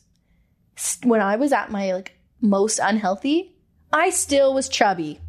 When 1.04 1.22
I 1.22 1.36
was 1.36 1.52
at 1.52 1.72
my 1.72 1.94
like 1.94 2.14
most 2.42 2.80
unhealthy, 2.80 3.56
I 3.92 4.12
still 4.12 4.54
was 4.54 4.70
chubby 4.70 5.20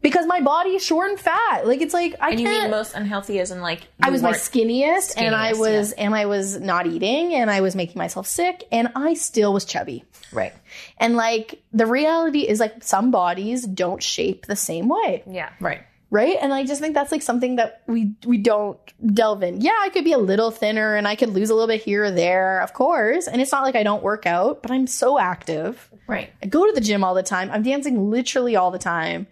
because 0.00 0.26
my 0.26 0.40
body 0.40 0.70
is 0.70 0.84
short 0.84 1.10
and 1.10 1.18
fat. 1.18 1.66
Like 1.66 1.80
it's 1.80 1.94
like 1.94 2.14
I 2.20 2.30
And 2.30 2.40
you 2.40 2.46
can't. 2.46 2.62
mean 2.64 2.70
most 2.70 2.94
unhealthy 2.94 3.40
as 3.40 3.50
in 3.50 3.60
like 3.60 3.88
I 4.02 4.10
was 4.10 4.22
my 4.22 4.30
weren't- 4.30 4.40
skinniest, 4.42 5.14
and 5.16 5.34
I 5.34 5.52
Skinniest, 5.52 5.58
was 5.58 5.92
and 5.92 6.14
I 6.14 6.26
was 6.26 6.60
not 6.60 6.86
eating 6.86 7.34
and 7.34 7.50
I 7.50 7.60
was 7.60 7.74
making 7.74 7.98
myself 7.98 8.26
sick 8.26 8.64
and 8.70 8.88
I 8.94 9.14
still 9.14 9.52
was 9.52 9.64
chubby. 9.64 10.04
right. 10.32 10.52
And 10.98 11.16
like 11.16 11.62
the 11.72 11.86
reality 11.86 12.40
is 12.40 12.60
like 12.60 12.82
some 12.84 13.10
bodies 13.10 13.66
don't 13.66 14.02
shape 14.02 14.46
the 14.46 14.56
same 14.56 14.88
way, 14.88 15.22
Yeah. 15.26 15.50
Right. 15.60 15.80
right? 16.10 16.36
And 16.40 16.52
I 16.54 16.64
just 16.64 16.80
think 16.80 16.94
that's 16.94 17.10
like 17.12 17.22
something 17.22 17.56
that 17.56 17.82
we 17.86 18.12
we 18.26 18.38
don't 18.38 18.78
delve 19.14 19.42
in. 19.42 19.60
Yeah, 19.60 19.76
I 19.80 19.88
could 19.88 20.04
be 20.04 20.12
a 20.12 20.18
little 20.18 20.50
thinner 20.50 20.94
and 20.96 21.08
I 21.08 21.16
could 21.16 21.30
lose 21.30 21.50
a 21.50 21.54
little 21.54 21.68
bit 21.68 21.82
here 21.82 22.04
or 22.04 22.10
there, 22.10 22.60
of 22.60 22.72
course. 22.72 23.26
And 23.26 23.40
it's 23.42 23.52
not 23.52 23.62
like 23.64 23.74
I 23.76 23.82
don't 23.82 24.02
work 24.02 24.26
out, 24.26 24.62
but 24.62 24.70
I'm 24.70 24.86
so 24.86 25.18
active. 25.18 25.90
Right. 26.06 26.30
I 26.42 26.46
go 26.46 26.66
to 26.66 26.72
the 26.72 26.80
gym 26.80 27.02
all 27.04 27.14
the 27.14 27.22
time. 27.22 27.50
I'm 27.50 27.62
dancing 27.62 28.10
literally 28.10 28.54
all 28.56 28.70
the 28.70 28.78
time, 28.78 29.26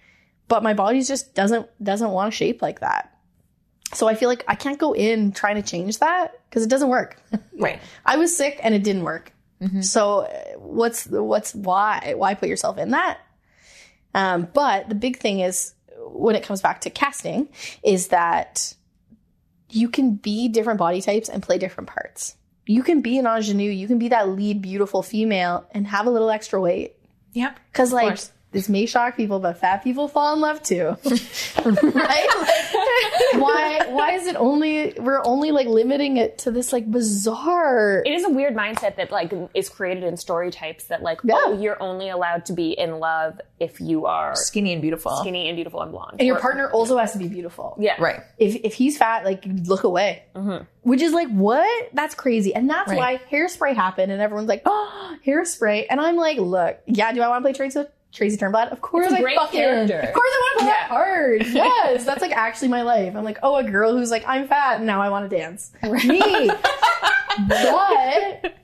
but 0.49 0.62
my 0.62 0.74
body 0.74 1.03
just 1.03 1.34
doesn't 1.34 1.68
doesn't 1.82 2.11
want 2.11 2.32
to 2.32 2.36
shape 2.36 2.62
like 2.62 2.80
that. 2.80 3.12
So 3.94 4.09
I 4.09 4.14
feel 4.14 4.28
like 4.28 4.44
I 4.49 4.55
can't 4.55 4.78
go 4.78 4.94
in 4.94 5.32
trying 5.32 5.57
to 5.57 5.62
change 5.62 5.99
that 5.99 6.40
because 6.49 6.64
it 6.64 6.70
doesn't 6.70 6.88
work. 6.88 7.20
Right. 7.59 7.80
I 8.05 8.18
was 8.18 8.36
sick 8.36 8.61
and 8.62 8.74
it 8.74 8.82
didn't 8.82 9.05
work. 9.05 9.32
So 9.80 10.20
uh, 10.20 10.59
what's 10.59 11.07
what's 11.07 11.55
why 11.55 12.12
why 12.16 12.34
put 12.34 12.51
yourself 12.51 12.76
in 12.76 12.90
that? 12.90 13.18
Um, 14.14 14.49
but 14.53 14.90
the 14.90 14.94
big 14.94 15.18
thing 15.18 15.40
is 15.40 15.72
when 15.99 16.36
it 16.36 16.42
comes 16.42 16.61
back 16.61 16.82
to 16.82 16.90
casting 16.90 17.49
is 17.82 18.09
that 18.09 18.74
you 19.70 19.88
can 19.88 20.16
be 20.16 20.49
different 20.49 20.78
body 20.78 21.01
types 21.01 21.30
and 21.30 21.42
play 21.42 21.57
different 21.57 21.88
parts. 21.88 22.36
You 22.66 22.82
can 22.82 23.01
be 23.01 23.18
an 23.18 23.26
ingenue, 23.26 23.70
you 23.70 23.86
can 23.86 23.99
be 23.99 24.09
that 24.09 24.28
lead 24.28 24.61
beautiful 24.61 25.03
female 25.03 25.66
and 25.70 25.86
have 25.86 26.07
a 26.07 26.11
little 26.11 26.30
extra 26.30 26.61
weight. 26.61 26.97
Yep. 27.32 27.59
Because 27.72 27.92
like 27.92 28.09
course. 28.09 28.32
This 28.57 28.68
may 28.70 28.86
shock 28.86 29.16
people, 29.16 29.38
but 29.38 29.59
fat 29.59 29.84
people 29.84 30.09
fall 30.09 30.32
in 30.34 30.40
love 30.40 30.62
too, 30.62 30.96
right? 31.64 32.28
Like, 32.34 33.34
why? 33.42 33.80
Why 33.88 34.12
is 34.12 34.26
it 34.26 34.34
only 34.36 34.94
we're 34.98 35.22
only 35.24 35.50
like 35.50 35.66
limiting 35.66 36.16
it 36.16 36.38
to 36.38 36.50
this 36.50 36.72
like 36.72 36.90
bizarre? 36.90 38.02
It 38.07 38.12
is 38.12 38.24
a 38.24 38.30
weird 38.30 38.54
mindset 38.54 38.96
that 38.96 39.11
like 39.11 39.32
is 39.54 39.68
created 39.68 40.04
in 40.04 40.16
story 40.16 40.50
types 40.50 40.84
that 40.84 41.02
like 41.02 41.18
oh, 41.24 41.28
Yeah. 41.28 41.34
oh 41.38 41.61
you're 41.61 41.80
only 41.82 42.09
allowed 42.09 42.46
to 42.46 42.52
be 42.54 42.70
in 42.72 42.98
love 42.98 43.40
if 43.61 43.80
you 43.80 44.07
are 44.07 44.34
Skinny 44.36 44.72
and 44.72 44.80
beautiful. 44.82 45.16
skinny 45.16 45.48
and 45.48 45.57
beautiful 45.57 45.80
and 45.82 45.90
blonde. 45.92 46.16
and 46.18 46.26
your 46.26 46.36
Or- 46.36 46.40
partner 46.40 46.70
also 46.70 46.96
has 46.98 47.12
to 47.12 47.18
be 47.18 47.28
beautiful. 47.28 47.76
yeah. 47.78 47.96
Right. 47.98 48.20
If 48.38 48.57
if 48.64 48.74
he's 48.74 48.96
fat, 48.98 49.24
like 49.24 49.44
look 49.64 49.84
away. 49.84 50.24
Mm-hmm. 50.34 50.64
Which 50.82 51.02
is 51.02 51.12
like 51.12 51.28
what? 51.28 51.90
That's 51.94 52.14
crazy, 52.14 52.54
and 52.54 52.70
that's 52.70 52.90
Right. 52.90 52.96
why 52.98 53.20
hairspray 53.30 53.74
happened, 53.74 54.12
and 54.12 54.22
everyone's 54.22 54.48
like, 54.48 54.62
oh, 54.66 55.16
hairspray, 55.26 55.86
and 55.90 56.00
I'm 56.00 56.16
like, 56.16 56.38
look, 56.38 56.78
yeah, 56.86 57.12
do 57.12 57.20
I 57.22 57.28
want 57.28 57.42
to 57.44 57.44
play 57.44 57.52
Tracy? 57.54 57.84
Tracy 58.12 58.36
Turnblad? 58.36 58.70
Of 58.72 58.80
course, 58.80 59.07
It's 59.07 59.14
I 59.14 59.20
great 59.20 59.36
fucking, 59.36 59.61
character. 59.61 59.98
of 60.00 60.14
course, 60.14 60.30
I 60.32 60.38
want 60.40 60.59
to 60.59 60.64
play 60.64 60.68
that 60.72 60.88
part. 60.88 61.46
Yes, 61.46 62.04
that's 62.04 62.22
like 62.22 62.32
actually 62.32 62.68
my 62.68 62.82
life. 62.82 63.14
I'm 63.14 63.24
like, 63.24 63.38
oh, 63.42 63.57
a 63.57 63.64
girl 63.64 63.92
who's 63.96 64.11
like, 64.11 64.24
I'm 64.26 64.48
fat, 64.48 64.78
and 64.78 64.86
now 64.86 65.02
I 65.02 65.11
want 65.11 65.28
to 65.30 65.36
dance. 65.36 65.72
Me, 65.82 66.50
but 67.48 68.54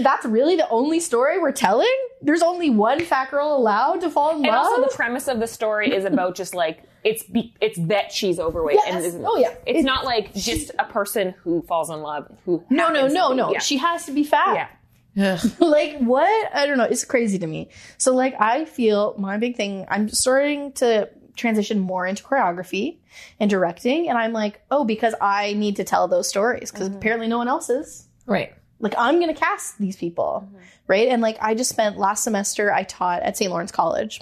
that's 0.00 0.24
really 0.26 0.56
the 0.56 0.68
only 0.68 1.00
story 1.00 1.38
we're 1.38 1.52
telling. 1.52 1.88
There's 2.22 2.42
only 2.42 2.70
one 2.70 3.00
fat 3.04 3.30
girl 3.30 3.56
allowed 3.56 4.00
to 4.02 4.10
fall 4.10 4.30
in 4.30 4.36
And 4.36 4.46
love. 4.46 4.66
And 4.66 4.66
also 4.82 4.82
the 4.90 4.94
premise 4.94 5.28
of 5.28 5.40
the 5.40 5.46
story 5.46 5.94
is 5.94 6.04
about 6.04 6.34
just 6.34 6.54
like 6.54 6.82
it's 7.02 7.22
be, 7.24 7.54
it's 7.62 7.78
that 7.88 8.12
she's 8.12 8.38
overweight 8.38 8.76
Yes. 8.84 9.14
and 9.14 9.24
Oh, 9.26 9.36
yeah. 9.36 9.54
it's 9.66 9.80
It- 9.80 9.84
not 9.84 10.04
like 10.04 10.34
just 10.34 10.70
a 10.78 10.84
person 10.84 11.34
who 11.42 11.62
falls 11.62 11.88
in 11.88 12.00
love 12.02 12.30
who 12.44 12.62
no, 12.68 12.90
no, 12.90 13.06
no, 13.06 13.32
no. 13.32 13.52
yeah. 13.52 13.58
She 13.58 13.78
has 13.78 14.04
to 14.06 14.12
be 14.12 14.22
fat. 14.24 14.54
yeah. 14.54 14.68
like 15.58 15.98
what 15.98 16.54
i 16.54 16.66
don't 16.66 16.78
know 16.78 16.84
it's 16.84 17.04
crazy 17.04 17.38
to 17.38 17.46
me 17.46 17.68
so 17.98 18.14
like 18.14 18.34
i 18.40 18.64
feel 18.64 19.14
my 19.18 19.36
big 19.36 19.56
thing 19.56 19.84
i'm 19.88 20.08
starting 20.08 20.72
to 20.72 21.08
transition 21.40 21.80
more 21.80 22.06
into 22.06 22.22
choreography 22.22 22.98
and 23.40 23.50
directing. 23.50 24.08
And 24.08 24.16
I'm 24.16 24.32
like, 24.32 24.60
oh, 24.70 24.84
because 24.84 25.14
I 25.20 25.54
need 25.54 25.76
to 25.76 25.84
tell 25.84 26.06
those 26.06 26.28
stories 26.28 26.70
because 26.70 26.88
mm-hmm. 26.88 26.98
apparently 26.98 27.26
no 27.26 27.38
one 27.38 27.48
else 27.48 27.70
is. 27.70 28.06
Right. 28.26 28.54
Like 28.78 28.94
I'm 28.96 29.16
going 29.16 29.32
to 29.34 29.38
cast 29.38 29.78
these 29.78 29.96
people, 29.96 30.46
mm-hmm. 30.46 30.62
right? 30.86 31.08
And 31.08 31.20
like 31.20 31.38
I 31.40 31.54
just 31.54 31.70
spent 31.70 31.98
last 31.98 32.22
semester 32.24 32.72
I 32.72 32.84
taught 32.84 33.22
at 33.22 33.36
St. 33.36 33.50
Lawrence 33.50 33.72
College 33.72 34.20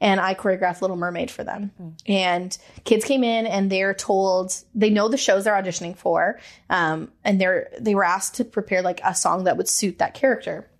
and 0.00 0.20
I 0.20 0.34
choreographed 0.34 0.80
Little 0.80 0.96
Mermaid 0.96 1.30
for 1.30 1.44
them. 1.44 1.72
And 2.06 2.56
kids 2.84 3.04
came 3.04 3.24
in 3.24 3.46
and 3.46 3.70
they're 3.70 3.94
told 3.94 4.54
they 4.74 4.90
know 4.90 5.08
the 5.08 5.16
shows 5.16 5.44
they're 5.44 5.54
auditioning 5.54 5.96
for, 5.96 6.38
um, 6.70 7.10
and 7.24 7.40
they're 7.40 7.68
they 7.80 7.94
were 7.94 8.04
asked 8.04 8.36
to 8.36 8.44
prepare 8.44 8.82
like 8.82 9.00
a 9.04 9.14
song 9.14 9.44
that 9.44 9.56
would 9.56 9.68
suit 9.68 9.98
that 9.98 10.14
character. 10.14 10.70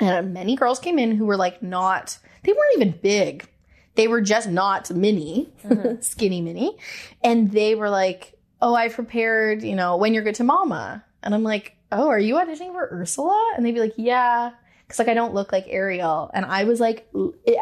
And 0.00 0.32
many 0.32 0.56
girls 0.56 0.78
came 0.80 0.98
in 0.98 1.16
who 1.16 1.26
were 1.26 1.36
like 1.36 1.62
not 1.62 2.18
they 2.42 2.52
weren't 2.52 2.76
even 2.76 2.98
big. 3.02 3.48
They 3.96 4.08
were 4.08 4.20
just 4.20 4.48
not 4.48 4.90
mini, 4.90 5.52
skinny 6.00 6.40
mini. 6.40 6.76
And 7.22 7.50
they 7.52 7.74
were 7.74 7.90
like, 7.90 8.38
Oh, 8.62 8.74
I 8.74 8.88
prepared, 8.88 9.62
you 9.62 9.74
know, 9.74 9.96
when 9.96 10.14
you're 10.14 10.22
good 10.22 10.34
to 10.36 10.44
mama. 10.44 11.04
And 11.22 11.34
I'm 11.34 11.42
like, 11.42 11.76
Oh, 11.92 12.08
are 12.08 12.18
you 12.18 12.36
auditioning 12.36 12.72
for 12.72 12.88
Ursula? 12.92 13.54
And 13.56 13.64
they'd 13.64 13.72
be 13.72 13.80
like, 13.80 13.94
Yeah. 13.96 14.52
Cause 14.90 14.98
like 14.98 15.08
I 15.08 15.14
don't 15.14 15.34
look 15.34 15.52
like 15.52 15.66
Ariel. 15.68 16.30
And 16.34 16.44
I 16.44 16.64
was 16.64 16.80
like, 16.80 17.08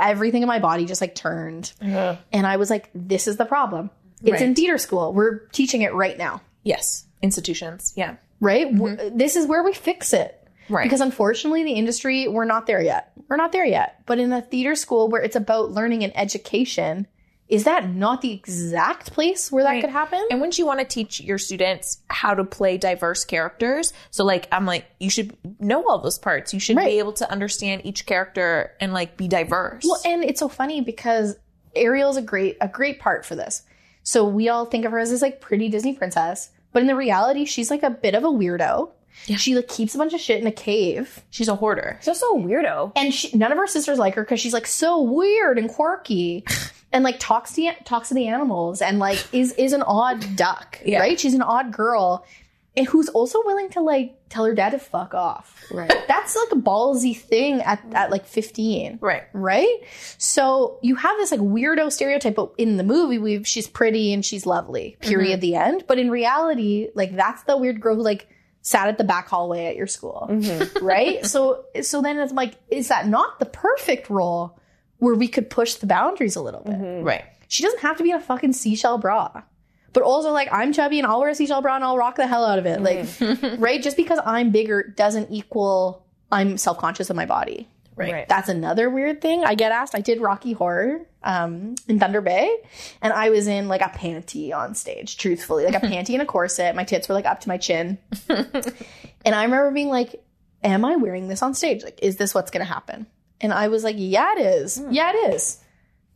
everything 0.01 0.43
in 0.43 0.49
my 0.49 0.59
body 0.59 0.85
just 0.87 1.01
like 1.01 1.15
turned. 1.15 1.73
Uh-huh. 1.81 2.17
And 2.33 2.47
I 2.47 2.57
was 2.57 2.71
like, 2.71 2.91
this 2.95 3.29
is 3.29 3.37
the 3.37 3.45
problem. 3.45 3.91
It's 4.23 4.33
Right. 4.33 4.43
in 4.43 4.55
theater 4.55 4.79
school. 4.79 5.13
We're 5.13 5.47
teaching 5.53 5.83
it 5.83 5.95
right 5.95 6.19
now. 6.19 6.41
Yes. 6.65 7.05
Institutions. 7.23 7.93
Yeah. 7.97 8.17
Right? 8.41 8.73
W- 8.73 8.97
mm-hmm. 8.97 9.17
This 9.17 9.37
is 9.37 9.47
where 9.47 9.63
we 9.63 9.73
fix 9.73 10.13
it. 10.13 10.35
Right. 10.69 10.83
Because 10.85 11.01
unfortunately, 11.01 11.65
the 11.65 11.73
industry, 11.73 12.29
we're 12.29 12.45
not 12.45 12.67
there 12.67 12.83
yet. 12.83 13.13
We're 13.29 13.37
not 13.37 13.53
there 13.53 13.65
yet. 13.65 14.03
But 14.07 14.19
in 14.19 14.33
a 14.33 14.43
theater 14.43 14.75
school 14.75 15.09
where 15.09 15.23
it's 15.23 15.37
about 15.37 15.71
learning 15.71 16.05
and 16.05 16.17
education, 16.17 17.07
is 17.49 17.65
that 17.65 17.89
not 17.89 18.21
the 18.21 18.33
exact 18.33 19.13
place 19.13 19.51
where 19.51 19.65
that 19.65 19.71
Right. 19.71 19.81
could 19.81 19.91
happen? 19.91 20.21
And 20.31 20.41
wouldn't 20.41 20.59
you 20.59 20.67
want 20.67 20.81
to 20.81 20.85
teach 20.85 21.21
your 21.21 21.39
students 21.39 21.99
how 22.09 22.35
to 22.35 22.45
play 22.45 22.77
diverse 22.77 23.25
characters? 23.25 23.93
So, 24.11 24.25
like, 24.25 24.49
I'm 24.53 24.67
like, 24.67 24.85
you 25.01 25.09
should 25.11 25.37
know 25.59 25.89
all 25.89 25.99
those 25.99 26.19
parts. 26.19 26.53
You 26.53 26.61
should 26.61 26.77
Right. 26.77 26.87
be 26.87 26.99
able 26.99 27.15
to 27.15 27.31
understand 27.31 27.83
each 27.85 28.05
character 28.07 28.73
and 28.81 28.93
like 28.93 29.17
be 29.17 29.29
diverse. 29.29 29.85
Well, 29.87 30.01
and 30.05 30.23
it's 30.25 30.41
so 30.41 30.49
funny 30.49 30.81
because 30.83 31.37
Ariel's 31.75 32.17
a 32.17 32.23
great 32.23 32.57
a 32.61 32.69
great 32.69 33.01
part 33.01 33.25
for 33.25 33.35
this. 33.35 33.63
So 34.03 34.25
we 34.27 34.49
all 34.49 34.65
think 34.67 34.85
of 34.85 34.93
her 34.93 34.99
as 34.99 35.11
this 35.11 35.23
like 35.23 35.41
pretty 35.41 35.69
Disney 35.69 35.93
princess, 35.95 36.51
but 36.73 36.83
in 36.83 36.87
the 36.89 36.97
reality, 36.97 37.45
she's 37.45 37.71
like 37.71 37.83
a 37.83 37.91
bit 37.91 38.15
of 38.15 38.25
a 38.25 38.29
weirdo. 38.29 38.91
She 39.37 39.57
like 39.57 39.69
keeps 39.69 39.95
a 39.95 39.99
bunch 39.99 40.15
of 40.15 40.21
shit 40.21 40.41
in 40.41 40.47
a 40.47 40.53
cave, 40.53 41.23
She's 41.31 41.49
a 41.49 41.57
hoarder. 41.57 41.99
She's 42.01 42.09
also 42.09 42.27
a 42.27 42.39
weirdo. 42.39 42.93
and 42.95 43.13
she, 43.13 43.37
none 43.37 43.51
of 43.53 43.59
her 43.59 43.67
sisters 43.67 43.99
like 43.99 44.15
her 44.15 44.23
because 44.23 44.39
she's 44.39 44.53
like 44.53 44.67
so 44.67 45.03
weird 45.03 45.59
and 45.59 45.69
quirky, 45.69 46.45
and 46.93 47.05
like 47.05 47.19
talks 47.19 47.53
to 47.55 47.73
talks 47.85 48.09
to 48.09 48.15
the 48.15 48.29
animals, 48.29 48.81
and 48.83 48.99
like 48.99 49.23
is 49.33 49.53
is 49.53 49.73
an 49.73 49.83
odd 49.83 50.37
duck, 50.37 50.81
Yeah. 50.85 51.01
right? 51.01 51.19
She's 51.19 51.35
an 51.35 51.43
odd 51.43 51.73
girl, 51.73 52.25
and 52.77 52.87
who's 52.87 53.09
also 53.09 53.43
willing 53.45 53.71
to 53.71 53.81
like 53.81 54.15
tell 54.29 54.45
her 54.45 54.55
dad 54.55 54.71
to 54.71 54.79
fuck 54.79 55.15
off. 55.15 55.65
Right. 55.71 55.93
That's 56.07 56.37
like 56.37 56.53
a 56.53 56.63
ballsy 56.63 57.17
thing 57.17 57.61
at 57.63 57.83
at 57.93 58.11
like 58.11 58.27
fifteen 58.27 58.99
Right. 59.01 59.25
right? 59.33 59.79
So 60.19 60.79
you 60.83 60.97
have 60.97 61.17
this 61.19 61.31
like 61.31 61.41
weirdo 61.41 61.91
stereotype, 61.93 62.35
but 62.35 62.53
in 62.59 62.77
the 62.77 62.85
movie, 62.85 63.19
we've 63.19 63.47
she's 63.47 63.67
pretty 63.67 64.13
and 64.13 64.25
she's 64.25 64.47
lovely. 64.47 64.97
Mm-hmm. 65.01 65.09
Period. 65.09 65.41
The 65.41 65.57
end. 65.57 65.85
But 65.87 65.99
in 65.99 66.11
reality, 66.11 66.89
like 66.95 67.15
that's 67.17 67.43
the 67.45 67.57
weird 67.57 67.81
girl 67.81 67.97
who 67.97 68.03
like 68.03 68.29
sat 68.61 68.89
at 68.89 68.99
the 68.99 69.05
back 69.05 69.29
hallway 69.29 69.67
at 69.67 69.77
your 69.77 69.87
school, 69.87 70.27
mm-hmm. 70.31 70.85
right? 70.85 71.25
So 71.25 71.65
so 71.83 72.03
then 72.03 72.19
it's 72.19 72.33
like, 72.33 72.55
is 72.71 72.89
that 72.89 73.07
not 73.07 73.39
the 73.39 73.47
perfect 73.47 74.11
role 74.11 74.59
where 74.99 75.15
we 75.15 75.29
could 75.29 75.51
push 75.51 75.75
the 75.75 75.87
boundaries 75.87 76.37
a 76.37 76.43
little 76.43 76.63
bit? 76.63 77.05
Right. 77.05 77.25
She 77.49 77.63
doesn't 77.63 77.81
have 77.81 77.97
to 77.97 78.03
be 78.03 78.11
in 78.11 78.17
a 78.17 78.21
fucking 78.21 78.53
seashell 78.53 78.99
bra. 78.99 79.43
But 79.95 80.03
also, 80.03 80.33
like, 80.33 80.49
I'm 80.53 80.73
chubby 80.73 80.99
and 80.99 81.07
I'll 81.07 81.21
wear 81.21 81.31
a 81.31 81.35
seashell 81.35 81.63
bra 81.63 81.77
and 81.77 81.85
I'll 81.85 81.97
rock 81.97 82.17
the 82.17 82.27
hell 82.27 82.45
out 82.45 82.59
of 82.59 82.67
it. 82.67 82.83
Like, 82.83 83.09
right? 83.59 83.83
Just 83.83 83.97
because 83.97 84.21
I'm 84.25 84.51
bigger 84.51 84.83
doesn't 84.83 85.31
equal 85.31 86.07
I'm 86.31 86.59
self 86.59 86.79
conscious 86.79 87.11
of 87.11 87.17
my 87.17 87.27
body. 87.27 87.69
Right. 87.97 88.13
Right. 88.13 88.29
That's 88.29 88.49
another 88.49 88.91
weird 88.91 89.21
thing. 89.21 89.45
I 89.45 89.57
get 89.57 89.73
asked. 89.73 89.97
I 89.97 90.01
did 90.01 90.21
Rocky 90.21 90.53
Horror 90.53 91.01
um, 91.25 91.75
in 91.89 91.99
Thunder 91.99 92.21
Bay, 92.21 92.55
and 93.03 93.13
I 93.13 93.31
was 93.31 93.49
in 93.49 93.67
like 93.67 93.81
a 93.81 93.87
panty 93.89 94.55
on 94.55 94.77
stage. 94.77 95.17
Truthfully, 95.17 95.65
like 95.65 95.75
a 95.75 95.81
panty 95.87 96.13
and 96.13 96.23
a 96.23 96.27
corset. 96.27 96.77
My 96.77 96.85
tits 96.85 97.09
were 97.09 97.15
like 97.15 97.27
up 97.27 97.41
to 97.41 97.49
my 97.49 97.57
chin, 97.57 97.99
and 98.29 99.35
I 99.35 99.43
remember 99.43 99.73
being 99.73 99.89
like, 99.89 100.23
"Am 100.63 100.85
I 100.85 100.95
wearing 100.95 101.27
this 101.27 101.43
on 101.43 101.55
stage? 101.55 101.83
Like, 101.83 101.99
is 102.01 102.19
this 102.19 102.37
what's 102.37 102.53
going 102.53 102.65
to 102.65 102.73
happen?" 102.73 103.09
And 103.41 103.53
I 103.53 103.69
was 103.69 103.85
like, 103.85 103.97
"Yeah, 103.99 104.33
it 104.37 104.41
is. 104.41 104.79
Hmm. 104.79 104.91
Yeah, 104.91 105.11
it 105.11 105.35
is. 105.35 105.59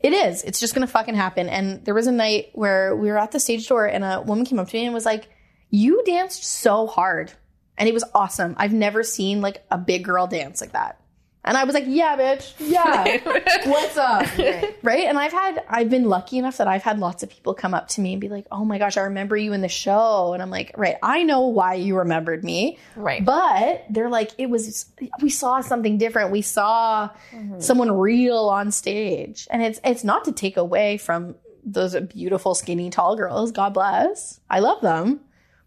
It 0.00 0.12
is. 0.12 0.42
It's 0.42 0.60
just 0.60 0.74
going 0.74 0.86
to 0.86 0.92
fucking 0.92 1.14
happen." 1.14 1.48
And 1.48 1.84
there 1.84 1.94
was 1.94 2.06
a 2.06 2.12
night 2.12 2.50
where 2.54 2.96
we 2.96 3.08
were 3.08 3.18
at 3.18 3.32
the 3.32 3.40
stage 3.40 3.68
door, 3.68 3.86
and 3.86 4.04
a 4.04 4.20
woman 4.22 4.44
came 4.44 4.58
up 4.58 4.68
to 4.68 4.76
me 4.76 4.84
and 4.84 4.94
was 4.94 5.06
like, 5.06 5.28
"You 5.70 6.02
danced 6.04 6.44
so 6.44 6.86
hard." 6.86 7.32
And 7.78 7.88
it 7.88 7.94
was 7.94 8.04
awesome. 8.14 8.54
I've 8.58 8.72
never 8.72 9.02
seen 9.02 9.40
like 9.40 9.64
a 9.70 9.78
big 9.78 10.04
girl 10.04 10.26
dance 10.26 10.60
like 10.60 10.72
that. 10.72 11.00
And 11.44 11.56
I 11.56 11.64
was 11.64 11.74
like, 11.74 11.84
yeah, 11.88 12.16
bitch. 12.16 12.52
Yeah. 12.58 13.18
What's 13.68 13.96
up? 13.96 14.26
Right. 14.82 15.04
And 15.04 15.16
I've 15.16 15.32
had, 15.32 15.62
I've 15.68 15.90
been 15.90 16.08
lucky 16.08 16.38
enough 16.38 16.56
that 16.56 16.66
I've 16.66 16.82
had 16.82 16.98
lots 16.98 17.22
of 17.22 17.30
people 17.30 17.54
come 17.54 17.72
up 17.72 17.88
to 17.88 18.00
me 18.00 18.12
and 18.12 18.20
be 18.20 18.28
like, 18.28 18.46
oh 18.50 18.64
my 18.64 18.78
gosh, 18.78 18.96
I 18.96 19.02
remember 19.02 19.36
you 19.36 19.52
in 19.52 19.60
the 19.60 19.68
show. 19.68 20.32
And 20.32 20.42
I'm 20.42 20.50
like, 20.50 20.72
right, 20.76 20.96
I 21.02 21.22
know 21.22 21.46
why 21.46 21.74
you 21.74 21.96
remembered 21.96 22.42
me. 22.42 22.78
Right. 22.96 23.24
But 23.24 23.84
they're 23.88 24.08
like, 24.08 24.32
it 24.38 24.50
was, 24.50 24.86
we 25.20 25.30
saw 25.30 25.60
something 25.60 25.98
different. 25.98 26.32
We 26.32 26.42
saw 26.42 27.10
mm-hmm. 27.30 27.60
someone 27.60 27.92
real 27.92 28.48
on 28.48 28.72
stage. 28.72 29.46
And 29.50 29.62
it's, 29.62 29.78
it's 29.84 30.02
not 30.02 30.24
to 30.24 30.32
take 30.32 30.56
away 30.56 30.96
from 30.96 31.36
those 31.64 31.94
beautiful, 32.00 32.54
skinny, 32.56 32.90
tall 32.90 33.14
girls. 33.14 33.52
God 33.52 33.72
bless. 33.74 34.40
I 34.50 34.58
love 34.58 34.80
them, 34.80 35.20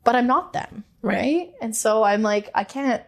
but 0.03 0.15
I'm 0.15 0.27
not 0.27 0.51
them. 0.51 0.83
Right. 1.01 1.53
And 1.61 1.75
so 1.75 2.03
I'm 2.03 2.21
like, 2.21 2.49
I 2.53 2.65
can't 2.65 3.03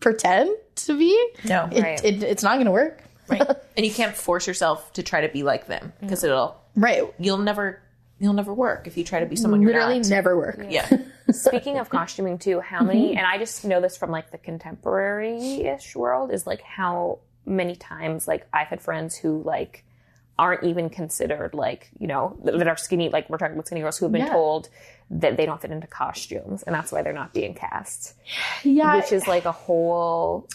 pretend 0.00 0.54
to 0.86 0.98
be. 0.98 1.30
no. 1.44 1.68
It, 1.72 1.82
Right. 1.82 2.04
it, 2.04 2.22
it's 2.22 2.42
not 2.42 2.54
going 2.54 2.66
to 2.66 2.70
work. 2.72 3.02
Right. 3.28 3.42
and 3.76 3.84
you 3.84 3.92
can't 3.92 4.16
force 4.16 4.46
yourself 4.46 4.92
to 4.94 5.02
try 5.02 5.20
to 5.20 5.28
be 5.28 5.42
like 5.42 5.66
them 5.66 5.92
because 6.00 6.24
it'll 6.24 6.56
Right. 6.76 7.02
you'll 7.18 7.38
never 7.38 7.82
you'll 8.20 8.32
never 8.32 8.52
work 8.52 8.86
if 8.88 8.96
you 8.96 9.04
try 9.04 9.20
to 9.20 9.26
be 9.26 9.36
someone 9.36 9.62
you're 9.62 9.70
Literally 9.72 9.98
not. 10.00 10.08
never 10.08 10.36
work. 10.36 10.58
Yeah. 10.68 10.88
Speaking 11.30 11.78
of 11.78 11.88
costuming 11.88 12.38
too, 12.38 12.58
how 12.60 12.82
many 12.82 13.10
mm-hmm. 13.10 13.18
and 13.18 13.26
I 13.26 13.38
just 13.38 13.64
know 13.64 13.80
this 13.80 13.96
from 13.96 14.10
like 14.10 14.30
the 14.32 14.38
contemporary-ish 14.38 15.94
world 15.96 16.32
is 16.32 16.46
like 16.46 16.62
how 16.62 17.18
many 17.46 17.76
times 17.76 18.26
like 18.28 18.46
I've 18.52 18.68
had 18.68 18.80
friends 18.80 19.16
who 19.16 19.42
like 19.42 19.84
aren't 20.38 20.64
even 20.64 20.88
considered 20.88 21.52
like, 21.54 21.90
you 21.98 22.06
know, 22.06 22.38
that 22.44 22.58
that 22.58 22.68
are 22.68 22.76
skinny 22.76 23.08
like 23.08 23.28
we're 23.28 23.38
talking 23.38 23.54
about 23.54 23.66
skinny 23.66 23.80
girls 23.82 23.98
who 23.98 24.04
have 24.06 24.12
been 24.12 24.22
Yeah. 24.26 24.32
told 24.32 24.68
that 25.10 25.36
they 25.36 25.46
don't 25.46 25.60
fit 25.60 25.70
into 25.70 25.86
costumes 25.86 26.62
and 26.62 26.74
that's 26.74 26.92
why 26.92 27.02
they're 27.02 27.12
not 27.12 27.32
being 27.32 27.54
cast. 27.54 28.14
Yeah. 28.62 28.96
Which 28.96 29.12
is 29.12 29.26
like 29.26 29.44
a 29.44 29.52
whole 29.52 30.48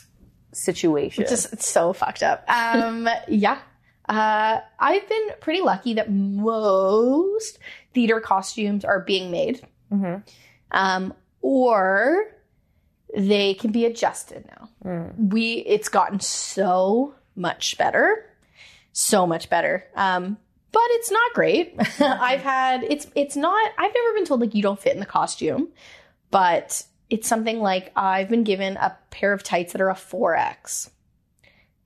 situation. 0.53 1.25
just 1.27 1.51
it's 1.53 1.67
so 1.67 1.93
fucked 1.93 2.23
up. 2.23 2.43
Um, 2.49 3.07
yeah. 3.27 3.59
Uh, 4.07 4.59
I've 4.79 5.07
been 5.07 5.27
pretty 5.39 5.61
lucky 5.61 5.93
that 5.95 6.11
most 6.11 7.57
theater 7.93 8.19
costumes 8.19 8.83
are 8.83 8.99
being 8.99 9.31
made, 9.31 9.65
Mhm. 9.91 10.23
um, 10.71 11.13
or 11.41 12.25
they 13.15 13.53
can 13.53 13.71
be 13.71 13.85
adjusted 13.85 14.45
now. 14.47 14.69
Mm. 14.83 15.31
We 15.31 15.53
it's 15.59 15.87
gotten 15.87 16.19
so 16.19 17.13
much 17.35 17.77
better, 17.77 18.25
so 18.91 19.25
much 19.25 19.49
better. 19.49 19.85
Um, 19.95 20.37
but 20.71 20.83
it's 20.89 21.11
not 21.11 21.33
great. 21.33 21.75
I've 22.01 22.41
had 22.41 22.83
it's 22.83 23.07
it's 23.15 23.35
not. 23.37 23.71
I've 23.77 23.93
never 23.93 24.13
been 24.15 24.25
told 24.25 24.41
like 24.41 24.53
you 24.55 24.63
don't 24.63 24.79
fit 24.79 24.93
in 24.93 24.99
the 24.99 25.05
costume, 25.05 25.69
but 26.31 26.83
it's 27.09 27.27
something 27.27 27.59
like 27.59 27.91
I've 27.95 28.29
been 28.29 28.43
given 28.43 28.77
a 28.77 28.97
pair 29.11 29.33
of 29.33 29.43
tights 29.43 29.73
that 29.73 29.81
are 29.81 29.89
a 29.89 29.95
4X. 29.95 30.89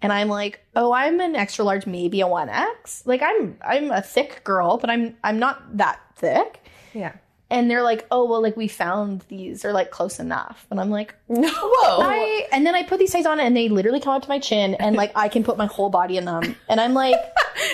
And 0.01 0.13
I'm 0.13 0.27
like, 0.29 0.59
"Oh, 0.75 0.93
I'm 0.93 1.19
an 1.19 1.35
extra 1.35 1.65
large, 1.65 1.87
maybe 1.87 2.21
a 2.21 2.27
1X." 2.27 3.05
Like 3.05 3.21
I'm 3.23 3.57
I'm 3.65 3.89
a 3.91 4.01
thick 4.01 4.43
girl, 4.43 4.77
but 4.77 4.89
I'm 4.89 5.17
I'm 5.23 5.39
not 5.39 5.77
that 5.77 5.99
thick. 6.15 6.63
Yeah. 6.93 7.13
And 7.49 7.71
they're 7.71 7.81
like, 7.81 8.05
"Oh, 8.11 8.25
well 8.25 8.41
like 8.41 8.55
we 8.55 8.67
found 8.67 9.25
these. 9.27 9.63
They're 9.63 9.73
like 9.73 9.89
close 9.89 10.19
enough." 10.19 10.67
And 10.69 10.79
I'm 10.79 10.91
like, 10.91 11.15
Whoa. 11.27 11.99
I 12.01 12.47
and 12.51 12.63
then 12.65 12.75
I 12.75 12.83
put 12.83 12.99
these 12.99 13.11
tights 13.11 13.25
on 13.25 13.39
and 13.39 13.57
they 13.57 13.69
literally 13.69 13.99
come 13.99 14.13
up 14.13 14.21
to 14.21 14.29
my 14.29 14.37
chin 14.39 14.75
and 14.75 14.95
like 14.95 15.11
I 15.15 15.29
can 15.29 15.43
put 15.43 15.57
my 15.57 15.65
whole 15.65 15.89
body 15.89 16.17
in 16.17 16.25
them. 16.25 16.55
And 16.69 16.79
I'm 16.79 16.93
like, 16.93 17.17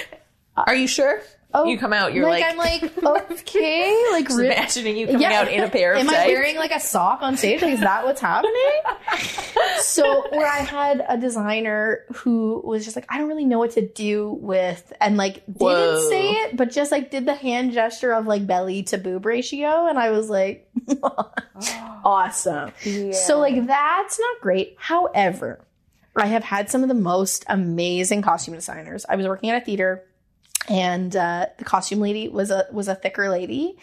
Are 0.56 0.76
you 0.76 0.88
sure? 0.88 1.22
Oh, 1.56 1.66
you 1.66 1.78
come 1.78 1.94
out, 1.94 2.14
you're 2.14 2.28
like, 2.28 2.58
like, 2.58 2.84
I'm 2.84 3.04
like, 3.04 3.32
okay, 3.32 4.06
like 4.12 4.26
just 4.26 4.40
re- 4.40 4.48
imagining 4.48 4.98
you 4.98 5.08
coming 5.08 5.26
out 5.26 5.52
in 5.52 5.64
a 5.64 5.70
pair 5.70 5.94
of 5.94 6.00
Am 6.00 6.08
tights. 6.08 6.20
I 6.20 6.28
wearing 6.28 6.56
like 6.56 6.72
a 6.72 6.80
sock 6.80 7.22
on 7.22 7.38
stage? 7.38 7.62
Like, 7.62 7.74
is 7.74 7.80
that 7.82 8.06
what's 8.06 8.22
happening? 8.22 8.82
so, 9.80 10.28
where 10.32 10.48
I 10.48 10.60
had 10.60 11.06
a 11.08 11.18
designer 11.18 12.06
who 12.14 12.62
was 12.64 12.84
just 12.84 12.96
like, 12.96 13.06
I 13.10 13.20
don't 13.20 13.28
really 13.28 13.46
know 13.46 13.60
what 13.60 13.72
to 13.72 13.88
do 13.88 14.32
with, 14.42 14.92
and 15.00 15.16
like 15.16 15.46
didn't 15.46 16.10
say 16.10 16.32
it, 16.32 16.58
but 16.58 16.72
just 16.72 16.92
like 16.92 17.12
did 17.12 17.26
the 17.26 17.36
hand 17.36 17.74
gesture 17.74 18.14
of 18.14 18.26
like 18.26 18.48
belly 18.48 18.84
to 18.84 18.98
boob 18.98 19.26
ratio, 19.26 19.88
and 19.88 20.00
I 20.00 20.10
was 20.10 20.30
like, 20.30 20.70
awesome. 22.04 22.72
So, 23.12 23.40
like, 23.40 23.66
that's 23.68 24.20
not 24.20 24.42
great. 24.42 24.76
However, 24.80 25.66
I 26.16 26.28
have 26.28 26.44
had 26.44 26.70
some 26.70 26.84
of 26.84 26.90
the 26.90 26.96
most 26.96 27.46
amazing 27.48 28.22
costume 28.22 28.56
designers. 28.56 29.06
I 29.08 29.16
was 29.16 29.28
working 29.28 29.50
at 29.50 29.62
a 29.62 29.66
theater 29.66 30.04
and 30.70 31.16
uh, 31.16 31.48
the 31.58 31.66
costume 31.66 32.00
lady 32.00 32.30
was 32.30 32.52
a 32.52 32.68
was 32.72 32.88
a 32.88 32.96
thicker 32.96 33.30
lady, 33.30 33.78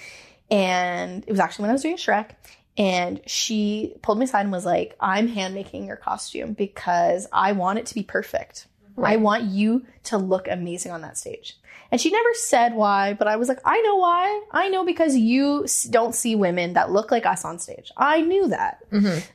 and 0.50 1.24
it 1.26 1.30
was 1.30 1.40
actually 1.40 1.64
when 1.64 1.70
I 1.70 1.74
was 1.74 1.82
doing 1.82 1.96
Shrek. 1.96 2.30
And 2.78 3.20
she 3.26 3.94
pulled 4.00 4.18
me 4.18 4.24
aside 4.24 4.42
and 4.42 4.52
was 4.52 4.64
like, 4.64 4.96
"I'm 5.00 5.28
hand 5.28 5.54
making 5.54 5.86
your 5.86 5.96
costume 5.96 6.54
because 6.54 7.26
I 7.32 7.52
want 7.52 7.78
it 7.78 7.86
to 7.86 7.94
be 7.94 8.02
perfect. 8.02 8.66
I 9.02 9.16
want 9.16 9.44
you 9.44 9.86
to 10.04 10.18
look 10.18 10.48
amazing 10.48 10.92
on 10.92 11.02
that 11.02 11.18
stage." 11.18 11.59
And 11.92 12.00
she 12.00 12.10
never 12.10 12.28
said 12.34 12.74
why, 12.74 13.14
but 13.14 13.26
I 13.28 13.36
was 13.36 13.48
like, 13.48 13.58
I 13.64 13.80
know 13.82 13.96
why. 13.96 14.42
I 14.52 14.68
know 14.68 14.84
because 14.84 15.16
you 15.16 15.66
don't 15.90 16.14
see 16.14 16.36
women 16.36 16.74
that 16.74 16.90
look 16.90 17.10
like 17.10 17.26
us 17.26 17.44
on 17.44 17.58
stage. 17.58 17.90
I 17.96 18.20
knew 18.20 18.48
that. 18.48 18.78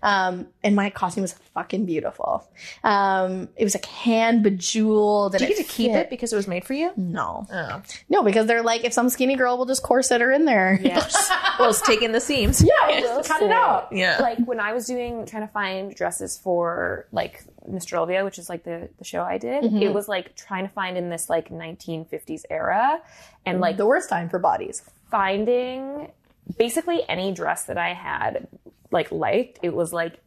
Um, 0.02 0.48
and 0.64 0.76
my 0.76 0.90
costume 0.90 1.24
was 1.24 1.34
fucking 1.54 1.86
beautiful. 1.86 2.48
Um, 2.84 3.50
it 3.56 3.64
was 3.64 3.76
like 3.76 3.86
hand 3.86 4.44
bejeweled. 4.44 5.34
And 5.36 5.40
Did 5.40 5.50
you 5.50 5.56
get 5.56 5.66
to 5.68 5.72
keep 5.72 5.92
fit. 5.92 5.98
it 6.02 6.10
because 6.10 6.32
it 6.32 6.36
was 6.36 6.48
made 6.48 6.64
for 6.66 6.74
you? 6.74 6.92
No, 6.96 7.46
Oh. 7.52 7.82
no, 8.10 8.24
because 8.24 8.48
they're 8.48 8.64
like, 8.64 8.84
if 8.86 8.94
some 8.94 9.10
skinny 9.10 9.36
girl 9.36 9.58
will 9.58 9.66
just 9.66 9.84
corset 9.84 10.22
her 10.22 10.32
in 10.32 10.46
there. 10.46 10.80
Yeah. 10.82 11.06
Well, 11.58 11.70
it's 11.70 11.80
taking 11.82 12.12
the 12.12 12.20
seams. 12.20 12.62
Yeah, 12.62 13.00
will 13.00 13.02
just 13.18 13.30
cut 13.30 13.42
it 13.42 13.50
out. 13.50 13.88
Yeah. 13.94 14.18
like 14.22 14.40
when 14.40 14.60
I 14.60 14.74
was 14.74 14.86
doing 14.88 15.26
trying 15.26 15.48
to 15.48 15.54
find 15.54 15.96
dresses 15.96 16.38
for 16.38 17.08
like 17.14 17.46
Nostrovia, 17.70 18.24
which 18.24 18.38
is 18.40 18.50
like 18.50 18.64
the 18.64 18.90
the 18.98 19.04
show 19.04 19.22
I 19.24 19.38
did, 19.38 19.64
Mm-hmm. 19.64 19.82
it 19.82 19.94
was 19.94 20.08
like 20.08 20.36
trying 20.36 20.68
to 20.68 20.74
find 20.74 20.98
in 20.98 21.10
this 21.10 21.30
like 21.30 21.50
1950s 21.50 22.44
era, 22.50 23.02
and 23.46 23.60
like 23.60 23.78
the 23.78 23.86
worst 23.86 24.10
time 24.10 24.30
for 24.30 24.40
bodies. 24.40 24.84
finding 25.12 26.12
basically 26.58 27.02
any 27.10 27.32
dress 27.32 27.66
that 27.66 27.78
I 27.78 27.94
had 27.94 28.48
like 28.92 29.12
liked. 29.12 29.60
It 29.64 29.74
was 29.74 29.92
like 29.94 30.20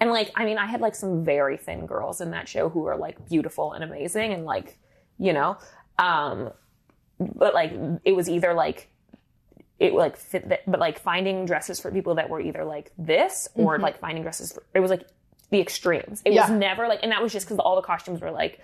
and 0.00 0.10
like 0.10 0.30
I 0.34 0.44
mean 0.44 0.58
I 0.58 0.66
had 0.66 0.80
like 0.80 0.94
some 0.94 1.24
very 1.24 1.56
thin 1.56 1.86
girls 1.86 2.20
in 2.20 2.30
that 2.32 2.48
show 2.48 2.68
who 2.68 2.80
were 2.80 2.96
like 2.96 3.28
beautiful 3.28 3.72
and 3.72 3.84
amazing 3.84 4.32
and 4.32 4.44
like 4.44 4.78
you 5.18 5.32
know 5.32 5.58
um 5.98 6.50
but 7.20 7.54
like 7.54 7.72
it 8.04 8.12
was 8.16 8.28
either 8.28 8.54
like 8.54 8.88
it 9.78 9.92
like 9.94 10.16
fit 10.16 10.48
that 10.48 10.60
but 10.70 10.80
like 10.80 10.98
finding 10.98 11.44
dresses 11.46 11.78
for 11.80 11.90
people 11.92 12.14
that 12.16 12.28
were 12.30 12.40
either 12.40 12.64
like 12.64 12.90
this 12.98 13.48
or 13.54 13.78
like 13.78 13.98
finding 14.00 14.22
dresses 14.22 14.52
for 14.52 14.62
it 14.74 14.80
was 14.80 14.90
like 14.90 15.06
the 15.50 15.60
extremes. 15.60 16.22
It 16.24 16.32
was 16.32 16.50
never 16.50 16.88
like 16.88 17.00
and 17.02 17.12
that 17.12 17.22
was 17.22 17.32
just 17.32 17.46
because 17.46 17.58
all 17.58 17.76
the 17.76 17.82
costumes 17.82 18.20
were 18.20 18.30
like 18.30 18.60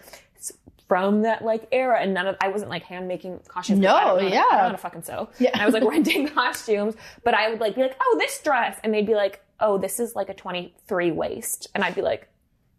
from 0.88 1.22
that 1.22 1.42
like 1.44 1.66
era 1.72 1.98
and 2.00 2.14
none 2.14 2.28
of 2.28 2.36
I 2.40 2.48
wasn't 2.48 2.70
like 2.70 2.84
hand 2.84 3.08
making 3.08 3.40
costumes. 3.48 3.80
No, 3.80 3.94
I 3.94 4.04
don't 4.04 4.22
know, 4.22 4.28
yeah. 4.28 4.38
I 4.38 4.42
don't 4.42 4.50
know 4.52 4.58
how 4.58 4.68
to 4.70 4.78
fucking 4.78 5.02
sew. 5.02 5.28
Yeah. 5.38 5.50
And 5.52 5.62
I 5.62 5.64
was 5.66 5.74
like 5.74 5.82
renting 5.90 6.28
costumes, 6.28 6.94
but 7.24 7.34
I 7.34 7.50
would 7.50 7.60
like 7.60 7.74
be 7.74 7.82
like, 7.82 7.96
oh, 8.00 8.16
this 8.20 8.40
dress, 8.40 8.78
and 8.84 8.94
they'd 8.94 9.06
be 9.06 9.14
like, 9.16 9.42
oh, 9.58 9.78
this 9.78 9.98
is 9.98 10.14
like 10.14 10.28
a 10.28 10.34
twenty 10.34 10.74
three 10.86 11.10
waist, 11.10 11.68
and 11.74 11.82
I'd 11.82 11.94
be 11.96 12.02
like, 12.02 12.28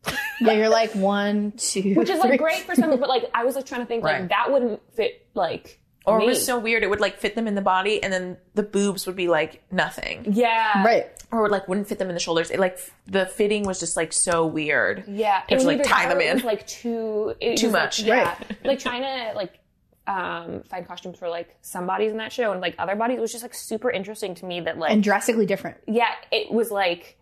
Yeah, 0.40 0.54
you're 0.54 0.70
like 0.70 0.92
one, 0.96 1.52
two, 1.58 1.96
which 1.96 2.10
is 2.10 2.20
like 2.20 2.40
great 2.40 2.60
for 2.62 2.76
some, 2.76 2.92
but 2.98 3.10
like 3.10 3.26
I 3.34 3.44
was 3.44 3.56
like 3.56 3.66
trying 3.66 3.82
to 3.82 3.88
think 3.88 4.04
Right. 4.06 4.22
like 4.22 4.30
that 4.30 4.52
wouldn't 4.54 4.82
fit 4.94 5.28
like 5.34 5.82
Or 6.08 6.22
it 6.22 6.26
was 6.26 6.44
so 6.46 6.58
weird. 6.58 6.84
It 6.84 6.90
would 6.90 7.00
like 7.02 7.18
fit 7.18 7.36
them 7.36 7.48
in 7.48 7.56
the 7.56 7.62
body, 7.62 8.02
and 8.02 8.12
then 8.14 8.38
the 8.56 8.64
boobs 8.64 9.06
would 9.06 9.16
be 9.16 9.28
like 9.28 9.62
nothing, 9.72 10.26
yeah, 10.32 10.84
right. 10.84 11.08
or 11.32 11.50
like 11.50 11.68
wouldn't 11.68 11.88
fit 11.88 12.00
them 12.00 12.08
in 12.10 12.14
the 12.14 12.20
shoulders. 12.20 12.50
It 12.50 12.60
like 12.60 12.80
the 13.06 13.26
fitting 13.26 13.64
was 13.64 13.80
just 13.80 13.98
like 13.98 14.14
so 14.14 14.46
weird. 14.46 15.04
Yeah, 15.08 15.44
You 15.50 15.56
have 15.58 15.62
to, 15.62 15.68
like, 15.68 15.80
either 15.80 15.84
tie 15.84 16.04
that 16.04 16.10
them 16.10 16.18
or 16.20 16.22
it 16.22 16.28
in. 16.30 16.34
was, 16.36 16.44
like 16.46 16.66
too 16.66 17.36
it 17.42 17.58
Too 17.58 17.68
was, 17.68 17.74
like, 17.74 17.84
much. 17.84 18.00
yeah, 18.00 18.38
like 18.64 18.80
trying 18.80 19.02
to 19.04 19.36
like 19.36 19.60
um 20.08 20.64
find 20.70 20.88
costumes 20.88 21.18
for 21.20 21.28
like 21.28 21.54
some 21.62 21.86
bodies 21.86 22.12
in 22.14 22.18
that 22.18 22.32
show 22.32 22.54
and 22.54 22.62
like 22.62 22.76
other 22.80 22.96
bodies 22.96 23.18
It 23.18 23.20
was 23.22 23.32
just 23.34 23.44
like 23.44 23.54
super 23.54 23.92
interesting 23.92 24.36
to 24.36 24.46
me 24.46 24.62
that 24.62 24.78
like 24.78 24.92
And 24.94 25.04
drastically 25.04 25.46
different. 25.46 25.76
yeah, 25.88 26.12
it 26.32 26.50
was 26.52 26.72
like, 26.72 27.18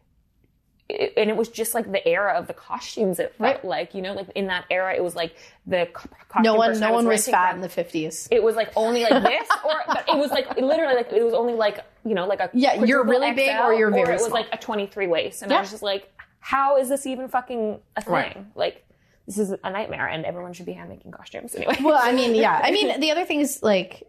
it, 0.88 1.14
and 1.18 1.30
it 1.30 1.36
was 1.36 1.50
just 1.50 1.74
like 1.74 1.92
the 1.92 2.08
era 2.08 2.34
of 2.34 2.48
the 2.48 2.54
costumes. 2.54 3.20
It 3.20 3.34
felt 3.36 3.56
Right. 3.56 3.66
like 3.66 3.94
you 3.96 4.02
know, 4.02 4.14
like 4.14 4.28
in 4.36 4.48
that 4.48 4.66
era, 4.70 4.94
it 4.96 5.04
was 5.04 5.16
like 5.16 5.36
the 5.66 5.88
co- 5.92 6.10
costume. 6.30 6.44
No 6.44 6.56
one, 6.56 6.80
no 6.80 6.88
I 6.90 6.92
one 6.92 7.08
was 7.08 7.28
fat 7.28 7.50
from, 7.50 7.56
in 7.58 7.62
the 7.62 7.70
fifties. 7.70 8.28
It 8.32 8.44
was 8.44 8.56
like 8.56 8.72
only 8.76 9.04
like 9.04 9.24
this, 9.24 9.50
or 9.64 9.74
but 9.88 10.06
it 10.08 10.18
was 10.18 10.32
like 10.32 10.56
literally 10.58 10.96
like 10.96 11.12
it 11.12 11.24
was 11.24 11.34
only 11.34 11.54
like 11.54 11.80
you 12.06 12.14
know 12.14 12.28
like 12.28 12.40
a 12.40 12.50
Yeah, 12.54 12.84
you're 12.84 13.04
really 13.04 13.32
big 13.34 13.50
or 13.60 13.74
you're 13.74 13.88
or 13.90 13.92
very 13.92 14.10
it 14.10 14.12
was 14.14 14.26
small. 14.26 14.40
like 14.42 14.48
a 14.54 14.58
twenty 14.58 14.86
three 14.88 15.08
waist, 15.08 15.42
and 15.42 15.50
Yeah. 15.52 15.58
I 15.58 15.62
was 15.62 15.72
just 15.72 15.84
like, 15.84 16.12
how 16.40 16.78
is 16.78 16.90
this 16.90 17.06
even 17.08 17.28
fucking 17.30 17.80
a 17.96 18.02
thing? 18.02 18.14
Right. 18.14 18.46
Like 18.56 18.84
this 19.26 19.40
is 19.40 19.56
a 19.64 19.70
nightmare, 19.72 20.08
and 20.08 20.24
everyone 20.24 20.54
should 20.54 20.68
be 20.68 20.74
hand 20.74 20.90
making 20.90 21.12
costumes 21.12 21.56
anyway. 21.56 21.78
Well, 21.82 21.98
I 22.00 22.12
mean, 22.12 22.36
yeah. 22.46 22.60
I 22.64 22.70
mean, 22.70 23.00
the 23.00 23.10
other 23.10 23.26
thing 23.26 23.40
is 23.40 23.64
like 23.64 24.04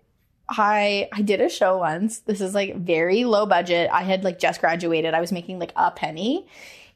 I 0.48 1.08
I 1.12 1.22
did 1.22 1.40
a 1.40 1.48
show 1.48 1.78
once. 1.78 2.20
This 2.20 2.40
is 2.40 2.54
like 2.54 2.76
very 2.76 3.24
low 3.24 3.46
budget. 3.46 3.90
I 3.92 4.02
had 4.02 4.24
like 4.24 4.38
just 4.38 4.60
graduated. 4.60 5.14
I 5.14 5.20
was 5.20 5.32
making 5.32 5.58
like 5.58 5.72
a 5.76 5.90
penny 5.90 6.46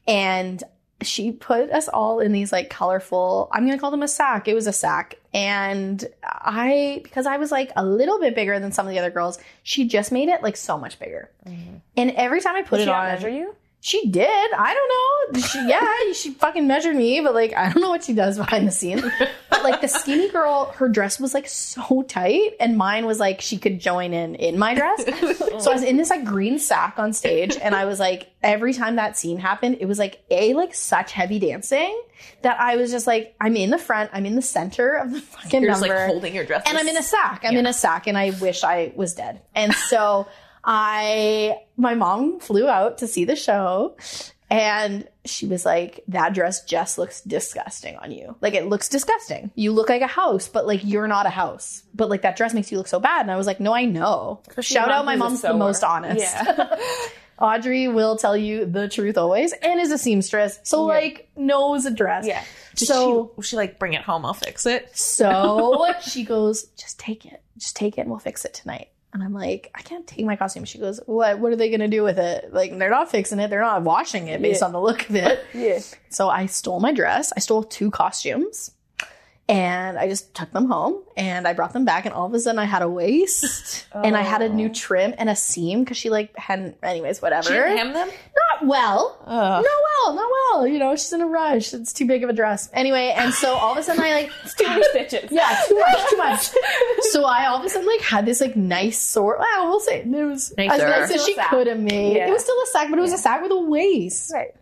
and 0.07 0.63
she 1.01 1.31
put 1.31 1.71
us 1.71 1.87
all 1.87 2.19
in 2.19 2.31
these 2.31 2.51
like 2.51 2.69
colorful 2.69 3.49
I'm 3.51 3.65
going 3.65 3.77
to 3.77 3.81
call 3.81 3.91
them 3.91 4.03
a 4.03 4.07
sack. 4.07 4.47
It 4.47 4.53
was 4.53 4.67
a 4.67 4.73
sack. 4.73 5.15
And 5.33 6.05
I 6.23 7.01
because 7.03 7.25
I 7.25 7.37
was 7.37 7.51
like 7.51 7.71
a 7.75 7.85
little 7.85 8.19
bit 8.19 8.35
bigger 8.35 8.59
than 8.59 8.71
some 8.71 8.87
of 8.87 8.91
the 8.91 8.99
other 8.99 9.09
girls, 9.09 9.39
she 9.63 9.87
just 9.87 10.11
made 10.11 10.29
it 10.29 10.43
like 10.43 10.57
so 10.57 10.77
much 10.77 10.99
bigger. 10.99 11.29
Mm-hmm. 11.45 11.77
And 11.97 12.11
every 12.11 12.41
time 12.41 12.55
I 12.55 12.61
put 12.61 12.77
Did 12.77 12.87
it 12.87 12.89
on 12.89 13.05
measure 13.05 13.29
you? 13.29 13.55
She 13.83 14.07
did. 14.09 14.53
I 14.53 14.73
don't 14.75 15.33
know. 15.33 15.41
She, 15.41 15.67
yeah, 15.67 16.13
she 16.13 16.31
fucking 16.31 16.67
measured 16.67 16.95
me, 16.95 17.19
but 17.21 17.33
like 17.33 17.55
I 17.55 17.71
don't 17.71 17.81
know 17.81 17.89
what 17.89 18.03
she 18.03 18.13
does 18.13 18.37
behind 18.37 18.67
the 18.67 18.71
scenes. 18.71 19.03
But 19.49 19.63
like 19.63 19.81
the 19.81 19.87
skinny 19.87 20.29
girl, 20.29 20.71
her 20.77 20.87
dress 20.87 21.19
was 21.19 21.33
like 21.33 21.47
so 21.47 22.03
tight, 22.07 22.51
and 22.59 22.77
mine 22.77 23.07
was 23.07 23.19
like 23.19 23.41
she 23.41 23.57
could 23.57 23.79
join 23.79 24.13
in 24.13 24.35
in 24.35 24.59
my 24.59 24.75
dress. 24.75 25.03
so 25.63 25.71
I 25.71 25.73
was 25.73 25.83
in 25.83 25.97
this 25.97 26.11
like 26.11 26.23
green 26.23 26.59
sack 26.59 26.99
on 26.99 27.11
stage, 27.11 27.57
and 27.59 27.73
I 27.73 27.85
was 27.85 27.99
like 27.99 28.31
every 28.43 28.73
time 28.73 28.97
that 28.97 29.17
scene 29.17 29.39
happened, 29.39 29.77
it 29.79 29.87
was 29.87 29.97
like 29.97 30.23
a 30.29 30.53
like 30.53 30.75
such 30.75 31.11
heavy 31.11 31.39
dancing 31.39 31.99
that 32.43 32.59
I 32.59 32.75
was 32.75 32.91
just 32.91 33.07
like 33.07 33.35
I'm 33.41 33.55
in 33.55 33.71
the 33.71 33.79
front, 33.79 34.11
I'm 34.13 34.27
in 34.27 34.35
the 34.35 34.43
center 34.43 34.93
of 34.93 35.11
the 35.11 35.21
fucking 35.21 35.63
You're 35.63 35.71
just 35.71 35.81
number 35.81 35.95
like 35.95 36.07
holding 36.07 36.35
your 36.35 36.45
dress, 36.45 36.63
and 36.67 36.77
I'm 36.77 36.87
in 36.87 36.97
a 36.97 37.03
sack. 37.03 37.41
I'm 37.43 37.57
in 37.57 37.65
a 37.65 37.73
sack, 37.73 38.05
and 38.05 38.15
I 38.15 38.29
wish 38.39 38.63
I 38.63 38.93
was 38.95 39.15
dead. 39.15 39.41
And 39.55 39.73
so 39.73 40.27
I, 40.63 41.57
my 41.77 41.95
mom 41.95 42.39
flew 42.39 42.67
out 42.67 42.99
to 42.99 43.07
see 43.07 43.25
the 43.25 43.35
show, 43.35 43.95
and 44.49 45.07
she 45.25 45.47
was 45.47 45.65
like, 45.65 46.03
"That 46.07 46.33
dress 46.33 46.63
just 46.65 46.97
looks 46.97 47.21
disgusting 47.21 47.95
on 47.97 48.11
you. 48.11 48.35
Like 48.41 48.53
it 48.53 48.67
looks 48.67 48.89
disgusting. 48.89 49.51
You 49.55 49.71
look 49.71 49.89
like 49.89 50.01
a 50.01 50.07
house, 50.07 50.47
but 50.47 50.67
like 50.67 50.81
you're 50.83 51.07
not 51.07 51.25
a 51.25 51.29
house. 51.29 51.83
But 51.95 52.09
like 52.09 52.21
that 52.23 52.35
dress 52.35 52.53
makes 52.53 52.71
you 52.71 52.77
look 52.77 52.87
so 52.87 52.99
bad." 52.99 53.21
And 53.21 53.31
I 53.31 53.37
was 53.37 53.47
like, 53.47 53.59
"No, 53.59 53.73
I 53.73 53.85
know." 53.85 54.41
Shout 54.59 54.91
out, 54.91 55.05
my 55.05 55.15
mom's 55.15 55.41
the 55.41 55.53
most 55.53 55.83
honest. 55.83 56.19
Yeah. 56.21 56.75
Audrey 57.41 57.87
will 57.87 58.17
tell 58.17 58.37
you 58.37 58.65
the 58.67 58.87
truth 58.87 59.17
always, 59.17 59.51
and 59.51 59.79
is 59.79 59.91
a 59.91 59.97
seamstress, 59.97 60.59
so 60.63 60.83
like 60.83 61.31
knows 61.35 61.85
a 61.87 61.91
dress. 61.91 62.27
yeah. 62.27 62.43
Did 62.75 62.87
So 62.87 63.31
she, 63.41 63.49
she 63.49 63.55
like 63.55 63.79
bring 63.79 63.93
it 63.93 64.03
home? 64.03 64.25
I'll 64.25 64.35
fix 64.35 64.65
it. 64.67 64.95
so 64.95 65.87
she 66.07 66.23
goes, 66.23 66.65
just 66.77 66.99
take 66.99 67.25
it. 67.25 67.41
Just 67.57 67.75
take 67.75 67.97
it 67.97 68.01
and 68.01 68.09
we'll 68.11 68.19
fix 68.19 68.45
it 68.45 68.53
tonight. 68.53 68.89
And 69.13 69.21
I'm 69.21 69.33
like, 69.33 69.71
I 69.75 69.81
can't 69.81 70.07
take 70.07 70.25
my 70.25 70.35
costume. 70.35 70.63
She 70.65 70.77
goes, 70.77 71.01
What 71.05 71.39
what 71.39 71.51
are 71.51 71.55
they 71.55 71.69
gonna 71.69 71.87
do 71.87 72.03
with 72.03 72.17
it? 72.17 72.53
Like 72.53 72.77
they're 72.77 72.89
not 72.89 73.11
fixing 73.11 73.39
it, 73.39 73.49
they're 73.49 73.61
not 73.61 73.83
washing 73.83 74.27
it 74.27 74.41
based 74.41 74.63
on 74.63 74.71
the 74.71 74.81
look 74.81 75.09
of 75.09 75.15
it. 75.15 75.43
Yeah. 75.53 75.79
So 76.09 76.29
I 76.29 76.45
stole 76.45 76.79
my 76.79 76.93
dress. 76.93 77.33
I 77.35 77.39
stole 77.39 77.63
two 77.63 77.91
costumes. 77.91 78.71
And 79.51 79.97
I 79.97 80.07
just 80.07 80.33
took 80.33 80.51
them 80.51 80.67
home 80.67 81.03
and 81.17 81.45
I 81.45 81.53
brought 81.53 81.73
them 81.73 81.83
back 81.83 82.05
and 82.05 82.13
all 82.13 82.25
of 82.25 82.33
a 82.33 82.39
sudden 82.39 82.57
I 82.57 82.63
had 82.63 82.81
a 82.81 82.89
waist 82.89 83.85
and 83.93 84.15
I 84.15 84.21
had 84.21 84.41
a 84.41 84.47
new 84.47 84.69
oh. 84.69 84.73
trim 84.73 85.13
and 85.17 85.29
a 85.29 85.35
seam 85.35 85.83
because 85.83 85.97
she 85.97 86.09
like 86.09 86.35
hadn't 86.37 86.77
anyways, 86.81 87.21
whatever. 87.21 87.49
She 87.49 87.53
hem 87.53 87.91
them. 87.91 88.07
Not 88.07 88.67
well. 88.67 89.17
Ugh. 89.25 89.63
Not 89.63 89.65
well, 89.65 90.15
not 90.15 90.29
well. 90.31 90.67
You 90.67 90.79
know, 90.79 90.95
she's 90.95 91.11
in 91.11 91.21
a 91.21 91.27
rush. 91.27 91.73
It's 91.73 91.91
too 91.91 92.05
big 92.05 92.23
of 92.23 92.29
a 92.29 92.33
dress. 92.33 92.69
Anyway, 92.73 93.13
and 93.15 93.33
so 93.33 93.53
all 93.53 93.73
of 93.73 93.77
a 93.77 93.83
sudden 93.83 94.01
I 94.01 94.13
like 94.13 94.31
Too 94.57 94.67
many 94.67 94.83
stitches. 94.83 95.31
yeah, 95.31 95.61
too 95.67 95.79
much, 95.79 96.09
too 96.09 96.17
much. 96.17 96.49
so 97.11 97.25
I 97.25 97.47
all 97.47 97.59
of 97.59 97.65
a 97.65 97.69
sudden 97.69 97.87
like 97.87 98.01
had 98.01 98.25
this 98.25 98.39
like 98.39 98.55
nice 98.55 98.99
sword. 98.99 99.37
Well, 99.39 99.67
we'll 99.67 99.79
say 99.81 99.99
it 99.99 100.07
was 100.07 100.53
Nicer. 100.57 100.85
as 100.85 101.09
nice 101.09 101.19
as 101.19 101.25
she 101.25 101.35
could 101.49 101.67
have 101.67 101.79
made. 101.79 102.15
Yeah. 102.15 102.27
It 102.27 102.31
was 102.31 102.43
still 102.43 102.61
a 102.61 102.67
sack, 102.67 102.89
but 102.89 102.99
it 102.99 103.01
was 103.01 103.13
a 103.13 103.17
sack 103.17 103.41
with 103.41 103.51
a 103.51 103.59
waist. 103.59 104.31
Right. 104.33 104.55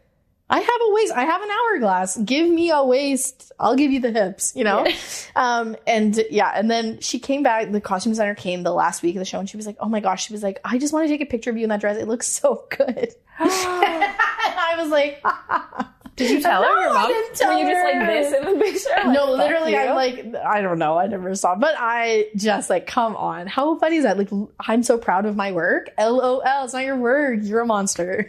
I 0.52 0.60
have 0.60 0.82
a 0.82 0.94
waist. 0.94 1.14
I 1.14 1.26
have 1.26 1.42
an 1.44 1.50
hourglass. 1.52 2.18
Give 2.18 2.50
me 2.50 2.72
a 2.72 2.84
waist. 2.84 3.52
I'll 3.60 3.76
give 3.76 3.92
you 3.92 4.00
the 4.00 4.12
hips, 4.12 4.54
you 4.56 4.64
know? 4.64 4.88
Um, 5.36 5.78
and 5.88 6.20
yeah, 6.32 6.52
and 6.54 6.70
then 6.70 7.00
she 7.00 7.18
came 7.20 7.44
back, 7.44 7.72
the 7.72 7.80
costume 7.80 8.12
designer 8.12 8.36
came 8.36 8.64
the 8.64 8.74
last 8.74 9.02
week 9.04 9.16
of 9.16 9.20
the 9.20 9.26
show 9.26 9.40
and 9.40 9.50
she 9.50 9.56
was 9.56 9.66
like, 9.66 9.78
Oh 9.80 9.88
my 9.88 10.02
gosh, 10.02 10.26
she 10.26 10.34
was 10.34 10.44
like, 10.44 10.60
I 10.66 10.78
just 10.78 10.92
want 10.92 11.06
to 11.08 11.10
take 11.14 11.22
a 11.22 11.26
picture 11.26 11.50
of 11.50 11.56
you 11.56 11.64
in 11.64 11.70
that 11.70 11.80
dress. 11.80 11.96
It 11.98 12.08
looks 12.10 12.28
so 12.28 12.66
good. 12.70 13.14
I 13.40 14.76
was 14.78 14.90
like, 14.90 15.24
Did 16.18 16.32
you 16.32 16.42
tell 16.42 16.62
her? 16.64 16.68
Your 16.68 16.90
"No, 16.90 16.96
I 16.98 17.02
mom? 17.04 17.08
didn't 17.08 17.36
tell 17.36 17.54
Were 17.54 17.60
you 17.60 17.70
just 17.70 17.84
like 17.86 17.96
her." 17.96 18.06
this 18.08 18.34
in 18.34 18.44
the 18.44 18.60
picture? 18.66 19.14
No, 19.14 19.32
literally, 19.32 19.78
I'm 19.78 19.96
like, 19.96 20.36
I 20.46 20.60
don't 20.60 20.78
know. 20.78 20.98
I 20.98 21.08
never 21.08 21.34
saw, 21.36 21.56
but 21.56 21.76
I 21.78 22.28
just 22.36 22.70
like, 22.70 22.86
come 22.88 23.16
on. 23.16 23.48
How 23.48 23.78
funny 23.80 23.96
is 23.98 24.04
that? 24.04 24.18
Like, 24.18 24.30
I'm 24.60 24.84
so 24.84 24.98
proud 24.98 25.26
of 25.26 25.38
my 25.38 25.54
work. 25.54 25.92
LOL, 25.98 26.42
it's 26.66 26.74
not 26.74 26.84
your 26.84 26.98
work. 26.98 27.40
You're 27.44 27.62
a 27.62 27.66
monster. 27.66 28.28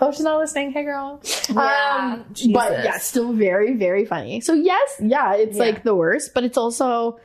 Hope 0.00 0.14
she's 0.14 0.22
not 0.24 0.38
listening. 0.38 0.72
Hey, 0.72 0.82
girl. 0.84 1.20
Yeah, 1.50 2.14
um, 2.14 2.34
but 2.54 2.72
yeah, 2.84 2.96
still 2.98 3.34
very, 3.34 3.74
very 3.74 4.06
funny. 4.06 4.40
So, 4.40 4.54
yes, 4.54 4.96
yeah, 5.00 5.34
it's 5.34 5.56
Yeah. 5.58 5.62
like 5.62 5.82
the 5.84 5.94
worst, 5.94 6.32
but 6.34 6.42
it's 6.42 6.56
also, 6.56 7.20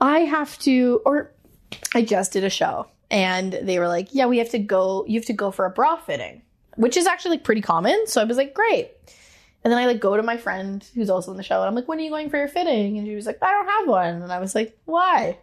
I 0.00 0.20
have 0.20 0.56
to, 0.60 1.02
or 1.04 1.32
I 1.94 2.02
just 2.02 2.32
did 2.32 2.44
a 2.44 2.50
show 2.50 2.86
and 3.10 3.52
they 3.52 3.80
were 3.80 3.88
like, 3.88 4.08
yeah, 4.12 4.26
we 4.26 4.38
have 4.38 4.50
to 4.50 4.58
go, 4.60 5.04
you 5.08 5.18
have 5.18 5.26
to 5.26 5.32
go 5.32 5.50
for 5.50 5.64
a 5.66 5.70
bra 5.70 5.96
fitting, 5.96 6.42
which 6.76 6.96
is 6.96 7.06
actually 7.06 7.32
like 7.32 7.44
pretty 7.44 7.60
common. 7.60 8.06
So 8.06 8.20
I 8.20 8.24
was 8.24 8.36
like, 8.36 8.54
great. 8.54 8.92
And 9.64 9.72
then 9.72 9.78
I 9.80 9.86
like 9.86 9.98
go 9.98 10.16
to 10.16 10.22
my 10.22 10.36
friend 10.36 10.88
who's 10.94 11.10
also 11.10 11.32
in 11.32 11.36
the 11.36 11.42
show 11.42 11.58
and 11.58 11.66
I'm 11.66 11.74
like, 11.74 11.88
when 11.88 11.98
are 11.98 12.02
you 12.02 12.10
going 12.10 12.30
for 12.30 12.36
your 12.36 12.46
fitting? 12.46 12.98
And 12.98 13.06
she 13.06 13.16
was 13.16 13.26
like, 13.26 13.38
I 13.42 13.50
don't 13.50 13.66
have 13.68 13.88
one. 13.88 14.22
And 14.22 14.30
I 14.32 14.38
was 14.38 14.54
like, 14.54 14.78
why? 14.84 15.38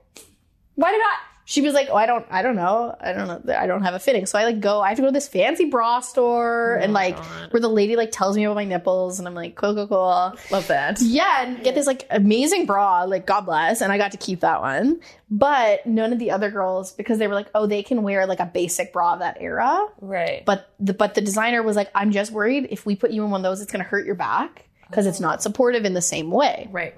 Why 0.76 0.92
did 0.92 1.02
I? 1.02 1.18
She 1.46 1.62
was 1.62 1.74
like, 1.74 1.90
oh, 1.92 1.96
I 1.96 2.06
don't, 2.06 2.26
I 2.30 2.42
don't 2.42 2.56
know. 2.56 2.96
I 3.02 3.12
don't 3.12 3.28
know. 3.28 3.54
I 3.54 3.68
don't 3.68 3.84
have 3.84 3.94
a 3.94 4.00
fitting. 4.00 4.26
So 4.26 4.40
I 4.40 4.46
like 4.46 4.62
go, 4.62 4.80
I 4.80 4.90
have 4.90 4.98
to 4.98 5.02
go 5.02 5.10
to 5.10 5.12
this 5.12 5.28
fancy 5.28 5.66
bra 5.66 6.00
store 6.00 6.76
and 6.76 6.94
like 6.94 7.18
where 7.52 7.60
the 7.60 7.68
lady 7.68 7.98
like 7.98 8.12
tells 8.12 8.38
me 8.38 8.46
about 8.46 8.56
my 8.56 8.64
nipples 8.64 9.20
and 9.20 9.28
I'm 9.28 9.34
like, 9.36 9.56
cool, 9.56 9.74
cool, 9.76 9.88
cool. 9.88 10.38
Love 10.52 10.68
that. 10.68 11.02
Yeah, 11.02 11.44
and 11.44 11.62
get 11.64 11.76
this 11.76 11.86
like 11.86 12.08
amazing 12.10 12.66
bra, 12.66 13.04
like 13.04 13.26
God 13.26 13.42
bless, 13.42 13.82
and 13.82 13.92
I 13.92 13.98
got 13.98 14.12
to 14.12 14.18
keep 14.18 14.40
that 14.40 14.62
one. 14.62 15.02
But 15.30 15.86
none 15.86 16.14
of 16.14 16.20
the 16.20 16.32
other 16.32 16.50
girls, 16.50 16.94
because 16.94 17.18
they 17.18 17.28
were 17.28 17.34
like, 17.34 17.50
oh, 17.56 17.66
they 17.66 17.84
can 17.84 18.04
wear 18.04 18.26
like 18.26 18.40
a 18.40 18.46
basic 18.46 18.94
bra 18.94 19.14
of 19.14 19.20
that 19.20 19.38
era. 19.42 19.88
Right. 20.00 20.46
But 20.46 20.74
the 20.80 20.94
but 20.94 21.16
the 21.16 21.22
designer 21.22 21.62
was 21.62 21.76
like, 21.76 21.90
I'm 21.94 22.12
just 22.12 22.32
worried 22.32 22.68
if 22.70 22.86
we 22.86 22.96
put 22.96 23.12
you 23.12 23.24
in 23.24 23.32
one 23.32 23.42
of 23.42 23.44
those, 23.44 23.62
it's 23.62 23.72
gonna 23.72 23.84
hurt 23.84 24.06
your 24.06 24.16
back 24.16 24.70
because 24.90 25.08
it's 25.08 25.20
not 25.20 25.44
supportive 25.44 25.84
in 25.84 25.94
the 25.94 26.02
same 26.02 26.32
way. 26.32 26.70
Right. 26.72 26.96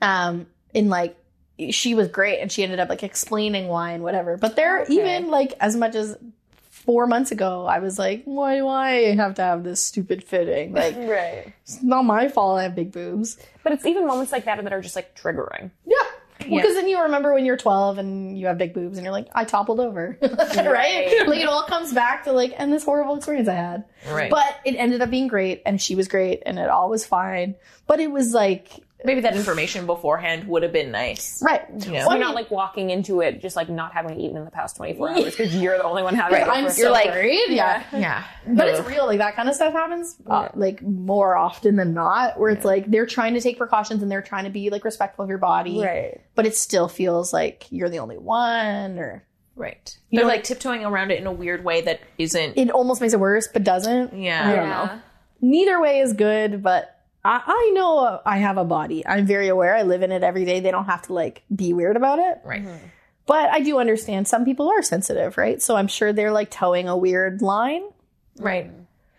Um, 0.00 0.46
in 0.72 0.88
like 0.88 1.16
she 1.70 1.94
was 1.94 2.08
great 2.08 2.40
and 2.40 2.50
she 2.50 2.62
ended 2.62 2.80
up 2.80 2.88
like 2.88 3.02
explaining 3.02 3.68
why 3.68 3.92
and 3.92 4.02
whatever. 4.02 4.36
But 4.36 4.56
there 4.56 4.84
even 4.88 5.28
like 5.28 5.54
as 5.60 5.76
much 5.76 5.94
as 5.94 6.16
four 6.70 7.06
months 7.06 7.32
ago, 7.32 7.66
I 7.66 7.80
was 7.80 7.98
like, 7.98 8.22
why 8.24 8.56
do 8.56 8.68
I 8.68 9.14
have 9.16 9.34
to 9.36 9.42
have 9.42 9.64
this 9.64 9.82
stupid 9.82 10.22
fitting? 10.22 10.72
Like 10.76 10.96
right. 10.96 11.52
it's 11.62 11.82
not 11.82 12.04
my 12.04 12.28
fault 12.28 12.58
I 12.58 12.64
have 12.64 12.74
big 12.74 12.92
boobs. 12.92 13.38
But 13.62 13.72
it's 13.72 13.86
even 13.86 14.06
moments 14.06 14.32
like 14.32 14.44
that 14.44 14.62
that 14.62 14.72
are 14.72 14.82
just 14.82 14.94
like 14.94 15.16
triggering. 15.18 15.70
Yeah. 15.86 15.96
Well, 16.48 16.60
because 16.60 16.74
then 16.74 16.86
you 16.86 17.00
remember 17.00 17.32
when 17.32 17.44
you're 17.46 17.56
12 17.56 17.98
and 17.98 18.38
you 18.38 18.46
have 18.46 18.58
big 18.58 18.74
boobs 18.74 18.98
and 18.98 19.04
you're 19.04 19.12
like, 19.12 19.28
I 19.34 19.44
toppled 19.44 19.80
over. 19.80 20.18
right? 20.22 21.26
Like 21.26 21.40
it 21.40 21.48
all 21.48 21.64
comes 21.64 21.92
back 21.92 22.24
to 22.24 22.32
like, 22.32 22.54
and 22.56 22.72
this 22.72 22.84
horrible 22.84 23.16
experience 23.16 23.48
I 23.48 23.54
had. 23.54 23.84
Right. 24.08 24.30
But 24.30 24.60
it 24.64 24.76
ended 24.76 25.00
up 25.00 25.10
being 25.10 25.28
great 25.28 25.62
and 25.64 25.80
she 25.80 25.94
was 25.94 26.08
great 26.08 26.42
and 26.44 26.58
it 26.58 26.68
all 26.68 26.90
was 26.90 27.06
fine. 27.06 27.56
But 27.86 28.00
it 28.00 28.10
was 28.10 28.32
like, 28.34 28.68
Maybe 29.04 29.20
that 29.20 29.36
information 29.36 29.84
beforehand 29.86 30.48
would 30.48 30.62
have 30.62 30.72
been 30.72 30.90
nice. 30.90 31.42
right. 31.42 31.62
You 31.84 31.92
know? 31.92 32.00
So 32.04 32.10
I 32.10 32.14
you're 32.14 32.24
not 32.24 32.34
like 32.34 32.50
walking 32.50 32.90
into 32.90 33.20
it 33.20 33.40
just 33.42 33.54
like 33.54 33.68
not 33.68 33.92
having 33.92 34.18
eaten 34.18 34.36
in 34.36 34.44
the 34.44 34.50
past 34.50 34.76
24 34.76 35.10
hours 35.10 35.24
because 35.36 35.54
you're 35.54 35.76
the 35.76 35.84
only 35.84 36.02
one 36.02 36.14
having 36.14 36.40
it. 36.40 36.48
I'm 36.48 36.64
for- 36.64 36.70
so 36.72 36.82
you're 36.82 36.90
like, 36.90 37.06
worried. 37.06 37.44
Yeah. 37.48 37.82
Yeah. 37.92 38.24
But 38.48 38.68
it's 38.68 38.86
real. 38.88 39.06
Like 39.06 39.18
that 39.18 39.36
kind 39.36 39.48
of 39.48 39.54
stuff 39.54 39.72
happens 39.74 40.16
uh, 40.26 40.48
like 40.54 40.80
more 40.82 41.36
often 41.36 41.76
than 41.76 41.92
not 41.94 42.38
where 42.40 42.50
it's 42.50 42.64
like 42.64 42.90
they're 42.90 43.06
trying 43.06 43.34
to 43.34 43.40
take 43.40 43.58
precautions 43.58 44.02
and 44.02 44.10
they're 44.10 44.22
trying 44.22 44.44
to 44.44 44.50
be 44.50 44.70
like 44.70 44.84
respectful 44.84 45.22
of 45.24 45.28
your 45.28 45.38
body. 45.38 45.80
right. 45.80 46.20
But 46.34 46.46
it 46.46 46.56
still 46.56 46.88
feels 46.88 47.32
like 47.32 47.66
you're 47.70 47.88
the 47.90 47.98
only 47.98 48.18
one 48.18 48.98
or 48.98 49.24
Right. 49.54 49.96
You 50.10 50.18
They're 50.18 50.26
know, 50.26 50.32
like 50.34 50.44
tiptoeing 50.44 50.84
around 50.84 51.10
it 51.10 51.18
in 51.18 51.26
a 51.26 51.32
weird 51.32 51.64
way 51.64 51.80
that 51.80 52.00
isn't. 52.18 52.58
it 52.58 52.70
almost 52.70 53.00
makes 53.00 53.14
it 53.14 53.20
worse 53.20 53.48
but 53.50 53.64
doesn't. 53.64 54.12
Yeah. 54.14 54.46
I 54.48 54.54
don't 54.56 54.68
know. 54.68 55.00
neither 55.40 55.80
way 55.80 56.00
is 56.00 56.12
good, 56.12 56.62
but 56.62 56.95
I, 57.26 57.42
I 57.44 57.70
know 57.74 58.20
I 58.24 58.38
have 58.38 58.56
a 58.56 58.64
body. 58.64 59.06
I'm 59.06 59.26
very 59.26 59.48
aware. 59.48 59.74
I 59.74 59.82
live 59.82 60.02
in 60.02 60.12
it 60.12 60.22
every 60.22 60.44
day. 60.44 60.60
They 60.60 60.70
don't 60.70 60.84
have 60.84 61.02
to 61.02 61.12
like 61.12 61.42
be 61.54 61.72
weird 61.72 61.96
about 61.96 62.18
it. 62.18 62.38
Right. 62.44 62.64
Mm-hmm. 62.64 62.86
But 63.26 63.50
I 63.50 63.60
do 63.60 63.78
understand 63.78 64.28
some 64.28 64.44
people 64.44 64.68
are 64.70 64.82
sensitive, 64.82 65.36
right? 65.36 65.60
So 65.60 65.74
I'm 65.76 65.88
sure 65.88 66.12
they're 66.12 66.30
like 66.30 66.50
toeing 66.50 66.88
a 66.88 66.96
weird 66.96 67.42
line. 67.42 67.82
Right. 68.38 68.70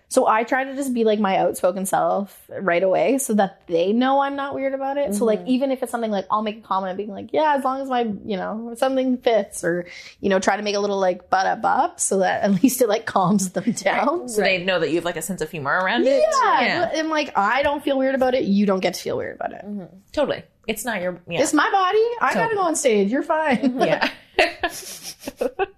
So 0.09 0.25
I 0.25 0.43
try 0.43 0.63
to 0.63 0.73
just 0.73 0.93
be 0.93 1.03
like 1.03 1.19
my 1.19 1.37
outspoken 1.37 1.85
self 1.85 2.49
right 2.49 2.81
away 2.81 3.17
so 3.17 3.33
that 3.33 3.67
they 3.67 3.91
know 3.91 4.21
I'm 4.21 4.37
not 4.37 4.55
weird 4.55 4.73
about 4.73 4.97
it. 4.97 5.13
So 5.13 5.25
like 5.25 5.39
mm-hmm. 5.39 5.49
even 5.49 5.71
if 5.71 5.83
it's 5.83 5.91
something 5.91 6.11
like 6.11 6.25
I'll 6.31 6.41
make 6.41 6.59
a 6.59 6.61
comment 6.61 6.95
being 6.95 7.09
like, 7.09 7.33
yeah, 7.33 7.55
as 7.57 7.63
long 7.65 7.81
as 7.81 7.89
my, 7.89 8.01
you 8.23 8.37
know, 8.37 8.73
something 8.77 9.17
fits 9.17 9.65
or, 9.65 9.85
you 10.21 10.29
know, 10.29 10.39
try 10.39 10.55
to 10.55 10.63
make 10.63 10.75
a 10.75 10.79
little 10.79 10.99
like 10.99 11.29
butt 11.29 11.45
up 11.45 11.59
up 11.65 11.99
so 11.99 12.19
that 12.19 12.43
at 12.43 12.51
least 12.63 12.81
it 12.81 12.87
like 12.87 13.05
calms 13.05 13.51
them 13.51 13.71
down. 13.73 14.29
So 14.29 14.41
they 14.41 14.63
know 14.63 14.79
that 14.79 14.89
you 14.89 14.95
have 14.95 15.05
like 15.05 15.17
a 15.17 15.21
sense 15.21 15.41
of 15.41 15.51
humor 15.51 15.71
around 15.71 16.07
it. 16.07 16.23
Yeah. 16.41 16.89
And 16.93 17.09
like 17.09 17.37
I 17.37 17.61
don't 17.61 17.83
feel 17.83 17.97
weird 17.97 18.15
about 18.15 18.33
it, 18.33 18.45
you 18.45 18.65
don't 18.65 18.79
get 18.79 18.93
to 18.93 19.01
feel 19.01 19.17
weird 19.17 19.35
about 19.35 19.51
it. 19.51 19.65
Mm-hmm. 19.65 19.97
Totally. 20.13 20.43
It's 20.67 20.85
not 20.85 21.01
your. 21.01 21.21
Yeah. 21.29 21.41
It's 21.41 21.53
my 21.53 21.69
body. 21.69 22.05
I 22.21 22.33
gotta 22.33 22.55
go 22.55 22.61
on 22.61 22.75
stage. 22.75 23.09
You're 23.11 23.23
fine. 23.23 23.57
Mm-hmm. 23.57 23.79
yeah. 23.79 24.09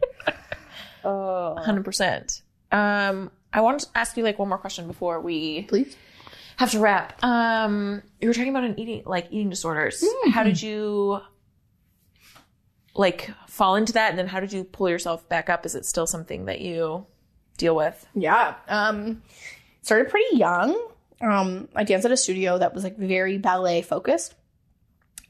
Oh. 1.03 1.55
Hundred 1.57 1.85
percent. 1.85 2.41
Um, 2.71 3.31
I 3.53 3.61
wanted 3.61 3.81
to 3.81 3.87
ask 3.95 4.15
you 4.17 4.23
like 4.23 4.39
one 4.39 4.49
more 4.49 4.57
question 4.57 4.87
before 4.87 5.19
we 5.21 5.63
Please. 5.63 5.95
have 6.57 6.71
to 6.71 6.79
wrap. 6.79 7.23
Um, 7.23 8.01
you 8.21 8.27
were 8.27 8.33
talking 8.33 8.49
about 8.49 8.63
an 8.63 8.79
eating 8.79 9.03
like 9.05 9.27
eating 9.31 9.49
disorders. 9.49 10.03
How 10.31 10.43
did 10.43 10.61
you 10.61 11.19
like 12.95 13.31
fall 13.47 13.75
into 13.75 13.93
that, 13.93 14.09
and 14.09 14.19
then 14.19 14.27
how 14.27 14.39
did 14.39 14.53
you 14.53 14.63
pull 14.63 14.89
yourself 14.89 15.27
back 15.29 15.49
up? 15.49 15.65
Is 15.65 15.75
it 15.75 15.85
still 15.85 16.07
something 16.07 16.45
that 16.45 16.61
you 16.61 17.05
deal 17.57 17.75
with? 17.75 18.05
Yeah. 18.13 18.55
Um, 18.67 19.21
started 19.81 20.09
pretty 20.09 20.37
young. 20.37 20.79
Um, 21.21 21.67
I 21.75 21.83
danced 21.83 22.05
at 22.05 22.11
a 22.11 22.17
studio 22.17 22.57
that 22.57 22.73
was 22.73 22.83
like 22.83 22.97
very 22.97 23.37
ballet 23.37 23.81
focused, 23.81 24.35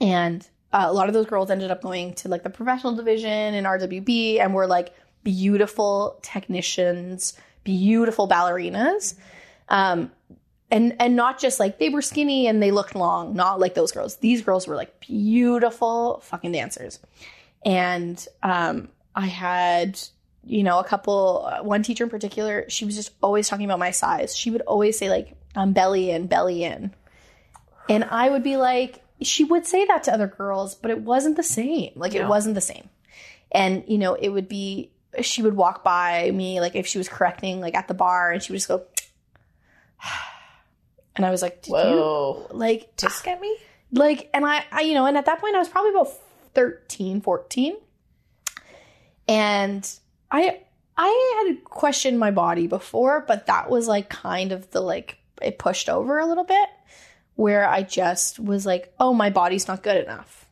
and 0.02 0.48
uh, 0.72 0.86
a 0.88 0.94
lot 0.94 1.08
of 1.08 1.14
those 1.14 1.26
girls 1.26 1.50
ended 1.50 1.72
up 1.72 1.82
going 1.82 2.14
to 2.16 2.28
like 2.28 2.44
the 2.44 2.50
professional 2.50 2.96
division 2.96 3.54
in 3.54 3.64
RWB, 3.64 4.40
and 4.40 4.54
were 4.54 4.68
like 4.68 4.94
beautiful 5.24 6.20
technicians, 6.22 7.34
beautiful 7.78 8.28
ballerinas. 8.28 9.16
Um, 9.68 10.12
and 10.72 10.96
and 11.00 11.16
not 11.16 11.40
just 11.40 11.60
like 11.60 11.80
they 11.80 11.90
were 11.90 12.02
skinny 12.02 12.48
and 12.48 12.62
they 12.62 12.72
looked 12.72 12.96
long, 12.96 13.36
not 13.36 13.60
like 13.60 13.74
those 13.74 13.92
girls. 13.92 14.18
These 14.18 14.42
girls 14.42 14.68
were 14.68 14.76
like 14.76 15.00
beautiful 15.00 16.22
fucking 16.24 16.52
dancers. 16.52 17.00
And 17.66 18.26
um, 18.44 18.90
I 19.16 19.28
had 19.28 20.00
you 20.50 20.64
know, 20.64 20.80
a 20.80 20.84
couple, 20.84 21.46
uh, 21.46 21.64
one 21.64 21.84
teacher 21.84 22.06
in 22.06 22.10
particular, 22.10 22.66
she 22.70 22.86
was 22.86 22.96
just 22.96 23.12
always 23.22 23.48
talking 23.48 23.66
about 23.66 23.78
my 23.78 23.92
size. 23.92 24.36
She 24.36 24.50
would 24.50 24.62
always 24.62 24.98
say, 24.98 25.10
like, 25.10 25.36
I'm 25.56 25.74
belly 25.74 26.10
in, 26.10 26.28
belly 26.28 26.64
in. 26.64 26.94
And 27.88 28.04
I 28.06 28.30
would 28.30 28.44
be 28.44 28.58
like, 28.58 29.04
she 29.22 29.44
would 29.44 29.66
say 29.66 29.86
that 29.86 30.04
to 30.04 30.14
other 30.14 30.28
girls, 30.28 30.76
but 30.76 30.92
it 30.92 31.02
wasn't 31.02 31.36
the 31.36 31.44
same. 31.44 31.92
Like, 31.96 32.16
it 32.16 32.28
wasn't 32.28 32.56
the 32.56 32.62
same. 32.62 32.90
And, 33.52 33.84
you 33.88 33.98
know, 33.98 34.14
it 34.14 34.30
would 34.30 34.48
be, 34.48 34.92
she 35.22 35.42
would 35.42 35.56
walk 35.56 35.84
by 35.84 36.32
me, 36.32 36.60
like, 36.62 36.76
if 36.76 36.86
she 36.88 36.98
was 36.98 37.10
correcting, 37.10 37.60
like, 37.62 37.76
at 37.76 37.88
the 37.88 37.94
bar, 37.94 38.32
and 38.32 38.42
she 38.44 38.52
would 38.52 38.58
just 38.58 38.68
go, 38.68 38.84
and 41.16 41.26
I 41.26 41.32
was 41.32 41.42
like, 41.42 41.62
Did 41.64 41.72
Whoa. 41.72 42.48
you, 42.52 42.56
like, 42.58 42.96
Just 42.98 43.24
get 43.24 43.40
me. 43.42 43.56
like 43.92 44.30
and 44.34 44.46
I, 44.46 44.64
I 44.72 44.82
you 44.82 44.94
know 44.94 45.06
and 45.08 45.18
at 45.18 45.26
that 45.26 45.42
point 45.42 45.56
i 45.56 45.58
was 45.58 45.68
probably 45.68 45.90
about 45.90 46.10
13 46.54 47.22
14 47.22 47.76
and 49.28 49.92
i 50.32 50.60
i 50.98 51.46
had 51.48 51.64
questioned 51.64 52.20
my 52.20 52.30
body 52.32 52.68
before 52.68 53.24
but 53.28 53.48
that 53.48 53.70
was 53.70 53.88
like 53.88 54.10
kind 54.10 54.52
of 54.52 54.70
the 54.72 54.82
like 54.82 55.18
it 55.42 55.58
pushed 55.58 55.90
over 55.90 56.20
a 56.20 56.26
little 56.28 56.44
bit 56.44 56.70
where 57.36 57.68
i 57.68 57.82
just 57.82 58.40
was 58.40 58.66
like 58.66 58.94
oh 59.00 59.14
my 59.14 59.30
body's 59.30 59.68
not 59.68 59.82
good 59.84 59.98
enough 60.04 60.46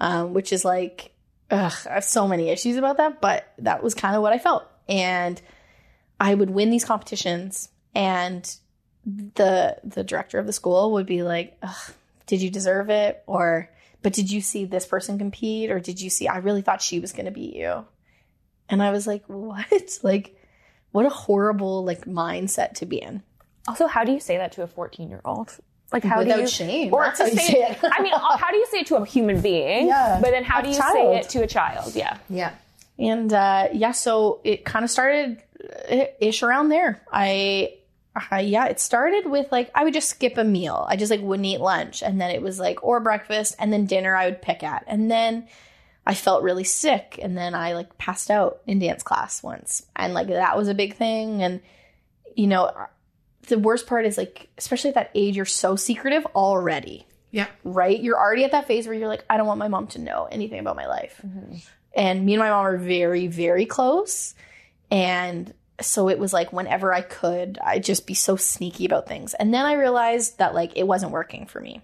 um, 0.00 0.34
which 0.34 0.52
is 0.52 0.64
like 0.64 1.12
ugh, 1.52 1.74
i 1.88 1.94
have 1.94 2.04
so 2.04 2.26
many 2.26 2.48
issues 2.48 2.76
about 2.76 2.96
that 2.96 3.20
but 3.20 3.52
that 3.58 3.82
was 3.82 3.94
kind 3.94 4.16
of 4.16 4.22
what 4.22 4.32
i 4.32 4.38
felt. 4.38 4.66
And 4.88 5.40
i 6.18 6.34
would 6.34 6.50
win 6.50 6.70
these 6.70 6.84
competitions 6.84 7.68
and 7.94 8.56
the 9.04 9.76
the 9.84 10.04
director 10.04 10.38
of 10.38 10.46
the 10.46 10.52
school 10.52 10.92
would 10.92 11.06
be 11.06 11.22
like 11.22 11.60
did 12.26 12.40
you 12.40 12.50
deserve 12.50 12.88
it? 12.88 13.22
Or 13.26 13.68
but 14.00 14.12
did 14.12 14.30
you 14.30 14.40
see 14.40 14.64
this 14.64 14.86
person 14.86 15.18
compete? 15.18 15.70
Or 15.70 15.80
did 15.80 16.00
you 16.00 16.10
see 16.10 16.28
i 16.28 16.38
really 16.38 16.62
thought 16.62 16.82
she 16.82 17.00
was 17.00 17.12
going 17.12 17.26
to 17.26 17.30
beat 17.30 17.54
you. 17.54 17.84
And 18.68 18.82
i 18.82 18.90
was 18.90 19.06
like 19.06 19.24
what? 19.26 19.98
Like 20.02 20.36
what 20.92 21.06
a 21.06 21.10
horrible 21.10 21.84
like 21.84 22.04
mindset 22.04 22.74
to 22.74 22.86
be 22.86 23.00
in. 23.00 23.22
Also, 23.68 23.86
how 23.86 24.04
do 24.04 24.12
you 24.12 24.20
say 24.20 24.36
that 24.36 24.52
to 24.52 24.62
a 24.62 24.66
14 24.66 25.08
year 25.08 25.20
old? 25.24 25.56
Like, 25.92 26.04
how 26.04 26.18
without 26.18 26.36
do 26.36 26.40
you 26.42 26.48
shame 26.48 26.92
Or 26.92 27.04
to 27.10 27.16
say, 27.16 27.30
say 27.36 27.52
it. 27.62 27.78
it. 27.82 27.90
I 27.92 28.02
mean, 28.02 28.12
how 28.16 28.50
do 28.50 28.56
you 28.56 28.66
say 28.66 28.78
it 28.78 28.86
to 28.86 28.96
a 28.96 29.04
human 29.06 29.40
being? 29.40 29.86
Yeah. 29.88 30.18
But 30.22 30.30
then 30.30 30.44
how 30.44 30.60
A 30.60 30.62
do 30.62 30.68
you 30.70 30.76
child. 30.76 30.94
say 30.94 31.18
it 31.18 31.28
to 31.30 31.42
a 31.42 31.46
child? 31.46 31.94
Yeah. 31.94 32.16
Yeah. 32.28 32.52
and 32.98 33.32
uh 33.32 33.68
yeah 33.72 33.92
so 33.92 34.40
it 34.44 34.64
kind 34.64 34.84
of 34.84 34.90
started 34.90 35.42
uh, 35.90 36.04
ish 36.20 36.42
around 36.42 36.68
there 36.68 37.00
i 37.10 37.74
I, 38.30 38.40
yeah, 38.40 38.66
it 38.66 38.78
started 38.78 39.24
with 39.24 39.50
like 39.50 39.70
I 39.74 39.84
would 39.84 39.94
just 39.94 40.10
skip 40.10 40.36
a 40.36 40.44
meal. 40.44 40.84
I 40.86 40.96
just 40.96 41.10
like 41.10 41.22
wouldn't 41.22 41.46
eat 41.46 41.60
lunch, 41.62 42.02
and 42.02 42.20
then 42.20 42.30
it 42.30 42.42
was 42.42 42.60
like 42.60 42.84
or 42.84 43.00
breakfast, 43.00 43.56
and 43.58 43.72
then 43.72 43.86
dinner 43.86 44.14
I 44.14 44.26
would 44.26 44.42
pick 44.42 44.62
at, 44.62 44.84
and 44.86 45.10
then 45.10 45.48
I 46.06 46.12
felt 46.14 46.42
really 46.42 46.64
sick, 46.64 47.18
and 47.22 47.38
then 47.38 47.54
I 47.54 47.72
like 47.72 47.96
passed 47.96 48.30
out 48.30 48.60
in 48.66 48.80
dance 48.80 49.02
class 49.02 49.42
once, 49.42 49.86
and 49.96 50.12
like 50.12 50.26
that 50.28 50.58
was 50.58 50.68
a 50.68 50.74
big 50.74 50.94
thing. 50.96 51.42
And 51.42 51.62
you 52.36 52.46
know, 52.48 52.70
the 53.48 53.58
worst 53.58 53.86
part 53.86 54.06
is 54.06 54.16
like, 54.16 54.48
especially 54.58 54.88
at 54.88 54.94
that 54.94 55.10
age, 55.14 55.36
you're 55.36 55.44
so 55.44 55.76
secretive 55.76 56.24
already 56.34 57.06
Yeah. 57.30 57.46
right? 57.64 58.00
You're 58.00 58.18
already 58.18 58.44
at 58.44 58.52
that 58.52 58.66
phase 58.66 58.86
where 58.86 58.94
you're 58.96 59.08
like, 59.08 59.24
I 59.28 59.36
don't 59.36 59.46
want 59.46 59.58
my 59.58 59.68
mom 59.68 59.86
to 59.88 59.98
know 60.00 60.28
anything 60.30 60.60
about 60.60 60.76
my 60.76 60.86
life. 60.86 61.20
Mm-hmm. 61.26 61.56
And 61.94 62.24
me 62.24 62.34
and 62.34 62.40
my 62.40 62.50
mom 62.50 62.64
are 62.66 62.78
very, 62.78 63.26
very 63.26 63.66
close. 63.66 64.34
And 64.90 65.52
so 65.80 66.08
it 66.08 66.18
was 66.18 66.32
like 66.32 66.52
whenever 66.52 66.92
I 66.94 67.00
could, 67.00 67.58
I'd 67.64 67.84
just 67.84 68.06
be 68.06 68.14
so 68.14 68.36
sneaky 68.36 68.84
about 68.86 69.08
things. 69.08 69.34
And 69.34 69.52
then 69.52 69.66
I 69.66 69.72
realized 69.74 70.38
that 70.38 70.54
like 70.54 70.76
it 70.76 70.86
wasn't 70.86 71.12
working 71.12 71.46
for 71.46 71.60
me. 71.60 71.82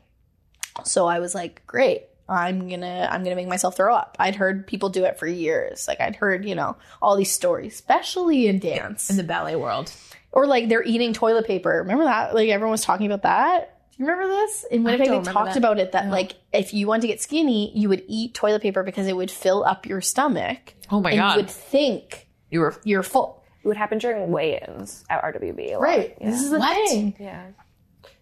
So 0.85 1.06
I 1.06 1.18
was 1.18 1.35
like, 1.35 1.66
great. 1.66 2.02
I'm 2.28 2.68
gonna 2.68 3.09
I'm 3.10 3.24
gonna 3.24 3.36
make 3.36 3.48
myself 3.48 3.74
throw 3.74 3.94
up. 3.94 4.16
I'd 4.20 4.36
heard 4.36 4.66
people 4.66 4.90
do 4.90 5.05
it 5.05 5.18
for 5.18 5.26
years. 5.26 5.89
Like 5.89 5.98
I'd 6.01 6.14
heard, 6.16 6.44
you 6.44 6.55
know, 6.55 6.76
all 7.01 7.16
these 7.16 7.32
stories, 7.32 7.72
especially 7.72 8.47
in 8.48 8.59
dance. 8.59 9.09
In 9.09 9.16
the 9.16 9.24
ballet 9.24 9.56
world. 9.56 9.90
Or 10.32 10.46
like 10.46 10.68
they're 10.68 10.82
eating 10.84 11.12
toilet 11.12 11.46
paper. 11.46 11.70
Remember 11.82 12.05
that? 12.05 12.34
Like 12.34 12.48
everyone 12.50 12.72
was 12.72 12.82
talking 12.82 13.06
about 13.06 13.22
that. 13.22 13.74
Do 13.96 14.02
you 14.05 14.09
remember 14.10 14.28
this? 14.32 14.64
In 14.70 14.84
Winnipeg, 14.84 15.06
don't 15.09 15.24
they 15.24 15.32
talked 15.32 15.48
that. 15.55 15.56
about 15.56 15.78
it 15.78 15.92
that 15.92 16.10
like 16.10 16.34
if 16.52 16.72
you 16.74 16.86
want 16.86 17.02
to 17.02 17.09
get 17.09 17.20
skinny, 17.20 17.72
you 17.76 17.88
would 17.88 18.05
eat 18.06 18.34
toilet 18.34 18.62
paper 18.62 18.82
because 18.82 19.06
it 19.06 19.16
would 19.16 19.30
fill 19.30 19.64
up 19.64 19.86
your 19.86 20.00
stomach. 20.00 20.74
Oh 20.90 21.00
my 21.00 21.10
and 21.10 21.18
god. 21.18 21.30
you 21.32 21.36
would 21.42 21.50
think 21.50 22.28
you 22.50 22.60
were 22.60 22.76
you're 22.84 23.02
full. 23.02 23.42
It 23.64 23.66
would 23.68 23.76
happen 23.76 23.98
during 23.98 24.30
weigh-ins 24.30 25.05
at 25.10 25.22
RWB. 25.22 25.70
a 25.70 25.72
lot. 25.74 25.80
Right. 25.82 26.16
Yeah. 26.20 26.30
This 26.30 26.42
is 26.42 26.50
the 26.50 26.59
What? 26.60 26.88
thing. 26.88 27.16
yeah. 27.18 27.46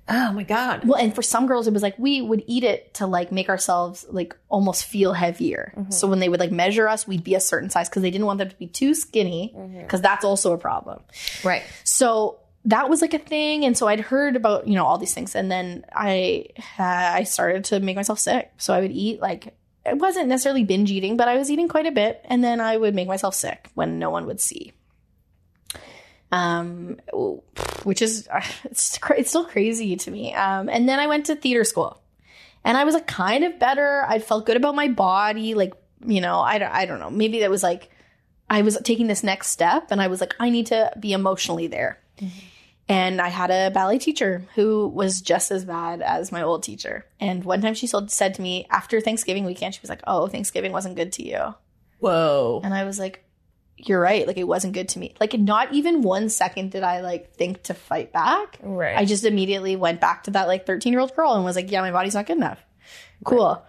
Oh 0.09 0.33
my 0.33 0.45
god. 0.45 0.87
Well, 0.87 0.99
and 0.99 1.15
for 1.15 1.23
some 1.23 1.47
girls, 1.47 1.67
it 1.67 1.73
was 1.73 1.83
like 1.83 1.99
we 1.99 2.23
would 2.23 2.45
eat 2.47 2.63
it 2.63 2.95
to 2.95 3.07
like 3.07 3.33
make 3.33 3.49
ourselves 3.49 4.07
like 4.09 4.37
almost 4.49 4.85
feel 4.85 5.13
heavier. 5.13 5.73
So 5.89 6.07
when 6.07 6.21
they 6.21 6.29
would 6.29 6.39
like 6.41 6.53
measure 6.53 6.89
us, 6.89 7.09
we'd 7.09 7.25
be 7.25 7.35
a 7.35 7.41
certain 7.41 7.71
size 7.71 7.89
because 7.89 8.03
they 8.03 8.11
didn't 8.11 8.27
want 8.27 8.39
them 8.39 8.49
to 8.49 8.57
be 8.57 8.69
too 8.69 8.95
skinny 8.95 9.55
because 9.81 10.01
that's 10.01 10.25
also 10.25 10.53
a 10.53 10.59
problem. 10.59 11.03
Right. 11.43 11.65
So 11.83 12.39
that 12.67 12.89
was 12.89 13.01
like 13.01 13.15
a 13.15 13.19
thing, 13.19 13.65
and 13.65 13.77
so 13.77 13.87
I'd 13.89 14.01
heard 14.01 14.37
about 14.37 14.69
you 14.69 14.75
know 14.75 14.85
all 14.85 14.99
these 14.99 15.15
things, 15.15 15.35
and 15.35 15.51
then 15.51 15.85
I 15.93 16.47
uh, 16.79 16.83
I 16.83 17.23
started 17.25 17.65
to 17.67 17.81
make 17.81 17.97
myself 17.97 18.19
sick. 18.19 18.53
So 18.59 18.75
I 18.75 18.81
would 18.81 18.93
eat 18.93 19.21
like 19.21 19.55
it 19.85 19.99
wasn't 19.99 20.29
necessarily 20.29 20.65
binge 20.65 20.91
eating, 20.91 21.17
but 21.17 21.29
I 21.29 21.37
was 21.37 21.51
eating 21.51 21.69
quite 21.69 21.87
a 21.87 21.93
bit, 21.93 22.21
and 22.25 22.43
then 22.43 22.61
I 22.61 22.77
would 22.77 22.95
make 22.95 23.09
myself 23.09 23.35
sick 23.35 23.71
when 23.75 23.99
no 23.99 24.11
one 24.11 24.27
would 24.27 24.41
see. 24.41 24.73
Um, 26.33 26.99
which 27.85 28.03
is 28.03 28.29
it's 28.65 28.99
it's 29.17 29.29
still 29.31 29.45
crazy 29.45 29.97
to 29.97 30.11
me. 30.11 30.35
Um, 30.35 30.69
and 30.69 30.89
then 30.89 30.99
I 30.99 31.07
went 31.07 31.27
to 31.27 31.37
theater 31.37 31.65
school, 31.65 32.03
and 32.65 32.77
I 32.77 32.85
was 32.85 32.95
like 32.95 33.07
kind 33.07 33.45
of 33.45 33.59
better. 33.59 34.05
I 34.07 34.19
felt 34.19 34.47
good 34.47 34.57
about 34.57 34.75
my 34.75 34.89
body, 34.89 35.55
like 35.55 35.75
you 36.05 36.21
know 36.21 36.41
I 36.41 36.59
don't 36.59 36.73
I 36.73 36.87
don't 36.87 37.01
know 37.01 37.11
maybe 37.11 37.41
that 37.41 37.51
was 37.51 37.63
like 37.63 37.91
I 38.51 38.63
was 38.63 38.79
taking 38.85 39.07
this 39.07 39.23
next 39.23 39.49
step, 39.49 39.91
and 39.91 40.01
I 40.01 40.09
was 40.09 40.21
like 40.21 40.35
I 40.39 40.51
need 40.51 40.67
to 40.67 40.93
be 40.99 41.13
emotionally 41.13 41.67
there. 41.67 42.01
And 42.89 43.21
I 43.21 43.29
had 43.29 43.51
a 43.51 43.73
ballet 43.73 43.99
teacher 43.99 44.45
who 44.55 44.87
was 44.87 45.21
just 45.21 45.51
as 45.51 45.65
bad 45.65 46.03
as 46.03 46.31
my 46.31 46.43
old 46.43 46.63
teacher. 46.63 47.05
And 47.19 47.45
one 47.45 47.61
time 47.61 47.75
she 47.75 47.89
said 47.89 48.35
to 48.35 48.43
me 48.43 48.65
after 48.71 49.01
Thanksgiving 49.01 49.45
weekend, 49.45 49.75
she 49.75 49.81
was 49.81 49.91
like, 49.91 50.03
"Oh, 50.07 50.29
Thanksgiving 50.29 50.71
wasn't 50.71 50.95
good 50.95 51.13
to 51.15 51.27
you." 51.27 51.55
Whoa. 51.99 52.61
And 52.63 52.75
I 52.75 52.85
was 52.85 52.99
like, 52.99 53.26
you're 53.79 54.01
right. 54.01 54.27
Like 54.27 54.39
it 54.39 54.49
wasn't 54.49 54.73
good 54.73 54.89
to 54.91 54.99
me. 54.99 55.15
Like 55.21 55.35
not 55.35 55.73
even 55.73 56.03
one 56.03 56.29
second 56.29 56.71
did 56.71 56.83
I 56.83 57.01
like 57.01 57.35
think 57.35 57.63
to 57.65 57.75
fight 57.75 58.13
back. 58.13 58.59
Right. 58.63 58.97
I 58.97 59.05
just 59.05 59.25
immediately 59.25 59.77
went 59.77 60.01
back 60.01 60.25
to 60.25 60.31
that 60.33 60.49
like 60.49 60.67
13 60.67 60.93
year 60.93 61.01
old 61.01 61.15
girl 61.15 61.35
and 61.35 61.45
was 61.45 61.57
like, 61.57 61.71
yeah, 61.71 61.81
my 61.83 61.93
body's 61.93 62.15
not 62.15 62.27
good 62.27 62.39
enough. 62.39 62.61
Cool. 63.25 63.63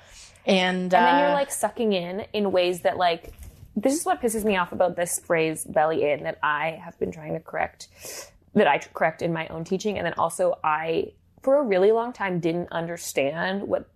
And, 0.45 0.77
and 0.77 0.91
then 0.91 1.19
you're 1.19 1.29
uh, 1.29 1.34
like 1.34 1.51
sucking 1.51 1.91
in 1.91 2.25
in 2.31 2.51
ways 2.51 2.81
that 2.81 2.97
like 2.97 3.34
this 3.75 3.93
is 3.93 4.05
what 4.05 4.21
pisses 4.21 4.45
me 4.45 4.55
off 4.55 4.71
about 4.71 4.95
this 4.95 5.19
phrase 5.19 5.63
belly 5.65 6.09
in 6.09 6.23
that 6.23 6.39
I 6.41 6.79
have 6.84 6.97
been 6.99 7.11
trying 7.11 7.34
to 7.34 7.39
correct 7.39 7.89
that 8.55 8.67
I 8.67 8.79
correct 8.79 9.21
in 9.21 9.34
my 9.34 9.47
own 9.47 9.65
teaching 9.65 9.97
and 9.97 10.05
then 10.05 10.13
also 10.17 10.57
I 10.63 11.11
for 11.43 11.57
a 11.57 11.63
really 11.63 11.91
long 11.91 12.13
time 12.13 12.39
didn't 12.39 12.69
understand 12.71 13.63
what 13.63 13.89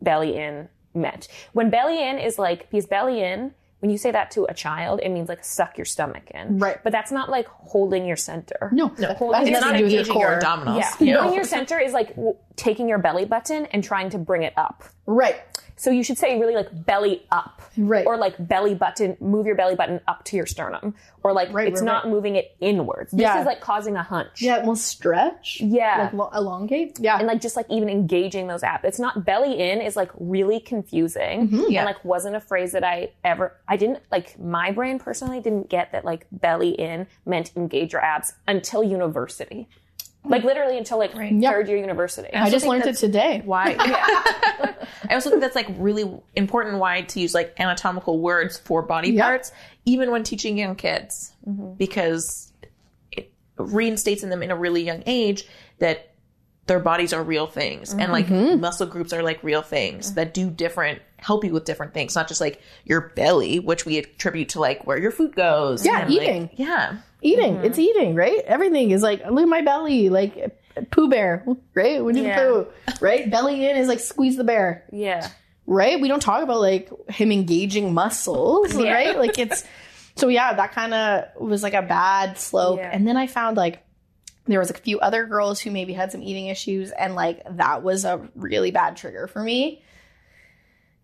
belly 0.00 0.36
in 0.36 0.68
meant. 0.94 1.28
When 1.52 1.68
belly 1.68 2.02
in 2.02 2.18
is 2.18 2.38
like 2.38 2.70
because 2.70 2.86
belly 2.86 3.22
in 3.22 3.54
when 3.80 3.90
you 3.92 3.98
say 3.98 4.10
that 4.10 4.32
to 4.32 4.44
a 4.48 4.54
child, 4.54 5.00
it 5.02 5.08
means 5.10 5.28
like 5.28 5.44
suck 5.44 5.78
your 5.78 5.84
stomach 5.84 6.30
in. 6.32 6.58
Right. 6.58 6.78
But 6.82 6.90
that's 6.92 7.12
not 7.12 7.30
like 7.30 7.46
holding 7.48 8.04
your 8.06 8.16
center. 8.16 8.70
no, 8.72 8.88
No, 8.98 9.08
that 9.08 9.18
has 9.18 9.48
it's 9.48 9.60
not 9.60 9.72
to 9.72 9.78
your 9.78 9.88
engaging 9.88 10.14
your 10.18 10.26
core. 10.26 10.40
abdominals. 10.40 11.00
Yeah. 11.00 11.16
Holding 11.18 11.34
your 11.34 11.44
center 11.44 11.78
is 11.78 11.92
like 11.92 12.08
w- 12.16 12.36
taking 12.56 12.88
your 12.88 12.98
belly 12.98 13.24
button 13.24 13.66
and 13.66 13.84
trying 13.84 14.10
to 14.10 14.18
bring 14.18 14.42
it 14.42 14.52
up. 14.56 14.82
Right. 15.06 15.36
So 15.78 15.90
you 15.90 16.02
should 16.02 16.18
say 16.18 16.38
really 16.38 16.54
like 16.54 16.84
belly 16.84 17.22
up. 17.32 17.62
Right. 17.76 18.04
Or 18.06 18.16
like 18.16 18.34
belly 18.38 18.74
button, 18.74 19.16
move 19.20 19.46
your 19.46 19.54
belly 19.54 19.76
button 19.76 20.00
up 20.08 20.24
to 20.26 20.36
your 20.36 20.44
sternum. 20.46 20.94
Or 21.22 21.32
like 21.32 21.52
Right, 21.52 21.68
it's 21.68 21.80
right, 21.80 21.86
not 21.86 22.04
right. 22.04 22.10
moving 22.12 22.36
it 22.36 22.54
inwards. 22.60 23.12
This 23.12 23.20
Yeah. 23.22 23.40
is 23.40 23.46
like 23.46 23.60
causing 23.60 23.96
a 23.96 24.02
hunch. 24.02 24.42
Yeah. 24.42 24.64
Well, 24.64 24.76
stretch. 24.76 25.60
Yeah. 25.60 26.02
Like 26.04 26.12
lo- 26.12 26.30
elongate. 26.34 26.98
Yeah. 27.00 27.18
and 27.18 27.26
like 27.26 27.40
just 27.40 27.56
like 27.56 27.66
even 27.70 27.88
engaging 27.88 28.46
those 28.48 28.62
abs. 28.62 28.84
It's 28.84 28.98
not 28.98 29.24
belly 29.24 29.58
in 29.58 29.80
is 29.80 29.96
like 29.96 30.10
really 30.18 30.60
confusing. 30.60 31.48
Mm-hmm. 31.48 31.64
Yeah. 31.70 31.80
And 31.80 31.86
like 31.86 32.04
wasn't 32.04 32.36
a 32.36 32.40
phrase 32.40 32.72
that 32.72 32.84
I 32.84 33.12
ever 33.24 33.54
I 33.68 33.76
didn't 33.76 34.00
like 34.10 34.38
my 34.38 34.72
brain 34.72 34.98
personally 34.98 35.40
didn't 35.40 35.70
get 35.70 35.92
that 35.92 36.04
like 36.04 36.26
belly 36.32 36.70
in 36.70 37.06
meant 37.24 37.52
engage 37.56 37.92
your 37.92 38.02
abs 38.02 38.32
until 38.46 38.82
university. 38.82 39.68
Like 40.24 40.44
literally 40.44 40.76
until 40.76 40.98
like 40.98 41.14
Yep. 41.14 41.52
third 41.52 41.68
year 41.68 41.78
university. 41.78 42.32
I 42.34 42.50
just 42.50 42.66
learned 42.66 42.86
it 42.86 42.96
today. 42.96 43.42
Why? 43.44 43.76
I 45.08 45.14
also 45.14 45.30
think 45.30 45.40
that's 45.40 45.56
like 45.56 45.68
really 45.78 46.10
important 46.34 46.78
why 46.78 47.02
to 47.02 47.20
use 47.20 47.34
like 47.34 47.54
anatomical 47.58 48.18
words 48.18 48.58
for 48.58 48.82
body 48.82 49.10
Yeah. 49.10 49.24
parts, 49.24 49.52
even 49.84 50.10
when 50.10 50.24
teaching 50.24 50.58
young 50.58 50.76
kids, 50.76 51.32
mm-hmm. 51.48 51.74
because 51.74 52.52
it 53.12 53.32
reinstates 53.56 54.22
in 54.22 54.28
them 54.28 54.42
in 54.42 54.50
a 54.50 54.56
really 54.56 54.82
young 54.82 55.02
age 55.06 55.46
that 55.78 56.12
their 56.66 56.80
bodies 56.80 57.14
are 57.14 57.22
real 57.22 57.46
things 57.46 57.94
and 57.94 58.12
like 58.12 58.26
mm-hmm. 58.26 58.60
muscle 58.60 58.86
groups 58.86 59.14
are 59.14 59.22
like 59.22 59.42
real 59.42 59.62
things 59.62 60.08
mm-hmm. 60.08 60.16
that 60.16 60.34
do 60.34 60.50
different 60.50 61.00
help 61.18 61.44
you 61.44 61.52
with 61.52 61.64
different 61.64 61.92
things 61.94 62.14
not 62.14 62.28
just 62.28 62.40
like 62.40 62.60
your 62.84 63.12
belly 63.16 63.58
which 63.58 63.84
we 63.84 63.98
attribute 63.98 64.48
to 64.50 64.60
like 64.60 64.86
where 64.86 64.98
your 64.98 65.10
food 65.10 65.34
goes 65.34 65.84
Yeah, 65.84 66.00
and, 66.02 66.10
like- 66.14 66.22
eating. 66.22 66.50
yeah 66.56 66.96
Eating. 67.20 67.56
Mm-hmm. 67.56 67.64
It's 67.64 67.78
eating, 67.80 68.14
right? 68.14 68.38
Everything 68.46 68.92
is 68.92 69.02
like, 69.02 69.24
look 69.28 69.42
at 69.42 69.48
my 69.48 69.62
belly, 69.62 70.08
like 70.08 70.56
Pooh 70.92 71.08
Bear, 71.08 71.44
right? 71.74 72.04
We 72.04 72.12
do 72.12 72.22
Yeah. 72.22 72.36
poo, 72.38 72.66
right? 73.00 73.28
Belly 73.28 73.68
in 73.68 73.76
is 73.76 73.88
like 73.88 73.98
squeeze 73.98 74.36
the 74.36 74.44
bear. 74.44 74.84
Yeah. 74.92 75.28
right? 75.66 76.00
We 76.00 76.06
don't 76.06 76.22
talk 76.22 76.44
about 76.44 76.60
like 76.60 76.88
him 77.10 77.32
engaging 77.32 77.92
muscles, 77.92 78.72
right? 78.76 79.18
Like 79.18 79.36
it's 79.36 79.64
so 80.14 80.28
yeah, 80.28 80.52
that 80.54 80.70
kind 80.70 80.94
of 80.94 81.24
was 81.42 81.64
like 81.64 81.74
a 81.74 81.82
bad 81.82 82.38
slope. 82.38 82.78
Yeah. 82.78 82.88
And 82.92 83.04
then 83.04 83.16
I 83.16 83.26
found 83.26 83.56
like 83.56 83.82
there 84.46 84.60
was 84.60 84.70
a 84.70 84.74
few 84.74 85.00
other 85.00 85.26
girls 85.26 85.58
who 85.58 85.72
maybe 85.72 85.94
had 85.94 86.12
some 86.12 86.22
eating 86.22 86.46
issues 86.46 86.92
and 86.92 87.16
like 87.16 87.42
that 87.56 87.82
was 87.82 88.04
a 88.04 88.28
really 88.36 88.70
bad 88.70 88.96
trigger 88.96 89.26
for 89.26 89.42
me. 89.42 89.82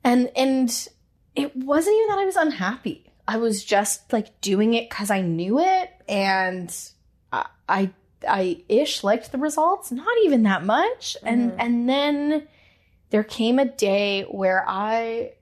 And 0.05 0.31
and 0.37 0.89
it 1.35 1.57
wasn't 1.57 1.97
even 1.97 2.09
that 2.09 2.19
I 2.19 2.25
was 2.27 2.37
unhappy. 2.37 3.11
I 3.27 3.39
was 3.39 3.65
just 3.65 4.13
like 4.13 4.41
doing 4.43 4.75
it 4.75 4.91
cuz 4.91 5.11
I 5.11 5.23
knew 5.23 5.59
it 5.59 5.91
and 6.07 6.75
I 7.33 7.47
I, 7.69 7.91
I 8.29 8.63
ish 8.69 9.03
liked 9.03 9.33
the 9.33 9.39
results, 9.39 9.91
not 9.91 10.17
even 10.25 10.43
that 10.45 10.65
much. 10.65 11.17
And 11.23 11.51
mm-hmm. 11.51 11.61
and 11.61 11.89
then 11.89 12.49
there 13.11 13.25
came 13.25 13.59
a 13.59 13.65
day 13.65 14.23
where 14.23 14.65
I 14.69 15.33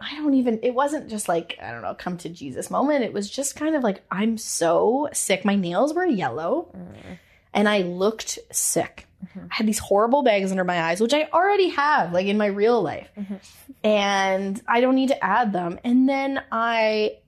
I 0.00 0.16
don't 0.16 0.34
even 0.34 0.60
it 0.62 0.74
wasn't 0.74 1.10
just 1.10 1.28
like 1.28 1.58
I 1.62 1.70
don't 1.70 1.82
know 1.82 1.94
come 1.94 2.16
to 2.18 2.28
Jesus 2.28 2.70
moment. 2.70 3.04
It 3.04 3.12
was 3.12 3.30
just 3.30 3.56
kind 3.56 3.76
of 3.76 3.82
like 3.82 4.02
I'm 4.10 4.38
so 4.38 5.08
sick. 5.12 5.44
My 5.44 5.54
nails 5.54 5.94
were 5.94 6.06
yellow 6.06 6.70
mm. 6.74 7.18
and 7.52 7.68
I 7.68 7.82
looked 7.82 8.38
sick 8.50 9.06
Mm-hmm. 9.24 9.46
I 9.50 9.54
had 9.54 9.66
these 9.66 9.78
horrible 9.78 10.22
bags 10.22 10.50
under 10.50 10.64
my 10.64 10.82
eyes 10.82 11.00
which 11.00 11.14
I 11.14 11.28
already 11.32 11.68
have 11.70 12.12
like 12.12 12.26
in 12.26 12.38
my 12.38 12.46
real 12.46 12.82
life 12.82 13.08
mm-hmm. 13.16 13.36
and 13.84 14.60
I 14.66 14.80
don't 14.80 14.94
need 14.94 15.08
to 15.08 15.24
add 15.24 15.52
them 15.52 15.78
and 15.84 16.08
then 16.08 16.42
I 16.50 17.18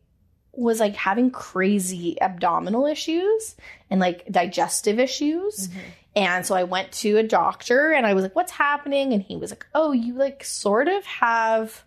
was 0.52 0.80
like 0.80 0.94
having 0.94 1.30
crazy 1.30 2.20
abdominal 2.20 2.86
issues 2.86 3.56
and 3.90 4.00
like 4.00 4.26
digestive 4.30 4.98
issues 4.98 5.68
mm-hmm. 5.68 5.80
and 6.16 6.46
so 6.46 6.54
I 6.54 6.64
went 6.64 6.92
to 6.92 7.16
a 7.18 7.22
doctor 7.22 7.92
and 7.92 8.06
I 8.06 8.14
was 8.14 8.22
like, 8.22 8.36
what's 8.36 8.52
happening? 8.52 9.12
And 9.12 9.22
he 9.22 9.36
was 9.36 9.50
like, 9.50 9.66
oh, 9.74 9.92
you 9.92 10.14
like 10.14 10.44
sort 10.44 10.88
of 10.88 11.04
have 11.04 11.84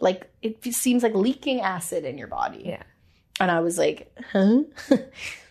like, 0.00 0.30
it 0.42 0.64
seems 0.74 1.02
like 1.02 1.14
leaking 1.14 1.60
acid 1.60 2.04
in 2.04 2.18
your 2.18 2.28
body. 2.28 2.62
Yeah. 2.64 2.82
And 3.38 3.50
I 3.50 3.60
was 3.60 3.78
like, 3.78 4.14
huh? 4.32 4.62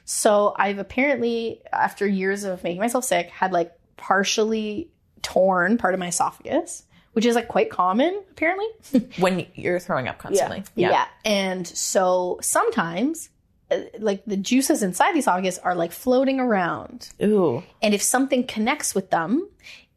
so 0.06 0.54
I've 0.58 0.80
apparently, 0.80 1.62
after 1.72 2.08
years 2.08 2.44
of 2.44 2.64
making 2.64 2.80
myself 2.80 3.06
sick, 3.06 3.30
had 3.30 3.52
like 3.52 3.74
partially 4.00 4.90
torn 5.22 5.78
part 5.78 5.94
of 5.94 6.00
my 6.00 6.08
esophagus, 6.08 6.84
which 7.14 7.26
is 7.26 7.36
like 7.36 7.48
quite 7.48 7.70
common 7.70 8.24
apparently. 8.32 8.68
when 9.20 9.46
you're 9.54 9.80
throwing 9.80 10.08
up 10.08 10.18
constantly 10.18 10.64
Yeah. 10.76 10.90
yeah 10.92 11.06
And 11.26 11.68
so 11.68 12.40
sometimes, 12.42 13.30
uh, 13.70 13.82
like 14.00 14.24
the 14.26 14.38
juices 14.38 14.82
inside 14.82 15.14
the 15.14 15.20
esophagus 15.20 15.58
are 15.60 15.76
like 15.76 15.92
floating 15.92 16.40
around. 16.40 17.10
ooh 17.22 17.62
And 17.82 17.94
if 17.94 18.02
something 18.02 18.48
connects 18.48 18.96
with 18.96 19.10
them, 19.12 19.48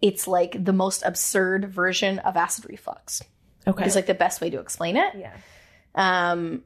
it's 0.03 0.27
like 0.27 0.63
the 0.63 0.73
most 0.73 1.03
absurd 1.05 1.71
version 1.71 2.19
of 2.19 2.37
acid 2.37 2.67
reflux. 2.69 3.23
okay 3.67 3.87
Is 3.87 3.95
like 3.95 4.07
the 4.07 4.15
best 4.15 4.41
way 4.41 4.51
to 4.51 4.59
explain 4.59 4.97
it. 4.97 5.15
Yeah. 5.17 5.37
Um, 5.95 6.65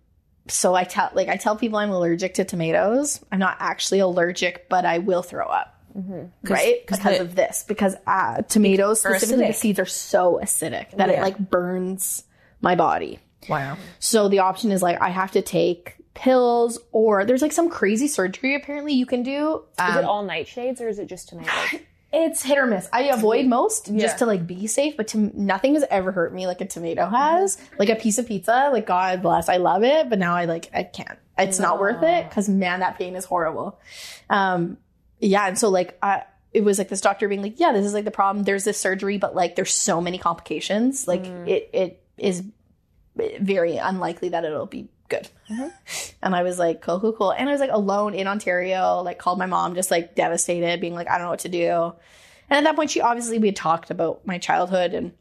so 0.48 0.74
I 0.74 0.84
tell 0.84 1.10
like 1.12 1.28
I 1.28 1.36
tell 1.36 1.56
people 1.56 1.78
I'm 1.78 1.90
allergic 1.90 2.34
to 2.34 2.44
tomatoes. 2.44 3.20
I'm 3.30 3.38
not 3.40 3.56
actually 3.60 3.98
allergic, 3.98 4.68
but 4.68 4.84
I 4.84 4.98
will 4.98 5.22
throw 5.22 5.46
up. 5.46 5.75
Right, 6.42 6.86
'cause 6.86 6.98
because 6.98 7.16
the- 7.18 7.20
of 7.22 7.34
this, 7.34 7.64
because 7.66 7.96
uh, 8.06 8.42
tomatoes 8.42 9.04
Are 9.04 9.10
specifically 9.16 9.46
the 9.48 9.52
seeds 9.52 9.78
are 9.78 9.86
so 9.86 10.38
acidic 10.42 10.90
that 10.96 11.08
it 11.10 11.20
like 11.20 11.38
burns 11.38 12.24
my 12.60 12.74
body. 12.74 13.18
wow 13.48 13.76
So 13.98 14.28
the 14.28 14.40
option 14.40 14.72
is 14.72 14.82
like 14.82 15.00
I 15.00 15.08
have 15.10 15.30
to 15.32 15.42
take 15.42 15.94
pills, 16.14 16.78
or 16.92 17.24
there's 17.24 17.42
like 17.42 17.52
some 17.52 17.68
crazy 17.68 18.08
surgery 18.08 18.54
apparently 18.54 18.94
you 18.94 19.06
can 19.06 19.22
do. 19.22 19.64
Is 19.72 19.78
Um, 19.78 19.98
it 19.98 20.04
all 20.04 20.24
nightshades 20.26 20.80
or 20.80 20.88
is 20.88 20.98
it 20.98 21.06
just 21.06 21.28
tomatoes? 21.28 21.52
It's 22.12 22.42
hit 22.42 22.56
or 22.56 22.66
miss. 22.66 22.88
I 22.94 23.02
avoid 23.10 23.44
most 23.46 23.92
just 23.94 24.18
to 24.18 24.26
like 24.26 24.46
be 24.46 24.66
safe, 24.68 24.96
but 24.96 25.08
to, 25.08 25.30
nothing 25.38 25.74
has 25.74 25.84
ever 25.90 26.12
hurt 26.12 26.32
me 26.32 26.46
like 26.46 26.62
a 26.62 26.64
tomato 26.64 27.06
has. 27.06 27.58
Like 27.78 27.90
a 27.90 27.96
piece 27.96 28.16
of 28.16 28.26
pizza, 28.26 28.70
like 28.72 28.86
God 28.86 29.20
bless, 29.20 29.50
I 29.50 29.56
love 29.58 29.82
it, 29.84 30.08
but 30.08 30.18
now 30.18 30.34
I 30.34 30.46
like 30.46 30.70
I 30.72 30.84
can't. 30.84 31.18
It's 31.36 31.58
not 31.58 31.78
worth 31.78 32.02
it 32.02 32.26
because 32.30 32.48
man, 32.48 32.80
that 32.80 32.96
pain 32.96 33.16
is 33.16 33.26
horrible. 33.26 33.78
Um, 34.30 34.78
yeah, 35.20 35.46
and 35.46 35.58
so 35.58 35.68
like 35.68 35.98
I. 36.02 36.24
It 36.52 36.64
was 36.64 36.78
like 36.78 36.88
this 36.88 37.02
doctor 37.02 37.28
being 37.28 37.42
like, 37.42 37.60
"Yeah, 37.60 37.72
this 37.72 37.84
is 37.84 37.92
like 37.92 38.06
the 38.06 38.10
problem. 38.10 38.44
There's 38.44 38.64
this 38.64 38.78
surgery, 38.78 39.18
but 39.18 39.34
like 39.34 39.56
there's 39.56 39.74
so 39.74 40.00
many 40.00 40.16
complications. 40.16 41.06
Like 41.06 41.24
mm. 41.24 41.46
it, 41.46 41.68
it 41.74 42.02
is 42.16 42.44
very 43.14 43.76
unlikely 43.76 44.30
that 44.30 44.44
it'll 44.44 44.66
be 44.66 44.88
good." 45.08 45.28
Mm-hmm. 45.50 45.68
And 46.22 46.34
I 46.34 46.42
was 46.42 46.58
like, 46.58 46.80
"Cool, 46.80 46.98
cool, 47.00 47.12
cool." 47.12 47.30
And 47.32 47.48
I 47.48 47.52
was 47.52 47.60
like 47.60 47.70
alone 47.70 48.14
in 48.14 48.26
Ontario. 48.26 49.02
Like 49.02 49.18
called 49.18 49.38
my 49.38 49.46
mom, 49.46 49.74
just 49.74 49.90
like 49.90 50.14
devastated, 50.14 50.80
being 50.80 50.94
like, 50.94 51.08
"I 51.10 51.18
don't 51.18 51.26
know 51.26 51.30
what 51.30 51.40
to 51.40 51.48
do." 51.50 51.92
And 52.48 52.58
at 52.58 52.64
that 52.64 52.76
point, 52.76 52.90
she 52.90 53.00
obviously 53.00 53.38
we 53.38 53.48
had 53.48 53.56
talked 53.56 53.90
about 53.90 54.26
my 54.26 54.38
childhood, 54.38 54.94
and 54.94 55.12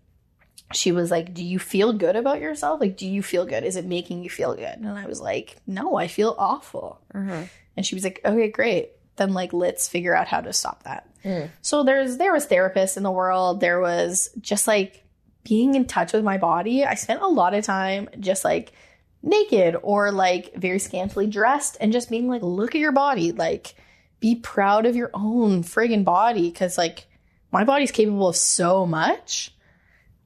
she 0.74 0.92
was 0.92 1.12
like, 1.12 1.34
"Do 1.34 1.44
you 1.44 1.60
feel 1.60 1.92
good 1.92 2.16
about 2.16 2.40
yourself? 2.40 2.80
Like, 2.80 2.98
do 2.98 3.08
you 3.08 3.22
feel 3.22 3.46
good? 3.46 3.64
Is 3.64 3.76
it 3.76 3.86
making 3.86 4.24
you 4.24 4.30
feel 4.30 4.56
good?" 4.56 4.78
And 4.78 4.88
I 4.88 5.06
was 5.06 5.20
like, 5.20 5.58
"No, 5.68 5.96
I 5.96 6.08
feel 6.08 6.34
awful." 6.38 7.02
Mm-hmm. 7.14 7.44
And 7.76 7.86
she 7.86 7.96
was 7.96 8.04
like, 8.04 8.22
"Okay, 8.24 8.50
great. 8.50 8.92
Then 9.16 9.34
like 9.34 9.54
let's 9.54 9.88
figure 9.88 10.16
out 10.16 10.28
how 10.28 10.42
to 10.42 10.54
stop 10.54 10.84
that." 10.84 11.08
Mm. 11.24 11.50
So 11.62 11.84
there's 11.84 12.18
there 12.18 12.34
was 12.34 12.48
therapists 12.48 12.98
in 12.98 13.04
the 13.04 13.12
world. 13.12 13.60
There 13.60 13.80
was 13.80 14.30
just 14.40 14.68
like 14.68 15.04
being 15.44 15.76
in 15.76 15.86
touch 15.86 16.12
with 16.14 16.24
my 16.24 16.38
body. 16.38 16.84
I 16.84 16.96
spent 16.96 17.22
a 17.22 17.28
lot 17.28 17.54
of 17.54 17.64
time 17.64 18.10
just 18.20 18.44
like 18.44 18.74
naked 19.22 19.76
or 19.82 20.12
like 20.12 20.54
very 20.56 20.80
scantily 20.80 21.28
dressed 21.28 21.78
and 21.80 21.94
just 21.94 22.10
being 22.10 22.28
like, 22.28 22.42
look 22.42 22.76
at 22.76 22.82
your 22.82 22.92
body. 22.92 23.32
Like, 23.32 23.76
be 24.20 24.36
proud 24.36 24.86
of 24.86 24.96
your 24.96 25.12
own 25.14 25.64
friggin' 25.64 26.04
body. 26.04 26.52
Cause 26.52 26.78
like 26.78 27.08
my 27.52 27.64
body's 27.64 27.92
capable 27.92 28.30
of 28.30 28.36
so 28.36 28.86
much. 28.86 29.54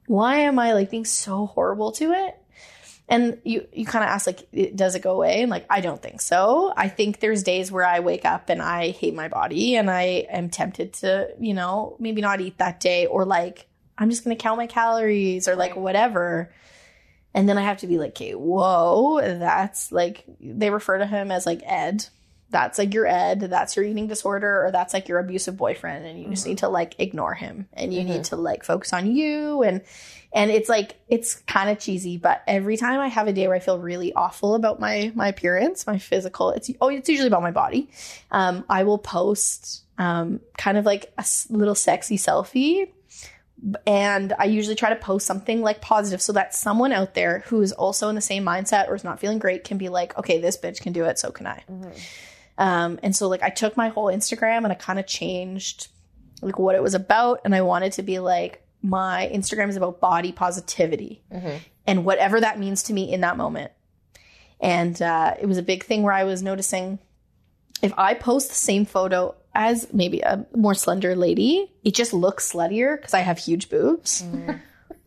Why 0.07 0.37
am 0.37 0.57
I 0.57 0.73
like 0.73 0.89
being 0.89 1.05
so 1.05 1.45
horrible 1.45 1.91
to 1.93 2.13
it? 2.13 2.38
And 3.11 3.41
you, 3.43 3.67
you 3.73 3.87
kind 3.87 4.03
of 4.03 4.09
ask 4.11 4.27
like, 4.27 4.75
does 4.75 4.93
it 4.93 5.01
go 5.01 5.13
away? 5.13 5.41
And 5.41 5.49
like, 5.49 5.65
I 5.67 5.81
don't 5.81 5.99
think 5.99 6.21
so. 6.21 6.71
I 6.77 6.89
think 6.89 7.19
there's 7.19 7.41
days 7.41 7.71
where 7.71 7.83
I 7.83 8.01
wake 8.01 8.23
up 8.23 8.49
and 8.49 8.61
I 8.61 8.91
hate 8.91 9.15
my 9.15 9.29
body 9.29 9.75
and 9.75 9.89
I 9.89 10.27
am 10.29 10.51
tempted 10.51 10.93
to, 10.93 11.29
you 11.39 11.55
know, 11.55 11.95
maybe 11.99 12.21
not 12.21 12.39
eat 12.39 12.59
that 12.59 12.79
day 12.79 13.07
or 13.07 13.25
like, 13.25 13.65
I'm 13.97 14.11
just 14.11 14.23
going 14.23 14.37
to 14.37 14.41
count 14.41 14.59
my 14.59 14.67
calories 14.67 15.47
or 15.47 15.55
like 15.55 15.75
whatever. 15.75 16.53
And 17.33 17.49
then 17.49 17.57
I 17.57 17.63
have 17.63 17.79
to 17.79 17.87
be 17.87 17.97
like, 17.97 18.11
okay, 18.11 18.33
whoa, 18.33 19.19
that's 19.21 19.91
like, 19.91 20.23
they 20.39 20.69
refer 20.69 20.99
to 20.99 21.07
him 21.07 21.31
as 21.31 21.47
like 21.47 21.63
Ed. 21.65 22.05
That's 22.51 22.77
like 22.77 22.93
your 22.93 23.07
Ed. 23.07 23.39
That's 23.39 23.75
your 23.75 23.85
eating 23.85 24.05
disorder, 24.05 24.65
or 24.65 24.71
that's 24.71 24.93
like 24.93 25.07
your 25.07 25.17
abusive 25.17 25.57
boyfriend. 25.57 26.05
And 26.05 26.19
you 26.19 26.29
just 26.29 26.43
mm-hmm. 26.43 26.49
need 26.49 26.57
to 26.59 26.69
like 26.69 26.99
ignore 26.99 27.33
him 27.33 27.67
and 27.73 27.91
you 27.91 28.03
need 28.03 28.21
mm-hmm. 28.21 28.35
to 28.35 28.35
like 28.35 28.63
focus 28.63 28.93
on 28.93 29.11
you. 29.11 29.63
And, 29.63 29.81
and 30.31 30.51
it's 30.51 30.69
like, 30.69 30.99
it's 31.07 31.35
kind 31.35 31.69
of 31.69 31.79
cheesy, 31.79 32.17
but 32.17 32.43
every 32.47 32.77
time 32.77 32.99
I 32.99 33.07
have 33.07 33.27
a 33.27 33.33
day 33.33 33.47
where 33.47 33.55
I 33.55 33.59
feel 33.59 33.79
really 33.79 34.13
awful 34.13 34.55
about 34.55 34.79
my, 34.79 35.11
my 35.15 35.27
appearance, 35.27 35.87
my 35.87 35.97
physical, 35.97 36.51
it's, 36.51 36.69
oh, 36.81 36.89
it's 36.89 37.09
usually 37.09 37.27
about 37.27 37.41
my 37.41 37.51
body. 37.51 37.89
Um, 38.31 38.63
I 38.69 38.83
will 38.83 38.99
post, 38.99 39.83
um, 39.97 40.39
kind 40.57 40.77
of 40.77 40.85
like 40.85 41.11
a 41.17 41.25
little 41.49 41.75
sexy 41.75 42.17
selfie 42.17 42.89
and 43.85 44.33
I 44.37 44.45
usually 44.45 44.75
try 44.75 44.89
to 44.89 44.95
post 44.95 45.25
something 45.25 45.61
like 45.61 45.81
positive 45.81 46.21
so 46.21 46.33
that 46.33 46.55
someone 46.55 46.91
out 46.91 47.13
there 47.13 47.39
who 47.47 47.61
is 47.61 47.71
also 47.71 48.09
in 48.09 48.15
the 48.15 48.21
same 48.21 48.45
mindset 48.45 48.87
or 48.87 48.95
is 48.95 49.03
not 49.03 49.19
feeling 49.19 49.39
great 49.39 49.63
can 49.63 49.77
be 49.77 49.89
like, 49.89 50.17
okay, 50.17 50.39
this 50.39 50.57
bitch 50.57 50.81
can 50.81 50.93
do 50.93 51.05
it, 51.05 51.19
so 51.19 51.31
can 51.31 51.47
I. 51.47 51.63
Um, 52.57 52.99
and 53.03 53.15
so 53.15 53.27
like 53.27 53.43
I 53.43 53.49
took 53.49 53.75
my 53.77 53.89
whole 53.89 54.05
Instagram 54.05 54.59
and 54.59 54.67
I 54.67 54.75
kind 54.75 54.99
of 54.99 55.07
changed 55.07 55.89
like 56.41 56.57
what 56.57 56.75
it 56.75 56.83
was 56.83 56.93
about, 56.93 57.41
and 57.43 57.53
I 57.53 57.61
wanted 57.61 57.93
to 57.93 58.03
be 58.03 58.19
like 58.19 58.63
my 58.81 59.29
Instagram 59.33 59.69
is 59.69 59.75
about 59.75 59.99
body 59.99 60.31
positivity 60.31 61.21
and 61.85 62.05
whatever 62.05 62.39
that 62.39 62.59
means 62.59 62.83
to 62.83 62.93
me 62.93 63.11
in 63.11 63.21
that 63.21 63.37
moment. 63.37 63.71
And 64.59 65.01
uh, 65.01 65.35
it 65.39 65.45
was 65.45 65.57
a 65.57 65.63
big 65.63 65.83
thing 65.83 66.03
where 66.03 66.13
I 66.13 66.23
was 66.23 66.41
noticing 66.43 66.99
if 67.81 67.93
I 67.97 68.13
post 68.13 68.49
the 68.49 68.55
same 68.55 68.85
photo 68.85 69.35
as 69.55 69.87
maybe 69.93 70.19
a 70.21 70.45
more 70.55 70.75
slender 70.75 71.15
lady, 71.15 71.71
it 71.83 71.93
just 71.93 72.13
looks 72.13 72.51
sluttier 72.51 72.97
because 72.97 73.13
I 73.13 73.19
have 73.19 73.37
huge 73.37 73.69
boobs. 73.69 74.23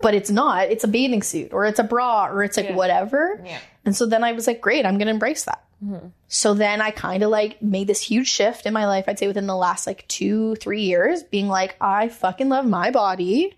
But 0.01 0.15
it's 0.15 0.31
not. 0.31 0.69
It's 0.69 0.85
a 0.85 0.89
bathing 0.89 1.23
suit 1.23 1.53
or 1.53 1.65
it's 1.65 1.79
a 1.79 1.85
bra 1.85 2.27
or 2.27 2.43
it's 2.43 2.57
like 2.57 2.71
whatever. 2.75 3.41
Yeah. 3.45 3.59
And 3.85 3.95
so 3.95 4.07
then 4.07 4.25
I 4.25 4.33
was 4.33 4.47
like, 4.47 4.61
great, 4.61 4.85
I'm 4.85 4.99
going 4.99 5.07
to 5.07 5.13
embrace 5.13 5.45
that. 5.45 5.63
So 6.29 6.55
then 6.55 6.81
I 6.81 6.91
kind 6.93 7.23
of 7.23 7.31
like 7.31 7.61
made 7.61 7.89
this 7.89 8.01
huge 8.01 8.29
shift 8.29 8.67
in 8.67 8.73
my 8.73 8.87
life, 8.87 9.05
I'd 9.09 9.19
say 9.19 9.27
within 9.27 9.47
the 9.47 9.57
last 9.57 9.87
like 9.87 10.07
two, 10.09 10.55
three 10.57 10.83
years, 10.83 11.23
being 11.25 11.49
like, 11.49 11.77
I 11.81 12.09
fucking 12.09 12.49
love 12.49 12.67
my 12.67 12.91
body. 12.91 13.57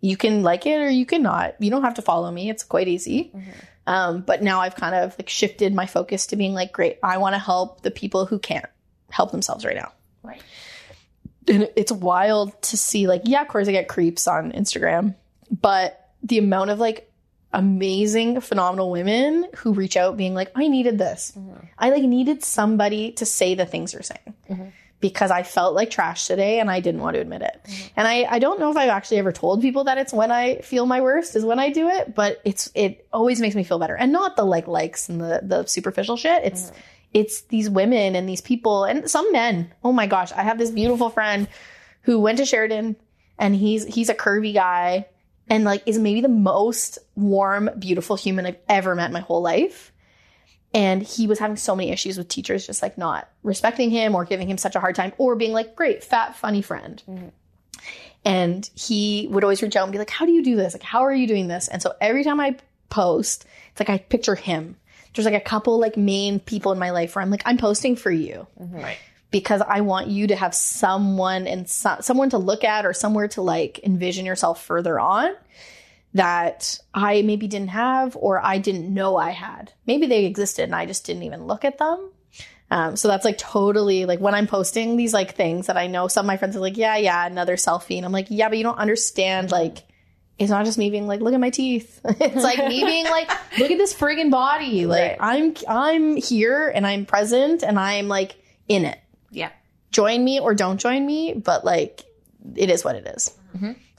You 0.00 0.16
can 0.16 0.42
like 0.42 0.66
it 0.66 0.80
or 0.80 0.88
you 0.88 1.06
can 1.06 1.22
not. 1.22 1.56
You 1.58 1.70
don't 1.70 1.82
have 1.82 1.94
to 1.94 2.02
follow 2.02 2.30
me. 2.30 2.48
It's 2.48 2.62
quite 2.62 2.88
easy. 2.88 3.32
Mm-hmm. 3.34 3.50
Um, 3.86 4.20
but 4.22 4.42
now 4.42 4.60
I've 4.60 4.76
kind 4.76 4.94
of 4.94 5.18
like 5.18 5.28
shifted 5.28 5.74
my 5.74 5.86
focus 5.86 6.26
to 6.28 6.36
being 6.36 6.54
like, 6.54 6.72
great, 6.72 6.98
I 7.02 7.18
want 7.18 7.34
to 7.34 7.38
help 7.38 7.82
the 7.82 7.90
people 7.90 8.26
who 8.26 8.38
can't 8.38 8.66
help 9.10 9.32
themselves 9.32 9.64
right 9.64 9.76
now. 9.76 9.92
Right. 10.22 10.42
And 11.48 11.68
it's 11.74 11.90
wild 11.90 12.60
to 12.62 12.76
see, 12.76 13.06
like, 13.06 13.22
yeah, 13.24 13.42
of 13.42 13.48
course 13.48 13.66
I 13.66 13.72
get 13.72 13.88
creeps 13.88 14.28
on 14.28 14.52
Instagram, 14.52 15.14
but 15.50 16.10
the 16.22 16.38
amount 16.38 16.70
of 16.70 16.78
like 16.78 17.10
amazing, 17.52 18.40
phenomenal 18.40 18.90
women 18.90 19.48
who 19.56 19.72
reach 19.72 19.96
out 19.96 20.16
being 20.16 20.34
like, 20.34 20.52
I 20.54 20.68
needed 20.68 20.98
this. 20.98 21.32
Mm-hmm. 21.36 21.66
I 21.78 21.90
like 21.90 22.04
needed 22.04 22.44
somebody 22.44 23.12
to 23.12 23.26
say 23.26 23.54
the 23.54 23.66
things 23.66 23.92
you're 23.92 24.02
saying. 24.02 24.34
Mm-hmm. 24.48 24.68
Because 25.00 25.30
I 25.30 25.42
felt 25.42 25.74
like 25.74 25.88
trash 25.88 26.26
today 26.26 26.60
and 26.60 26.70
I 26.70 26.80
didn't 26.80 27.00
want 27.00 27.14
to 27.14 27.20
admit 27.20 27.40
it. 27.40 27.90
And 27.96 28.06
I, 28.06 28.24
I 28.24 28.38
don't 28.38 28.60
know 28.60 28.70
if 28.70 28.76
I've 28.76 28.90
actually 28.90 29.16
ever 29.16 29.32
told 29.32 29.62
people 29.62 29.84
that 29.84 29.96
it's 29.96 30.12
when 30.12 30.30
I 30.30 30.56
feel 30.58 30.84
my 30.84 31.00
worst 31.00 31.36
is 31.36 31.44
when 31.44 31.58
I 31.58 31.70
do 31.70 31.88
it, 31.88 32.14
but 32.14 32.40
it's 32.44 32.70
it 32.74 33.06
always 33.12 33.40
makes 33.40 33.54
me 33.54 33.64
feel 33.64 33.78
better. 33.78 33.96
And 33.96 34.12
not 34.12 34.36
the 34.36 34.44
like 34.44 34.68
likes 34.68 35.08
and 35.08 35.20
the 35.20 35.40
the 35.42 35.66
superficial 35.66 36.16
shit. 36.16 36.44
It's 36.44 36.70
it's 37.12 37.42
these 37.42 37.68
women 37.68 38.14
and 38.14 38.28
these 38.28 38.40
people 38.40 38.84
and 38.84 39.10
some 39.10 39.32
men. 39.32 39.72
Oh 39.82 39.92
my 39.92 40.06
gosh, 40.06 40.32
I 40.32 40.42
have 40.42 40.58
this 40.58 40.70
beautiful 40.70 41.10
friend 41.10 41.48
who 42.02 42.20
went 42.20 42.38
to 42.38 42.44
Sheridan 42.44 42.96
and 43.38 43.56
he's 43.56 43.84
he's 43.84 44.08
a 44.08 44.14
curvy 44.14 44.54
guy 44.54 45.06
and 45.48 45.64
like 45.64 45.82
is 45.86 45.98
maybe 45.98 46.20
the 46.20 46.28
most 46.28 46.98
warm, 47.16 47.70
beautiful 47.78 48.16
human 48.16 48.46
I've 48.46 48.58
ever 48.68 48.94
met 48.94 49.06
in 49.06 49.12
my 49.12 49.20
whole 49.20 49.42
life. 49.42 49.92
And 50.72 51.02
he 51.02 51.26
was 51.26 51.38
having 51.40 51.56
so 51.56 51.74
many 51.74 51.90
issues 51.90 52.16
with 52.16 52.28
teachers 52.28 52.66
just 52.66 52.82
like 52.82 52.96
not 52.96 53.28
respecting 53.42 53.90
him 53.90 54.14
or 54.14 54.24
giving 54.24 54.48
him 54.48 54.58
such 54.58 54.76
a 54.76 54.80
hard 54.80 54.94
time 54.94 55.12
or 55.18 55.34
being 55.34 55.52
like, 55.52 55.74
great, 55.74 56.04
fat, 56.04 56.36
funny 56.36 56.62
friend. 56.62 57.02
Mm-hmm. 57.08 57.28
And 58.24 58.70
he 58.74 59.28
would 59.30 59.42
always 59.42 59.62
reach 59.62 59.76
out 59.76 59.84
and 59.84 59.92
be 59.92 59.98
like, 59.98 60.10
How 60.10 60.26
do 60.26 60.32
you 60.32 60.44
do 60.44 60.54
this? 60.54 60.74
Like, 60.74 60.82
how 60.82 61.00
are 61.00 61.14
you 61.14 61.26
doing 61.26 61.48
this? 61.48 61.68
And 61.68 61.82
so 61.82 61.94
every 62.00 62.22
time 62.22 62.38
I 62.38 62.56
post, 62.90 63.46
it's 63.70 63.80
like 63.80 63.90
I 63.90 63.98
picture 63.98 64.34
him. 64.34 64.76
There's 65.14 65.24
like 65.24 65.34
a 65.34 65.40
couple 65.40 65.78
like 65.78 65.96
main 65.96 66.38
people 66.38 66.70
in 66.72 66.78
my 66.78 66.90
life 66.90 67.16
where 67.16 67.22
I'm 67.22 67.30
like, 67.30 67.42
I'm 67.44 67.56
posting 67.56 67.96
for 67.96 68.10
you 68.10 68.46
mm-hmm. 68.60 68.76
Right. 68.76 68.98
because 69.30 69.60
I 69.60 69.80
want 69.80 70.08
you 70.08 70.28
to 70.28 70.36
have 70.36 70.54
someone 70.54 71.46
and 71.46 71.68
so- 71.68 71.98
someone 72.00 72.30
to 72.30 72.38
look 72.38 72.62
at 72.62 72.86
or 72.86 72.92
somewhere 72.92 73.26
to 73.28 73.42
like 73.42 73.80
envision 73.82 74.24
yourself 74.26 74.62
further 74.64 75.00
on 75.00 75.34
that 76.14 76.78
I 76.92 77.22
maybe 77.22 77.46
didn't 77.46 77.68
have 77.68 78.16
or 78.16 78.44
I 78.44 78.58
didn't 78.58 78.92
know 78.92 79.16
I 79.16 79.30
had. 79.30 79.72
Maybe 79.86 80.06
they 80.06 80.24
existed 80.24 80.64
and 80.64 80.74
I 80.74 80.86
just 80.86 81.04
didn't 81.06 81.22
even 81.22 81.46
look 81.46 81.64
at 81.64 81.78
them. 81.78 82.10
Um, 82.72 82.96
so 82.96 83.08
that's 83.08 83.24
like 83.24 83.38
totally 83.38 84.04
like 84.06 84.20
when 84.20 84.34
I'm 84.34 84.46
posting 84.46 84.96
these 84.96 85.12
like 85.12 85.34
things 85.34 85.66
that 85.66 85.76
I 85.76 85.86
know 85.88 86.06
some 86.08 86.24
of 86.24 86.28
my 86.28 86.36
friends 86.36 86.56
are 86.56 86.60
like, 86.60 86.76
yeah, 86.76 86.96
yeah, 86.96 87.26
another 87.26 87.56
selfie. 87.56 87.96
And 87.96 88.04
I'm 88.06 88.12
like, 88.12 88.26
yeah, 88.30 88.48
but 88.48 88.58
you 88.58 88.64
don't 88.64 88.78
understand 88.78 89.50
like 89.50 89.78
it's 90.38 90.50
not 90.50 90.64
just 90.64 90.78
me 90.78 90.88
being 90.88 91.06
like, 91.06 91.20
look 91.20 91.34
at 91.34 91.40
my 91.40 91.50
teeth. 91.50 92.00
it's 92.04 92.42
like 92.42 92.58
me 92.66 92.82
being 92.84 93.04
like, 93.04 93.28
look 93.58 93.70
at 93.70 93.76
this 93.78 93.92
friggin' 93.94 94.30
body. 94.30 94.86
Like 94.86 95.16
I'm 95.20 95.54
I'm 95.68 96.16
here 96.16 96.68
and 96.68 96.86
I'm 96.86 97.06
present 97.06 97.62
and 97.62 97.78
I'm 97.78 98.08
like 98.08 98.36
in 98.68 98.84
it 98.84 98.98
Yeah. 99.30 99.50
join 99.92 100.24
me 100.24 100.38
or 100.40 100.54
don't 100.54 100.78
join 100.78 101.04
me, 101.04 101.34
but 101.34 101.64
like 101.64 102.04
it 102.56 102.70
is 102.70 102.84
what 102.84 102.94
it 102.96 103.06
is. 103.06 103.36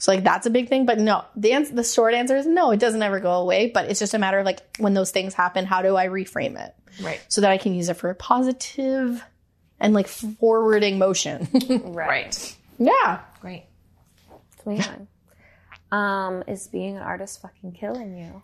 So 0.02 0.10
like 0.10 0.24
that's 0.24 0.46
a 0.46 0.50
big 0.50 0.68
thing. 0.68 0.84
But 0.84 0.98
no, 0.98 1.24
the 1.36 1.52
ans- 1.52 1.70
the 1.70 1.84
short 1.84 2.12
answer 2.12 2.36
is 2.36 2.44
no. 2.44 2.72
It 2.72 2.80
doesn't 2.80 3.00
ever 3.02 3.20
go 3.20 3.34
away. 3.34 3.70
But 3.72 3.84
it's 3.88 4.00
just 4.00 4.14
a 4.14 4.18
matter 4.18 4.40
of 4.40 4.44
like 4.44 4.58
when 4.78 4.94
those 4.94 5.12
things 5.12 5.32
happen, 5.32 5.64
how 5.64 5.80
do 5.80 5.94
I 5.96 6.08
reframe 6.08 6.58
it 6.60 6.74
Right. 7.00 7.20
so 7.28 7.40
that 7.42 7.52
I 7.52 7.56
can 7.56 7.72
use 7.72 7.88
it 7.88 7.96
for 7.96 8.10
a 8.10 8.14
positive 8.16 9.22
and 9.78 9.94
like 9.94 10.08
forwarding 10.08 10.98
motion? 10.98 11.46
Right. 11.84 12.56
yeah. 12.78 13.20
Great. 13.40 13.62
It's 14.56 14.66
amazing. 14.66 15.06
Um, 15.92 16.42
is 16.48 16.66
being 16.66 16.96
an 16.96 17.02
artist 17.02 17.40
fucking 17.40 17.70
killing 17.72 18.16
you? 18.18 18.42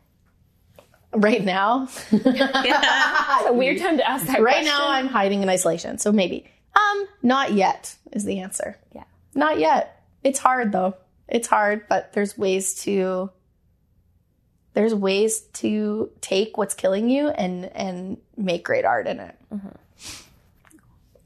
Right 1.13 1.45
now, 1.45 1.89
It's 2.13 3.47
A 3.49 3.53
weird 3.53 3.79
time 3.81 3.97
to 3.97 4.09
ask 4.09 4.27
that. 4.27 4.41
right 4.43 4.57
question. 4.63 4.67
now 4.67 4.91
I'm 4.91 5.09
hiding 5.09 5.43
in 5.43 5.49
isolation. 5.49 5.99
So 5.99 6.13
maybe. 6.13 6.47
Um, 6.77 7.09
not 7.23 7.53
yet 7.55 7.97
is 8.13 8.25
the 8.25 8.39
answer. 8.41 8.77
Yeah. 8.95 9.05
Not 9.35 9.59
yet. 9.59 10.05
It's 10.23 10.39
hard 10.39 10.71
though. 10.71 10.95
It's 11.29 11.49
hard, 11.49 11.87
but 11.89 12.13
there's 12.13 12.37
ways 12.39 12.75
to 12.83 13.31
there's 14.75 14.95
ways 14.95 15.41
to 15.41 16.11
take 16.21 16.57
what's 16.57 16.75
killing 16.75 17.11
you 17.11 17.29
and 17.29 17.65
and 17.75 18.19
make 18.37 18.65
great 18.65 18.85
art 18.85 19.07
in 19.07 19.21
it. 19.21 19.35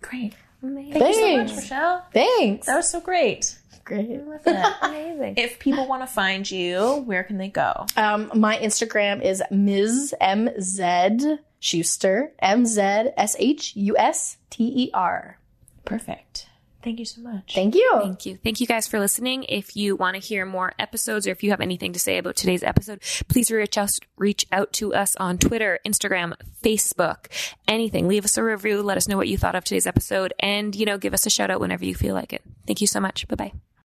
Great. 0.00 0.34
Amazing. 0.62 0.92
Thank 0.92 1.16
you 1.16 1.22
so 1.22 1.36
much, 1.36 1.56
Michelle. 1.56 2.06
Thanks. 2.12 2.66
That 2.66 2.76
was 2.76 2.88
so 2.88 3.00
great. 3.00 3.58
great. 3.84 4.20
Amazing. 4.82 5.34
If 5.36 5.58
people 5.58 5.86
want 5.88 6.02
to 6.02 6.06
find 6.06 6.48
you, 6.48 7.02
where 7.04 7.24
can 7.24 7.38
they 7.38 7.48
go? 7.48 7.86
Um, 7.96 8.30
my 8.34 8.56
Instagram 8.58 9.22
is 9.22 9.42
Ms. 9.50 10.14
M 10.20 10.48
Z 10.60 11.38
Shuster, 11.58 12.32
M 12.38 12.64
Z 12.64 12.80
S 12.80 13.36
H 13.38 13.76
U 13.76 13.96
S 13.96 14.36
T 14.50 14.64
E 14.64 14.90
R. 14.94 15.38
Perfect. 15.84 16.46
Thank 16.82 16.98
you 16.98 17.04
so 17.04 17.20
much. 17.20 17.54
Thank 17.54 17.74
you. 17.74 17.98
Thank 18.02 18.26
you. 18.26 18.38
Thank 18.42 18.60
you 18.60 18.66
guys 18.66 18.86
for 18.86 18.98
listening. 18.98 19.44
If 19.44 19.76
you 19.76 19.96
want 19.96 20.14
to 20.16 20.20
hear 20.20 20.44
more 20.44 20.72
episodes 20.78 21.26
or 21.26 21.30
if 21.30 21.42
you 21.42 21.50
have 21.50 21.60
anything 21.60 21.92
to 21.92 21.98
say 21.98 22.18
about 22.18 22.36
today's 22.36 22.62
episode, 22.62 23.00
please 23.28 23.50
reach 23.50 23.78
out, 23.78 23.98
reach 24.16 24.46
out 24.50 24.72
to 24.74 24.94
us 24.94 25.14
on 25.16 25.38
Twitter, 25.38 25.78
Instagram, 25.86 26.34
Facebook, 26.62 27.26
anything. 27.68 28.08
Leave 28.08 28.24
us 28.24 28.36
a 28.36 28.42
review. 28.42 28.82
Let 28.82 28.96
us 28.96 29.08
know 29.08 29.16
what 29.16 29.28
you 29.28 29.38
thought 29.38 29.54
of 29.54 29.64
today's 29.64 29.86
episode 29.86 30.32
and, 30.40 30.74
you 30.74 30.84
know, 30.86 30.98
give 30.98 31.14
us 31.14 31.26
a 31.26 31.30
shout 31.30 31.50
out 31.50 31.60
whenever 31.60 31.84
you 31.84 31.94
feel 31.94 32.14
like 32.14 32.32
it. 32.32 32.42
Thank 32.66 32.80
you 32.80 32.86
so 32.86 33.00
much. 33.00 33.26
Bye 33.28 33.36
bye. 33.36 33.52